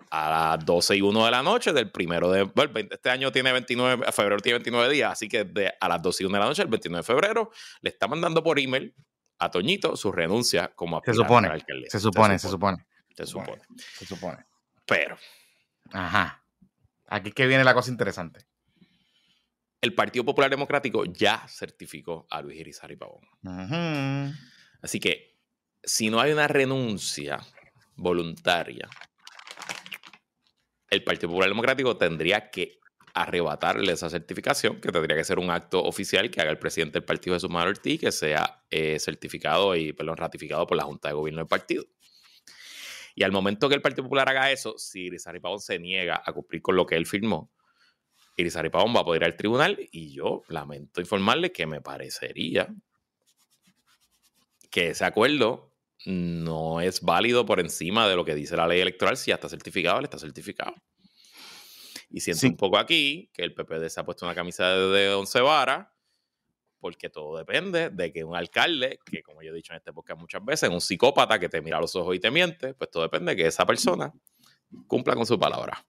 a 0.09 0.55
las 0.57 0.65
12 0.65 0.97
y 0.97 1.01
1 1.01 1.25
de 1.25 1.31
la 1.31 1.43
noche 1.43 1.73
del 1.73 1.91
primero 1.91 2.31
de. 2.31 2.43
Bueno, 2.43 2.69
el 2.69 2.73
20 2.73 2.95
este 2.95 3.09
año 3.09 3.31
tiene 3.31 3.51
29, 3.51 4.11
febrero 4.11 4.41
tiene 4.41 4.59
29 4.59 4.93
días, 4.93 5.11
así 5.11 5.27
que 5.27 5.43
de, 5.43 5.73
a 5.79 5.87
las 5.89 6.01
12 6.01 6.23
y 6.23 6.25
1 6.25 6.33
de 6.35 6.39
la 6.39 6.45
noche, 6.47 6.61
el 6.61 6.67
29 6.69 6.99
de 7.01 7.03
febrero, 7.03 7.51
le 7.81 7.89
está 7.89 8.07
mandando 8.07 8.43
por 8.43 8.59
email 8.59 8.93
a 9.39 9.51
Toñito 9.51 9.95
su 9.97 10.11
renuncia 10.11 10.71
como 10.75 11.01
Se 11.03 11.13
supone, 11.13 11.47
a 11.47 11.49
la 11.49 11.55
alcaldía. 11.55 11.89
Se 11.89 11.99
supone, 11.99 12.39
se 12.39 12.47
supone, 12.49 12.85
Se 13.15 13.25
supone. 13.25 13.61
se 13.93 14.05
supone. 14.05 14.45
Pero 14.85 15.17
Ajá. 15.91 16.41
Aquí 17.07 17.29
es 17.29 17.35
que 17.35 17.45
viene 17.47 17.63
la 17.63 17.73
cosa 17.73 17.91
interesante. 17.91 18.45
el 19.81 19.93
Partido 19.93 20.25
Popular 20.25 20.49
Democrático 20.49 21.05
ya 21.05 21.45
certificó 21.47 22.25
a 22.31 22.41
Luis 22.41 22.59
Irizarry 22.59 22.95
Pavón. 22.95 23.21
Así 24.81 24.99
que 24.99 25.37
si 25.83 26.09
no 26.09 26.19
hay 26.19 26.31
una 26.31 26.47
renuncia 26.47 27.39
voluntaria, 27.95 28.89
el 30.95 31.03
Partido 31.03 31.29
Popular 31.29 31.49
Democrático 31.49 31.97
tendría 31.97 32.49
que 32.49 32.79
arrebatarle 33.13 33.93
esa 33.93 34.09
certificación, 34.09 34.81
que 34.81 34.91
tendría 34.91 35.15
que 35.15 35.23
ser 35.23 35.39
un 35.39 35.49
acto 35.49 35.81
oficial 35.83 36.29
que 36.29 36.41
haga 36.41 36.51
el 36.51 36.59
presidente 36.59 36.99
del 36.99 37.05
partido 37.05 37.35
Jesús 37.35 37.49
Manuel 37.49 37.69
Ortiz, 37.69 37.99
que 37.99 38.11
sea 38.11 38.65
eh, 38.69 38.99
certificado 38.99 39.73
y 39.75 39.93
perdón, 39.93 40.17
ratificado 40.17 40.67
por 40.67 40.75
la 40.75 40.83
Junta 40.83 41.07
de 41.07 41.13
Gobierno 41.13 41.39
del 41.39 41.47
partido. 41.47 41.85
Y 43.15 43.23
al 43.23 43.31
momento 43.31 43.69
que 43.69 43.75
el 43.75 43.81
Partido 43.81 44.03
Popular 44.03 44.27
haga 44.27 44.51
eso, 44.51 44.77
si 44.77 45.05
Irizarry 45.05 45.39
Pavón 45.39 45.61
se 45.61 45.79
niega 45.79 46.21
a 46.25 46.33
cumplir 46.33 46.61
con 46.61 46.75
lo 46.75 46.85
que 46.85 46.95
él 46.95 47.05
firmó, 47.05 47.49
Irizarry 48.35 48.69
Pavón 48.69 48.93
va 48.93 48.99
a 48.99 49.05
poder 49.05 49.21
ir 49.21 49.25
al 49.25 49.37
tribunal 49.37 49.79
y 49.91 50.13
yo 50.13 50.43
lamento 50.49 50.99
informarle 50.99 51.53
que 51.53 51.65
me 51.65 51.79
parecería 51.79 52.67
que 54.69 54.89
ese 54.89 55.05
acuerdo 55.05 55.74
no 56.05 56.81
es 56.81 57.01
válido 57.01 57.45
por 57.45 57.59
encima 57.59 58.07
de 58.07 58.15
lo 58.15 58.25
que 58.25 58.35
dice 58.35 58.55
la 58.57 58.67
ley 58.67 58.79
electoral. 58.81 59.17
Si 59.17 59.29
ya 59.31 59.35
está 59.35 59.49
certificado, 59.49 59.99
le 60.01 60.05
está 60.05 60.19
certificado. 60.19 60.73
Y 62.09 62.19
siento 62.19 62.41
Sí. 62.41 62.47
un 62.47 62.57
poco 62.57 62.77
aquí 62.77 63.29
que 63.33 63.43
el 63.43 63.53
PPD 63.53 63.89
se 63.89 63.99
ha 63.99 64.05
puesto 64.05 64.25
una 64.25 64.35
camisa 64.35 64.69
de, 64.75 65.09
11 65.13 65.41
varas, 65.41 65.87
porque 66.79 67.09
todo 67.09 67.37
depende 67.37 67.89
de 67.89 68.13
que 68.13 68.23
un 68.23 68.35
alcalde, 68.35 68.99
que 69.05 69.23
como 69.23 69.41
yo 69.41 69.51
he 69.51 69.55
dicho 69.55 69.73
en 69.73 69.77
este 69.77 69.91
podcast 69.91 70.19
muchas 70.21 70.45
veces, 70.45 70.69
un 70.69 70.81
psicópata 70.81 71.39
que 71.39 71.49
te 71.49 71.61
mira 71.61 71.77
a 71.77 71.81
los 71.81 71.95
ojos 71.95 72.15
y 72.15 72.19
te 72.19 72.29
miente, 72.29 72.75
pues 72.75 72.91
todo 72.91 73.03
depende 73.03 73.31
de 73.31 73.35
que 73.37 73.47
esa 73.47 73.65
persona 73.65 74.13
cumpla 74.87 75.15
con 75.15 75.25
su 75.25 75.39
palabra. 75.39 75.83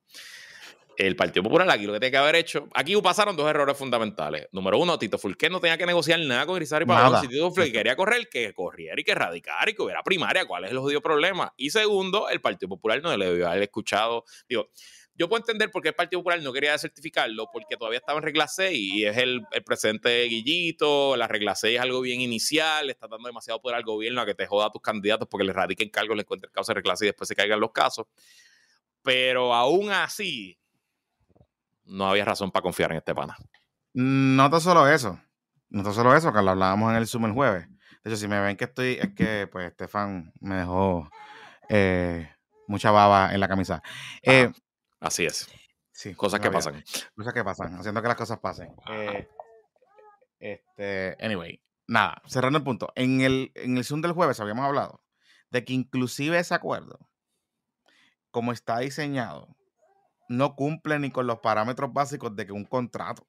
El 0.97 1.15
Partido 1.15 1.43
Popular 1.43 1.69
aquí 1.69 1.85
lo 1.85 1.93
que 1.93 1.99
tiene 1.99 2.11
que 2.11 2.17
haber 2.17 2.35
hecho, 2.35 2.67
aquí 2.73 2.99
pasaron 3.01 3.37
dos 3.37 3.47
errores 3.47 3.77
fundamentales. 3.77 4.47
Número 4.51 4.79
uno, 4.79 4.97
Tito 4.97 5.19
Fulqué 5.19 5.47
no 5.47 5.59
tenía 5.59 5.77
que 5.77 5.85
negociar 5.85 6.19
nada 6.21 6.47
con 6.47 6.59
Pavón. 6.59 6.87
Nada. 6.87 7.21
Si 7.21 7.27
Tito 7.27 7.51
Fulqué 7.51 7.71
quería 7.71 7.95
correr, 7.95 8.27
que 8.29 8.51
corriera 8.55 8.99
y 8.99 9.03
que 9.03 9.13
radicara 9.13 9.69
y 9.69 9.75
que 9.75 9.83
hubiera 9.83 10.01
primaria. 10.01 10.45
¿Cuál 10.45 10.65
es 10.65 10.71
el 10.71 10.79
jodido 10.79 10.99
problema? 10.99 11.53
Y 11.55 11.69
segundo, 11.69 12.29
el 12.29 12.41
Partido 12.41 12.69
Popular 12.69 12.99
no 13.03 13.15
le 13.15 13.27
debió 13.27 13.47
haber 13.47 13.61
escuchado. 13.61 14.23
Digo, 14.49 14.71
yo 15.13 15.29
puedo 15.29 15.39
entender 15.39 15.69
por 15.69 15.83
qué 15.83 15.89
el 15.89 15.95
Partido 15.95 16.19
Popular 16.21 16.41
no 16.41 16.51
quería 16.51 16.75
certificarlo, 16.79 17.47
porque 17.53 17.77
todavía 17.77 17.99
estaba 17.99 18.17
en 18.17 18.23
regla 18.23 18.47
6 18.47 18.75
y 18.75 19.05
es 19.05 19.17
el, 19.17 19.41
el 19.51 19.63
presidente 19.63 20.09
de 20.09 20.27
Guillito, 20.27 21.15
la 21.15 21.27
regla 21.27 21.53
6 21.53 21.75
es 21.75 21.81
algo 21.81 22.01
bien 22.01 22.21
inicial, 22.21 22.87
le 22.87 22.93
está 22.93 23.07
dando 23.07 23.27
demasiado 23.27 23.61
poder 23.61 23.77
al 23.77 23.83
gobierno 23.83 24.21
a 24.21 24.25
que 24.25 24.33
te 24.33 24.47
joda 24.47 24.67
a 24.67 24.71
tus 24.71 24.81
candidatos 24.81 25.27
porque 25.27 25.43
le 25.45 25.53
radiquen 25.53 25.89
cargos, 25.89 26.15
le 26.15 26.21
encuentren 26.21 26.51
causa 26.51 26.71
de 26.71 26.75
regla 26.75 26.95
6 26.95 27.01
y 27.01 27.09
después 27.09 27.27
se 27.27 27.35
caigan 27.35 27.59
los 27.59 27.71
casos. 27.71 28.07
Pero 29.01 29.53
aún 29.53 29.89
así, 29.89 30.57
no 31.87 32.09
había 32.09 32.25
razón 32.25 32.51
para 32.51 32.63
confiar 32.63 32.91
en 32.91 32.97
este 32.97 33.15
pana. 33.15 33.35
No 33.93 34.49
tan 34.49 34.61
solo 34.61 34.87
eso. 34.87 35.19
No 35.69 35.83
tan 35.83 35.93
solo 35.93 36.15
eso, 36.15 36.31
que 36.31 36.41
lo 36.41 36.51
hablábamos 36.51 36.91
en 36.91 36.97
el 36.97 37.07
Zoom 37.07 37.25
el 37.25 37.33
jueves. 37.33 37.67
De 38.03 38.09
hecho, 38.11 38.17
si 38.17 38.27
me 38.27 38.39
ven 38.39 38.55
que 38.55 38.65
estoy, 38.65 38.97
es 39.01 39.13
que 39.15 39.47
pues 39.51 39.67
Estefan 39.67 40.31
me 40.39 40.55
dejó 40.55 41.09
eh, 41.69 42.29
mucha 42.67 42.91
baba 42.91 43.33
en 43.33 43.39
la 43.39 43.47
camisa. 43.47 43.81
Eh, 44.21 44.51
Así 44.99 45.25
es. 45.25 45.49
sí, 45.91 46.13
Cosas 46.15 46.39
que 46.39 46.51
pasan. 46.51 46.83
Cosas 47.15 47.33
que 47.33 47.43
pasan, 47.43 47.75
haciendo 47.75 48.01
que 48.01 48.07
las 48.07 48.17
cosas 48.17 48.39
pasen. 48.39 48.73
Eh, 48.89 49.27
este, 50.39 51.17
anyway, 51.19 51.61
nada, 51.87 52.21
cerrando 52.27 52.59
el 52.59 52.63
punto. 52.63 52.91
En 52.95 53.21
el, 53.21 53.51
en 53.55 53.77
el 53.77 53.83
Zoom 53.83 54.01
del 54.01 54.13
jueves 54.13 54.39
habíamos 54.39 54.65
hablado 54.65 55.01
de 55.49 55.65
que 55.65 55.73
inclusive 55.73 56.37
ese 56.39 56.53
acuerdo, 56.53 57.09
como 58.31 58.51
está 58.51 58.79
diseñado, 58.79 59.56
no 60.27 60.55
cumple 60.55 60.99
ni 60.99 61.11
con 61.11 61.27
los 61.27 61.39
parámetros 61.39 61.91
básicos 61.93 62.35
de 62.35 62.45
que 62.45 62.51
un 62.51 62.65
contrato. 62.65 63.27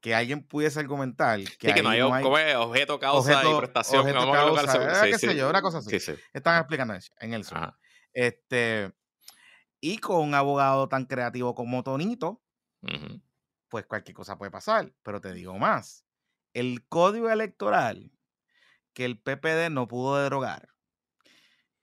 Que 0.00 0.14
alguien 0.14 0.46
pudiese 0.46 0.78
argumentar 0.78 1.40
que, 1.58 1.68
Sí, 1.68 1.74
que 1.74 1.82
no 1.82 1.88
hay, 1.88 2.00
¿cómo 2.22 2.38
es? 2.38 2.54
objeto, 2.54 2.98
causa 3.00 3.32
y 3.32 3.34
objeto- 3.36 3.58
prestación. 3.58 4.00
objeto, 4.02 4.18
vamos 4.30 4.62
causa, 4.64 5.06
eh, 5.06 5.10
qué 5.12 5.18
sé 5.18 5.34
yo, 5.36 5.48
una 5.50 5.62
cosa 5.62 5.78
así. 5.78 5.90
Sí, 5.90 6.00
sí. 6.00 6.14
Están 6.32 6.58
explicando 6.60 6.94
eso 6.94 7.12
en 7.18 7.32
el 7.32 7.44
Zoom. 7.44 7.62
Ajá. 7.62 7.78
Este, 8.12 8.92
y 9.80 9.98
con 9.98 10.20
un 10.22 10.34
abogado 10.34 10.88
tan 10.88 11.06
creativo 11.06 11.54
como 11.54 11.82
Tonito, 11.82 12.42
pues 13.68 13.86
cualquier 13.86 14.14
cosa 14.14 14.38
puede 14.38 14.50
pasar. 14.50 14.92
Pero 15.02 15.20
te 15.20 15.32
digo 15.32 15.58
más, 15.58 16.04
el 16.52 16.86
código 16.88 17.28
electoral 17.30 18.12
que 18.92 19.04
el 19.06 19.18
PPD 19.18 19.70
no 19.70 19.88
pudo 19.88 20.22
derogar 20.22 20.68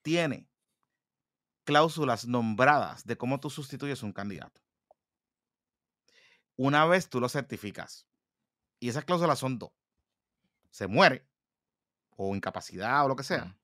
tiene 0.02 0.48
cláusulas 1.64 2.26
nombradas 2.28 3.06
de 3.06 3.18
cómo 3.18 3.40
tú 3.40 3.50
sustituyes 3.50 4.04
un 4.04 4.14
candidato. 4.14 4.62
Una 6.56 6.86
vez 6.86 7.10
tú 7.10 7.20
lo 7.20 7.30
certificas, 7.30 8.08
y 8.80 8.90
esas 8.90 9.06
cláusulas 9.06 9.40
son 9.40 9.58
dos, 9.58 9.72
se 10.70 10.88
muere, 10.88 11.28
o 12.16 12.36
incapacidad 12.36 13.06
o 13.06 13.08
lo 13.08 13.16
que 13.16 13.24
sea, 13.24 13.58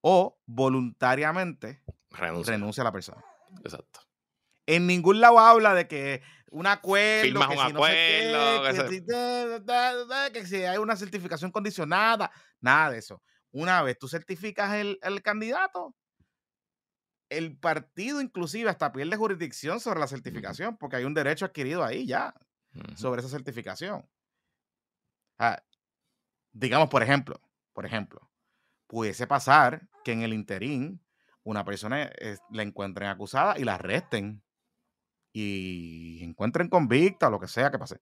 o 0.00 0.38
voluntariamente 0.46 1.82
Renuncia. 2.10 2.52
renuncia 2.52 2.80
a 2.82 2.84
la 2.84 2.92
persona. 2.92 3.22
Exacto. 3.62 4.00
En 4.66 4.86
ningún 4.86 5.20
lado 5.20 5.38
habla 5.38 5.74
de 5.74 5.86
que 5.86 6.22
un 6.50 6.66
acuerdo, 6.66 7.24
Firmas 7.24 7.48
que 7.48 7.54
un 7.56 7.66
si 7.66 7.72
no 7.72 7.84
sé 7.84 7.92
qué, 7.92 8.34
acuerdo, 8.34 10.32
que 10.32 10.32
que 10.32 10.46
si 10.46 10.56
hay 10.64 10.78
una 10.78 10.96
certificación 10.96 11.50
condicionada, 11.50 12.30
nada 12.60 12.90
de 12.90 12.98
eso. 12.98 13.22
Una 13.50 13.82
vez 13.82 13.98
tú 13.98 14.08
certificas 14.08 14.74
el, 14.74 14.98
el 15.02 15.22
candidato, 15.22 15.94
el 17.28 17.56
partido 17.56 18.20
inclusive 18.20 18.70
hasta 18.70 18.92
pierde 18.92 19.16
jurisdicción 19.16 19.80
sobre 19.80 20.00
la 20.00 20.06
certificación, 20.06 20.76
porque 20.76 20.96
hay 20.96 21.04
un 21.04 21.14
derecho 21.14 21.44
adquirido 21.44 21.84
ahí 21.84 22.06
ya 22.06 22.34
sobre 22.94 23.20
esa 23.20 23.30
certificación. 23.30 24.06
Ah, 25.38 25.62
digamos, 26.52 26.88
por 26.88 27.02
ejemplo, 27.02 27.40
por 27.72 27.86
ejemplo, 27.86 28.30
pudiese 28.86 29.26
pasar 29.26 29.88
que 30.04 30.12
en 30.12 30.22
el 30.22 30.32
interín 30.32 31.02
una 31.42 31.64
persona 31.64 32.10
eh, 32.18 32.38
la 32.50 32.62
encuentren 32.62 33.08
acusada 33.08 33.58
y 33.58 33.64
la 33.64 33.74
arresten 33.74 34.42
y 35.32 36.24
encuentren 36.24 36.68
convicta 36.68 37.28
o 37.28 37.30
lo 37.30 37.40
que 37.40 37.48
sea 37.48 37.70
que 37.70 37.78
pase. 37.78 38.00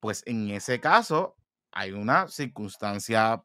Pues 0.00 0.22
en 0.26 0.50
ese 0.50 0.80
caso 0.80 1.36
hay 1.72 1.92
una 1.92 2.28
circunstancia 2.28 3.42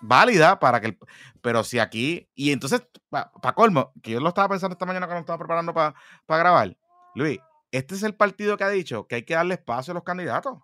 válida 0.00 0.58
para 0.58 0.80
que 0.80 0.88
el, 0.88 0.98
pero 1.40 1.64
si 1.64 1.78
aquí 1.78 2.28
y 2.34 2.52
entonces 2.52 2.82
para 3.10 3.54
colmo 3.54 3.92
que 4.02 4.12
yo 4.12 4.20
lo 4.20 4.28
estaba 4.28 4.48
pensando 4.48 4.74
esta 4.74 4.86
mañana 4.86 5.06
cuando 5.06 5.20
estaba 5.20 5.38
preparando 5.38 5.72
para 5.72 5.94
grabar 6.28 6.76
Luis 7.14 7.38
este 7.70 7.94
es 7.94 8.02
el 8.02 8.14
partido 8.14 8.56
que 8.56 8.64
ha 8.64 8.68
dicho 8.68 9.06
que 9.06 9.16
hay 9.16 9.22
que 9.24 9.34
darle 9.34 9.54
espacio 9.54 9.92
a 9.92 9.94
los 9.94 10.04
candidatos. 10.04 10.58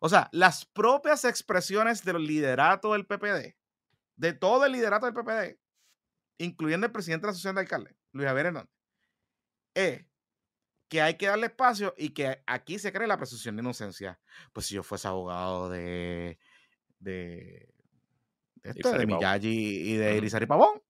O 0.00 0.08
sea 0.08 0.28
las 0.32 0.64
propias 0.64 1.24
expresiones 1.24 2.04
del 2.04 2.24
liderato 2.24 2.92
del 2.92 3.06
PPD 3.06 3.56
de 4.16 4.32
todo 4.32 4.64
el 4.64 4.72
liderato 4.72 5.06
del 5.06 5.14
PPD 5.14 5.58
incluyendo 6.38 6.86
el 6.86 6.92
presidente 6.92 7.22
de 7.22 7.26
la 7.28 7.30
asociación 7.32 7.56
de 7.56 7.60
alcaldes 7.62 7.94
Luis 8.12 8.26
Javier 8.26 8.46
Hernández 8.46 8.70
es 9.74 10.04
que 10.90 11.00
hay 11.00 11.14
que 11.14 11.28
darle 11.28 11.46
espacio 11.46 11.94
y 11.96 12.10
que 12.10 12.42
aquí 12.46 12.78
se 12.78 12.92
cree 12.92 13.06
la 13.06 13.16
presunción 13.16 13.56
de 13.56 13.62
inocencia. 13.62 14.20
Pues 14.52 14.66
si 14.66 14.74
yo 14.74 14.82
fuese 14.82 15.06
abogado 15.06 15.70
de, 15.70 16.38
este, 18.62 18.98
de. 18.98 19.06
Miyagi 19.06 19.92
y 19.92 19.96
de. 19.96 20.16
Irizarry 20.16 20.46
Pavón. 20.46 20.82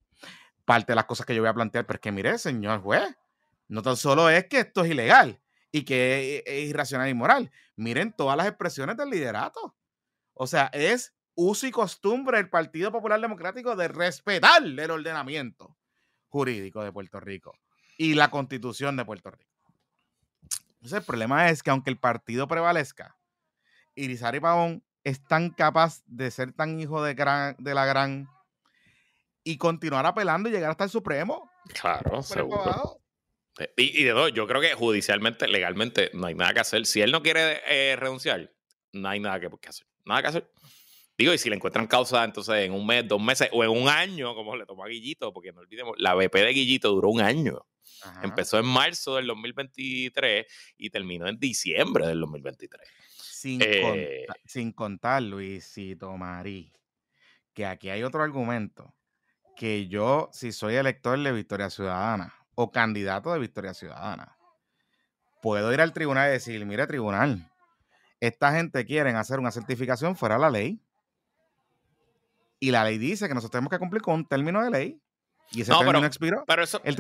Parte 0.65 0.93
de 0.93 0.97
las 0.97 1.05
cosas 1.05 1.27
que 1.27 1.35
yo 1.35 1.43
voy 1.43 1.49
a 1.49 1.55
plantear, 1.55 1.87
pero 1.87 1.97
es 1.97 2.01
que 2.01 2.13
mire, 2.13 2.39
señor 2.39 2.81
juez, 2.81 3.17
no 3.69 3.83
tan 3.83 3.97
solo 3.97 4.31
es 4.31 4.47
que 4.47 4.61
esto 4.61 4.85
es 4.85 4.91
ilegal 4.91 5.41
y 5.73 5.85
que 5.85 6.39
es, 6.39 6.43
es 6.47 6.69
irracional 6.69 7.09
y 7.09 7.11
inmoral. 7.11 7.51
Miren 7.77 8.13
todas 8.13 8.37
las 8.37 8.47
expresiones 8.47 8.97
del 8.97 9.11
liderato. 9.11 9.75
O 10.35 10.47
sea, 10.47 10.71
es 10.73 11.15
uso 11.35 11.67
y 11.67 11.71
costumbre 11.71 12.37
del 12.37 12.51
Partido 12.51 12.93
Popular 12.93 13.21
Democrático 13.21 13.75
de 13.77 13.89
respetar 13.89 14.63
el 14.63 14.91
ordenamiento 14.91 15.77
jurídico 16.29 16.83
de 16.83 16.93
Puerto 16.93 17.21
Rico 17.21 17.59
y 17.99 18.15
la 18.15 18.31
constitución 18.31 18.97
de 18.97 19.05
Puerto 19.05 19.31
Rico. 19.31 19.51
Entonces, 20.75 20.99
el 20.99 21.05
problema 21.05 21.51
es 21.51 21.63
que 21.63 21.71
aunque 21.71 21.91
el 21.91 21.99
partido 21.99 22.49
prevalezca, 22.49 23.17
Irizarry 23.95 24.41
Pavón 24.41 24.83
es 25.05 25.25
tan 25.25 25.51
capaz 25.51 26.03
de 26.07 26.31
ser 26.31 26.53
tan 26.53 26.79
hijo 26.81 27.03
de, 27.03 27.15
gran, 27.15 27.57
de 27.59 27.75
la 27.75 27.87
gran 27.87 28.29
y 29.45 29.57
continuar 29.57 30.07
apelando 30.07 30.49
y 30.49 30.53
llegar 30.53 30.71
hasta 30.71 30.85
el 30.85 30.91
Supremo. 30.91 31.51
Claro, 31.81 32.23
seguro. 32.23 32.63
abajo. 32.63 33.01
Y, 33.77 34.01
y 34.01 34.05
de 34.05 34.11
dos, 34.13 34.33
yo 34.33 34.47
creo 34.47 34.61
que 34.61 34.75
judicialmente, 34.75 35.49
legalmente, 35.49 36.11
no 36.15 36.27
hay 36.27 36.35
nada 36.35 36.55
que 36.55 36.61
hacer. 36.61 36.87
Si 36.87 37.01
él 37.01 37.13
no 37.13 37.23
quiere 37.23 37.61
eh, 37.67 37.97
renunciar, 37.97 38.53
no 38.93 39.09
hay 39.09 39.21
nada 39.21 39.41
que, 39.41 39.49
que 39.61 39.69
hacer. 39.69 39.87
Nada 40.05 40.23
que 40.23 40.29
hacer. 40.29 40.51
Digo, 41.19 41.35
y 41.35 41.39
si 41.39 41.51
le 41.51 41.57
encuentran 41.57 41.87
causa, 41.87 42.25
entonces 42.25 42.55
en 42.65 42.73
un 42.73 42.87
mes, 42.87 43.07
dos 43.07 43.21
meses 43.21 43.51
o 43.53 43.63
en 43.63 43.71
un 43.71 43.89
año, 43.89 44.35
como 44.35 44.57
le 44.57 44.65
tomó 44.65 44.85
a 44.85 44.89
Guillito, 44.89 45.33
porque 45.35 45.53
no 45.53 45.61
olvidemos, 45.61 45.95
la 45.99 46.15
BP 46.15 46.35
de 46.35 46.53
Guillito 46.53 46.91
duró 46.91 47.11
un 47.11 47.21
año. 47.21 47.67
Ajá. 48.03 48.23
Empezó 48.25 48.59
en 48.59 48.65
marzo 48.65 49.17
del 49.17 49.27
2023 49.27 50.47
y 50.79 50.89
terminó 50.89 51.29
en 51.29 51.39
diciembre 51.39 52.07
del 52.07 52.21
2023. 52.21 52.81
Sin, 53.41 53.59
Eh, 53.63 53.81
conta- 54.27 54.41
sin 54.45 54.71
contar, 54.73 55.23
Luisito 55.23 56.15
Marí, 56.19 56.75
que 57.55 57.65
aquí 57.65 57.89
hay 57.89 58.03
otro 58.03 58.23
argumento, 58.23 58.95
que 59.57 59.89
yo, 59.89 60.29
si 60.31 60.53
soy 60.53 60.75
elector 60.75 61.19
de 61.19 61.33
Victoria 61.33 61.71
Ciudadana 61.71 62.35
o 62.55 62.71
candidato 62.71 63.33
de 63.33 63.39
Victoria 63.39 63.73
Ciudadana, 63.73 64.37
puedo 65.41 65.73
ir 65.73 65.81
al 65.81 65.95
tribunal 65.95 66.29
y 66.29 66.33
decir, 66.33 66.67
mire 66.67 66.87
tribunal, 66.87 67.51
esta 68.21 68.53
gente 68.53 68.85
quieren 68.85 69.17
hacer 69.17 69.39
una 69.39 69.51
certificación 69.53 70.17
fuera 70.17 70.35
de 70.35 70.41
la 70.43 70.51
ley 70.51 70.79
y 72.59 72.71
la 72.73 72.85
ley 72.85 72.99
dice 72.99 73.27
que 73.27 73.33
nosotros 73.33 73.53
tenemos 73.53 73.71
que 73.71 73.79
cumplir 73.79 74.03
con 74.03 74.17
un 74.17 74.27
término 74.29 74.63
de 74.63 74.71
ley 74.71 75.01
y 75.53 75.63
ese 75.63 75.71
No, 75.71 75.79
término 75.79 76.01
pero- 76.01 76.07
expiró. 76.09 76.45
Pero 76.47 76.63
eso, 76.63 76.83
El 76.85 76.95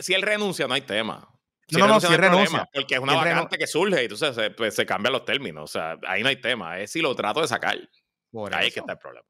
si 0.00 0.14
él 0.14 0.22
renuncia, 0.22 0.66
no 0.66 0.74
hay 0.74 0.80
tema. 0.82 1.28
No, 1.72 1.80
no, 1.80 1.94
no, 1.94 2.00
si 2.00 2.14
renuncia. 2.16 2.68
Porque 2.72 2.94
es 2.94 3.00
una 3.00 3.14
renu- 3.14 3.34
vacante 3.34 3.58
que 3.58 3.66
surge 3.66 4.00
y 4.00 4.04
entonces 4.04 4.34
se, 4.34 4.50
pues, 4.50 4.74
se 4.74 4.86
cambian 4.86 5.12
los 5.12 5.24
términos. 5.24 5.64
O 5.64 5.72
sea, 5.72 5.98
ahí 6.06 6.22
no 6.22 6.28
hay 6.28 6.36
tema. 6.40 6.78
Es 6.80 6.92
si 6.92 7.00
lo 7.00 7.14
trato 7.14 7.40
de 7.40 7.48
sacar. 7.48 7.76
Por 8.30 8.54
Ahí 8.54 8.68
es 8.68 8.74
que 8.74 8.80
está 8.80 8.92
el 8.92 8.98
problema. 8.98 9.26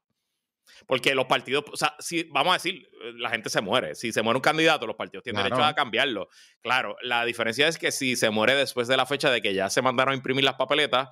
Porque 0.86 1.14
los 1.14 1.24
partidos, 1.26 1.64
o 1.72 1.76
sea, 1.76 1.94
si 1.98 2.24
vamos 2.24 2.50
a 2.50 2.54
decir, 2.54 2.86
la 3.14 3.30
gente 3.30 3.48
se 3.48 3.60
muere. 3.62 3.94
Si 3.94 4.12
se 4.12 4.20
muere 4.22 4.36
un 4.36 4.42
candidato, 4.42 4.86
los 4.86 4.96
partidos 4.96 5.22
tienen 5.24 5.40
Claro. 5.40 5.56
derecho 5.56 5.68
a 5.68 5.74
cambiarlo. 5.74 6.28
Claro, 6.60 6.96
la 7.02 7.24
diferencia 7.24 7.66
es 7.68 7.78
que 7.78 7.90
si 7.92 8.16
se 8.16 8.28
muere 8.30 8.54
después 8.54 8.86
de 8.88 8.96
la 8.96 9.06
fecha 9.06 9.30
de 9.30 9.40
que 9.40 9.54
ya 9.54 9.70
se 9.70 9.80
mandaron 9.80 10.12
a 10.12 10.16
imprimir 10.16 10.44
las 10.44 10.54
papeletas, 10.56 11.08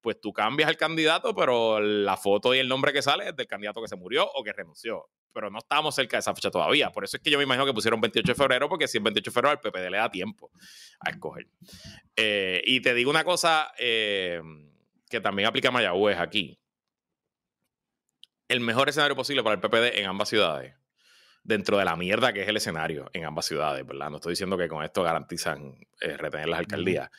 pues 0.00 0.20
tú 0.20 0.32
cambias 0.32 0.70
el 0.70 0.76
candidato, 0.76 1.34
pero 1.34 1.80
la 1.80 2.16
foto 2.16 2.54
y 2.54 2.58
el 2.58 2.68
nombre 2.68 2.92
que 2.92 3.02
sale 3.02 3.30
es 3.30 3.36
del 3.36 3.48
candidato 3.48 3.82
que 3.82 3.88
se 3.88 3.96
murió 3.96 4.28
o 4.32 4.44
que 4.44 4.52
renunció. 4.52 5.06
Pero 5.32 5.50
no 5.50 5.58
estamos 5.58 5.94
cerca 5.94 6.16
de 6.16 6.20
esa 6.20 6.34
fecha 6.34 6.50
todavía. 6.50 6.90
Por 6.90 7.04
eso 7.04 7.16
es 7.16 7.22
que 7.22 7.30
yo 7.30 7.38
me 7.38 7.44
imagino 7.44 7.66
que 7.66 7.72
pusieron 7.72 8.00
28 8.00 8.32
de 8.32 8.34
febrero, 8.34 8.68
porque 8.68 8.88
si 8.88 8.98
es 8.98 9.04
28 9.04 9.30
de 9.30 9.34
febrero, 9.34 9.50
al 9.50 9.60
PPD 9.60 9.90
le 9.90 9.98
da 9.98 10.10
tiempo 10.10 10.50
a 11.00 11.10
escoger. 11.10 11.46
Eh, 12.16 12.62
y 12.64 12.80
te 12.80 12.94
digo 12.94 13.10
una 13.10 13.24
cosa 13.24 13.72
eh, 13.78 14.40
que 15.08 15.20
también 15.20 15.48
aplica 15.48 15.68
a 15.68 15.72
Mayagüez 15.72 16.18
aquí 16.18 16.58
el 18.48 18.60
mejor 18.60 18.88
escenario 18.88 19.14
posible 19.14 19.42
para 19.42 19.54
el 19.54 19.60
PPD 19.60 19.98
en 19.98 20.06
ambas 20.06 20.28
ciudades, 20.28 20.74
dentro 21.44 21.76
de 21.78 21.84
la 21.84 21.96
mierda 21.96 22.32
que 22.32 22.42
es 22.42 22.48
el 22.48 22.56
escenario 22.56 23.10
en 23.12 23.24
ambas 23.24 23.44
ciudades, 23.44 23.86
¿verdad? 23.86 24.10
No 24.10 24.16
estoy 24.16 24.32
diciendo 24.32 24.56
que 24.56 24.68
con 24.68 24.82
esto 24.82 25.02
garantizan 25.02 25.74
eh, 26.00 26.16
retener 26.16 26.48
las 26.48 26.60
alcaldías. 26.60 27.10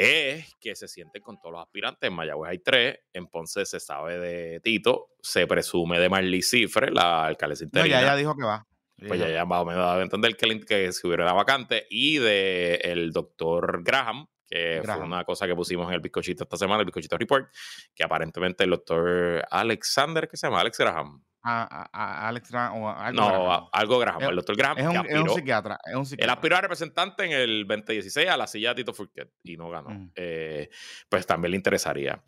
Es 0.00 0.54
que 0.60 0.74
se 0.74 0.88
sienten 0.88 1.22
con 1.22 1.38
todos 1.40 1.52
los 1.52 1.62
aspirantes. 1.62 2.08
En 2.08 2.14
Mayagüez 2.14 2.50
hay 2.50 2.58
tres, 2.58 2.98
en 3.12 3.26
Ponce 3.26 3.64
se 3.66 3.80
sabe 3.80 4.18
de 4.18 4.60
Tito, 4.60 5.08
se 5.20 5.46
presume 5.46 5.98
de 5.98 6.08
Marley 6.08 6.42
Cifre, 6.42 6.90
la 6.90 7.26
alcaldesa 7.26 7.64
No, 7.64 7.68
interina. 7.68 8.00
ya, 8.00 8.06
ya 8.06 8.16
dijo 8.16 8.36
que 8.36 8.44
va. 8.44 8.66
Pues 9.06 9.18
ya, 9.18 9.28
ya 9.30 9.44
más 9.46 9.60
o 9.60 9.64
menos 9.64 9.82
dado 9.82 9.98
a 9.98 10.02
entender 10.02 10.36
que, 10.36 10.60
que 10.60 10.92
se 10.92 11.06
hubiera 11.06 11.24
una 11.24 11.32
vacante. 11.32 11.86
Y 11.88 12.18
de 12.18 12.74
el 12.84 13.12
doctor 13.12 13.82
Graham, 13.82 14.26
que 14.46 14.80
Graham. 14.82 14.98
fue 14.98 15.06
una 15.06 15.24
cosa 15.24 15.46
que 15.46 15.54
pusimos 15.54 15.88
en 15.88 15.94
el 15.94 16.00
bizcochito 16.00 16.42
esta 16.44 16.56
semana, 16.58 16.80
el 16.80 16.86
bizcochito 16.86 17.16
report, 17.16 17.48
que 17.94 18.04
aparentemente 18.04 18.64
el 18.64 18.70
doctor 18.70 19.42
Alexander, 19.50 20.28
¿qué 20.28 20.36
se 20.36 20.46
llama? 20.46 20.60
Alex 20.60 20.76
Graham. 20.76 21.24
A, 21.42 21.88
a- 21.92 22.28
Alex 22.28 22.50
Ra- 22.50 22.72
o 22.72 22.88
a- 22.88 23.06
algo 23.06 23.20
No, 23.22 23.28
Graham. 23.28 23.50
a- 23.50 23.68
algo 23.78 23.98
Graham. 23.98 24.22
Es- 24.22 24.28
el 24.28 24.36
doctor 24.36 24.56
Graham 24.56 24.78
es, 24.78 24.84
un, 24.86 24.90
es 24.90 24.96
un 24.98 25.06
aspiró, 25.06 25.34
psiquiatra. 25.34 25.78
Es 25.86 25.94
un 25.94 26.00
él 26.00 26.06
psiquiatra. 26.06 26.32
aspiró 26.34 26.56
a 26.56 26.60
representante 26.60 27.24
en 27.24 27.32
el 27.32 27.66
2016 27.66 28.28
a 28.28 28.36
la 28.36 28.46
silla 28.46 28.70
de 28.70 28.74
Tito 28.76 28.92
Furquet 28.92 29.32
y 29.42 29.56
no 29.56 29.70
ganó. 29.70 29.90
Mm. 29.90 30.12
Eh, 30.16 30.68
pues 31.08 31.26
también 31.26 31.50
le 31.52 31.56
interesaría. 31.56 32.22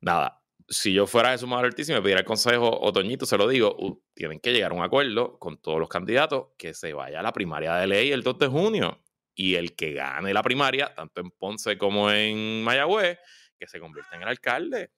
Nada, 0.00 0.42
si 0.68 0.92
yo 0.92 1.06
fuera 1.06 1.30
Jesús 1.32 1.48
Manuel 1.48 1.66
Ortiz 1.68 1.88
y 1.88 1.92
me 1.92 2.02
pidiera 2.02 2.20
el 2.20 2.26
consejo, 2.26 2.68
Otoñito, 2.82 3.24
se 3.26 3.36
lo 3.38 3.48
digo, 3.48 3.74
uh, 3.78 4.02
tienen 4.14 4.38
que 4.40 4.52
llegar 4.52 4.72
a 4.72 4.74
un 4.74 4.82
acuerdo 4.82 5.38
con 5.38 5.56
todos 5.60 5.78
los 5.78 5.88
candidatos 5.88 6.48
que 6.58 6.74
se 6.74 6.92
vaya 6.92 7.20
a 7.20 7.22
la 7.22 7.32
primaria 7.32 7.74
de 7.76 7.86
ley 7.86 8.12
el 8.12 8.22
2 8.22 8.38
de 8.38 8.46
junio. 8.48 9.02
Y 9.34 9.54
el 9.54 9.74
que 9.74 9.94
gane 9.94 10.34
la 10.34 10.42
primaria, 10.42 10.92
tanto 10.94 11.22
en 11.22 11.30
Ponce 11.30 11.78
como 11.78 12.10
en 12.10 12.62
Mayagüez, 12.62 13.18
que 13.58 13.66
se 13.66 13.80
convierta 13.80 14.14
en 14.16 14.22
el 14.22 14.28
alcalde. 14.28 14.90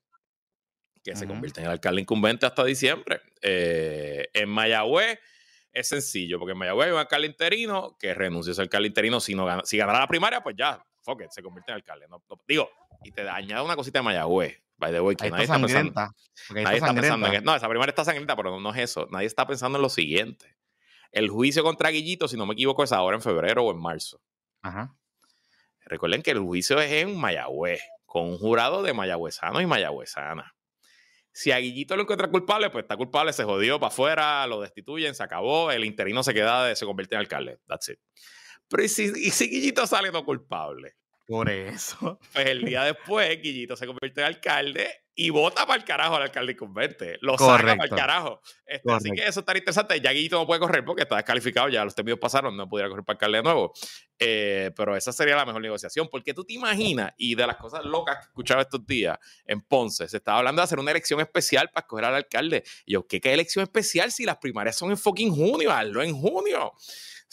Que 1.05 1.15
se 1.15 1.27
Ujú. 1.27 1.35
convierta 1.35 1.61
en 1.61 1.67
el 1.67 1.73
alcalde 1.73 2.01
incumbente 2.01 2.47
hasta 2.47 2.65
diciembre. 2.65 3.21
Eh, 3.43 4.29
en 4.33 4.49
Mayagüez 4.49 5.19
es 5.71 5.89
sencillo, 5.89 6.39
porque 6.39 6.53
en 6.53 6.59
Mayagüez 6.59 6.87
hay 6.87 6.93
un 6.93 6.99
alcalde 6.99 7.27
interino 7.27 7.97
que 7.99 8.15
renunció 8.15 8.51
a 8.51 8.55
ese 8.55 8.63
alcalde 8.63 8.89
interino. 8.89 9.21
Si, 9.21 9.35
no 9.35 9.45
gana, 9.45 9.63
si 9.67 9.77
ganara 9.77 10.01
la 10.01 10.09
primaria, 10.09 10.41
pues 10.43 10.57
ya, 10.57 10.83
fuck 11.03 11.21
it, 11.23 11.31
se 11.31 11.43
convierte 11.43 11.73
en 11.73 11.77
alcalde. 11.77 12.07
No- 12.09 12.23
no- 12.29 12.41
digo, 12.49 12.71
y 13.05 13.11
te 13.13 13.29
añade 13.29 13.63
una 13.63 13.77
cosita 13.77 13.99
de 13.99 14.03
Mayagüez, 14.05 14.63
by 14.79 14.93
the 14.93 15.01
way, 15.01 15.15
que 15.15 15.25
Ahí 15.27 15.31
nadie 15.31 15.45
está 15.45 15.59
pensando. 15.59 15.93
Nadie 15.95 16.13
está 16.63 16.75
está 16.75 16.95
pensando 16.95 17.27
en. 17.27 17.45
No, 17.45 17.55
esa 17.55 17.69
primaria 17.69 17.91
está 17.91 18.05
sangrienta, 18.05 18.35
pero 18.35 18.59
no 18.59 18.71
es 18.71 18.79
eso. 18.79 19.07
Nadie 19.11 19.27
está 19.27 19.47
pensando 19.47 19.77
en 19.77 19.83
lo 19.83 19.91
siguiente. 19.91 20.57
El 21.13 21.29
juicio 21.29 21.63
contra 21.63 21.91
Guillito, 21.91 22.29
si 22.29 22.37
no 22.39 22.47
me 22.47 22.55
equivoco, 22.55 22.83
es 22.83 22.93
ahora 22.93 23.15
en 23.17 23.23
febrero 23.23 23.63
o 23.65 23.71
en 23.73 23.79
marzo. 23.79 24.21
Ajá. 24.63 24.97
Recuerden 25.85 26.23
que 26.23 26.31
el 26.31 26.39
juicio 26.41 26.81
es 26.81 26.91
en 26.93 27.15
Mayagüez, 27.17 27.83
con 28.07 28.23
un 28.31 28.39
jurado 28.39 28.83
de 28.83 28.95
mayagüezanos 28.95 29.61
y 29.63 29.67
mayagüezanas. 29.67 30.51
Si 31.37 31.51
a 31.51 31.59
Guillito 31.59 31.97
lo 31.97 32.03
encuentra 32.03 32.31
culpable, 32.31 32.71
pues 32.71 32.85
está 32.85 32.97
culpable, 32.97 33.33
se 33.33 33.43
jodió 33.43 33.81
para 33.81 33.89
afuera, 33.89 34.47
lo 34.47 34.61
destituyen, 34.61 35.17
se 35.17 35.23
acabó, 35.25 35.73
el 35.73 35.85
interino 35.85 36.23
se 36.23 36.33
queda, 36.33 36.73
se 36.77 36.87
convierte 36.87 37.17
en 37.17 37.23
alcalde. 37.23 37.59
That's 37.67 37.89
it. 37.89 37.99
Pero 38.69 38.85
¿y 38.85 38.89
si, 38.89 39.03
y 39.03 39.31
Guillito 39.31 39.85
sale 39.85 40.13
no 40.13 40.25
culpable? 40.25 40.95
Por 41.27 41.49
eso. 41.51 42.19
Pues 42.33 42.47
el 42.47 42.65
día 42.65 42.83
después, 42.85 43.41
Guillito 43.41 43.77
se 43.77 43.87
convierte 43.87 44.21
en 44.21 44.27
alcalde 44.27 44.91
y 45.15 45.31
vota 45.31 45.65
para 45.67 45.79
el 45.79 45.85
carajo 45.85 46.17
al 46.17 46.23
alcalde 46.23 46.53
incumbente. 46.53 47.19
Lo 47.21 47.39
saca 47.39 47.77
para 47.77 47.85
el 47.85 47.91
carajo. 47.91 48.41
Este, 48.67 48.93
así 48.93 49.11
que 49.13 49.23
eso 49.23 49.41
está 49.41 49.57
interesante. 49.57 50.01
Ya 50.01 50.11
Guillito 50.11 50.37
no 50.37 50.47
puede 50.47 50.59
correr 50.59 50.85
porque 50.85 51.03
está 51.03 51.17
descalificado, 51.17 51.69
ya 51.69 51.85
los 51.85 51.95
temidos 51.95 52.19
pasaron, 52.19 52.57
no 52.57 52.69
pudiera 52.69 52.89
correr 52.89 53.05
para 53.05 53.15
alcalde 53.15 53.39
de 53.39 53.45
nuevo. 53.45 53.73
Eh, 54.19 54.73
pero 54.77 54.97
esa 54.97 55.13
sería 55.13 55.37
la 55.37 55.47
mejor 55.47 55.63
negociación, 55.63 56.09
porque 56.11 56.35
tú 56.35 56.45
te 56.45 56.55
imaginas, 56.55 57.13
y 57.17 57.37
de 57.37 57.47
las 57.47 57.57
cosas 57.57 57.85
locas 57.85 58.19
que 58.19 58.25
escuchaba 58.25 58.63
estos 58.63 58.85
días 58.85 59.19
en 59.47 59.61
Ponce, 59.61 60.09
se 60.09 60.17
estaba 60.17 60.39
hablando 60.39 60.61
de 60.61 60.65
hacer 60.65 60.81
una 60.81 60.91
elección 60.91 61.21
especial 61.21 61.71
para 61.71 61.85
escoger 61.85 62.05
al 62.07 62.15
alcalde. 62.17 62.65
Y 62.85 62.95
yo, 62.95 63.07
¿qué, 63.07 63.21
qué 63.21 63.33
elección 63.33 63.63
especial 63.63 64.11
si 64.11 64.25
las 64.25 64.39
primarias 64.39 64.77
son 64.77 64.91
en 64.91 64.97
fucking 64.99 65.31
junio? 65.31 65.71
Hazlo 65.71 66.03
en 66.03 66.15
junio. 66.15 66.73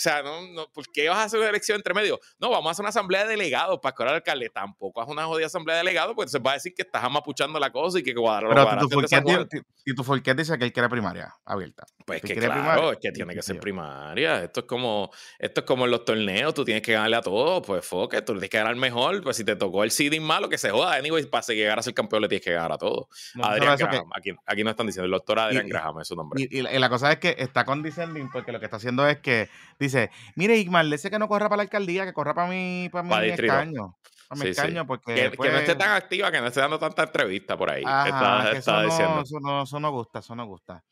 O 0.02 0.04
sea, 0.04 0.24
no, 0.24 0.42
no, 0.48 0.68
¿por 0.74 0.92
qué 0.92 1.08
vas 1.10 1.20
a 1.20 1.24
hacer 1.26 1.40
una 1.40 1.50
elección 1.50 1.76
entre 1.76 1.94
medio? 1.94 2.20
No, 2.40 2.50
vamos 2.50 2.70
a 2.70 2.72
hacer 2.72 2.82
una 2.82 2.90
asamblea 2.90 3.24
de 3.24 3.30
delegados 3.30 3.78
para 3.80 3.92
escoger 3.92 4.08
al 4.10 4.16
alcalde. 4.16 4.50
Tampoco 4.50 5.00
haz 5.00 5.08
una 5.08 5.26
jodida 5.26 5.46
asamblea 5.46 5.76
de 5.76 5.84
delegados, 5.84 6.16
pues 6.16 6.32
se 6.32 6.40
va 6.40 6.52
a 6.52 6.54
decir 6.56 6.74
que 6.74 6.82
estás 6.82 7.04
amapuchando 7.04 7.60
la 7.60 7.72
cosa 7.72 8.00
y 8.00 8.04
que 8.04 8.16
cuadrarlo. 8.16 8.50
Pero 8.50 9.48
y 9.86 9.96
tu 9.96 10.04
Forquet 10.04 10.38
dice 10.38 10.58
que 10.58 10.66
él 10.66 10.74
quiere 10.74 10.90
primaria 10.90 11.34
abierta. 11.46 11.86
Pues 12.06 12.22
que 12.22 12.36
claro, 12.36 12.92
es 12.94 13.00
que 13.00 13.12
tiene 13.12 13.34
que 13.34 13.42
ser 13.42 13.60
primaria. 13.60 14.44
Esto 14.44 14.62
es 14.62 14.66
como 14.66 15.12
esto 15.40 15.62
es 15.62 15.68
como 15.68 15.86
en 15.86 15.92
los 15.92 16.06
torneos, 16.06 16.54
tú 16.54 16.64
tienes 16.64 16.84
que 16.84 16.94
ganarle 16.94 17.18
a 17.18 17.22
todos, 17.22 17.66
pues 17.66 17.86
foque, 17.86 18.22
tú 18.22 18.34
tienes 18.34 18.50
que 18.50 18.58
ganar 18.58 18.76
mejor, 18.76 19.22
pues 19.24 19.38
si 19.38 19.44
te 19.44 19.56
tocó 19.56 19.84
el 19.84 19.92
seeding 19.92 20.24
malo, 20.24 20.50
que 20.50 20.58
se 20.58 20.70
joda, 20.70 20.96
anyway, 20.96 21.26
para 21.26 21.46
llegar 21.48 21.80
a 21.80 21.84
ser 21.84 21.94
campeón 21.94 22.22
le 22.22 22.28
tienes 22.28 22.46
que 22.46 22.52
ganar 22.52 22.74
a 22.74 22.78
todos. 22.78 23.08
Adrián 23.42 23.78
Graham, 23.78 24.10
aquí, 24.16 24.32
aquí 24.46 24.64
no 24.64 24.70
están 24.70 24.86
diciendo, 24.86 25.06
el 25.06 25.12
doctor 25.12 25.40
Adrián 25.40 25.68
Graham 25.68 26.00
es 26.00 26.08
su 26.08 26.16
nombre. 26.16 26.48
Y, 26.50 26.62
la 26.62 26.90
cosa 26.90 27.12
es 27.12 27.20
que 27.20 27.36
está 27.38 27.66
con 27.66 27.82
condescending 27.82 28.30
porque 28.32 28.52
lo 28.52 28.60
que 28.60 28.66
está 28.66 28.78
haciendo 28.78 29.08
es 29.08 29.20
que 29.20 29.50
dice, 29.80 29.91
mire, 30.36 30.64
le 30.64 30.96
dice 30.96 31.10
que 31.10 31.20
no 31.20 31.28
corra 31.28 31.48
para 31.50 31.58
la 31.58 31.64
alcaldía, 31.64 32.06
que 32.06 32.14
corra 32.14 32.34
para 32.34 32.48
mi, 32.48 32.90
para 32.92 33.04
mi 33.04 33.30
escaño. 33.30 33.98
Para 34.28 34.44
mi 34.44 34.50
escaño, 34.50 34.88
porque. 34.88 35.32
Que, 35.32 35.50
no 35.50 35.58
esté 35.58 35.76
tan 35.76 35.92
activa, 35.92 36.32
que 36.32 36.40
no 36.40 36.48
esté 36.48 36.62
dando 36.62 36.80
tanta 36.80 37.04
entrevista 37.04 37.58
por 37.58 37.70
ahí. 37.70 37.82
está, 37.82 38.52
eso, 38.52 38.82
diciendo. 38.82 39.16
No, 39.16 39.22
eso, 39.22 39.40
no, 39.40 39.64
eso 39.64 39.80
no 39.80 39.92
gusta, 39.92 40.20
eso 40.20 40.36
no 40.36 40.46
gusta. 40.46 40.84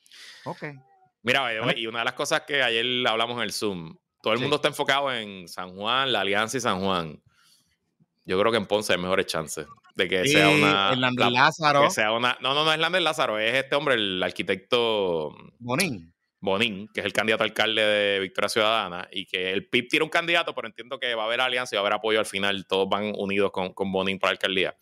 Ok. 0.46 0.64
Mira, 1.22 1.74
y 1.76 1.88
una 1.88 2.00
de 2.00 2.06
las 2.06 2.14
cosas 2.14 2.42
que 2.42 2.64
ayer 2.64 2.86
hablamos 3.08 3.38
en 3.38 3.44
el 3.44 3.52
Zoom, 3.52 3.96
todo 4.22 4.34
el 4.34 4.40
mundo 4.40 4.58
está 4.58 4.70
enfocado 4.70 5.14
en 5.14 5.48
San 5.48 5.76
Juan, 5.76 6.12
la 6.12 6.22
Alianza 6.22 6.58
y 6.58 6.62
San 6.62 6.80
Juan. 6.82 7.22
Yo 8.26 8.40
creo 8.40 8.52
que 8.52 8.58
en 8.58 8.68
Ponce 8.68 8.94
hay 8.94 9.00
mejores 9.00 9.26
chances 9.26 9.66
de 9.96 10.08
que 10.08 10.28
sea 10.28 10.50
una. 10.50 10.94
El 10.94 11.34
Lázaro. 11.34 11.84
Que 11.84 11.92
sea 11.92 12.12
una, 12.12 12.38
no, 12.42 12.54
no, 12.54 12.66
no 12.66 12.74
es 12.74 12.80
Lander 12.80 13.02
Lázaro, 13.02 13.38
es 13.38 13.54
este 13.54 13.76
hombre, 13.76 13.96
el 13.96 14.22
arquitecto. 14.24 15.36
Bonín. 15.60 16.14
Bonín, 16.42 16.88
que 16.94 17.02
es 17.02 17.06
el 17.06 17.14
candidato 17.14 17.44
alcalde 17.44 17.82
de 17.82 18.20
Victoria 18.20 18.50
Ciudadana, 18.50 19.08
y 19.12 19.26
que 19.26 19.52
el 19.52 19.68
PIB 19.68 19.88
tiene 19.90 20.04
un 20.04 20.10
candidato, 20.10 20.56
pero 20.56 20.68
entiendo 20.68 21.00
que 21.00 21.14
va 21.16 21.24
a 21.24 21.26
haber 21.26 21.42
alianza 21.42 21.76
y 21.76 21.78
va 21.78 21.82
a 21.82 21.84
haber 21.84 21.94
apoyo 21.94 22.20
al 22.20 22.26
final, 22.26 22.66
todos 22.66 22.88
van 22.90 23.14
unidos 23.18 23.52
con, 23.52 23.74
con 23.74 23.92
Bonín 23.92 24.20
para 24.20 24.32
la 24.32 24.34
alcaldía. 24.34 24.76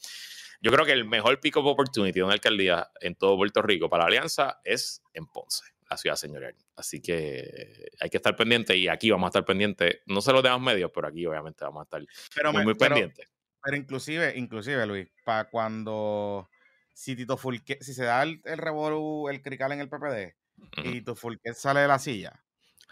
Yo 0.61 0.71
creo 0.71 0.85
que 0.85 0.91
el 0.91 1.05
mejor 1.05 1.39
pick 1.39 1.57
of 1.57 1.65
opportunity 1.65 2.19
de 2.19 2.23
una 2.23 2.33
alcaldía 2.33 2.89
en 3.01 3.15
todo 3.15 3.37
Puerto 3.37 3.61
Rico 3.61 3.89
para 3.89 4.03
la 4.03 4.07
alianza 4.07 4.59
es 4.63 5.03
en 5.13 5.27
Ponce, 5.27 5.63
la 5.89 5.97
ciudad 5.97 6.15
señorial. 6.15 6.55
Así 6.75 7.01
que 7.01 7.89
hay 7.99 8.09
que 8.09 8.17
estar 8.17 8.35
pendiente 8.35 8.75
y 8.75 8.87
aquí 8.87 9.11
vamos 9.11 9.27
a 9.27 9.29
estar 9.29 9.45
pendientes, 9.45 10.01
no 10.07 10.21
se 10.21 10.31
los 10.33 10.43
demás 10.43 10.61
medios, 10.61 10.91
pero 10.93 11.07
aquí 11.07 11.25
obviamente 11.25 11.63
vamos 11.63 11.81
a 11.81 11.83
estar 11.83 12.53
muy, 12.53 12.63
muy 12.63 12.75
pendientes. 12.75 13.27
Pero 13.63 13.77
inclusive, 13.77 14.33
inclusive, 14.37 14.85
Luis, 14.85 15.07
para 15.23 15.49
cuando 15.49 16.49
si 16.93 17.15
Tito 17.15 17.37
Fulque, 17.37 17.77
si 17.81 17.93
se 17.93 18.05
da 18.05 18.23
el, 18.23 18.41
el 18.45 18.57
revolú, 18.57 19.29
el 19.29 19.41
crical 19.41 19.71
en 19.71 19.81
el 19.81 19.89
PPD, 19.89 20.35
y 20.83 21.01
tu 21.01 21.15
Fulquet 21.15 21.53
sale 21.53 21.81
de 21.81 21.87
la 21.87 21.99
silla. 21.99 22.43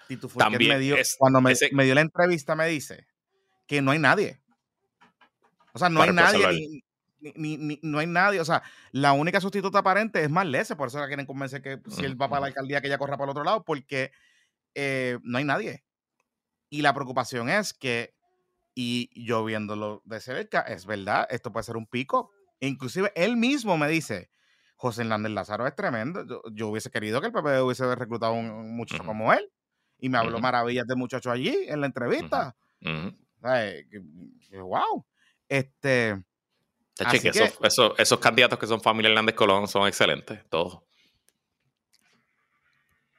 Y 0.10 0.18
tu 0.18 0.30
Fulquet 0.30 0.60
me 0.60 0.80
dio, 0.80 0.96
cuando 1.18 1.42
me, 1.42 1.54
dio 1.54 1.96
la 1.96 2.02
entrevista 2.02 2.56
me 2.56 2.68
dice 2.68 3.08
que 3.68 3.82
no 3.82 3.92
hay 3.92 4.00
nadie. 4.00 4.42
O 5.74 5.80
sea, 5.80 5.90
no 5.90 6.02
hay 6.02 6.12
nadie, 6.12 6.84
ni, 7.36 7.58
ni, 7.58 7.80
no 7.82 8.00
hay 8.00 8.08
nadie. 8.08 8.40
O 8.40 8.46
sea, 8.46 8.64
la 8.92 9.14
única 9.14 9.42
sustituta 9.42 9.80
aparente 9.80 10.24
es 10.24 10.30
Marlese, 10.30 10.76
por 10.76 10.88
eso 10.88 11.00
la 11.00 11.08
quieren 11.08 11.26
convencer 11.26 11.62
que 11.62 11.80
si 11.90 12.06
él 12.06 12.20
va 12.20 12.30
para 12.30 12.42
la 12.42 12.48
alcaldía 12.48 12.82
que 12.82 12.88
ella 12.88 12.98
corra 12.98 13.18
para 13.18 13.26
el 13.26 13.32
otro 13.32 13.44
lado, 13.44 13.64
porque 13.64 14.12
eh, 14.74 15.18
no 15.24 15.38
hay 15.38 15.44
nadie. 15.44 15.84
Y 16.70 16.82
la 16.82 16.94
preocupación 16.94 17.50
es 17.50 17.74
que, 17.74 18.14
y 18.74 19.10
yo 19.26 19.44
viéndolo 19.46 20.02
de 20.06 20.20
cerca, 20.20 20.62
es 20.62 20.86
verdad, 20.86 21.28
esto 21.30 21.52
puede 21.52 21.64
ser 21.64 21.78
un 21.78 21.88
pico. 21.88 22.32
Inclusive 22.60 23.12
él 23.16 23.38
mismo 23.38 23.78
me 23.78 23.88
dice, 23.88 24.30
José 24.76 25.02
Hernández 25.02 25.32
Lázaro 25.32 25.68
es 25.68 25.76
tremendo. 25.76 26.42
Yo, 26.52 26.70
hubiese 26.70 26.92
querido 26.92 27.22
que 27.22 27.28
el 27.28 27.34
PP 27.34 27.62
hubiese 27.62 27.96
reclutado 27.96 28.34
a 28.34 28.36
un, 28.36 28.76
muchacho 28.76 29.04
como 29.04 29.34
él. 29.34 29.50
Y 30.00 30.10
me 30.10 30.18
habló 30.18 30.40
maravillas 30.40 30.86
del 30.86 30.98
muchacho 30.98 31.32
allí 31.32 31.56
en 31.68 31.80
la 31.80 31.88
entrevista. 31.88 32.56
wow. 34.52 35.06
Este. 35.48 36.22
esos, 37.98 38.20
candidatos 38.20 38.60
que 38.60 38.68
son 38.68 38.82
familia 38.82 39.10
Hernández 39.10 39.36
Colón 39.36 39.68
son 39.68 39.88
excelentes, 39.88 40.40
todos. 40.50 40.80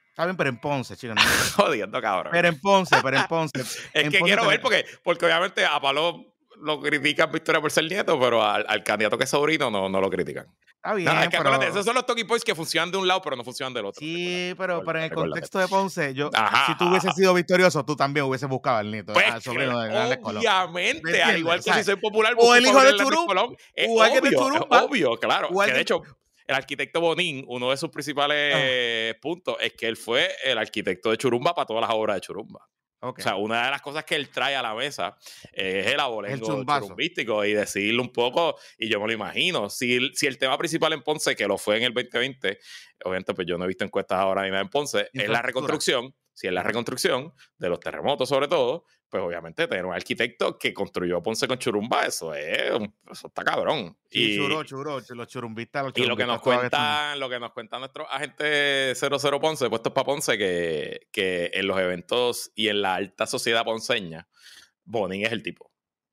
Está 0.09 0.25
bien, 0.25 0.37
pero 0.37 0.49
en 0.49 0.59
Ponce, 0.59 0.97
chico. 0.97 1.13
Jodiendo, 1.55 2.01
cabrón. 2.01 2.31
Pero 2.31 2.47
en 2.47 2.59
Ponce, 2.59 2.95
pero 3.03 3.17
en 3.17 3.23
Ponce. 3.29 3.61
es 3.93 4.09
que 4.09 4.19
quiero 4.19 4.47
ver 4.47 4.61
porque, 4.61 4.85
porque 5.03 5.25
obviamente 5.25 5.65
a 5.65 5.79
Palo 5.79 6.33
lo 6.59 6.81
critican 6.81 7.31
Victoria 7.31 7.61
por 7.61 7.71
ser 7.71 7.85
nieto, 7.85 8.19
pero 8.19 8.43
al, 8.43 8.83
candidato 8.83 9.17
que 9.17 9.25
es 9.25 9.29
sobrino 9.29 9.69
no, 9.69 9.89
no 9.89 10.01
lo 10.01 10.09
critican. 10.09 10.47
Está 10.83 10.93
bien, 10.93 11.29
pero... 11.31 11.61
esos 11.61 11.83
son 11.83 11.95
los 11.95 12.05
talking 12.05 12.25
points 12.25 12.45
que 12.45 12.55
funcionan 12.55 12.91
de 12.91 12.97
un 12.97 13.07
lado, 13.07 13.21
pero 13.21 13.35
no 13.35 13.43
funcionan 13.43 13.73
del 13.73 13.85
otro. 13.85 13.99
Sí, 13.99 14.53
pero, 14.57 14.83
pero 14.85 14.99
en 14.99 15.05
el 15.05 15.11
contexto 15.11 15.59
de 15.59 15.67
Ponce, 15.67 16.13
yo, 16.13 16.29
si 16.65 16.77
tú 16.77 16.87
hubieses 16.87 17.13
sido 17.15 17.33
victorioso, 17.33 17.83
tú 17.83 17.95
también 17.95 18.25
hubieses 18.25 18.47
buscado 18.47 18.77
al 18.77 18.89
nieto, 18.89 19.13
pues, 19.13 19.29
al 19.29 19.41
sobrino 19.41 19.81
de 19.81 20.19
Obviamente, 20.21 21.21
al 21.21 21.39
igual 21.39 21.63
que 21.63 21.73
si 21.73 21.83
soy 21.83 21.95
popular, 21.97 22.35
o 22.37 22.55
el 22.55 22.65
hijo 22.65 22.81
de 22.81 22.95
Churum, 22.95 23.55
es 23.73 23.89
obvio, 23.89 24.67
obvio, 24.69 25.17
claro. 25.17 25.49
que 25.65 25.73
de 25.73 25.81
hecho, 25.81 26.01
el 26.45 26.55
arquitecto 26.55 27.01
Bonín, 27.01 27.43
uno 27.47 27.71
de 27.71 27.77
sus 27.77 27.89
principales 27.89 29.15
puntos 29.21 29.57
es 29.59 29.73
que 29.73 29.87
él 29.87 29.97
fue 29.97 30.29
el 30.45 30.57
arquitecto 30.57 31.11
de 31.11 31.17
Churumba 31.17 31.53
para 31.53 31.65
todas 31.65 31.81
las 31.81 31.91
obras 31.91 32.15
de 32.15 32.21
Churumba. 32.21 32.67
O 32.99 33.13
sea, 33.17 33.35
una 33.35 33.65
de 33.65 33.71
las 33.71 33.81
cosas 33.81 34.03
que 34.05 34.15
él 34.15 34.29
trae 34.29 34.55
a 34.55 34.61
la 34.61 34.73
mesa 34.73 35.15
es 35.53 35.85
el 35.85 35.99
abolengo 35.99 36.65
churumbístico 36.65 37.45
y 37.45 37.53
decirle 37.53 38.01
un 38.01 38.11
poco, 38.11 38.55
y 38.77 38.89
yo 38.89 38.99
me 38.99 39.07
lo 39.07 39.13
imagino, 39.13 39.69
si, 39.69 40.11
si 40.15 40.25
el 40.25 40.37
tema 40.37 40.57
principal 40.57 40.93
en 40.93 41.03
Ponce, 41.03 41.35
que 41.35 41.47
lo 41.47 41.57
fue 41.57 41.77
en 41.77 41.83
el 41.83 41.93
2020, 41.93 42.57
obviamente 43.05 43.33
pues 43.35 43.47
yo 43.47 43.57
no 43.57 43.65
he 43.65 43.67
visto 43.67 43.83
encuestas 43.85 44.17
ahora 44.17 44.43
ni 44.43 44.49
nada 44.49 44.63
en 44.63 44.69
Ponce, 44.69 45.09
es 45.13 45.29
la 45.29 45.43
reconstrucción, 45.43 46.13
si 46.37 46.45
es 46.45 46.53
la 46.53 46.61
reconstrucción 46.61 47.33
de 47.57 47.67
los 47.67 47.79
terremotos 47.79 48.29
sobre 48.29 48.47
todo, 48.47 48.85
pues 49.09 49.23
obviamente 49.23 49.67
tener 49.67 49.87
un 49.87 49.93
arquitecto 49.95 50.59
que 50.59 50.71
construyó 50.71 51.23
Ponce 51.23 51.47
con 51.47 51.57
Churumba, 51.57 52.03
eso 52.03 52.31
es, 52.35 52.73
eso 53.09 53.27
está 53.27 53.43
cabrón. 53.43 53.97
y, 54.11 54.37
churó, 54.37 54.63
churó, 54.63 54.99
los 54.99 55.27
churumbistas, 55.27 55.91
Y 55.95 56.05
lo 56.05 56.15
que 56.15 56.27
nos 56.27 56.39
cuentan, 56.39 57.19
lo 57.19 57.27
que 57.27 57.39
nos 57.39 57.53
cuentan 57.53 57.79
nuestros 57.79 58.07
agentes 58.11 58.99
00 58.99 59.39
Ponce, 59.41 59.67
puestos 59.67 59.91
para 59.93 60.05
Ponce, 60.05 60.37
que, 60.37 61.07
que 61.11 61.49
en 61.55 61.65
los 61.65 61.79
eventos 61.79 62.51
y 62.53 62.67
en 62.67 62.83
la 62.83 62.93
alta 62.93 63.25
sociedad 63.25 63.65
ponceña, 63.65 64.27
Bonin 64.83 65.25
es 65.25 65.31
el 65.31 65.41
tipo. 65.41 65.71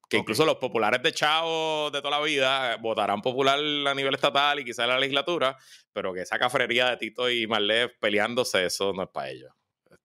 Que 0.09 0.17
incluso 0.17 0.47
los 0.47 0.57
populares 0.57 1.03
de 1.03 1.13
Chao 1.13 1.91
de 1.91 2.01
toda 2.01 2.19
la 2.19 2.25
vida 2.25 2.77
votarán 2.79 3.21
popular 3.21 3.59
a 3.59 3.95
nivel 3.95 4.15
estatal 4.15 4.59
y 4.59 4.65
quizás 4.65 4.85
en 4.85 4.89
la 4.89 4.99
legislatura, 4.99 5.59
pero 5.93 6.15
que 6.15 6.23
esa 6.23 6.39
cafrería 6.39 6.89
de 6.89 6.97
Tito 6.97 7.29
y 7.29 7.47
Marlé 7.47 7.91
peleándose, 7.91 8.65
eso 8.65 8.95
no 8.95 9.03
es 9.03 9.09
para 9.11 9.29
ellos. 9.29 9.53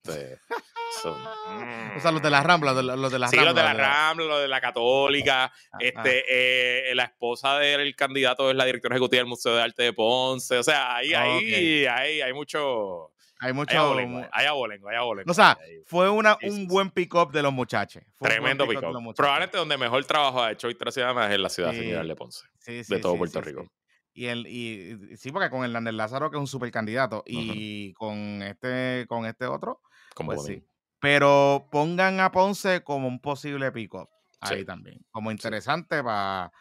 Este, 0.09 0.39
o 1.97 1.99
sea, 1.99 2.11
los 2.11 2.21
de 2.21 2.29
la 2.29 2.43
Rambla, 2.43 2.73
los 2.73 3.11
de 3.11 3.19
la 3.19 3.27
sí, 3.27 3.37
los 3.37 3.55
de 3.55 3.61
la 3.61 3.73
Rambla, 3.73 4.25
los 4.25 4.41
de 4.41 4.47
la 4.47 4.61
Católica. 4.61 5.45
Ah, 5.45 5.51
ah. 5.71 5.77
este, 5.79 6.91
eh, 6.91 6.95
la 6.95 7.05
esposa 7.05 7.57
del 7.57 7.95
candidato 7.95 8.49
es 8.49 8.55
la 8.55 8.65
directora 8.65 8.95
ejecutiva 8.95 9.19
del 9.19 9.27
Museo 9.27 9.55
de 9.55 9.61
Arte 9.61 9.83
de 9.83 9.93
Ponce. 9.93 10.57
O 10.57 10.63
sea, 10.63 10.95
ahí, 10.95 11.13
ahí, 11.13 11.85
ahí, 11.85 12.21
hay 12.21 12.33
mucho. 12.33 13.11
Hay 13.41 13.53
mucho. 13.53 13.71
Hay 13.71 13.77
abolengo, 14.45 14.89
hay 14.89 14.95
abolengo. 14.97 15.31
O 15.31 15.33
sea, 15.33 15.57
fue 15.85 16.09
una, 16.09 16.37
un 16.43 16.67
buen 16.67 16.91
pick-up 16.91 17.31
de 17.31 17.41
los 17.41 17.53
muchachos. 17.53 18.03
Tremendo 18.19 18.67
pick-up. 18.67 19.15
Probablemente 19.15 19.57
donde 19.57 19.77
mejor 19.77 20.03
trabajo 20.05 20.43
ha 20.43 20.51
hecho 20.51 20.67
Victoria 20.67 20.91
Ciudadana 20.91 21.27
es 21.27 21.35
en 21.35 21.43
la 21.43 21.49
ciudad 21.49 21.71
sí. 21.71 21.79
de 21.79 22.15
Ponce. 22.15 22.45
de 22.65 22.99
todo 22.99 23.17
Puerto 23.17 23.39
Rico. 23.41 23.65
Y, 24.11 24.25
el, 24.25 24.47
y 24.47 25.15
sí, 25.15 25.31
porque 25.31 25.49
con 25.49 25.63
el 25.63 25.71
Lander 25.71 25.93
Lázaro, 25.93 26.29
que 26.29 26.35
es 26.35 26.41
un 26.41 26.47
super 26.47 26.69
candidato, 26.71 27.23
y 27.25 27.93
con 27.93 28.41
este, 28.41 29.05
con 29.07 29.25
este 29.25 29.45
otro, 29.45 29.81
como 30.19 30.35
pues 30.35 30.45
sí. 30.45 30.63
Pero 30.99 31.67
pongan 31.71 32.19
a 32.19 32.31
Ponce 32.31 32.83
como 32.83 33.07
un 33.07 33.19
posible 33.19 33.71
pick-up. 33.71 34.09
Ahí 34.41 34.65
también. 34.65 35.05
Como 35.11 35.31
interesante 35.31 36.03
para. 36.03 36.51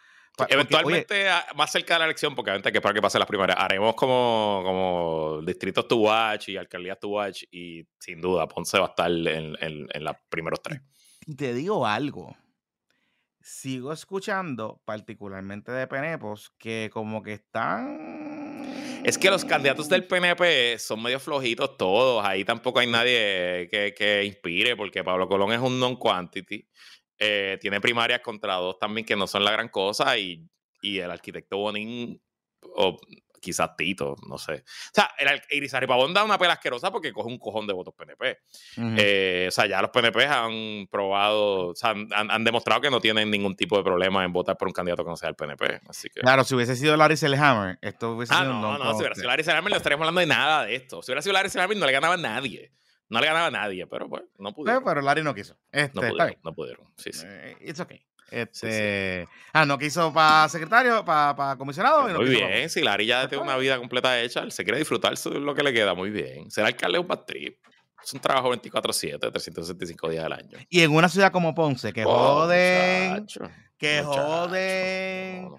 Eventualmente, 0.47 1.27
más 1.55 1.69
cerca 1.69 1.95
de 1.95 1.99
la 1.99 2.05
elección, 2.05 2.33
porque 2.33 2.51
obviamente 2.51 2.71
que 2.71 2.79
para 2.79 2.93
que 2.93 3.01
pase 3.01 3.19
las 3.19 3.27
primarias, 3.27 3.57
haremos 3.59 3.93
como, 3.95 4.61
como 4.63 5.41
distritos 5.45 5.85
to 5.85 5.97
watch 5.97 6.47
y 6.47 6.55
alcaldías 6.55 6.97
to 6.97 7.09
watch, 7.09 7.43
y 7.51 7.85
sin 7.99 8.21
duda 8.21 8.47
Ponce 8.47 8.79
va 8.79 8.85
a 8.85 8.89
estar 8.89 9.11
en, 9.11 9.57
en, 9.59 9.87
en 9.91 10.03
los 10.03 10.15
primeros 10.29 10.61
tres. 10.63 10.79
Te 11.35 11.53
digo 11.53 11.85
algo 11.85 12.37
sigo 13.49 13.91
escuchando, 13.91 14.81
particularmente 14.85 15.71
de 15.71 15.87
Penepos, 15.87 16.51
que 16.57 16.89
como 16.93 17.23
que 17.23 17.33
están... 17.33 18.48
Es 19.03 19.17
que 19.17 19.29
los 19.29 19.45
candidatos 19.45 19.87
del 19.87 20.05
PNP 20.05 20.77
son 20.77 21.01
medio 21.01 21.19
flojitos 21.19 21.77
todos. 21.77 22.23
Ahí 22.25 22.43
tampoco 22.43 22.79
hay 22.79 22.87
nadie 22.87 23.67
que, 23.69 24.23
inspire, 24.25 24.75
porque 24.75 25.03
Pablo 25.03 25.27
Colón 25.27 25.53
es 25.53 25.59
un 25.59 25.79
non-quantity. 25.79 26.67
Eh, 27.17 27.57
tiene 27.61 27.81
primarias 27.81 28.19
contra 28.21 28.55
dos 28.55 28.77
también 28.77 29.05
que 29.05 29.15
no 29.15 29.25
son 29.25 29.43
la 29.45 29.51
gran 29.51 29.69
cosa. 29.69 30.17
Y, 30.17 30.47
el 30.81 31.11
arquitecto 31.11 31.57
Bonín 31.57 32.21
quizás 33.39 33.75
Tito, 33.75 34.15
no 34.27 34.37
sé. 34.37 34.53
O 34.53 34.93
sea, 34.93 35.11
el 35.17 35.41
Irizarry 35.49 35.87
Pavón 35.87 36.13
da 36.13 36.23
una 36.23 36.37
pela 36.37 36.53
asquerosa 36.53 36.91
porque 36.91 37.11
coge 37.11 37.27
un 37.27 37.37
cojón 37.37 37.67
de 37.67 37.73
votos 37.73 37.93
PNP. 37.93 38.39
Eh, 38.77 39.45
o 39.47 39.51
sea, 39.51 39.65
ya 39.65 39.81
los 39.81 39.91
PNP 39.91 40.25
han 40.25 40.87
probado, 40.87 41.67
o 41.69 41.75
sea, 41.75 41.91
han, 41.91 42.43
demostrado 42.43 42.81
que 42.81 42.89
no 42.89 42.99
tienen 42.99 43.29
ningún 43.29 43.55
tipo 43.55 43.77
de 43.77 43.83
problema 43.83 44.23
en 44.23 44.33
votar 44.33 44.57
por 44.57 44.67
un 44.67 44.73
candidato 44.73 45.03
que 45.03 45.09
no 45.09 45.17
sea 45.17 45.29
el 45.29 45.35
PNP. 45.35 45.81
Así 45.87 46.09
que... 46.09 46.21
Claro, 46.21 46.43
si 46.43 46.55
hubiese 46.55 46.75
sido 46.75 46.95
Larry 46.97 47.17
Selhammer, 47.17 47.79
esto 47.81 48.13
hubiese 48.13 48.33
ah, 48.33 48.41
sido 48.41 48.53
no, 48.53 48.77
no, 48.77 48.91
si 48.93 48.99
hubiera 48.99 49.15
sido 49.15 49.27
Larry 49.27 49.43
Selhammer 49.43 49.71
no 49.71 49.77
estaríamos 49.77 50.03
hablando 50.03 50.21
de 50.21 50.27
nada 50.27 50.65
de 50.65 50.75
esto. 50.75 51.01
Si 51.01 51.11
hubiera 51.11 51.21
sido 51.21 51.33
Larry 51.33 51.49
Selhammer 51.49 51.77
no 51.77 51.85
le 51.85 51.91
ganaba 51.91 52.13
a 52.15 52.17
nadie. 52.17 52.71
No 53.09 53.19
le 53.19 53.25
ganaba 53.25 53.47
a 53.47 53.51
nadie, 53.51 53.87
pero 53.87 54.07
bueno, 54.07 54.27
no 54.37 54.53
pudieron. 54.53 54.83
Pero, 54.83 55.01
Larry 55.01 55.23
no 55.23 55.33
quiso. 55.33 55.57
Este, 55.71 55.99
no 55.99 56.07
pudieron, 56.07 56.35
no 56.43 56.53
pudieron. 56.53 56.93
Sí, 56.95 57.11
sí. 57.11 57.25
Eh, 57.27 57.57
it's 57.61 57.79
okay. 57.79 58.05
Este, 58.31 59.27
Ah, 59.53 59.65
no 59.65 59.77
quiso 59.77 60.13
para 60.13 60.47
secretario, 60.49 61.03
para 61.03 61.55
comisionado. 61.57 62.07
muy 62.09 62.29
bien, 62.29 62.69
si 62.69 62.81
Larry 62.81 63.07
ya 63.07 63.27
tiene 63.27 63.43
una 63.43 63.57
vida 63.57 63.77
completa 63.77 64.19
hecha, 64.19 64.41
él 64.41 64.51
se 64.51 64.63
quiere 64.63 64.79
disfrutar 64.79 65.13
lo 65.25 65.55
que 65.55 65.63
le 65.63 65.73
queda, 65.73 65.93
muy 65.93 66.09
bien. 66.09 66.49
Ser 66.51 66.65
alcalde 66.65 66.97
es 66.97 67.01
un 67.01 67.07
bad 67.07 67.25
trip. 67.25 67.57
Es 68.03 68.13
un 68.13 68.21
trabajo 68.21 68.49
24-7, 68.53 69.19
365 69.19 70.09
días 70.09 70.23
al 70.25 70.33
año. 70.33 70.57
Y 70.69 70.81
en 70.81 70.95
una 70.95 71.09
ciudad 71.09 71.31
como 71.31 71.53
Ponce, 71.53 71.91
que 71.91 72.05
oh, 72.05 72.43
joden, 72.45 73.27
que 73.77 74.01
joden, 74.03 75.49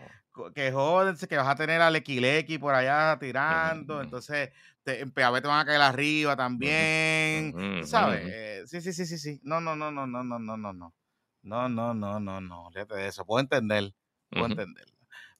que 0.54 0.72
joden, 0.72 1.16
que 1.16 1.36
vas 1.36 1.48
a 1.48 1.54
tener 1.54 1.82
al 1.82 1.96
Equilequi 1.96 2.58
por 2.58 2.74
allá 2.74 3.18
tirando, 3.18 4.00
entonces 4.00 4.50
te, 4.82 5.00
en 5.00 5.10
PAB 5.10 5.42
te 5.42 5.48
van 5.48 5.60
a 5.60 5.64
caer 5.66 5.80
arriba 5.82 6.34
también, 6.36 7.84
¿sabes? 7.84 8.22
Eh, 8.24 8.62
sí, 8.66 8.80
sí, 8.80 8.92
sí, 8.92 9.04
sí, 9.04 9.18
sí. 9.18 9.40
No, 9.42 9.60
no, 9.60 9.76
no, 9.76 9.90
no, 9.90 10.06
no, 10.06 10.24
no, 10.24 10.38
no, 10.38 10.56
no, 10.56 10.94
no. 11.42 11.68
No, 11.68 11.94
no, 11.94 12.20
no, 12.20 12.40
no. 12.40 12.70
Fíjate 12.72 12.96
de 12.96 13.08
eso. 13.08 13.24
Puedo 13.24 13.40
entender. 13.40 13.92
Puedo 14.30 14.46
entender. 14.46 14.86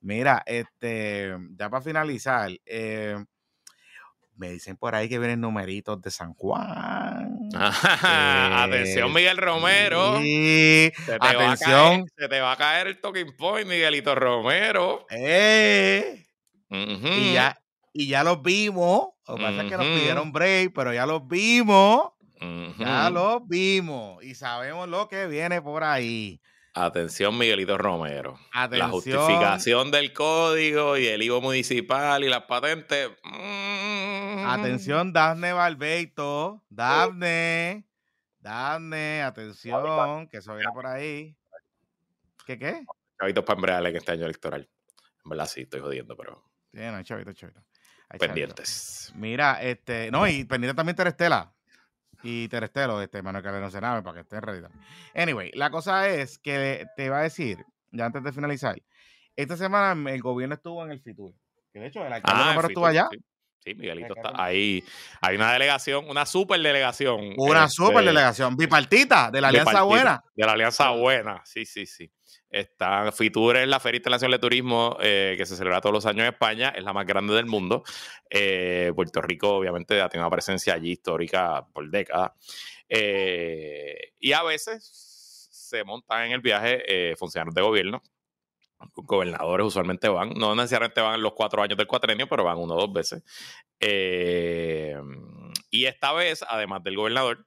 Mira, 0.01 0.43
este, 0.47 1.37
ya 1.59 1.69
para 1.69 1.83
finalizar, 1.83 2.51
eh, 2.65 3.23
me 4.35 4.51
dicen 4.51 4.79
por 4.79 4.95
ahí 4.95 5.11
que 5.11 5.19
vienen 5.19 5.43
numeritos 5.43 6.01
de 6.01 6.11
San 6.11 6.33
Juan. 6.33 7.39
atención, 7.53 9.13
Miguel 9.13 9.37
Romero. 9.37 10.19
Sí, 10.19 10.91
se 11.05 11.19
te 11.19 11.27
atención. 11.27 12.03
Va 12.03 12.07
se 12.17 12.29
te 12.29 12.41
va 12.41 12.53
a 12.53 12.57
caer 12.57 12.87
el 12.87 13.01
talking 13.01 13.37
point, 13.37 13.69
Miguelito 13.69 14.15
Romero. 14.15 15.07
Eh, 15.11 16.25
y, 16.71 17.33
ya, 17.35 17.61
y 17.93 18.07
ya 18.09 18.25
los 18.25 18.43
vimos. 18.43 19.09
Lo 19.29 19.37
que 19.37 19.43
pasa 19.43 19.63
es 19.63 19.71
que 19.71 19.77
nos 19.77 19.87
pidieron 19.87 20.33
break, 20.33 20.73
pero 20.75 20.95
ya 20.95 21.05
los 21.05 21.29
vimos. 21.29 22.13
Ya 22.79 23.11
lo 23.11 23.41
vimos 23.41 24.25
y 24.25 24.35
sabemos 24.35 24.89
lo 24.89 25.09
que 25.09 25.27
viene 25.27 25.61
por 25.61 25.85
ahí. 25.85 26.41
Atención, 26.73 27.37
Miguelito 27.37 27.77
Romero. 27.77 28.39
La 28.71 28.89
justificación 28.89 29.91
del 29.91 30.13
código 30.13 30.97
y 30.97 31.07
el 31.07 31.23
IVO 31.23 31.41
municipal 31.41 32.25
y 32.25 32.29
las 32.29 32.45
patentes. 32.45 33.11
Mm. 33.25 34.47
Atención, 34.47 35.13
Dafne 35.13 35.53
Barbeito. 35.53 36.63
Dafne. 36.71 37.85
Dafne, 38.39 39.23
atención, 39.23 40.29
que 40.29 40.39
eso 40.39 40.55
viene 40.55 40.73
por 40.73 40.87
ahí. 40.87 41.37
¿Qué 42.47 42.59
qué? 42.59 42.87
Chavitos 43.19 43.45
para 43.45 43.59
embrearle 43.59 43.91
en 43.91 43.97
este 43.97 44.13
año 44.13 44.25
electoral. 44.25 44.67
En 45.25 45.29
verdad 45.29 45.47
sí, 45.47 45.63
estoy 45.63 45.81
jodiendo, 45.81 46.17
pero. 46.17 46.43
Sí, 46.73 46.81
no, 46.81 47.03
chavito, 47.03 47.35
chavito. 47.35 47.61
pendientes. 48.19 49.13
Mira, 49.15 49.61
este. 49.61 50.11
No, 50.11 50.27
y 50.27 50.45
pendiente 50.45 50.75
también 50.75 50.97
Terestela 50.97 51.53
y 52.23 52.49
Terestelo, 52.49 53.01
este 53.01 53.23
Manuel 53.23 53.45
Calderón 53.45 53.71
Sename, 53.71 54.03
para 54.03 54.15
que 54.15 54.21
esté 54.21 54.41
ready. 54.41 54.67
Anyway, 55.15 55.51
la 55.55 55.71
cosa 55.71 56.09
es 56.09 56.39
que 56.39 56.87
te 56.97 57.09
va 57.09 57.21
a 57.21 57.23
decir, 57.23 57.65
ya 57.91 58.07
antes 58.07 58.23
de 58.23 58.33
finalizar, 58.33 58.81
esta 59.37 59.57
semana 59.57 60.11
el 60.11 60.21
gobierno 60.21 60.55
estuvo 60.55 60.85
en 60.85 60.91
el 60.91 61.01
FITUR. 61.01 61.33
Que 61.73 61.81
de 61.81 61.87
hecho, 61.87 62.05
el 62.05 62.13
alcalde 62.13 62.43
ah, 62.43 62.61
estuvo 62.67 62.87
allá. 62.87 63.09
Sí. 63.11 63.19
Miguelito 63.67 64.15
está 64.17 64.33
ahí. 64.35 64.83
Hay 65.21 65.37
una 65.37 65.53
delegación, 65.53 66.09
una 66.09 66.27
super 66.27 66.61
delegación. 66.61 67.35
Una 67.37 67.65
este, 67.65 67.77
super 67.77 68.05
delegación, 68.05 68.57
bipartita, 68.57 69.31
de 69.31 69.41
la 69.41 69.49
Alianza 69.49 69.83
Buena. 69.83 70.25
De 70.35 70.47
la 70.47 70.53
Alianza 70.53 70.91
Buena, 70.91 71.43
sí, 71.45 71.65
sí, 71.65 71.87
sí. 71.87 72.11
Está 72.51 73.13
Fitur 73.13 73.57
es 73.59 73.69
la 73.69 73.79
Feria 73.79 73.99
Internacional 73.99 74.33
de 74.33 74.39
Turismo 74.41 74.97
eh, 75.01 75.37
que 75.39 75.47
se 75.47 75.55
celebra 75.57 75.81
todos 75.81 75.93
los 75.93 76.07
años 76.07 76.23
en 76.27 76.33
España, 76.33 76.71
es 76.71 76.83
la 76.83 76.93
más 76.93 77.07
grande 77.07 77.33
del 77.35 77.47
mundo. 77.47 77.85
Eh, 78.29 78.93
Puerto 78.95 79.23
Rico, 79.23 79.51
obviamente, 79.51 80.01
ha 80.01 80.09
tenido 80.09 80.27
una 80.27 80.35
presencia 80.35 80.75
allí 80.75 80.93
histórica 80.93 81.65
por 81.73 81.89
décadas. 81.89 82.33
Eh, 82.89 84.15
y 84.19 84.33
a 84.33 84.43
veces 84.43 85.49
se 85.53 85.85
montan 85.85 86.27
en 86.27 86.33
el 86.33 86.41
viaje 86.41 87.15
funcionarios 87.17 87.55
de 87.55 87.63
gobierno. 87.63 88.03
Gobernadores 88.95 89.67
usualmente 89.67 90.09
van, 90.09 90.31
no 90.31 90.55
necesariamente 90.55 91.01
van 91.01 91.21
los 91.23 91.33
cuatro 91.35 91.63
años 91.63 91.77
del 91.77 91.87
cuatrenio, 91.87 92.29
pero 92.29 92.45
van 92.45 92.59
uno 92.59 92.75
o 92.75 92.87
dos 92.87 92.93
veces. 92.93 93.23
y 95.71 95.85
esta 95.85 96.13
vez, 96.13 96.45
además 96.49 96.83
del 96.83 96.97
gobernador, 96.97 97.47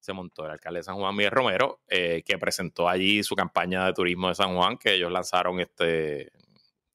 se 0.00 0.14
montó 0.14 0.46
el 0.46 0.52
alcalde 0.52 0.80
de 0.80 0.84
San 0.84 0.96
Juan, 0.96 1.14
Miguel 1.14 1.32
Romero, 1.32 1.80
eh, 1.88 2.22
que 2.24 2.38
presentó 2.38 2.88
allí 2.88 3.22
su 3.22 3.34
campaña 3.34 3.84
de 3.84 3.92
turismo 3.92 4.28
de 4.28 4.34
San 4.34 4.54
Juan, 4.56 4.78
que 4.78 4.94
ellos 4.94 5.12
lanzaron 5.12 5.60
este 5.60 6.32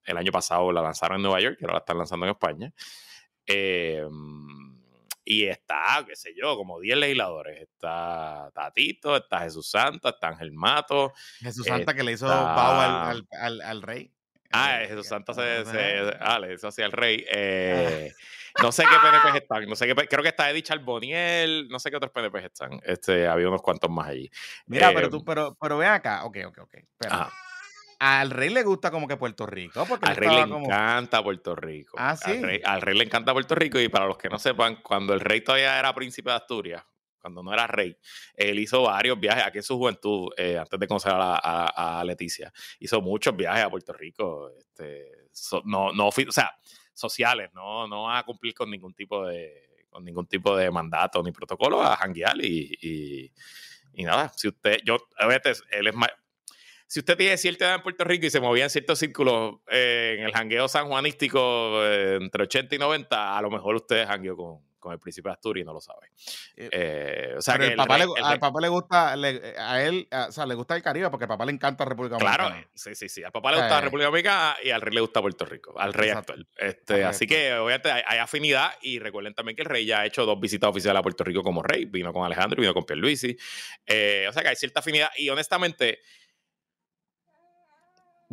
el 0.06 0.18
año 0.18 0.32
pasado, 0.32 0.72
la 0.72 0.82
lanzaron 0.82 1.18
en 1.18 1.24
Nueva 1.24 1.40
York, 1.40 1.58
y 1.60 1.64
ahora 1.64 1.76
la 1.76 1.80
están 1.80 1.98
lanzando 1.98 2.26
en 2.26 2.32
España. 2.32 2.74
Eh, 3.46 4.04
y 5.26 5.46
está, 5.46 6.04
qué 6.08 6.16
sé 6.16 6.34
yo, 6.36 6.56
como 6.56 6.80
10 6.80 6.98
legisladores. 6.98 7.62
Está 7.62 8.50
Tatito, 8.54 9.16
está 9.16 9.42
Jesús 9.42 9.70
Santa, 9.70 10.10
está 10.10 10.30
Ángel 10.30 10.52
Mato. 10.52 11.14
Jesús 11.40 11.66
Santa 11.66 11.94
que 11.94 12.04
le 12.04 12.14
hizo 12.14 12.28
pavo 12.28 13.24
al, 13.32 13.82
rey. 13.82 14.12
Ah, 14.52 14.80
Jesús 14.88 15.08
Santa 15.08 15.34
se, 15.34 15.66
se, 15.66 16.14
ah, 16.20 16.40
le 16.40 16.54
hizo 16.54 16.68
así 16.68 16.82
al 16.82 16.92
rey. 16.92 17.26
Eh, 17.32 18.12
no 18.62 18.72
sé 18.72 18.84
qué 18.84 18.96
PNP 19.02 19.38
están. 19.44 19.66
No 19.66 19.76
sé 19.76 19.88
qué, 19.88 19.96
creo 19.96 20.22
que 20.22 20.30
está 20.30 20.50
Eddie 20.50 20.62
Charboniel. 20.62 21.68
No 21.70 21.80
sé 21.80 21.90
qué 21.90 21.98
otros 21.98 22.12
PNP 22.12 22.46
están. 22.46 22.80
Este, 22.84 23.28
había 23.28 23.48
unos 23.48 23.62
cuantos 23.62 23.90
más 23.90 24.10
allí. 24.10 24.30
Mira, 24.68 24.92
pero 24.94 25.10
tú, 25.10 25.18
em, 25.18 25.26
pero, 25.26 25.58
pero 25.60 25.78
ve 25.78 25.88
acá. 25.88 26.26
Ok, 26.26 26.38
ok, 26.48 26.60
ok. 26.60 26.76
Al 28.04 28.32
rey 28.32 28.50
le 28.50 28.64
gusta 28.64 28.92
como 28.92 29.08
que 29.08 29.16
Puerto 29.16 29.46
Rico. 29.46 29.86
Porque 29.88 30.10
al 30.10 30.18
rey 30.18 30.30
le 30.30 30.42
encanta 30.42 31.24
Puerto 31.24 31.56
Rico. 31.56 31.96
Ah, 31.98 32.18
sí. 32.18 32.32
Al 32.66 32.82
rey, 32.82 32.98
le 32.98 33.06
encanta 33.06 33.32
Puerto 33.32 33.56
Rico. 33.56 33.80
Y 33.80 33.88
para 33.88 34.08
los 34.08 34.18
que 34.18 34.28
no 34.28 34.38
sepan, 34.38 34.82
cuando 34.84 35.14
el 35.14 35.22
rey 35.22 35.40
todavía 35.40 35.80
era 35.80 35.96
príncipe 35.96 36.30
de 36.30 36.36
Asturias, 36.36 36.84
cuando 37.18 37.42
no 37.42 37.54
era 37.54 37.66
rey, 37.66 37.96
él 38.36 38.60
hizo 38.60 38.82
varios 38.82 39.18
viajes 39.18 39.46
aquí 39.46 39.60
en 39.60 39.64
su 39.64 39.78
juventud, 39.78 40.34
eh, 40.36 40.58
antes 40.58 40.78
de 40.78 40.86
conocer 40.86 41.14
a, 41.16 42.04
Leticia. 42.06 42.52
Hizo 42.80 43.02
muchos 43.02 43.34
viajes 43.38 43.64
a 43.64 43.70
Puerto 43.70 43.94
Rico. 43.94 44.52
Este, 44.58 45.30
no, 45.64 45.94
no, 45.94 46.08
o 46.10 46.12
sea, 46.12 46.52
sociales, 46.94 47.52
no, 47.54 47.88
no 47.88 48.14
a 48.14 48.22
cumplir 48.24 48.54
con 48.54 48.70
ningún 48.70 48.94
tipo 48.94 49.26
de 49.26 49.70
con 49.90 50.04
ningún 50.04 50.26
tipo 50.26 50.58
de 50.58 50.72
mandato 50.72 51.22
ni 51.22 51.32
protocolo 51.32 51.82
a 51.82 51.96
janguear 51.96 52.36
y, 52.44 53.32
y, 53.94 54.04
nada, 54.04 54.30
si 54.36 54.48
usted, 54.48 54.80
yo, 54.84 54.98
a 55.20 55.28
veces, 55.28 55.64
él 55.72 55.86
es 55.86 55.94
si 56.94 57.00
usted 57.00 57.18
tiene 57.18 57.38
cierta 57.38 57.66
edad 57.66 57.76
en 57.78 57.82
Puerto 57.82 58.04
Rico 58.04 58.28
y 58.28 58.30
se 58.30 58.40
movía 58.40 58.66
en 58.66 58.70
ciertos 58.70 59.00
círculos 59.00 59.56
eh, 59.72 60.18
en 60.20 60.26
el 60.26 60.32
jangueo 60.32 60.68
sanjuanístico 60.68 61.84
eh, 61.84 62.20
entre 62.22 62.44
80 62.44 62.76
y 62.76 62.78
90, 62.78 63.36
a 63.36 63.42
lo 63.42 63.50
mejor 63.50 63.74
usted 63.74 64.06
jangueó 64.06 64.38
con, 64.38 64.60
con 64.78 64.94
el 64.94 65.00
príncipe 65.00 65.30
de 65.30 65.34
Asturias 65.34 65.64
y 65.64 65.66
no 65.66 65.74
lo 65.74 65.82
sabe. 65.82 66.12
Eh, 66.56 67.34
o 67.36 67.42
sea, 67.42 67.58
que 67.58 67.70
el 67.70 67.78
papá 67.78 67.98
le, 67.98 68.06
al 68.22 68.38
papá 68.38 68.62
le 68.62 68.68
gusta, 68.68 69.14
a 69.14 69.84
él, 69.84 70.08
o 70.12 70.32
sea, 70.32 70.46
le 70.46 70.54
gusta 70.54 70.76
el 70.76 70.84
Caribe 70.84 71.10
porque 71.10 71.24
al 71.24 71.30
papá 71.30 71.46
le 71.46 71.54
encanta 71.54 71.84
República 71.84 72.18
Dominicana. 72.20 72.50
Claro, 72.50 72.68
sí, 72.76 72.94
sí, 72.94 73.10
sí. 73.10 73.24
Al 73.24 73.32
papá 73.32 73.50
le 73.54 73.58
gusta 73.58 73.74
la. 73.74 73.82
República 73.82 74.06
Dominicana 74.10 74.56
y 74.64 74.70
al 74.70 74.82
rey 74.82 74.94
le 74.94 75.02
gusta 75.02 75.20
Puerto 75.20 75.46
Rico, 75.46 75.80
al 75.80 75.94
rey 75.94 76.12
actual. 76.12 76.48
Este, 76.58 77.04
así 77.06 77.26
que 77.26 77.54
obviamente 77.54 77.92
hay, 77.92 78.20
afinidad 78.20 78.72
y 78.84 79.00
recuerden 79.00 79.34
también 79.34 79.56
que 79.56 79.64
el 79.64 79.70
rey 79.70 79.88
ya 79.88 80.02
ha 80.02 80.06
hecho 80.06 80.28
dos 80.28 80.40
visitas 80.40 80.70
oficiales 80.70 81.00
a 81.00 81.02
Puerto 81.02 81.24
Rico 81.24 81.42
como 81.42 81.64
rey. 81.64 81.86
Vino 81.86 82.14
con 82.14 82.24
Alejandro 82.24 82.60
y 82.60 82.62
vino 82.62 82.76
con 82.76 82.84
Pierluisi. 82.84 83.36
Eh, 83.88 84.28
o 84.30 84.32
sea 84.32 84.44
que 84.44 84.50
hay 84.50 84.56
cierta 84.56 84.82
afinidad 84.82 85.10
y 85.18 85.28
honestamente 85.30 86.02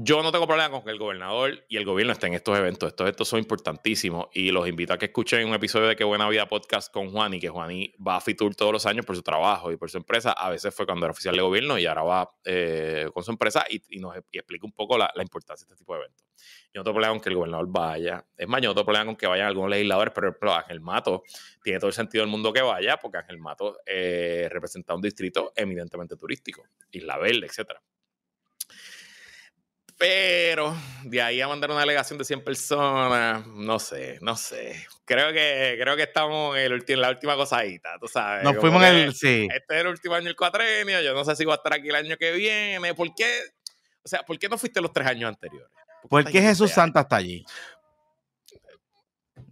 yo 0.02 0.22
no 0.22 0.32
tengo 0.32 0.47
problema 0.47 0.70
con 0.70 0.82
que 0.82 0.90
el 0.90 0.98
gobernador 0.98 1.62
y 1.68 1.77
el 1.77 1.85
gobierno 1.85 2.14
estén 2.14 2.28
en 2.28 2.36
estos 2.36 2.59
eventos. 2.59 2.89
Estos 2.89 3.05
eventos 3.05 3.28
son 3.28 3.39
importantísimos 3.39 4.28
y 4.32 4.51
los 4.51 4.66
invito 4.66 4.94
a 4.94 4.98
que 4.98 5.06
escuchen 5.06 5.47
un 5.47 5.52
episodio 5.52 5.89
de 5.89 5.97
Qué 5.97 6.05
Buena 6.05 6.27
Vida 6.27 6.48
Podcast 6.48 6.90
con 6.90 7.10
Juan 7.10 7.35
y 7.35 7.39
que 7.39 7.51
Juaní 7.51 7.93
va 7.97 8.16
a 8.16 8.20
Fitur 8.22 8.55
todos 8.55 8.72
los 8.72 8.86
años 8.86 9.05
por 9.05 9.14
su 9.14 9.22
trabajo 9.22 9.70
y 9.70 9.77
por 9.77 9.90
su 9.90 9.98
empresa. 9.98 10.32
A 10.32 10.48
veces 10.48 10.74
fue 10.74 10.86
cuando 10.86 11.05
era 11.05 11.12
oficial 11.12 11.36
de 11.36 11.43
gobierno 11.43 11.78
y 11.78 11.85
ahora 11.85 12.02
va 12.02 12.31
eh, 12.47 13.10
con 13.12 13.22
su 13.22 13.31
empresa 13.31 13.66
y, 13.68 14.01
nos 14.01 14.16
explica 14.16 14.64
un 14.64 14.72
poco 14.72 14.97
la, 14.97 15.12
importancia 15.20 15.66
de 15.66 15.74
este 15.74 15.85
tipo 15.85 15.93
de 15.93 16.01
eventos. 16.01 16.27
Yo 16.72 16.81
no 16.81 16.85
tengo 16.85 16.94
problema 16.94 17.12
con 17.12 17.20
que 17.20 17.28
el 17.28 17.35
gobernador 17.35 17.66
vaya. 17.68 18.24
Es 18.39 18.48
más, 18.48 18.62
yo 18.62 18.70
no 18.70 18.74
tengo 18.74 18.86
problema 18.86 19.05
con 19.05 19.16
que 19.16 19.27
vayan 19.27 19.48
algunos 19.48 19.68
legisladores, 19.68 20.14
pero 20.14 20.28
ejemplo, 20.28 20.55
Ángel 20.55 20.81
Mato 20.81 21.24
tiene 21.62 21.78
todo 21.78 21.89
el 21.89 21.94
sentido 21.94 22.22
del 22.22 22.31
mundo 22.31 22.55
que 22.55 22.62
vaya 22.62 22.97
porque 22.97 23.18
Ángel 23.18 23.36
Mato 23.36 23.77
eh, 23.85 24.48
representa 24.51 24.94
un 24.94 25.02
distrito 25.02 25.52
eminentemente 25.55 26.16
turístico, 26.16 26.62
Isla 26.90 27.18
Verde, 27.18 27.44
etcétera. 27.44 27.82
Pero 30.01 30.74
de 31.05 31.20
ahí 31.20 31.43
a 31.43 31.48
mandar 31.48 31.70
una 31.70 31.81
delegación 31.81 32.18
de 32.18 32.24
100 32.24 32.43
personas, 32.43 33.47
no 33.47 33.78
sé, 33.78 34.18
no 34.22 34.35
sé. 34.35 34.86
Creo 35.05 35.31
que, 35.31 35.77
creo 35.78 35.94
que 35.94 36.05
estamos 36.05 36.56
en, 36.56 36.72
el, 36.72 37.01
la 37.02 37.10
última 37.10 37.36
cosadita, 37.36 37.98
tú 38.01 38.09
sabes. 38.09 38.43
Nos 38.43 38.56
fuimos 38.56 38.82
en 38.82 38.94
el, 38.94 39.14
sí. 39.14 39.47
Este 39.55 39.74
es 39.74 39.81
el 39.82 39.89
último 39.89 40.14
año 40.14 40.24
del 40.24 40.36
cuatrenio, 40.36 41.02
yo 41.02 41.12
no 41.12 41.22
sé 41.22 41.36
si 41.36 41.44
voy 41.44 41.52
a 41.52 41.56
estar 41.56 41.74
aquí 41.74 41.90
el 41.90 41.97
año 41.97 42.16
que 42.16 42.32
viene. 42.32 42.94
¿Por 42.94 43.14
qué? 43.14 43.40
O 44.02 44.09
sea, 44.09 44.22
¿por 44.22 44.39
qué 44.39 44.48
no 44.48 44.56
fuiste 44.56 44.81
los 44.81 44.90
tres 44.90 45.06
años 45.06 45.28
anteriores? 45.28 45.70
¿Por, 46.09 46.24
qué 46.24 46.40
Jesús 46.40 46.70
Santa 46.70 47.01
está 47.01 47.16
allí? 47.16 47.44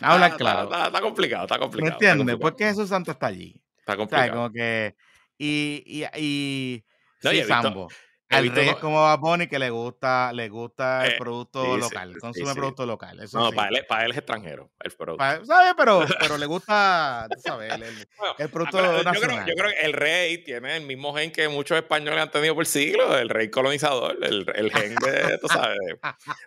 Habla 0.01 0.35
claro. 0.35 0.75
Está, 0.75 1.01
complicado, 1.03 1.45
está 1.45 1.59
complicado. 1.59 1.91
¿Me 2.01 2.09
entiendes? 2.09 2.37
¿Por 2.39 2.57
qué 2.57 2.65
Jesús 2.65 2.89
Santo 2.89 3.11
está 3.11 3.27
allí? 3.27 3.63
Está 3.81 3.99
complicado. 3.99 4.23
O 4.23 4.27
sea, 4.27 4.35
como 4.35 4.53
que. 4.53 4.97
Y. 5.37 5.83
y, 5.85 6.05
y 6.19 6.85
No, 7.23 7.31
sí, 7.33 7.37
y 7.37 7.41
he 7.41 7.45
visto- 7.45 7.89
Al 8.31 8.49
rey 8.51 8.69
es 8.69 8.77
como 8.77 9.01
Bad 9.03 9.19
Bunny 9.21 9.47
que 9.47 9.59
le 9.59 9.71
gusta, 9.71 10.33
le 10.35 10.49
gusta 10.51 11.07
el 11.07 11.13
Eh, 11.13 11.17
producto 11.19 11.65
sí, 11.65 11.71
sí, 11.75 11.79
local, 11.81 12.13
sí, 12.15 12.21
consume 12.21 12.53
sí. 12.53 12.55
producto 12.59 12.85
local. 12.87 13.21
Eso 13.21 13.39
No, 13.39 13.53
para 13.53 13.69
él, 13.71 13.87
para 13.89 14.05
él 14.05 14.11
es 14.11 14.19
extranjero, 14.19 14.71
el 14.81 14.91
producto. 14.93 15.19
Pa- 15.19 15.45
¿Sabes? 15.47 15.75
Pero, 15.77 15.99
pero 16.35 16.37
le 16.39 16.45
gusta, 16.47 17.27
sabes, 17.43 17.73
el, 17.75 17.83
el- 17.83 18.09
Bueno, 18.19 18.35
el 18.39 18.51
producto 18.51 18.79
Acuérdate, 18.79 19.05
yo, 19.05 19.21
creo, 19.21 19.29
nacional. 19.37 19.49
yo 19.49 19.55
creo 19.55 19.71
que 19.71 19.87
el 19.87 19.93
rey 19.95 20.45
tiene 20.45 20.77
el 20.77 20.85
mismo 20.85 21.15
gen 21.15 21.33
que 21.33 21.49
muchos 21.49 21.79
españoles 21.79 22.21
han 22.21 22.31
tenido 22.31 22.55
por 22.55 22.67
siglos, 22.67 23.19
el 23.19 23.31
rey 23.31 23.51
colonizador, 23.51 24.19
el, 24.23 24.45
el 24.55 24.71
gen 24.73 24.95
de, 24.97 25.39
tú 25.39 25.49
sabes, 25.49 25.79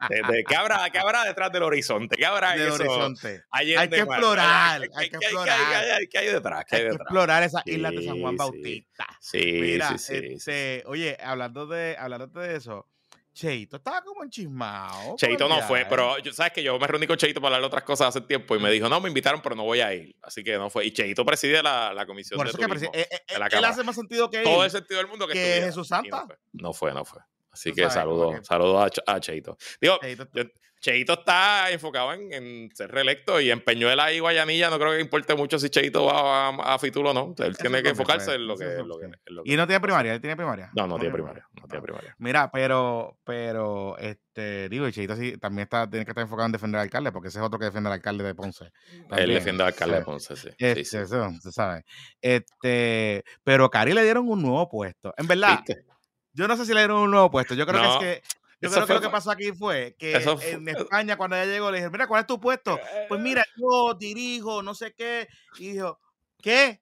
de, 0.10 0.16
de- 0.34 0.44
¿qué, 0.44 0.56
habrá, 0.56 0.88
¿qué 0.92 1.00
habrá 1.00 1.24
detrás 1.24 1.52
del 1.52 1.64
horizonte? 1.64 2.16
¿Qué 2.16 2.26
habrá 2.26 2.52
del 2.54 2.70
horizonte. 2.72 3.42
Allende 3.50 3.80
Hay 3.82 3.90
que 3.90 4.00
explorar, 4.02 4.82
¿Qué- 4.82 4.90
hay 4.96 5.10
que 5.10 5.18
explorar. 5.18 5.58
¿Qué 5.58 6.18
hay, 6.20 6.28
detrás? 6.28 6.66
¿Qué 6.70 6.76
Hay 6.76 6.82
que 6.84 6.96
explorar 6.96 7.44
esas 7.44 7.64
islas 7.66 7.92
de 7.92 8.04
San 8.04 8.20
Juan. 8.22 8.38
Bautista. 8.38 9.08
Sí, 9.20 9.58
Mira, 9.62 9.88
sí, 9.90 9.98
sí, 9.98 10.20
sí. 10.20 10.34
este, 10.34 10.84
oye, 10.86 11.18
hablando 11.24 11.66
de, 11.68 11.71
hablando 11.98 12.28
de 12.40 12.56
eso, 12.56 12.88
Cheito 13.34 13.78
estaba 13.78 14.02
como 14.02 14.24
enchismado. 14.24 15.16
Cheito 15.16 15.48
no 15.48 15.62
fue, 15.62 15.86
pero 15.86 16.18
yo- 16.20 16.34
sabes 16.34 16.52
que 16.52 16.62
yo 16.64 16.78
me 16.78 16.86
reuní 16.86 17.08
con 17.08 17.16
Cheito 17.18 17.40
para 17.40 17.56
hablar 17.56 17.62
de 17.62 17.68
otras 17.68 17.84
cosas 17.84 18.10
hace 18.10 18.22
tiempo 18.28 18.56
y 18.56 18.60
me 18.60 18.70
dijo, 18.70 18.90
no, 18.90 19.00
me 19.00 19.08
invitaron, 19.08 19.42
pero 19.42 19.56
no 19.56 19.64
voy 19.64 19.80
a 19.80 19.94
ir. 19.94 20.14
Así 20.22 20.44
que 20.44 20.58
no 20.58 20.70
fue. 20.70 20.86
Y 20.86 20.92
Cheito 20.92 21.24
preside 21.26 21.64
la, 21.64 21.94
la 21.94 22.06
comisión 22.06 22.38
Por 22.38 22.48
de 22.48 22.50
eso 22.50 22.58
que 22.60 22.66
turismo. 22.68 22.92
parece- 22.92 23.14
eh, 23.16 23.20
eh, 23.30 23.34
de 23.34 23.40
la 23.40 23.46
él 23.46 23.52
Cámara. 23.52 23.70
hace 23.70 23.84
más 23.84 23.96
sentido 23.96 24.30
que 24.30 24.40
Todo 24.44 24.60
él. 24.60 24.66
el 24.66 24.72
sentido 24.72 24.98
del 25.00 25.08
mundo 25.08 25.28
que, 25.28 25.34
que. 25.34 25.62
Jesús 25.64 25.88
Santa. 25.88 26.24
No 26.24 26.28
fue, 26.28 26.38
no 26.54 26.74
fue, 26.74 26.94
no 26.94 27.06
fue. 27.06 27.22
Así 27.52 27.74
que 27.74 27.90
saludos, 27.90 28.40
saludos 28.48 28.92
a, 29.08 29.14
a 29.16 29.20
Cheito. 29.20 29.58
Digo, 29.80 30.00
Cheito- 30.02 30.28
yo- 30.34 30.44
Cheito 30.80 31.14
está 31.14 31.70
enfocado 31.70 32.12
en, 32.14 32.34
en 32.34 32.70
ser 32.76 32.90
reelecto 32.90 33.40
y 33.40 33.52
en 33.52 33.64
Peñuela 33.64 34.12
y 34.12 34.18
Guayanilla 34.18 34.72
no 34.72 34.80
creo 34.80 34.94
que 34.94 35.00
importe 35.00 35.36
mucho 35.36 35.60
si 35.60 35.70
Cheito 35.70 36.06
va 36.06 36.48
a, 36.48 36.74
a 36.74 36.80
Fitul 36.80 37.06
o 37.06 37.14
no. 37.14 37.36
Él 37.38 37.56
tiene 37.56 37.84
que 37.84 37.90
enfocarse 37.90 38.34
en 38.34 38.48
lo 38.48 38.58
que, 38.58 38.64
es 38.66 38.72
en 38.80 38.88
lo 38.88 38.96
lo 38.96 38.96
que- 39.00 39.02
que- 39.12 39.20
en 39.28 39.36
lo 39.36 39.44
que- 39.44 39.52
Y 39.54 39.56
no 39.58 39.68
tiene 39.68 39.80
primaria, 39.80 40.14
él 40.16 40.22
tiene 40.22 40.36
primaria. 40.36 40.72
No, 40.76 40.88
no 40.88 40.98
tiene 40.98 41.14
primaria. 41.14 41.48
No 41.62 41.68
tiene 41.68 41.84
primaria. 41.84 42.16
Mira, 42.18 42.50
pero, 42.52 43.20
pero, 43.24 43.96
este, 44.00 44.70
digo, 44.70 44.90
Cheito 44.90 45.16
sí, 45.16 45.38
también 45.38 45.66
está, 45.66 45.88
tiene 45.88 46.04
que 46.04 46.12
estar 46.12 46.24
enfocado 46.24 46.48
en 46.48 46.52
defender 46.54 46.80
al 46.80 46.86
alcalde, 46.86 47.12
porque 47.12 47.28
ese 47.28 47.38
es 47.38 47.46
otro 47.46 47.60
que 47.60 47.66
defiende 47.66 47.90
al 47.90 47.94
alcalde 47.94 48.24
de 48.24 48.34
Ponce. 48.34 48.66
Él 48.92 49.06
también, 49.08 49.30
defiende 49.36 49.62
al 49.62 49.68
alcalde 49.68 49.96
de 49.98 50.02
sí. 50.02 50.06
Ponce, 50.06 50.36
sí. 50.36 50.50
Sí, 50.50 50.56
Este, 50.58 50.84
sí. 50.86 50.98
eso, 50.98 51.30
se 51.42 51.52
sabe. 51.52 51.84
Este, 52.22 53.24
pero 53.44 53.66
a 53.66 53.70
Cari 53.70 53.94
le 53.94 54.04
dieron 54.04 54.28
un 54.28 54.42
nuevo 54.42 54.68
puesto. 54.68 55.14
En 55.18 55.28
verdad, 55.28 55.58
¿Viste? 55.66 55.86
Yo 56.34 56.48
no 56.48 56.56
sé 56.58 56.66
si 56.66 56.74
le 56.74 56.82
dieron 56.82 57.02
un 57.02 57.12
nuevo 57.12 57.30
puesto. 57.32 57.54
Yo 57.56 57.66
creo 57.66 57.82
No, 57.82 58.00
que 58.00 58.12
es 58.14 58.22
que, 58.22 58.28
yo 58.62 58.70
creo 58.72 58.86
que 58.88 58.94
lo 58.94 59.02
que 59.02 59.10
pasó 59.10 59.32
aquí 59.32 59.52
fue 59.52 59.96
que 59.98 60.20
fue- 60.20 60.52
en 60.52 60.68
España, 60.70 61.18
cuando 61.18 61.36
ella 61.36 61.46
llegó, 61.52 61.72
le 61.72 61.78
dijeron, 61.78 61.92
mira, 61.94 62.08
¿cuál 62.08 62.22
es 62.22 62.28
tu 62.28 62.40
puesto? 62.40 62.80
Pues 63.08 63.20
mira, 63.22 63.44
yo 63.56 63.94
dirijo, 63.96 64.62
no 64.64 64.74
sé 64.76 64.94
qué. 64.94 65.28
Y 65.58 65.74
dijo, 65.74 66.00
¿qué? 66.42 66.82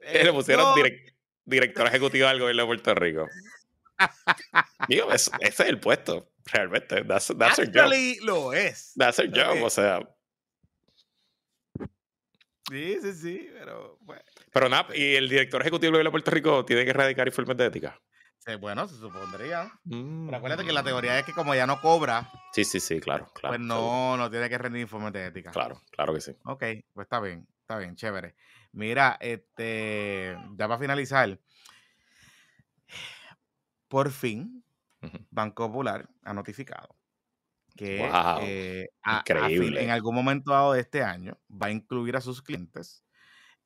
Eh, 0.00 0.20
Eh, 0.20 0.24
le 0.24 0.32
pusieron 0.32 0.74
yo- 0.76 0.82
direc- 0.82 1.14
director 1.44 1.86
ejecutivo 1.86 2.28
del 2.28 2.40
gobierno 2.40 2.62
de 2.62 2.66
Puerto 2.66 2.94
Rico. 2.94 3.28
Digo, 4.88 5.10
es- 5.12 5.30
ese 5.40 5.62
es 5.62 5.68
el 5.68 5.78
puesto, 5.80 6.30
realmente. 6.46 7.04
That's, 7.04 7.32
that's 7.38 7.58
her 7.58 7.66
job. 7.66 7.76
Actually, 7.84 8.18
lo 8.20 8.52
es. 8.52 8.92
That's 8.96 9.18
her 9.18 9.30
job, 9.30 9.62
o 9.62 9.70
sea. 9.70 10.00
Sí, 12.70 12.96
sí, 13.02 13.12
sí, 13.12 13.50
pero 13.58 13.98
Pero 14.52 14.68
nada, 14.68 14.88
y 14.96 15.16
el 15.16 15.28
director 15.28 15.60
ejecutivo 15.60 15.86
del 15.88 15.92
gobierno 15.92 16.08
de 16.08 16.12
Puerto 16.12 16.30
Rico 16.30 16.64
tiene 16.64 16.84
que 16.84 16.90
erradicar 16.90 17.26
informes 17.26 17.56
de 17.56 17.66
ética. 17.66 18.00
Sí, 18.46 18.54
bueno, 18.56 18.86
se 18.88 18.96
supondría. 18.96 19.70
Mm. 19.84 20.26
Pero 20.26 20.36
acuérdate 20.38 20.64
que 20.64 20.72
la 20.72 20.82
teoría 20.82 21.18
es 21.18 21.24
que 21.24 21.32
como 21.32 21.54
ya 21.54 21.66
no 21.66 21.80
cobra, 21.80 22.30
Sí, 22.52 22.64
sí, 22.64 22.80
sí, 22.80 23.00
claro, 23.00 23.26
claro. 23.34 23.56
pues 23.56 23.60
no, 23.66 24.16
no 24.16 24.30
tiene 24.30 24.48
que 24.48 24.58
rendir 24.58 24.82
informes 24.82 25.12
de 25.12 25.26
ética. 25.26 25.50
Claro, 25.50 25.80
claro 25.90 26.14
que 26.14 26.20
sí. 26.20 26.32
Ok, 26.44 26.62
pues 26.92 27.04
está 27.06 27.20
bien, 27.20 27.46
está 27.60 27.78
bien, 27.78 27.96
chévere. 27.96 28.34
Mira, 28.72 29.16
este, 29.20 30.36
ya 30.56 30.68
para 30.68 30.78
finalizar, 30.78 31.38
por 33.88 34.10
fin. 34.10 34.62
Banco 35.30 35.66
Popular 35.68 36.08
ha 36.22 36.32
notificado 36.32 36.96
que 37.76 37.98
Wow, 37.98 38.38
eh, 38.40 38.88
a- 39.02 39.18
a 39.18 39.22
fin- 39.24 39.36
increíble. 39.36 39.82
en 39.84 39.90
algún 39.90 40.14
momento 40.14 40.52
dado 40.52 40.72
de 40.72 40.80
este 40.80 41.02
año 41.02 41.38
va 41.50 41.66
a 41.66 41.70
incluir 41.70 42.16
a 42.16 42.20
sus 42.22 42.40
clientes 42.40 43.04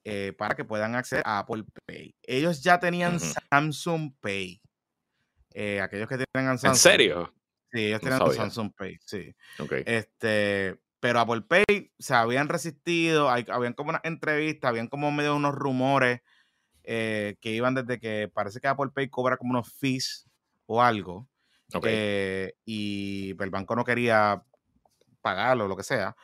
eh, 0.05 0.33
para 0.37 0.57
que 0.57 0.65
puedan 0.65 0.95
acceder 0.97 1.23
a 1.27 1.39
Apple 1.41 1.65
Pay. 1.87 2.17
Ellos 2.23 2.63
ya 2.63 2.81
tenían. 2.81 3.21
Samsung 3.21 4.15
Pay. 4.21 4.61
Eh, 5.61 5.81
aquellos 5.81 6.09
que 6.09 6.17
tienen 6.19 6.57
Samsung. 6.57 6.71
¿En 6.71 6.77
serio? 6.77 7.35
Sí, 7.73 7.87
ellos 7.87 8.01
No 8.05 8.19
tienen. 8.31 8.33
Samsung 8.37 8.73
Pay, 8.77 8.97
sí. 9.05 9.35
Este, 9.87 10.79
pero 11.01 11.19
Apple 11.19 11.43
Pay 11.43 11.93
se 11.99 12.15
habían 12.15 12.49
resistido, 12.49 13.29
hay- 13.29 13.45
habían 13.51 13.73
como 13.73 13.91
unas 13.91 14.03
entrevistas, 14.05 14.69
habían 14.69 14.87
como 14.87 15.11
medio 15.11 15.35
unos 15.35 15.55
rumores 15.55 16.21
eh, 16.85 17.37
que 17.41 17.51
iban 17.51 17.75
desde 17.75 17.99
que 17.99 18.31
parece 18.33 18.61
que 18.61 18.69
Apple 18.69 18.91
Pay 18.95 19.09
cobra 19.11 19.37
como 19.37 19.51
unos 19.51 19.73
fees 19.75 20.29
o 20.67 20.81
algo. 20.81 21.29
eh, 21.91 22.55
y 22.65 23.31
el 23.43 23.51
banco 23.51 23.75
no 23.77 23.85
quería 23.85 24.43
pagarlo, 25.21 25.69
lo 25.69 25.77
que 25.77 25.83
sea. 25.83 26.17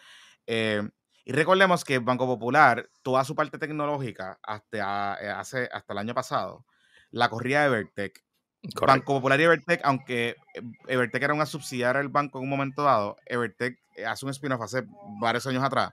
Eh, 0.47 0.89
y 1.27 1.33
recordemos 1.33 1.85
que 1.85 1.95
el 1.97 2.01
Banco 2.01 2.27
Popular, 2.27 2.89
toda 3.03 3.25
su 3.25 3.35
parte 3.35 3.59
tecnológica, 3.59 4.39
hasta, 4.43 5.15
hace, 5.39 5.69
hasta 5.73 5.93
el 5.93 5.99
año 5.99 6.15
pasado, 6.15 6.65
la 7.11 7.29
corría 7.29 7.67
Evertech. 7.67 8.24
Correcto. 8.73 8.87
Banco 8.87 9.13
Popular 9.15 9.39
y 9.41 9.45
Evertech, 9.45 9.81
aunque 9.85 10.37
eh, 10.55 10.63
Evertech 10.89 11.23
era 11.23 11.35
una 11.35 11.47
subsidiaria 11.47 12.01
del 12.01 12.09
banco 12.09 12.39
en 12.39 12.45
un 12.45 12.51
momento 12.51 12.83
dado, 12.83 13.17
Evertech 13.27 13.79
eh, 13.97 14.07
hace 14.07 14.25
un 14.25 14.31
spin-off 14.31 14.63
hace 14.63 14.85
varios 15.21 15.47
años 15.47 15.63
atrás. 15.63 15.93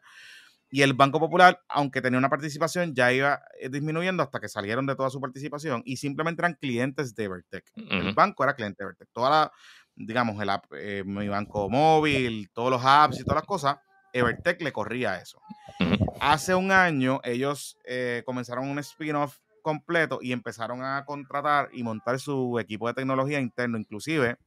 Y 0.74 0.84
el 0.84 0.94
Banco 0.94 1.20
Popular, 1.20 1.60
aunque 1.68 2.02
tenía 2.02 2.18
una 2.18 2.30
participación, 2.30 2.96
ya 2.96 3.12
iba 3.12 3.42
eh, 3.60 3.68
disminuyendo 3.68 4.24
hasta 4.24 4.40
que 4.40 4.48
salieron 4.48 4.86
de 4.86 4.96
toda 4.96 5.10
su 5.10 5.20
participación 5.20 5.82
y 5.84 5.98
simplemente 5.98 6.42
eran 6.42 6.54
clientes 6.54 7.14
de 7.14 7.26
Evertech. 7.26 7.66
El 7.76 8.08
Ujú. 8.08 8.16
banco 8.16 8.44
era 8.46 8.56
cliente 8.56 8.82
de 8.82 8.86
Evertech. 8.86 9.10
Toda 9.12 9.30
la, 9.30 9.52
digamos, 9.96 10.42
el 10.42 10.50
app, 10.50 10.64
eh, 10.72 11.04
mi 11.06 11.28
banco 11.28 11.70
móvil, 11.70 12.50
todos 12.54 12.72
los 12.72 12.82
apps 12.86 13.20
y 13.20 13.24
todas 13.24 13.42
las 13.42 13.46
cosas, 13.46 13.78
Evertech 14.14 14.62
le 14.62 14.72
corría 14.72 15.18
eso. 15.18 15.42
Ujú. 15.82 16.06
Hace 16.22 16.56
un 16.56 16.72
año 16.72 17.20
ellos 17.26 17.78
eh, 17.84 18.24
comenzaron 18.26 18.70
un 18.70 18.80
spin-off 18.80 19.40
completo 19.62 20.20
y 20.22 20.32
empezaron 20.32 20.84
a 20.84 21.04
contratar 21.06 21.70
y 21.74 21.84
montar 21.84 22.20
su 22.20 22.60
equipo 22.60 22.88
de 22.88 22.94
tecnología 22.94 23.40
interno. 23.40 23.78
Inclusive, 23.78 24.38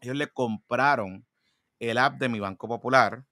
ellos 0.00 0.16
le 0.16 0.28
compraron 0.28 1.24
el 1.78 1.98
app 1.98 2.18
de 2.18 2.28
mi 2.28 2.40
Banco 2.40 2.68
Popular, 2.68 3.24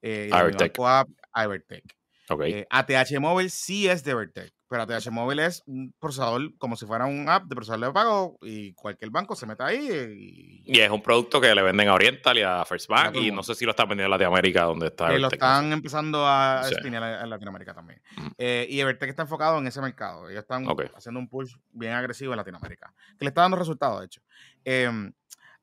eh, 0.00 0.30
Evertech. 0.32 0.72
banco 0.72 0.88
app, 0.88 1.08
a 1.32 1.44
Evertech. 1.44 1.84
Ok. 2.28 2.42
Eh, 2.46 2.66
ATH 2.70 3.20
Móvil 3.20 3.50
sí 3.50 3.88
es 3.88 4.04
de 4.04 4.12
Evertech, 4.12 4.52
pero 4.72 4.84
ATH 4.84 5.10
Móvil 5.10 5.38
es 5.40 5.62
un 5.66 5.92
procesador 6.00 6.56
como 6.56 6.76
si 6.76 6.86
fuera 6.86 7.04
un 7.04 7.28
app 7.28 7.44
de 7.44 7.54
procesador 7.54 7.88
de 7.88 7.92
pago 7.92 8.38
y 8.40 8.72
cualquier 8.72 9.10
banco 9.10 9.36
se 9.36 9.44
mete 9.44 9.62
ahí 9.62 10.62
y, 10.64 10.72
Y 10.74 10.80
es 10.80 10.90
un 10.90 11.02
producto 11.02 11.42
que 11.42 11.54
le 11.54 11.60
venden 11.60 11.88
a 11.88 11.94
Oriental 11.94 12.38
y 12.38 12.42
a 12.42 12.64
First 12.64 12.88
Bank 12.88 13.16
y 13.16 13.30
no 13.30 13.42
sé 13.42 13.54
si 13.54 13.66
lo 13.66 13.72
están 13.72 13.86
vendiendo 13.88 14.06
en 14.06 14.10
Latinoamérica 14.12 14.62
donde 14.62 14.86
está 14.86 15.08
que 15.10 15.18
lo 15.18 15.28
están 15.28 15.72
empezando 15.74 16.26
a 16.26 16.62
Sí. 16.64 16.74
en 16.82 17.28
Latinoamérica 17.30 17.74
también. 17.74 18.00
Ujú. 18.16 18.30
Eh, 18.38 18.66
y 18.70 18.80
Evertech 18.80 19.10
está 19.10 19.22
enfocado 19.22 19.58
en 19.58 19.66
ese 19.66 19.82
mercado. 19.82 20.30
Ellos 20.30 20.40
están 20.42 20.64
haciendo 20.96 21.20
un 21.20 21.28
push 21.28 21.54
bien 21.72 21.92
agresivo 21.92 22.32
en 22.32 22.38
Latinoamérica, 22.38 22.94
que 23.18 23.24
le 23.26 23.28
está 23.28 23.42
dando 23.42 23.58
resultados, 23.58 24.00
de 24.00 24.06
hecho. 24.06 24.22
Em, 24.64 25.12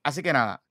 así 0.03 0.21
que 0.21 0.31
nada, 0.33 0.61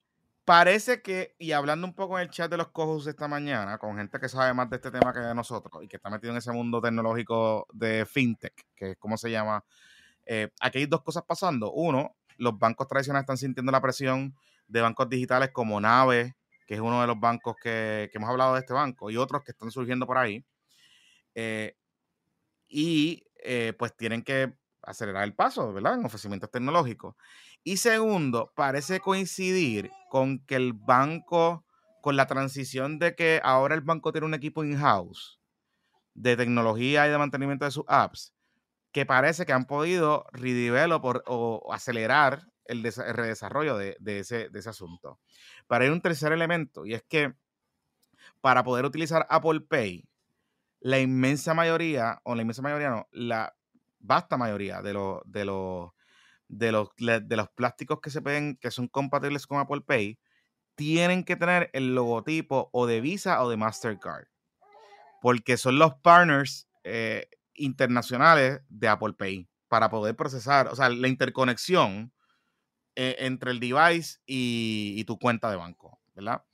parece 0.49 1.03
que, 1.03 1.35
y 1.39 1.53
hablando 1.53 1.87
un 1.87 1.93
poco 1.93 2.19
en 2.19 2.23
el 2.23 2.31
chat 2.31 2.51
de 2.51 2.57
los 2.57 2.69
cojos 2.69 3.07
esta 3.07 3.29
mañana, 3.29 3.77
con 3.77 3.99
gente 3.99 4.19
que 4.19 4.31
sabe 4.31 4.55
más 4.55 4.71
de 4.71 4.77
este 4.77 4.91
tema 4.91 5.13
que 5.13 5.21
nosotros 5.35 5.85
y 5.85 5.89
que 5.89 5.97
está 5.97 6.09
metido 6.09 6.33
en 6.33 6.39
ese 6.39 6.53
mundo 6.53 6.81
tecnológico 6.81 7.67
de 7.71 8.07
fintech, 8.07 8.55
que 8.75 8.93
es 8.93 8.97
como 8.97 9.19
se 9.19 9.31
llama, 9.31 9.63
eh, 10.25 10.49
aquí 10.63 10.79
hay 10.79 10.87
dos 10.87 11.03
cosas 11.03 11.25
pasando. 11.29 11.71
Uno, 11.73 12.17
los 12.39 12.59
bancos 12.59 12.89
tradicionales 12.89 13.25
están 13.25 13.37
sintiendo 13.37 13.71
la 13.71 13.83
presión 13.83 14.35
de 14.69 14.81
bancos 14.81 15.11
digitales 15.11 15.51
como 15.53 15.83
Nave, 15.83 16.35
que 16.67 16.77
es 16.77 16.81
uno 16.81 17.03
de 17.03 17.07
los 17.09 17.21
bancos 17.21 17.55
que, 17.63 18.09
que 18.11 18.17
hemos 18.17 18.31
hablado 18.31 18.55
de 18.55 18.61
este 18.61 18.73
banco, 18.73 19.11
y 19.11 19.19
otros 19.19 19.45
que 19.45 19.51
están 19.53 19.71
surgiendo 19.71 20.07
por 20.07 20.17
ahí. 20.17 20.47
Eh, 21.35 21.77
y 22.69 23.23
eh, 23.45 23.75
pues 23.79 23.95
tienen 23.95 24.23
que 24.23 24.55
acelerar 24.81 25.25
el 25.25 25.35
paso, 25.35 25.75
¿verdad? 25.75 25.97
En 25.97 26.07
ofrecimientos 26.07 26.51
tecnológicos. 26.51 27.17
Y 27.65 27.77
segundo, 27.79 28.53
parece 28.57 29.01
coincidir 29.01 29.91
con 30.09 30.39
que 30.47 30.57
el 30.57 30.73
banco, 30.73 31.65
con 32.01 32.17
la 32.17 32.27
transición 32.27 32.99
de 32.99 33.15
que 33.15 33.41
ahora 33.45 33.75
el 33.75 33.83
banco 33.83 34.13
tiene 34.13 34.27
un 34.27 34.35
equipo 34.35 34.65
in-house 34.65 35.41
de 36.15 36.37
tecnología 36.37 37.07
y 37.07 37.11
de 37.11 37.19
mantenimiento 37.19 37.65
de 37.65 37.71
sus 37.71 37.85
apps, 37.89 38.35
que 38.93 39.07
parece 39.07 39.47
que 39.47 39.53
han 39.53 39.67
podido 39.67 40.27
redevelop 40.33 41.05
o, 41.05 41.23
o 41.27 41.73
acelerar 41.75 42.45
el, 42.67 42.83
desa- 42.85 43.07
el 43.09 43.15
redesarrollo 43.15 43.77
de, 43.79 43.97
de 44.01 44.21
ese, 44.21 44.49
de 44.51 44.59
ese 44.61 44.71
asunto. 44.71 45.21
Pero 45.69 45.85
hay 45.85 45.91
un 45.91 46.03
tercer 46.03 46.33
elemento, 46.33 46.87
y 46.87 46.95
es 46.95 47.03
que 47.05 47.35
para 48.41 48.63
poder 48.65 48.85
utilizar 48.85 49.27
Apple 49.31 49.61
Pay, 49.63 50.09
la 50.81 51.01
inmensa 51.01 51.55
mayoría, 51.55 52.21
o 52.25 52.35
la 52.35 52.43
inmensa 52.43 52.63
mayoría 52.63 52.91
no, 52.91 53.09
la 53.13 53.57
vasta 54.01 54.37
mayoría 54.37 54.83
de 54.83 54.93
los 54.95 55.21
de 55.27 55.45
los 55.45 55.91
de 56.49 56.73
los 56.73 56.89
de 56.97 57.37
los 57.37 57.49
plásticos 57.51 58.01
que 58.01 58.11
se 58.11 58.23
pueden, 58.23 58.57
que 58.57 58.71
son 58.71 58.89
compatibles 58.89 59.47
con 59.47 59.59
Apple 59.59 59.83
Pay, 59.83 60.19
tienen 60.75 61.25
que 61.25 61.37
tener 61.37 61.71
el 61.73 61.95
logotipo 61.95 62.71
o 62.73 62.87
de 62.87 63.01
Visa 63.01 63.43
o 63.43 63.51
de 63.51 63.57
Mastercard. 63.57 64.27
porque 65.21 65.57
son 65.57 65.79
los 65.79 65.95
partners 65.97 66.69
eh, 66.85 67.29
internacionales 67.55 68.61
de 68.69 68.89
Apple 68.89 69.15
Pay 69.15 69.49
para 69.67 69.91
poder 69.91 70.15
procesar, 70.17 70.69
o 70.69 70.77
sea, 70.77 70.89
la 70.89 71.09
interconexión 71.09 72.13
eh, 72.95 73.17
entre 73.19 73.51
el 73.51 73.61
device 73.61 74.19
y, 74.27 75.05
tu 75.05 75.19
cuenta 75.19 75.51
de 75.51 75.57
banco, 75.57 76.01
¿verdad? 76.15 76.45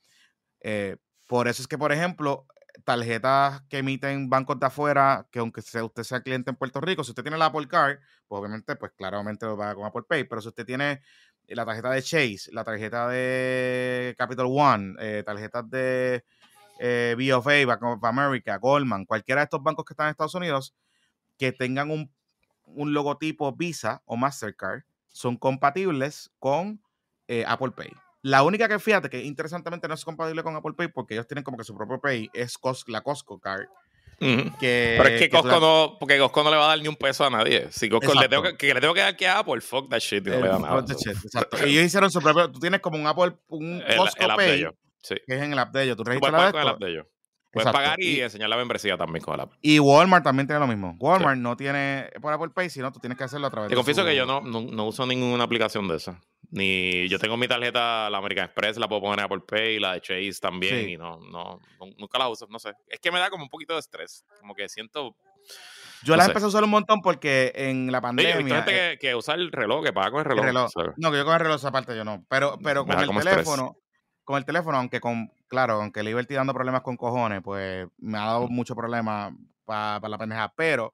Eh, 0.61 0.97
por 1.27 1.47
eso 1.47 1.61
es 1.61 1.67
que, 1.67 1.77
por 1.77 1.91
ejemplo, 1.91 2.47
tarjetas 2.85 3.61
que 3.67 3.79
emiten 3.79 4.29
bancos 4.29 4.59
de 4.59 4.67
afuera, 4.67 5.27
que 5.31 5.39
aunque 5.39 5.61
sea, 5.61 5.83
usted 5.83 6.03
sea 6.03 6.21
cliente 6.21 6.51
en 6.51 6.55
Puerto 6.55 6.79
Rico, 6.79 7.03
si 7.03 7.11
usted 7.11 7.23
tiene 7.23 7.37
la 7.37 7.47
Apple 7.47 7.67
Card, 7.67 7.97
pues 8.27 8.39
obviamente, 8.39 8.75
pues 8.75 8.93
claramente 8.95 9.45
lo 9.45 9.57
paga 9.57 9.75
con 9.75 9.85
Apple 9.85 10.03
Pay, 10.07 10.23
pero 10.25 10.41
si 10.41 10.47
usted 10.47 10.65
tiene 10.65 11.01
la 11.47 11.65
tarjeta 11.65 11.91
de 11.91 12.01
Chase, 12.01 12.51
la 12.51 12.63
tarjeta 12.63 13.09
de 13.09 14.15
Capital 14.17 14.45
One, 14.49 14.95
eh, 14.99 15.23
tarjetas 15.25 15.69
de 15.69 16.23
eh, 16.79 17.15
B 17.17 17.33
of 17.33 17.47
A, 17.47 17.65
Bank 17.65 17.83
of 17.83 18.03
America, 18.03 18.57
Goldman, 18.57 19.05
cualquiera 19.05 19.41
de 19.41 19.45
estos 19.45 19.61
bancos 19.61 19.83
que 19.85 19.93
están 19.93 20.07
en 20.07 20.11
Estados 20.11 20.35
Unidos, 20.35 20.75
que 21.37 21.51
tengan 21.51 21.91
un, 21.91 22.11
un 22.65 22.93
logotipo 22.93 23.53
Visa 23.53 24.01
o 24.05 24.15
Mastercard, 24.15 24.83
son 25.09 25.37
compatibles 25.37 26.31
con 26.39 26.81
eh, 27.27 27.43
Apple 27.47 27.71
Pay. 27.71 28.04
La 28.25 28.41
única 28.41 28.67
que 28.67 28.79
fíjate 28.79 29.07
que 29.07 29.23
interesantemente 29.23 29.87
no 29.87 29.93
es 29.93 30.03
compatible 30.03 30.41
con 30.41 30.55
Apple 30.55 30.73
Pay 30.75 30.87
porque 30.87 31.13
ellos 31.13 31.27
tienen 31.27 31.43
como 31.43 31.57
que 31.57 31.63
su 31.63 31.77
propio 31.77 32.01
Pay 32.01 32.31
es 32.33 32.57
la 32.87 33.01
Costco 33.01 33.39
Card. 33.39 33.67
que, 34.19 34.95
Pero 34.97 35.09
es 35.09 35.21
que, 35.21 35.29
Costco 35.29 35.59
no, 35.59 35.97
porque 35.99 36.17
Costco 36.17 36.43
no 36.43 36.49
le 36.49 36.57
va 36.57 36.65
a 36.65 36.67
dar 36.69 36.79
ni 36.81 36.87
un 36.87 36.95
peso 36.95 37.23
a 37.23 37.29
nadie. 37.29 37.67
Si 37.69 37.87
Costco 37.87 38.19
le 38.19 38.27
tengo 38.27 38.41
que, 38.41 38.57
que, 38.57 38.73
le 38.73 38.81
tengo 38.81 38.95
que 38.95 39.01
dar 39.01 39.15
que 39.15 39.27
a 39.27 39.37
Apple, 39.37 39.61
fuck 39.61 39.91
that 39.91 39.99
shit, 39.99 40.25
y 40.25 40.31
no 40.31 40.39
le 40.39 40.47
da 40.47 40.57
nada. 40.57 40.79
exacto. 40.79 41.57
ellos 41.57 41.85
hicieron 41.85 42.09
su 42.09 42.19
propio, 42.19 42.51
tú 42.51 42.59
tienes 42.59 42.81
como 42.81 42.97
un 42.97 43.05
Apple, 43.05 43.33
un 43.49 43.83
Costco 43.95 44.27
Pay, 44.35 44.69
que 45.07 45.35
es 45.35 45.41
en 45.43 45.53
el 45.53 45.59
app 45.59 45.71
de 45.71 45.83
ellos. 45.83 45.95
Tú 45.95 46.03
registras 46.03 46.51
el 46.51 46.67
app 46.67 46.79
de 46.79 46.89
ellos. 46.89 47.05
Puedes 47.55 47.71
pagar 47.71 47.97
y, 48.01 48.19
enseñar 48.19 48.49
la 48.49 48.57
membresía 48.57 48.97
también 48.97 49.23
con 49.23 49.33
el 49.35 49.39
app. 49.39 49.53
Y 49.61 49.79
Walmart 49.79 50.25
también 50.25 50.45
tiene 50.45 50.59
lo 50.59 50.67
mismo. 50.67 50.97
Walmart 50.99 51.37
no 51.37 51.55
tiene 51.55 52.09
por 52.21 52.33
Apple 52.33 52.49
Pay, 52.49 52.69
sino 52.69 52.91
tú 52.91 52.99
tienes 52.99 53.17
que 53.17 53.23
hacerlo 53.23 53.47
a 53.47 53.49
través 53.49 53.69
Te 53.69 53.75
confieso 53.75 54.03
que 54.03 54.13
yo 54.13 54.25
no, 54.25 54.41
no, 54.41 54.85
uso 54.85 55.05
ninguna 55.05 55.45
aplicación 55.45 55.87
de 55.87 55.95
esa. 55.95 56.19
Ni 56.55 57.09
yo 57.09 57.19
tengo 57.19 57.35
mi 57.35 57.49
tarjeta, 57.49 58.09
la 58.09 58.17
American 58.17 58.45
Express, 58.45 58.77
la 58.77 58.87
puedo 58.87 59.01
poner 59.01 59.19
en 59.19 59.25
Apple 59.25 59.41
Pay, 59.45 59.77
la 59.77 59.95
de 59.95 59.99
Chase 59.99 60.39
también, 60.39 60.87
y 60.87 60.95
no, 60.95 61.19
no, 61.19 61.59
nunca 61.97 62.17
la 62.17 62.29
uso, 62.29 62.47
no 62.49 62.59
sé. 62.59 62.71
Es 62.87 62.97
que 63.01 63.11
me 63.11 63.19
da 63.19 63.29
como 63.29 63.43
un 63.43 63.49
poquito 63.49 63.73
de 63.73 63.81
estrés. 63.81 64.23
Como 64.39 64.55
que 64.55 64.69
siento. 64.69 65.17
Yo 66.03 66.15
las 66.15 66.29
empecé 66.29 66.45
a 66.45 66.47
usar 66.47 66.63
un 66.63 66.69
montón 66.69 67.01
porque 67.01 67.51
en 67.55 67.91
la 67.91 67.99
pandemia. 67.99 68.37
hay 68.37 68.43
gente 68.49 68.93
eh 68.93 68.97
que, 68.97 69.13
usa 69.15 69.35
el 69.35 69.51
reloj, 69.51 69.83
que 69.83 69.91
paga 69.91 70.11
con 70.11 70.19
el 70.21 70.25
reloj. 70.25 70.71
No, 70.95 71.11
que 71.11 71.17
yo 71.17 71.25
con 71.25 71.33
el 71.33 71.39
reloj 71.41 71.65
aparte 71.65 71.93
yo 71.93 72.05
no. 72.05 72.25
Pero, 72.29 72.57
pero 72.63 72.85
con 72.85 72.97
el 73.01 73.09
teléfono, 73.09 73.75
con 74.23 74.37
el 74.37 74.45
teléfono, 74.45 74.77
aunque 74.77 75.01
con, 75.01 75.29
claro, 75.49 75.81
aunque 75.81 76.03
Liberty 76.03 76.35
dando 76.35 76.53
problemas 76.53 76.83
con 76.83 76.95
cojones, 76.95 77.41
pues 77.43 77.85
me 77.97 78.17
ha 78.17 78.27
dado 78.27 78.47
mucho 78.47 78.75
problema 78.75 79.35
para 79.65 80.07
la 80.07 80.17
pendeja, 80.17 80.53
pero 80.55 80.93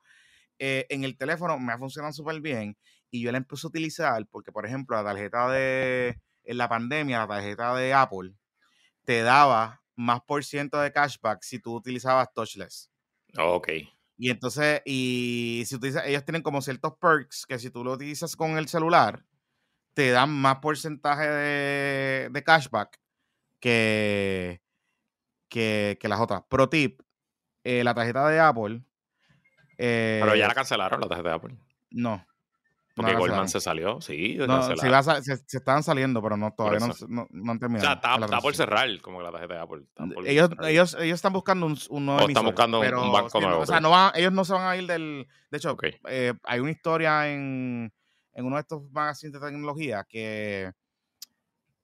eh, 0.58 0.88
en 0.90 1.04
el 1.04 1.16
teléfono 1.18 1.60
me 1.60 1.72
ha 1.72 1.78
funcionado 1.78 2.14
súper 2.14 2.42
bien 2.42 2.76
y 3.12 3.22
yo 3.22 3.32
la 3.32 3.38
empecé 3.38 3.68
a 3.68 3.70
utilizar 3.70 4.26
porque, 4.32 4.52
por 4.52 4.66
ejemplo, 4.66 4.96
la 4.96 5.04
tarjeta 5.04 5.50
de, 5.52 6.20
en 6.46 6.58
la 6.58 6.70
pandemia, 6.70 7.20
la 7.20 7.28
tarjeta 7.28 7.76
de 7.76 7.94
Apple, 7.94 8.34
te 9.04 9.22
daba 9.22 9.82
más 9.96 10.22
por 10.22 10.44
ciento 10.44 10.80
de 10.80 10.92
cashback 10.92 11.44
si 11.44 11.60
tú 11.60 11.76
utilizabas 11.76 12.34
touchless. 12.34 12.90
ok. 13.38 13.70
Y 14.18 14.30
entonces, 14.30 14.82
y 14.86 15.64
si 15.66 15.76
utilizas, 15.76 16.06
ellos 16.06 16.24
tienen 16.24 16.44
como 16.44 16.62
ciertos 16.62 16.94
perks 17.02 17.46
que 17.48 17.58
si 17.58 17.72
tú 17.72 17.84
lo 17.84 17.94
utilizas 17.94 18.36
con 18.36 18.58
el 18.58 18.68
celular, 18.68 19.26
te 19.96 20.12
dan 20.12 20.30
más 20.30 20.58
porcentaje 20.58 21.28
de, 21.28 22.30
de 22.32 22.44
cashback 22.44 23.00
que, 23.60 24.62
que, 25.50 25.98
las 26.04 26.20
otras. 26.20 26.44
Pro 26.50 26.70
tip, 26.70 27.02
eh, 27.64 27.84
la 27.84 27.94
tarjeta 27.94 28.28
de 28.30 28.40
Apple. 28.40 28.84
Pero 29.78 30.36
ya 30.36 30.46
la 30.46 30.54
eh, 30.54 30.56
cancelaron, 30.56 31.02
la 31.02 31.08
tarjeta 31.08 31.30
de 31.30 31.36
Apple. 31.36 31.58
No. 31.90 32.26
Porque 32.96 33.16
Goldman 33.16 33.48
se 33.48 33.62
salió, 33.62 34.02
sí. 34.02 34.38
No, 34.38 34.64
se, 34.64 35.22
se, 35.22 35.58
estaban 35.58 35.82
saliendo, 35.82 36.22
pero 36.22 36.36
no 36.36 36.54
todavía 36.54 36.80
no, 37.08 37.28
no, 37.32 37.52
han 37.52 37.60
terminado. 37.60 37.98
O 37.98 38.02
sea, 38.02 38.26
está, 38.26 38.40
por 38.40 38.56
cerrar 38.56 38.90
como 39.02 39.22
la 39.22 39.32
tarjeta 39.32 39.54
de 39.54 39.60
Apple. 39.62 39.84
Ellos, 40.26 40.50
ellos, 40.64 40.98
ellos 41.00 41.16
están 41.16 41.32
buscando 41.34 41.66
un, 41.66 41.78
un 41.90 42.06
nuevo. 42.06 42.26
O 42.26 42.28
están 42.28 42.46
buscando 42.46 42.80
un 42.80 43.12
banco 43.12 43.40
nuevo. 43.40 43.62
O 43.62 43.66
sea, 43.66 43.80
no 43.80 43.90
van, 43.92 44.12
ellos 44.16 44.34
no 44.34 44.44
se 44.44 44.54
van 44.54 44.68
a 44.68 44.76
ir 44.76 44.88
del. 44.88 45.28
De 45.50 45.58
hecho, 45.58 45.78
eh, 46.10 46.34
hay 46.44 46.60
una 46.60 46.72
historia 46.72 47.30
en, 47.30 47.94
en 48.34 48.46
uno 48.46 48.56
de 48.58 48.62
estos 48.62 48.84
magazines 48.92 49.34
de 49.34 49.40
tecnología 49.40 50.06
que 50.08 50.72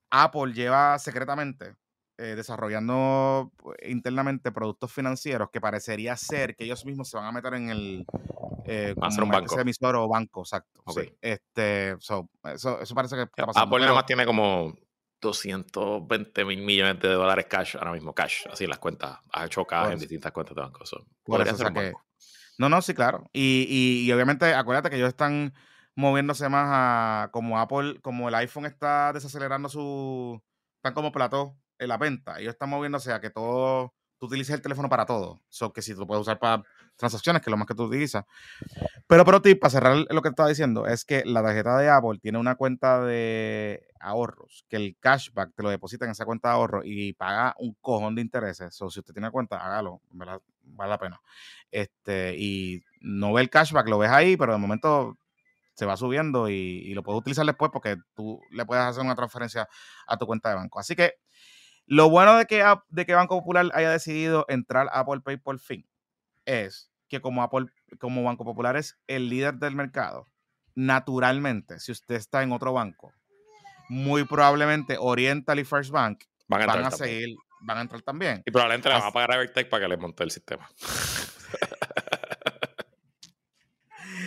Apple 0.09 0.53
lleva 0.53 0.99
secretamente 0.99 1.75
eh, 2.19 2.33
desarrollando 2.35 3.51
pues, 3.57 3.77
internamente 3.87 4.51
productos 4.51 4.91
financieros 4.91 5.49
que 5.51 5.61
parecería 5.61 6.15
ser 6.17 6.55
que 6.55 6.63
ellos 6.63 6.83
mismos 6.83 7.09
se 7.09 7.17
van 7.17 7.27
a 7.27 7.31
meter 7.31 7.53
en 7.53 7.69
el 7.69 8.07
eh, 8.67 8.95
un 8.97 9.29
banco. 9.29 9.59
emisor 9.59 9.95
o 9.95 10.07
banco, 10.07 10.41
exacto. 10.41 10.83
Este, 11.21 11.91
eso, 11.91 12.29
eso 12.43 12.95
parece 12.95 13.15
que 13.15 13.23
está 13.23 13.45
pasando. 13.45 13.67
Apple 13.67 13.79
nada 13.79 13.93
más 13.93 14.05
tiene 14.05 14.25
como 14.25 14.73
220 15.21 16.45
mil 16.45 16.61
millones 16.61 16.99
de 16.99 17.09
dólares 17.09 17.45
cash 17.49 17.75
ahora 17.77 17.91
mismo, 17.91 18.13
cash, 18.13 18.45
así 18.51 18.67
las 18.67 18.79
cuentas. 18.79 19.19
Ha 19.31 19.45
hecho 19.45 19.65
cash 19.65 19.93
en 19.93 19.99
distintas 19.99 20.31
cuentas 20.31 20.55
de 20.55 20.61
bancos. 20.61 20.95
no, 22.57 22.69
no, 22.69 22.81
sí, 22.81 22.93
claro. 22.93 23.29
Y, 23.33 24.03
y, 24.05 24.11
obviamente, 24.11 24.53
acuérdate 24.53 24.89
que 24.89 24.97
ellos 24.97 25.09
están 25.09 25.53
moviéndose 25.95 26.47
más 26.49 26.67
a 26.69 27.29
como 27.31 27.59
Apple, 27.59 27.99
como 28.01 28.29
el 28.29 28.35
iPhone 28.35 28.65
está 28.65 29.13
desacelerando 29.13 29.69
su. 29.69 30.41
Están 30.77 30.93
como 30.93 31.11
plató 31.11 31.57
en 31.79 31.87
la 31.89 31.97
venta. 31.97 32.39
Ellos 32.39 32.53
están 32.53 32.69
moviéndose 32.69 33.11
a 33.11 33.19
que 33.19 33.29
todo. 33.29 33.93
Tú 34.19 34.27
utilices 34.27 34.55
el 34.55 34.61
teléfono 34.61 34.89
para 34.89 35.05
todo. 35.05 35.41
So 35.49 35.73
que 35.73 35.81
si 35.81 35.93
tú 35.93 36.01
lo 36.01 36.07
puedes 36.07 36.21
usar 36.21 36.39
para 36.39 36.63
transacciones, 36.97 37.41
que 37.41 37.49
es 37.49 37.51
lo 37.51 37.57
más 37.57 37.67
que 37.67 37.75
tú 37.75 37.83
utilizas. 37.83 38.25
Pero, 39.07 39.23
pero, 39.23 39.41
ti, 39.41 39.55
para 39.55 39.71
cerrar 39.71 39.97
lo 40.09 40.21
que 40.21 40.29
te 40.29 40.33
estaba 40.33 40.49
diciendo, 40.49 40.85
es 40.87 41.05
que 41.05 41.23
la 41.25 41.41
tarjeta 41.41 41.77
de 41.77 41.89
Apple 41.89 42.19
tiene 42.21 42.37
una 42.37 42.55
cuenta 42.55 43.01
de 43.01 43.87
ahorros, 43.99 44.65
que 44.67 44.75
el 44.75 44.97
cashback 44.99 45.53
te 45.55 45.63
lo 45.63 45.69
deposita 45.69 46.05
en 46.05 46.11
esa 46.11 46.25
cuenta 46.25 46.49
de 46.49 46.55
ahorro 46.55 46.81
y 46.83 47.13
paga 47.13 47.55
un 47.59 47.75
cojón 47.79 48.15
de 48.15 48.21
intereses. 48.21 48.81
O 48.81 48.89
si 48.89 48.99
usted 48.99 49.13
tiene 49.13 49.31
cuenta, 49.31 49.57
hágalo, 49.57 50.01
vale 50.11 50.41
la 50.89 50.97
pena. 50.97 51.21
Este, 51.71 52.35
y 52.37 52.83
no 52.99 53.33
ve 53.33 53.41
el 53.41 53.49
cashback, 53.49 53.87
lo 53.87 53.99
ves 53.99 54.11
ahí, 54.11 54.35
pero 54.35 54.53
de 54.53 54.59
momento 54.59 55.17
se 55.73 55.85
va 55.85 55.95
subiendo 55.95 56.49
y, 56.49 56.93
lo 56.95 57.03
puedes 57.03 57.19
utilizar 57.19 57.45
después 57.45 57.69
porque 57.71 57.97
tú 58.15 58.41
le 58.51 58.65
puedes 58.65 58.83
hacer 58.83 59.03
una 59.03 59.15
transferencia 59.15 59.69
a 60.07 60.17
tu 60.17 60.25
cuenta 60.25 60.49
de 60.49 60.55
banco. 60.55 60.79
Así 60.79 60.95
que 60.95 61.13
lo 61.85 62.09
bueno 62.09 62.35
de 62.35 62.45
que, 62.45 62.65
de 62.89 63.05
que 63.05 63.13
Banco 63.13 63.37
Popular 63.37 63.69
haya 63.73 63.91
decidido 63.91 64.45
entrar 64.49 64.87
a 64.91 65.01
Apple 65.01 65.21
Pay 65.21 65.37
por 65.37 65.59
fin 65.59 65.87
es 66.47 66.89
que 67.07 67.21
como, 67.21 67.43
Apple, 67.43 67.67
como 67.99 68.23
Banco 68.23 68.43
Popular 68.43 68.75
es 68.75 68.97
el 69.07 69.29
líder 69.29 69.55
del 69.55 69.75
mercado, 69.75 70.25
naturalmente, 70.73 71.79
si 71.79 71.91
usted 71.91 72.15
está 72.15 72.41
en 72.41 72.51
otro 72.51 72.73
banco, 72.73 73.13
muy 73.89 74.25
probablemente 74.25 74.97
Oriental 74.99 75.59
y 75.59 75.63
First 75.63 75.91
Bank 75.91 76.23
van 76.47 76.85
a, 76.85 76.91
seguir, 76.91 77.35
van 77.61 77.77
a 77.77 77.81
entrar 77.81 78.01
también. 78.01 78.41
Y 78.45 78.51
probablemente 78.51 78.89
le 78.89 78.95
van 78.95 79.03
a 79.07 79.11
pagar 79.11 79.31
a 79.31 79.35
Evertech 79.35 79.69
para 79.69 79.83
que 79.83 79.89
le 79.89 79.97
monte 79.97 80.23
el 80.23 80.31
sistema. 80.31 80.69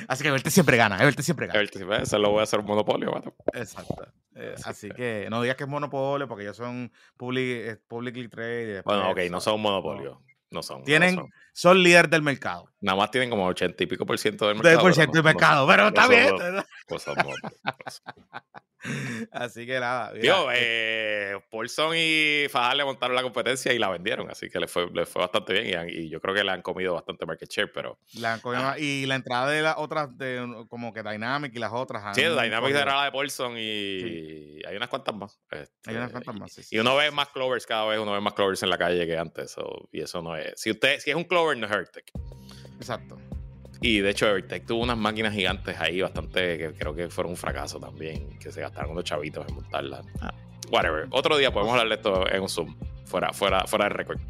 Así 0.08 0.22
que 0.24 0.28
Evertech 0.28 0.52
siempre 0.52 0.76
gana, 0.76 1.00
Evertech 1.00 1.24
siempre 1.24 1.46
gana. 1.46 1.60
Evertech, 1.60 1.88
eso 2.02 2.18
lo 2.18 2.30
voy 2.30 2.40
a 2.40 2.42
hacer 2.42 2.58
un 2.58 2.66
monopolio, 2.66 3.12
Exacto. 3.52 4.12
Eh, 4.34 4.54
así, 4.64 4.88
que 4.90 5.28
no 5.30 5.40
digas 5.42 5.56
que 5.56 5.64
es 5.64 5.70
monopolio 5.70 6.26
porque 6.26 6.44
ellos 6.44 6.56
son 6.56 6.90
public, 7.16 7.46
eh, 7.46 7.76
publicly 7.86 8.28
traded. 8.28 8.82
Bueno, 8.84 9.10
ok, 9.10 9.18
no 9.30 9.40
son 9.40 9.54
un 9.54 9.62
monopolio. 9.62 10.22
No 10.50 10.62
son. 10.64 10.82
Tienen, 10.82 11.14
son. 11.14 11.30
Líder 11.74 12.08
del 12.08 12.22
mercado. 12.22 12.70
Nada 12.80 12.96
más 12.96 13.10
tienen 13.10 13.30
como 13.30 13.46
80 13.46 13.82
y 13.82 13.86
pico 13.86 14.06
por 14.06 14.18
ciento 14.18 14.48
del 14.48 14.56
mercado. 14.56 14.80
Por 14.80 14.94
ciento 14.94 15.12
del 15.12 15.24
mercado, 15.24 15.66
pero 15.66 15.88
está 15.88 16.08
bien. 16.08 16.34
así 19.32 19.66
que 19.66 19.78
nada. 19.78 20.12
Tío, 20.18 20.48
eh, 20.52 21.38
Paulson 21.50 21.92
y 21.94 22.46
Fajar 22.48 22.76
le 22.76 22.84
montaron 22.84 23.14
la 23.14 23.22
competencia 23.22 23.72
y 23.72 23.78
la 23.78 23.88
vendieron, 23.88 24.30
así 24.30 24.48
que 24.48 24.58
le 24.58 24.66
fue, 24.66 24.90
le 24.90 25.04
fue 25.04 25.20
bastante 25.20 25.52
bien 25.60 25.88
y, 25.88 26.08
yo 26.08 26.20
creo 26.20 26.34
que 26.34 26.42
le 26.42 26.50
han 26.50 26.62
comido 26.62 26.94
bastante 26.94 27.26
market 27.26 27.50
share, 27.50 27.70
pero... 27.72 27.98
y 28.78 29.06
la 29.06 29.14
entrada 29.14 29.50
de 29.50 29.62
las 29.62 29.74
otras, 29.76 30.16
de, 30.16 30.64
como 30.68 30.92
que 30.92 31.02
Dynamic 31.02 31.54
y 31.54 31.58
las 31.58 31.72
otras... 31.72 32.16
Sí, 32.16 32.22
Dynamic 32.22 32.74
era 32.74 32.96
la 32.96 33.04
de 33.04 33.12
Paulson 33.12 33.54
y 33.56 34.64
hay 34.66 34.76
unas 34.76 34.88
cuantas 34.88 35.14
más. 35.14 35.40
hay 35.86 35.96
unas 35.96 36.10
cuantas 36.10 36.34
más, 36.34 36.52
sí, 36.52 36.62
Y 36.70 36.78
uno 36.78 36.96
ve 36.96 37.10
más 37.10 37.28
Clovers 37.28 37.66
cada 37.66 37.86
vez, 37.86 37.98
uno 37.98 38.12
ve 38.12 38.20
más 38.20 38.32
Clovers 38.32 38.62
en 38.62 38.70
la 38.70 38.78
calle 38.78 39.06
que 39.06 39.16
antes, 39.16 39.56
y 39.92 40.00
eso 40.00 40.22
no 40.22 40.36
es... 40.36 40.54
Si 40.56 40.70
usted, 40.70 40.98
si 41.00 41.10
es 41.10 41.16
un 41.16 41.24
Clover, 41.24 41.49
no 41.58 41.66
es 41.66 41.72
Hertec. 41.72 42.10
Exacto. 42.76 43.18
Y 43.82 44.00
de 44.00 44.10
hecho, 44.10 44.26
Evertech 44.26 44.66
tuvo 44.66 44.82
unas 44.82 44.98
máquinas 44.98 45.32
gigantes 45.32 45.78
ahí, 45.80 46.02
bastante, 46.02 46.58
que 46.58 46.72
creo 46.74 46.94
que 46.94 47.08
fueron 47.08 47.32
un 47.32 47.36
fracaso 47.36 47.80
también, 47.80 48.38
que 48.38 48.52
se 48.52 48.60
gastaron 48.60 48.92
unos 48.92 49.04
chavitos 49.04 49.46
en 49.48 49.54
montarlas. 49.54 50.04
Ah, 50.20 50.34
whatever. 50.70 51.06
Otro 51.10 51.38
día 51.38 51.50
podemos 51.50 51.72
hablar 51.72 51.88
de 51.88 51.94
esto 51.94 52.30
en 52.30 52.42
un 52.42 52.48
Zoom, 52.48 52.76
fuera, 53.06 53.32
fuera, 53.32 53.66
fuera 53.66 53.86
de 53.86 53.90
récord. 53.90 54.20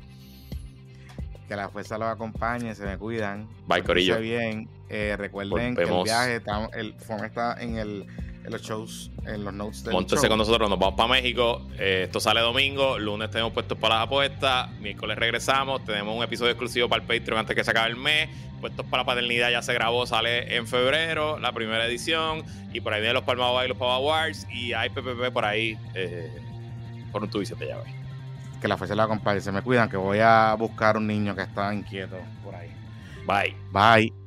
Que 1.49 1.57
la 1.57 1.69
fuerza 1.69 1.99
los 1.99 2.09
acompañe, 2.09 2.77
se 2.77 2.85
me 2.85 2.97
cuidan. 2.97 3.49
Bye, 3.67 3.83
Corillo. 3.83 4.21
bien. 4.21 4.69
Eh, 4.89 5.17
recuerden 5.19 5.75
que 5.75 5.83
el 5.83 6.03
viaje, 6.05 6.37
está, 6.37 6.69
el 6.75 6.95
está 7.25 7.61
en 7.61 7.77
el 7.77 8.07
en 8.45 8.53
los 8.53 8.63
shows, 8.63 9.11
en 9.27 9.45
los 9.45 9.53
notes 9.53 9.85
del 9.85 9.93
Móntese 9.93 10.23
show. 10.23 10.29
con 10.29 10.39
nosotros, 10.39 10.69
nos 10.69 10.79
vamos 10.79 10.95
para 10.97 11.09
México. 11.09 11.67
Eh, 11.79 12.05
esto 12.05 12.21
sale 12.21 12.41
domingo, 12.41 12.99
lunes 12.99 13.31
tenemos 13.31 13.53
puestos 13.53 13.79
para 13.79 13.97
las 13.97 14.07
apuestas, 14.07 14.71
miércoles 14.81 15.19
regresamos, 15.19 15.85
tenemos 15.85 16.17
un 16.17 16.23
episodio 16.23 16.51
exclusivo 16.51 16.89
para 16.89 17.03
el 17.03 17.09
Patreon 17.09 17.39
antes 17.41 17.55
que 17.55 17.65
se 17.65 17.71
acabe 17.71 17.91
el 17.91 17.97
mes. 17.97 18.29
Puestos 18.61 18.85
para 18.87 19.03
la 19.03 19.07
paternidad 19.07 19.51
ya 19.51 19.63
se 19.63 19.73
grabó, 19.73 20.07
sale 20.07 20.57
en 20.57 20.67
febrero, 20.67 21.39
la 21.39 21.53
primera 21.53 21.87
edición. 21.87 22.45
Y 22.73 22.81
por 22.81 22.93
ahí 22.93 23.01
vienen 23.01 23.15
los 23.15 23.25
Palma 23.25 23.65
y 23.65 23.69
los 23.69 23.77
Pava 23.77 23.97
Awards. 23.97 24.47
Y 24.53 24.75
hay 24.75 24.91
PPP 24.91 25.33
por 25.33 25.47
ahí, 25.47 25.79
eh, 25.95 26.31
por 27.11 27.23
un 27.23 27.31
tubo 27.31 27.41
y 27.41 27.47
siete 27.47 27.67
llaves. 27.67 27.91
Que 28.61 28.69
la 28.69 28.77
fuerza 28.77 28.95
la 28.95 29.05
acompañe. 29.05 29.41
Se 29.41 29.51
me 29.51 29.63
cuidan 29.63 29.89
que 29.89 29.97
voy 29.97 30.19
a 30.19 30.55
buscar 30.59 30.99
un 30.99 31.07
niño 31.07 31.35
que 31.35 31.43
está 31.43 31.73
inquieto 31.73 32.17
por 32.45 32.55
ahí. 32.55 32.71
Bye. 33.27 33.57
Bye. 33.73 34.20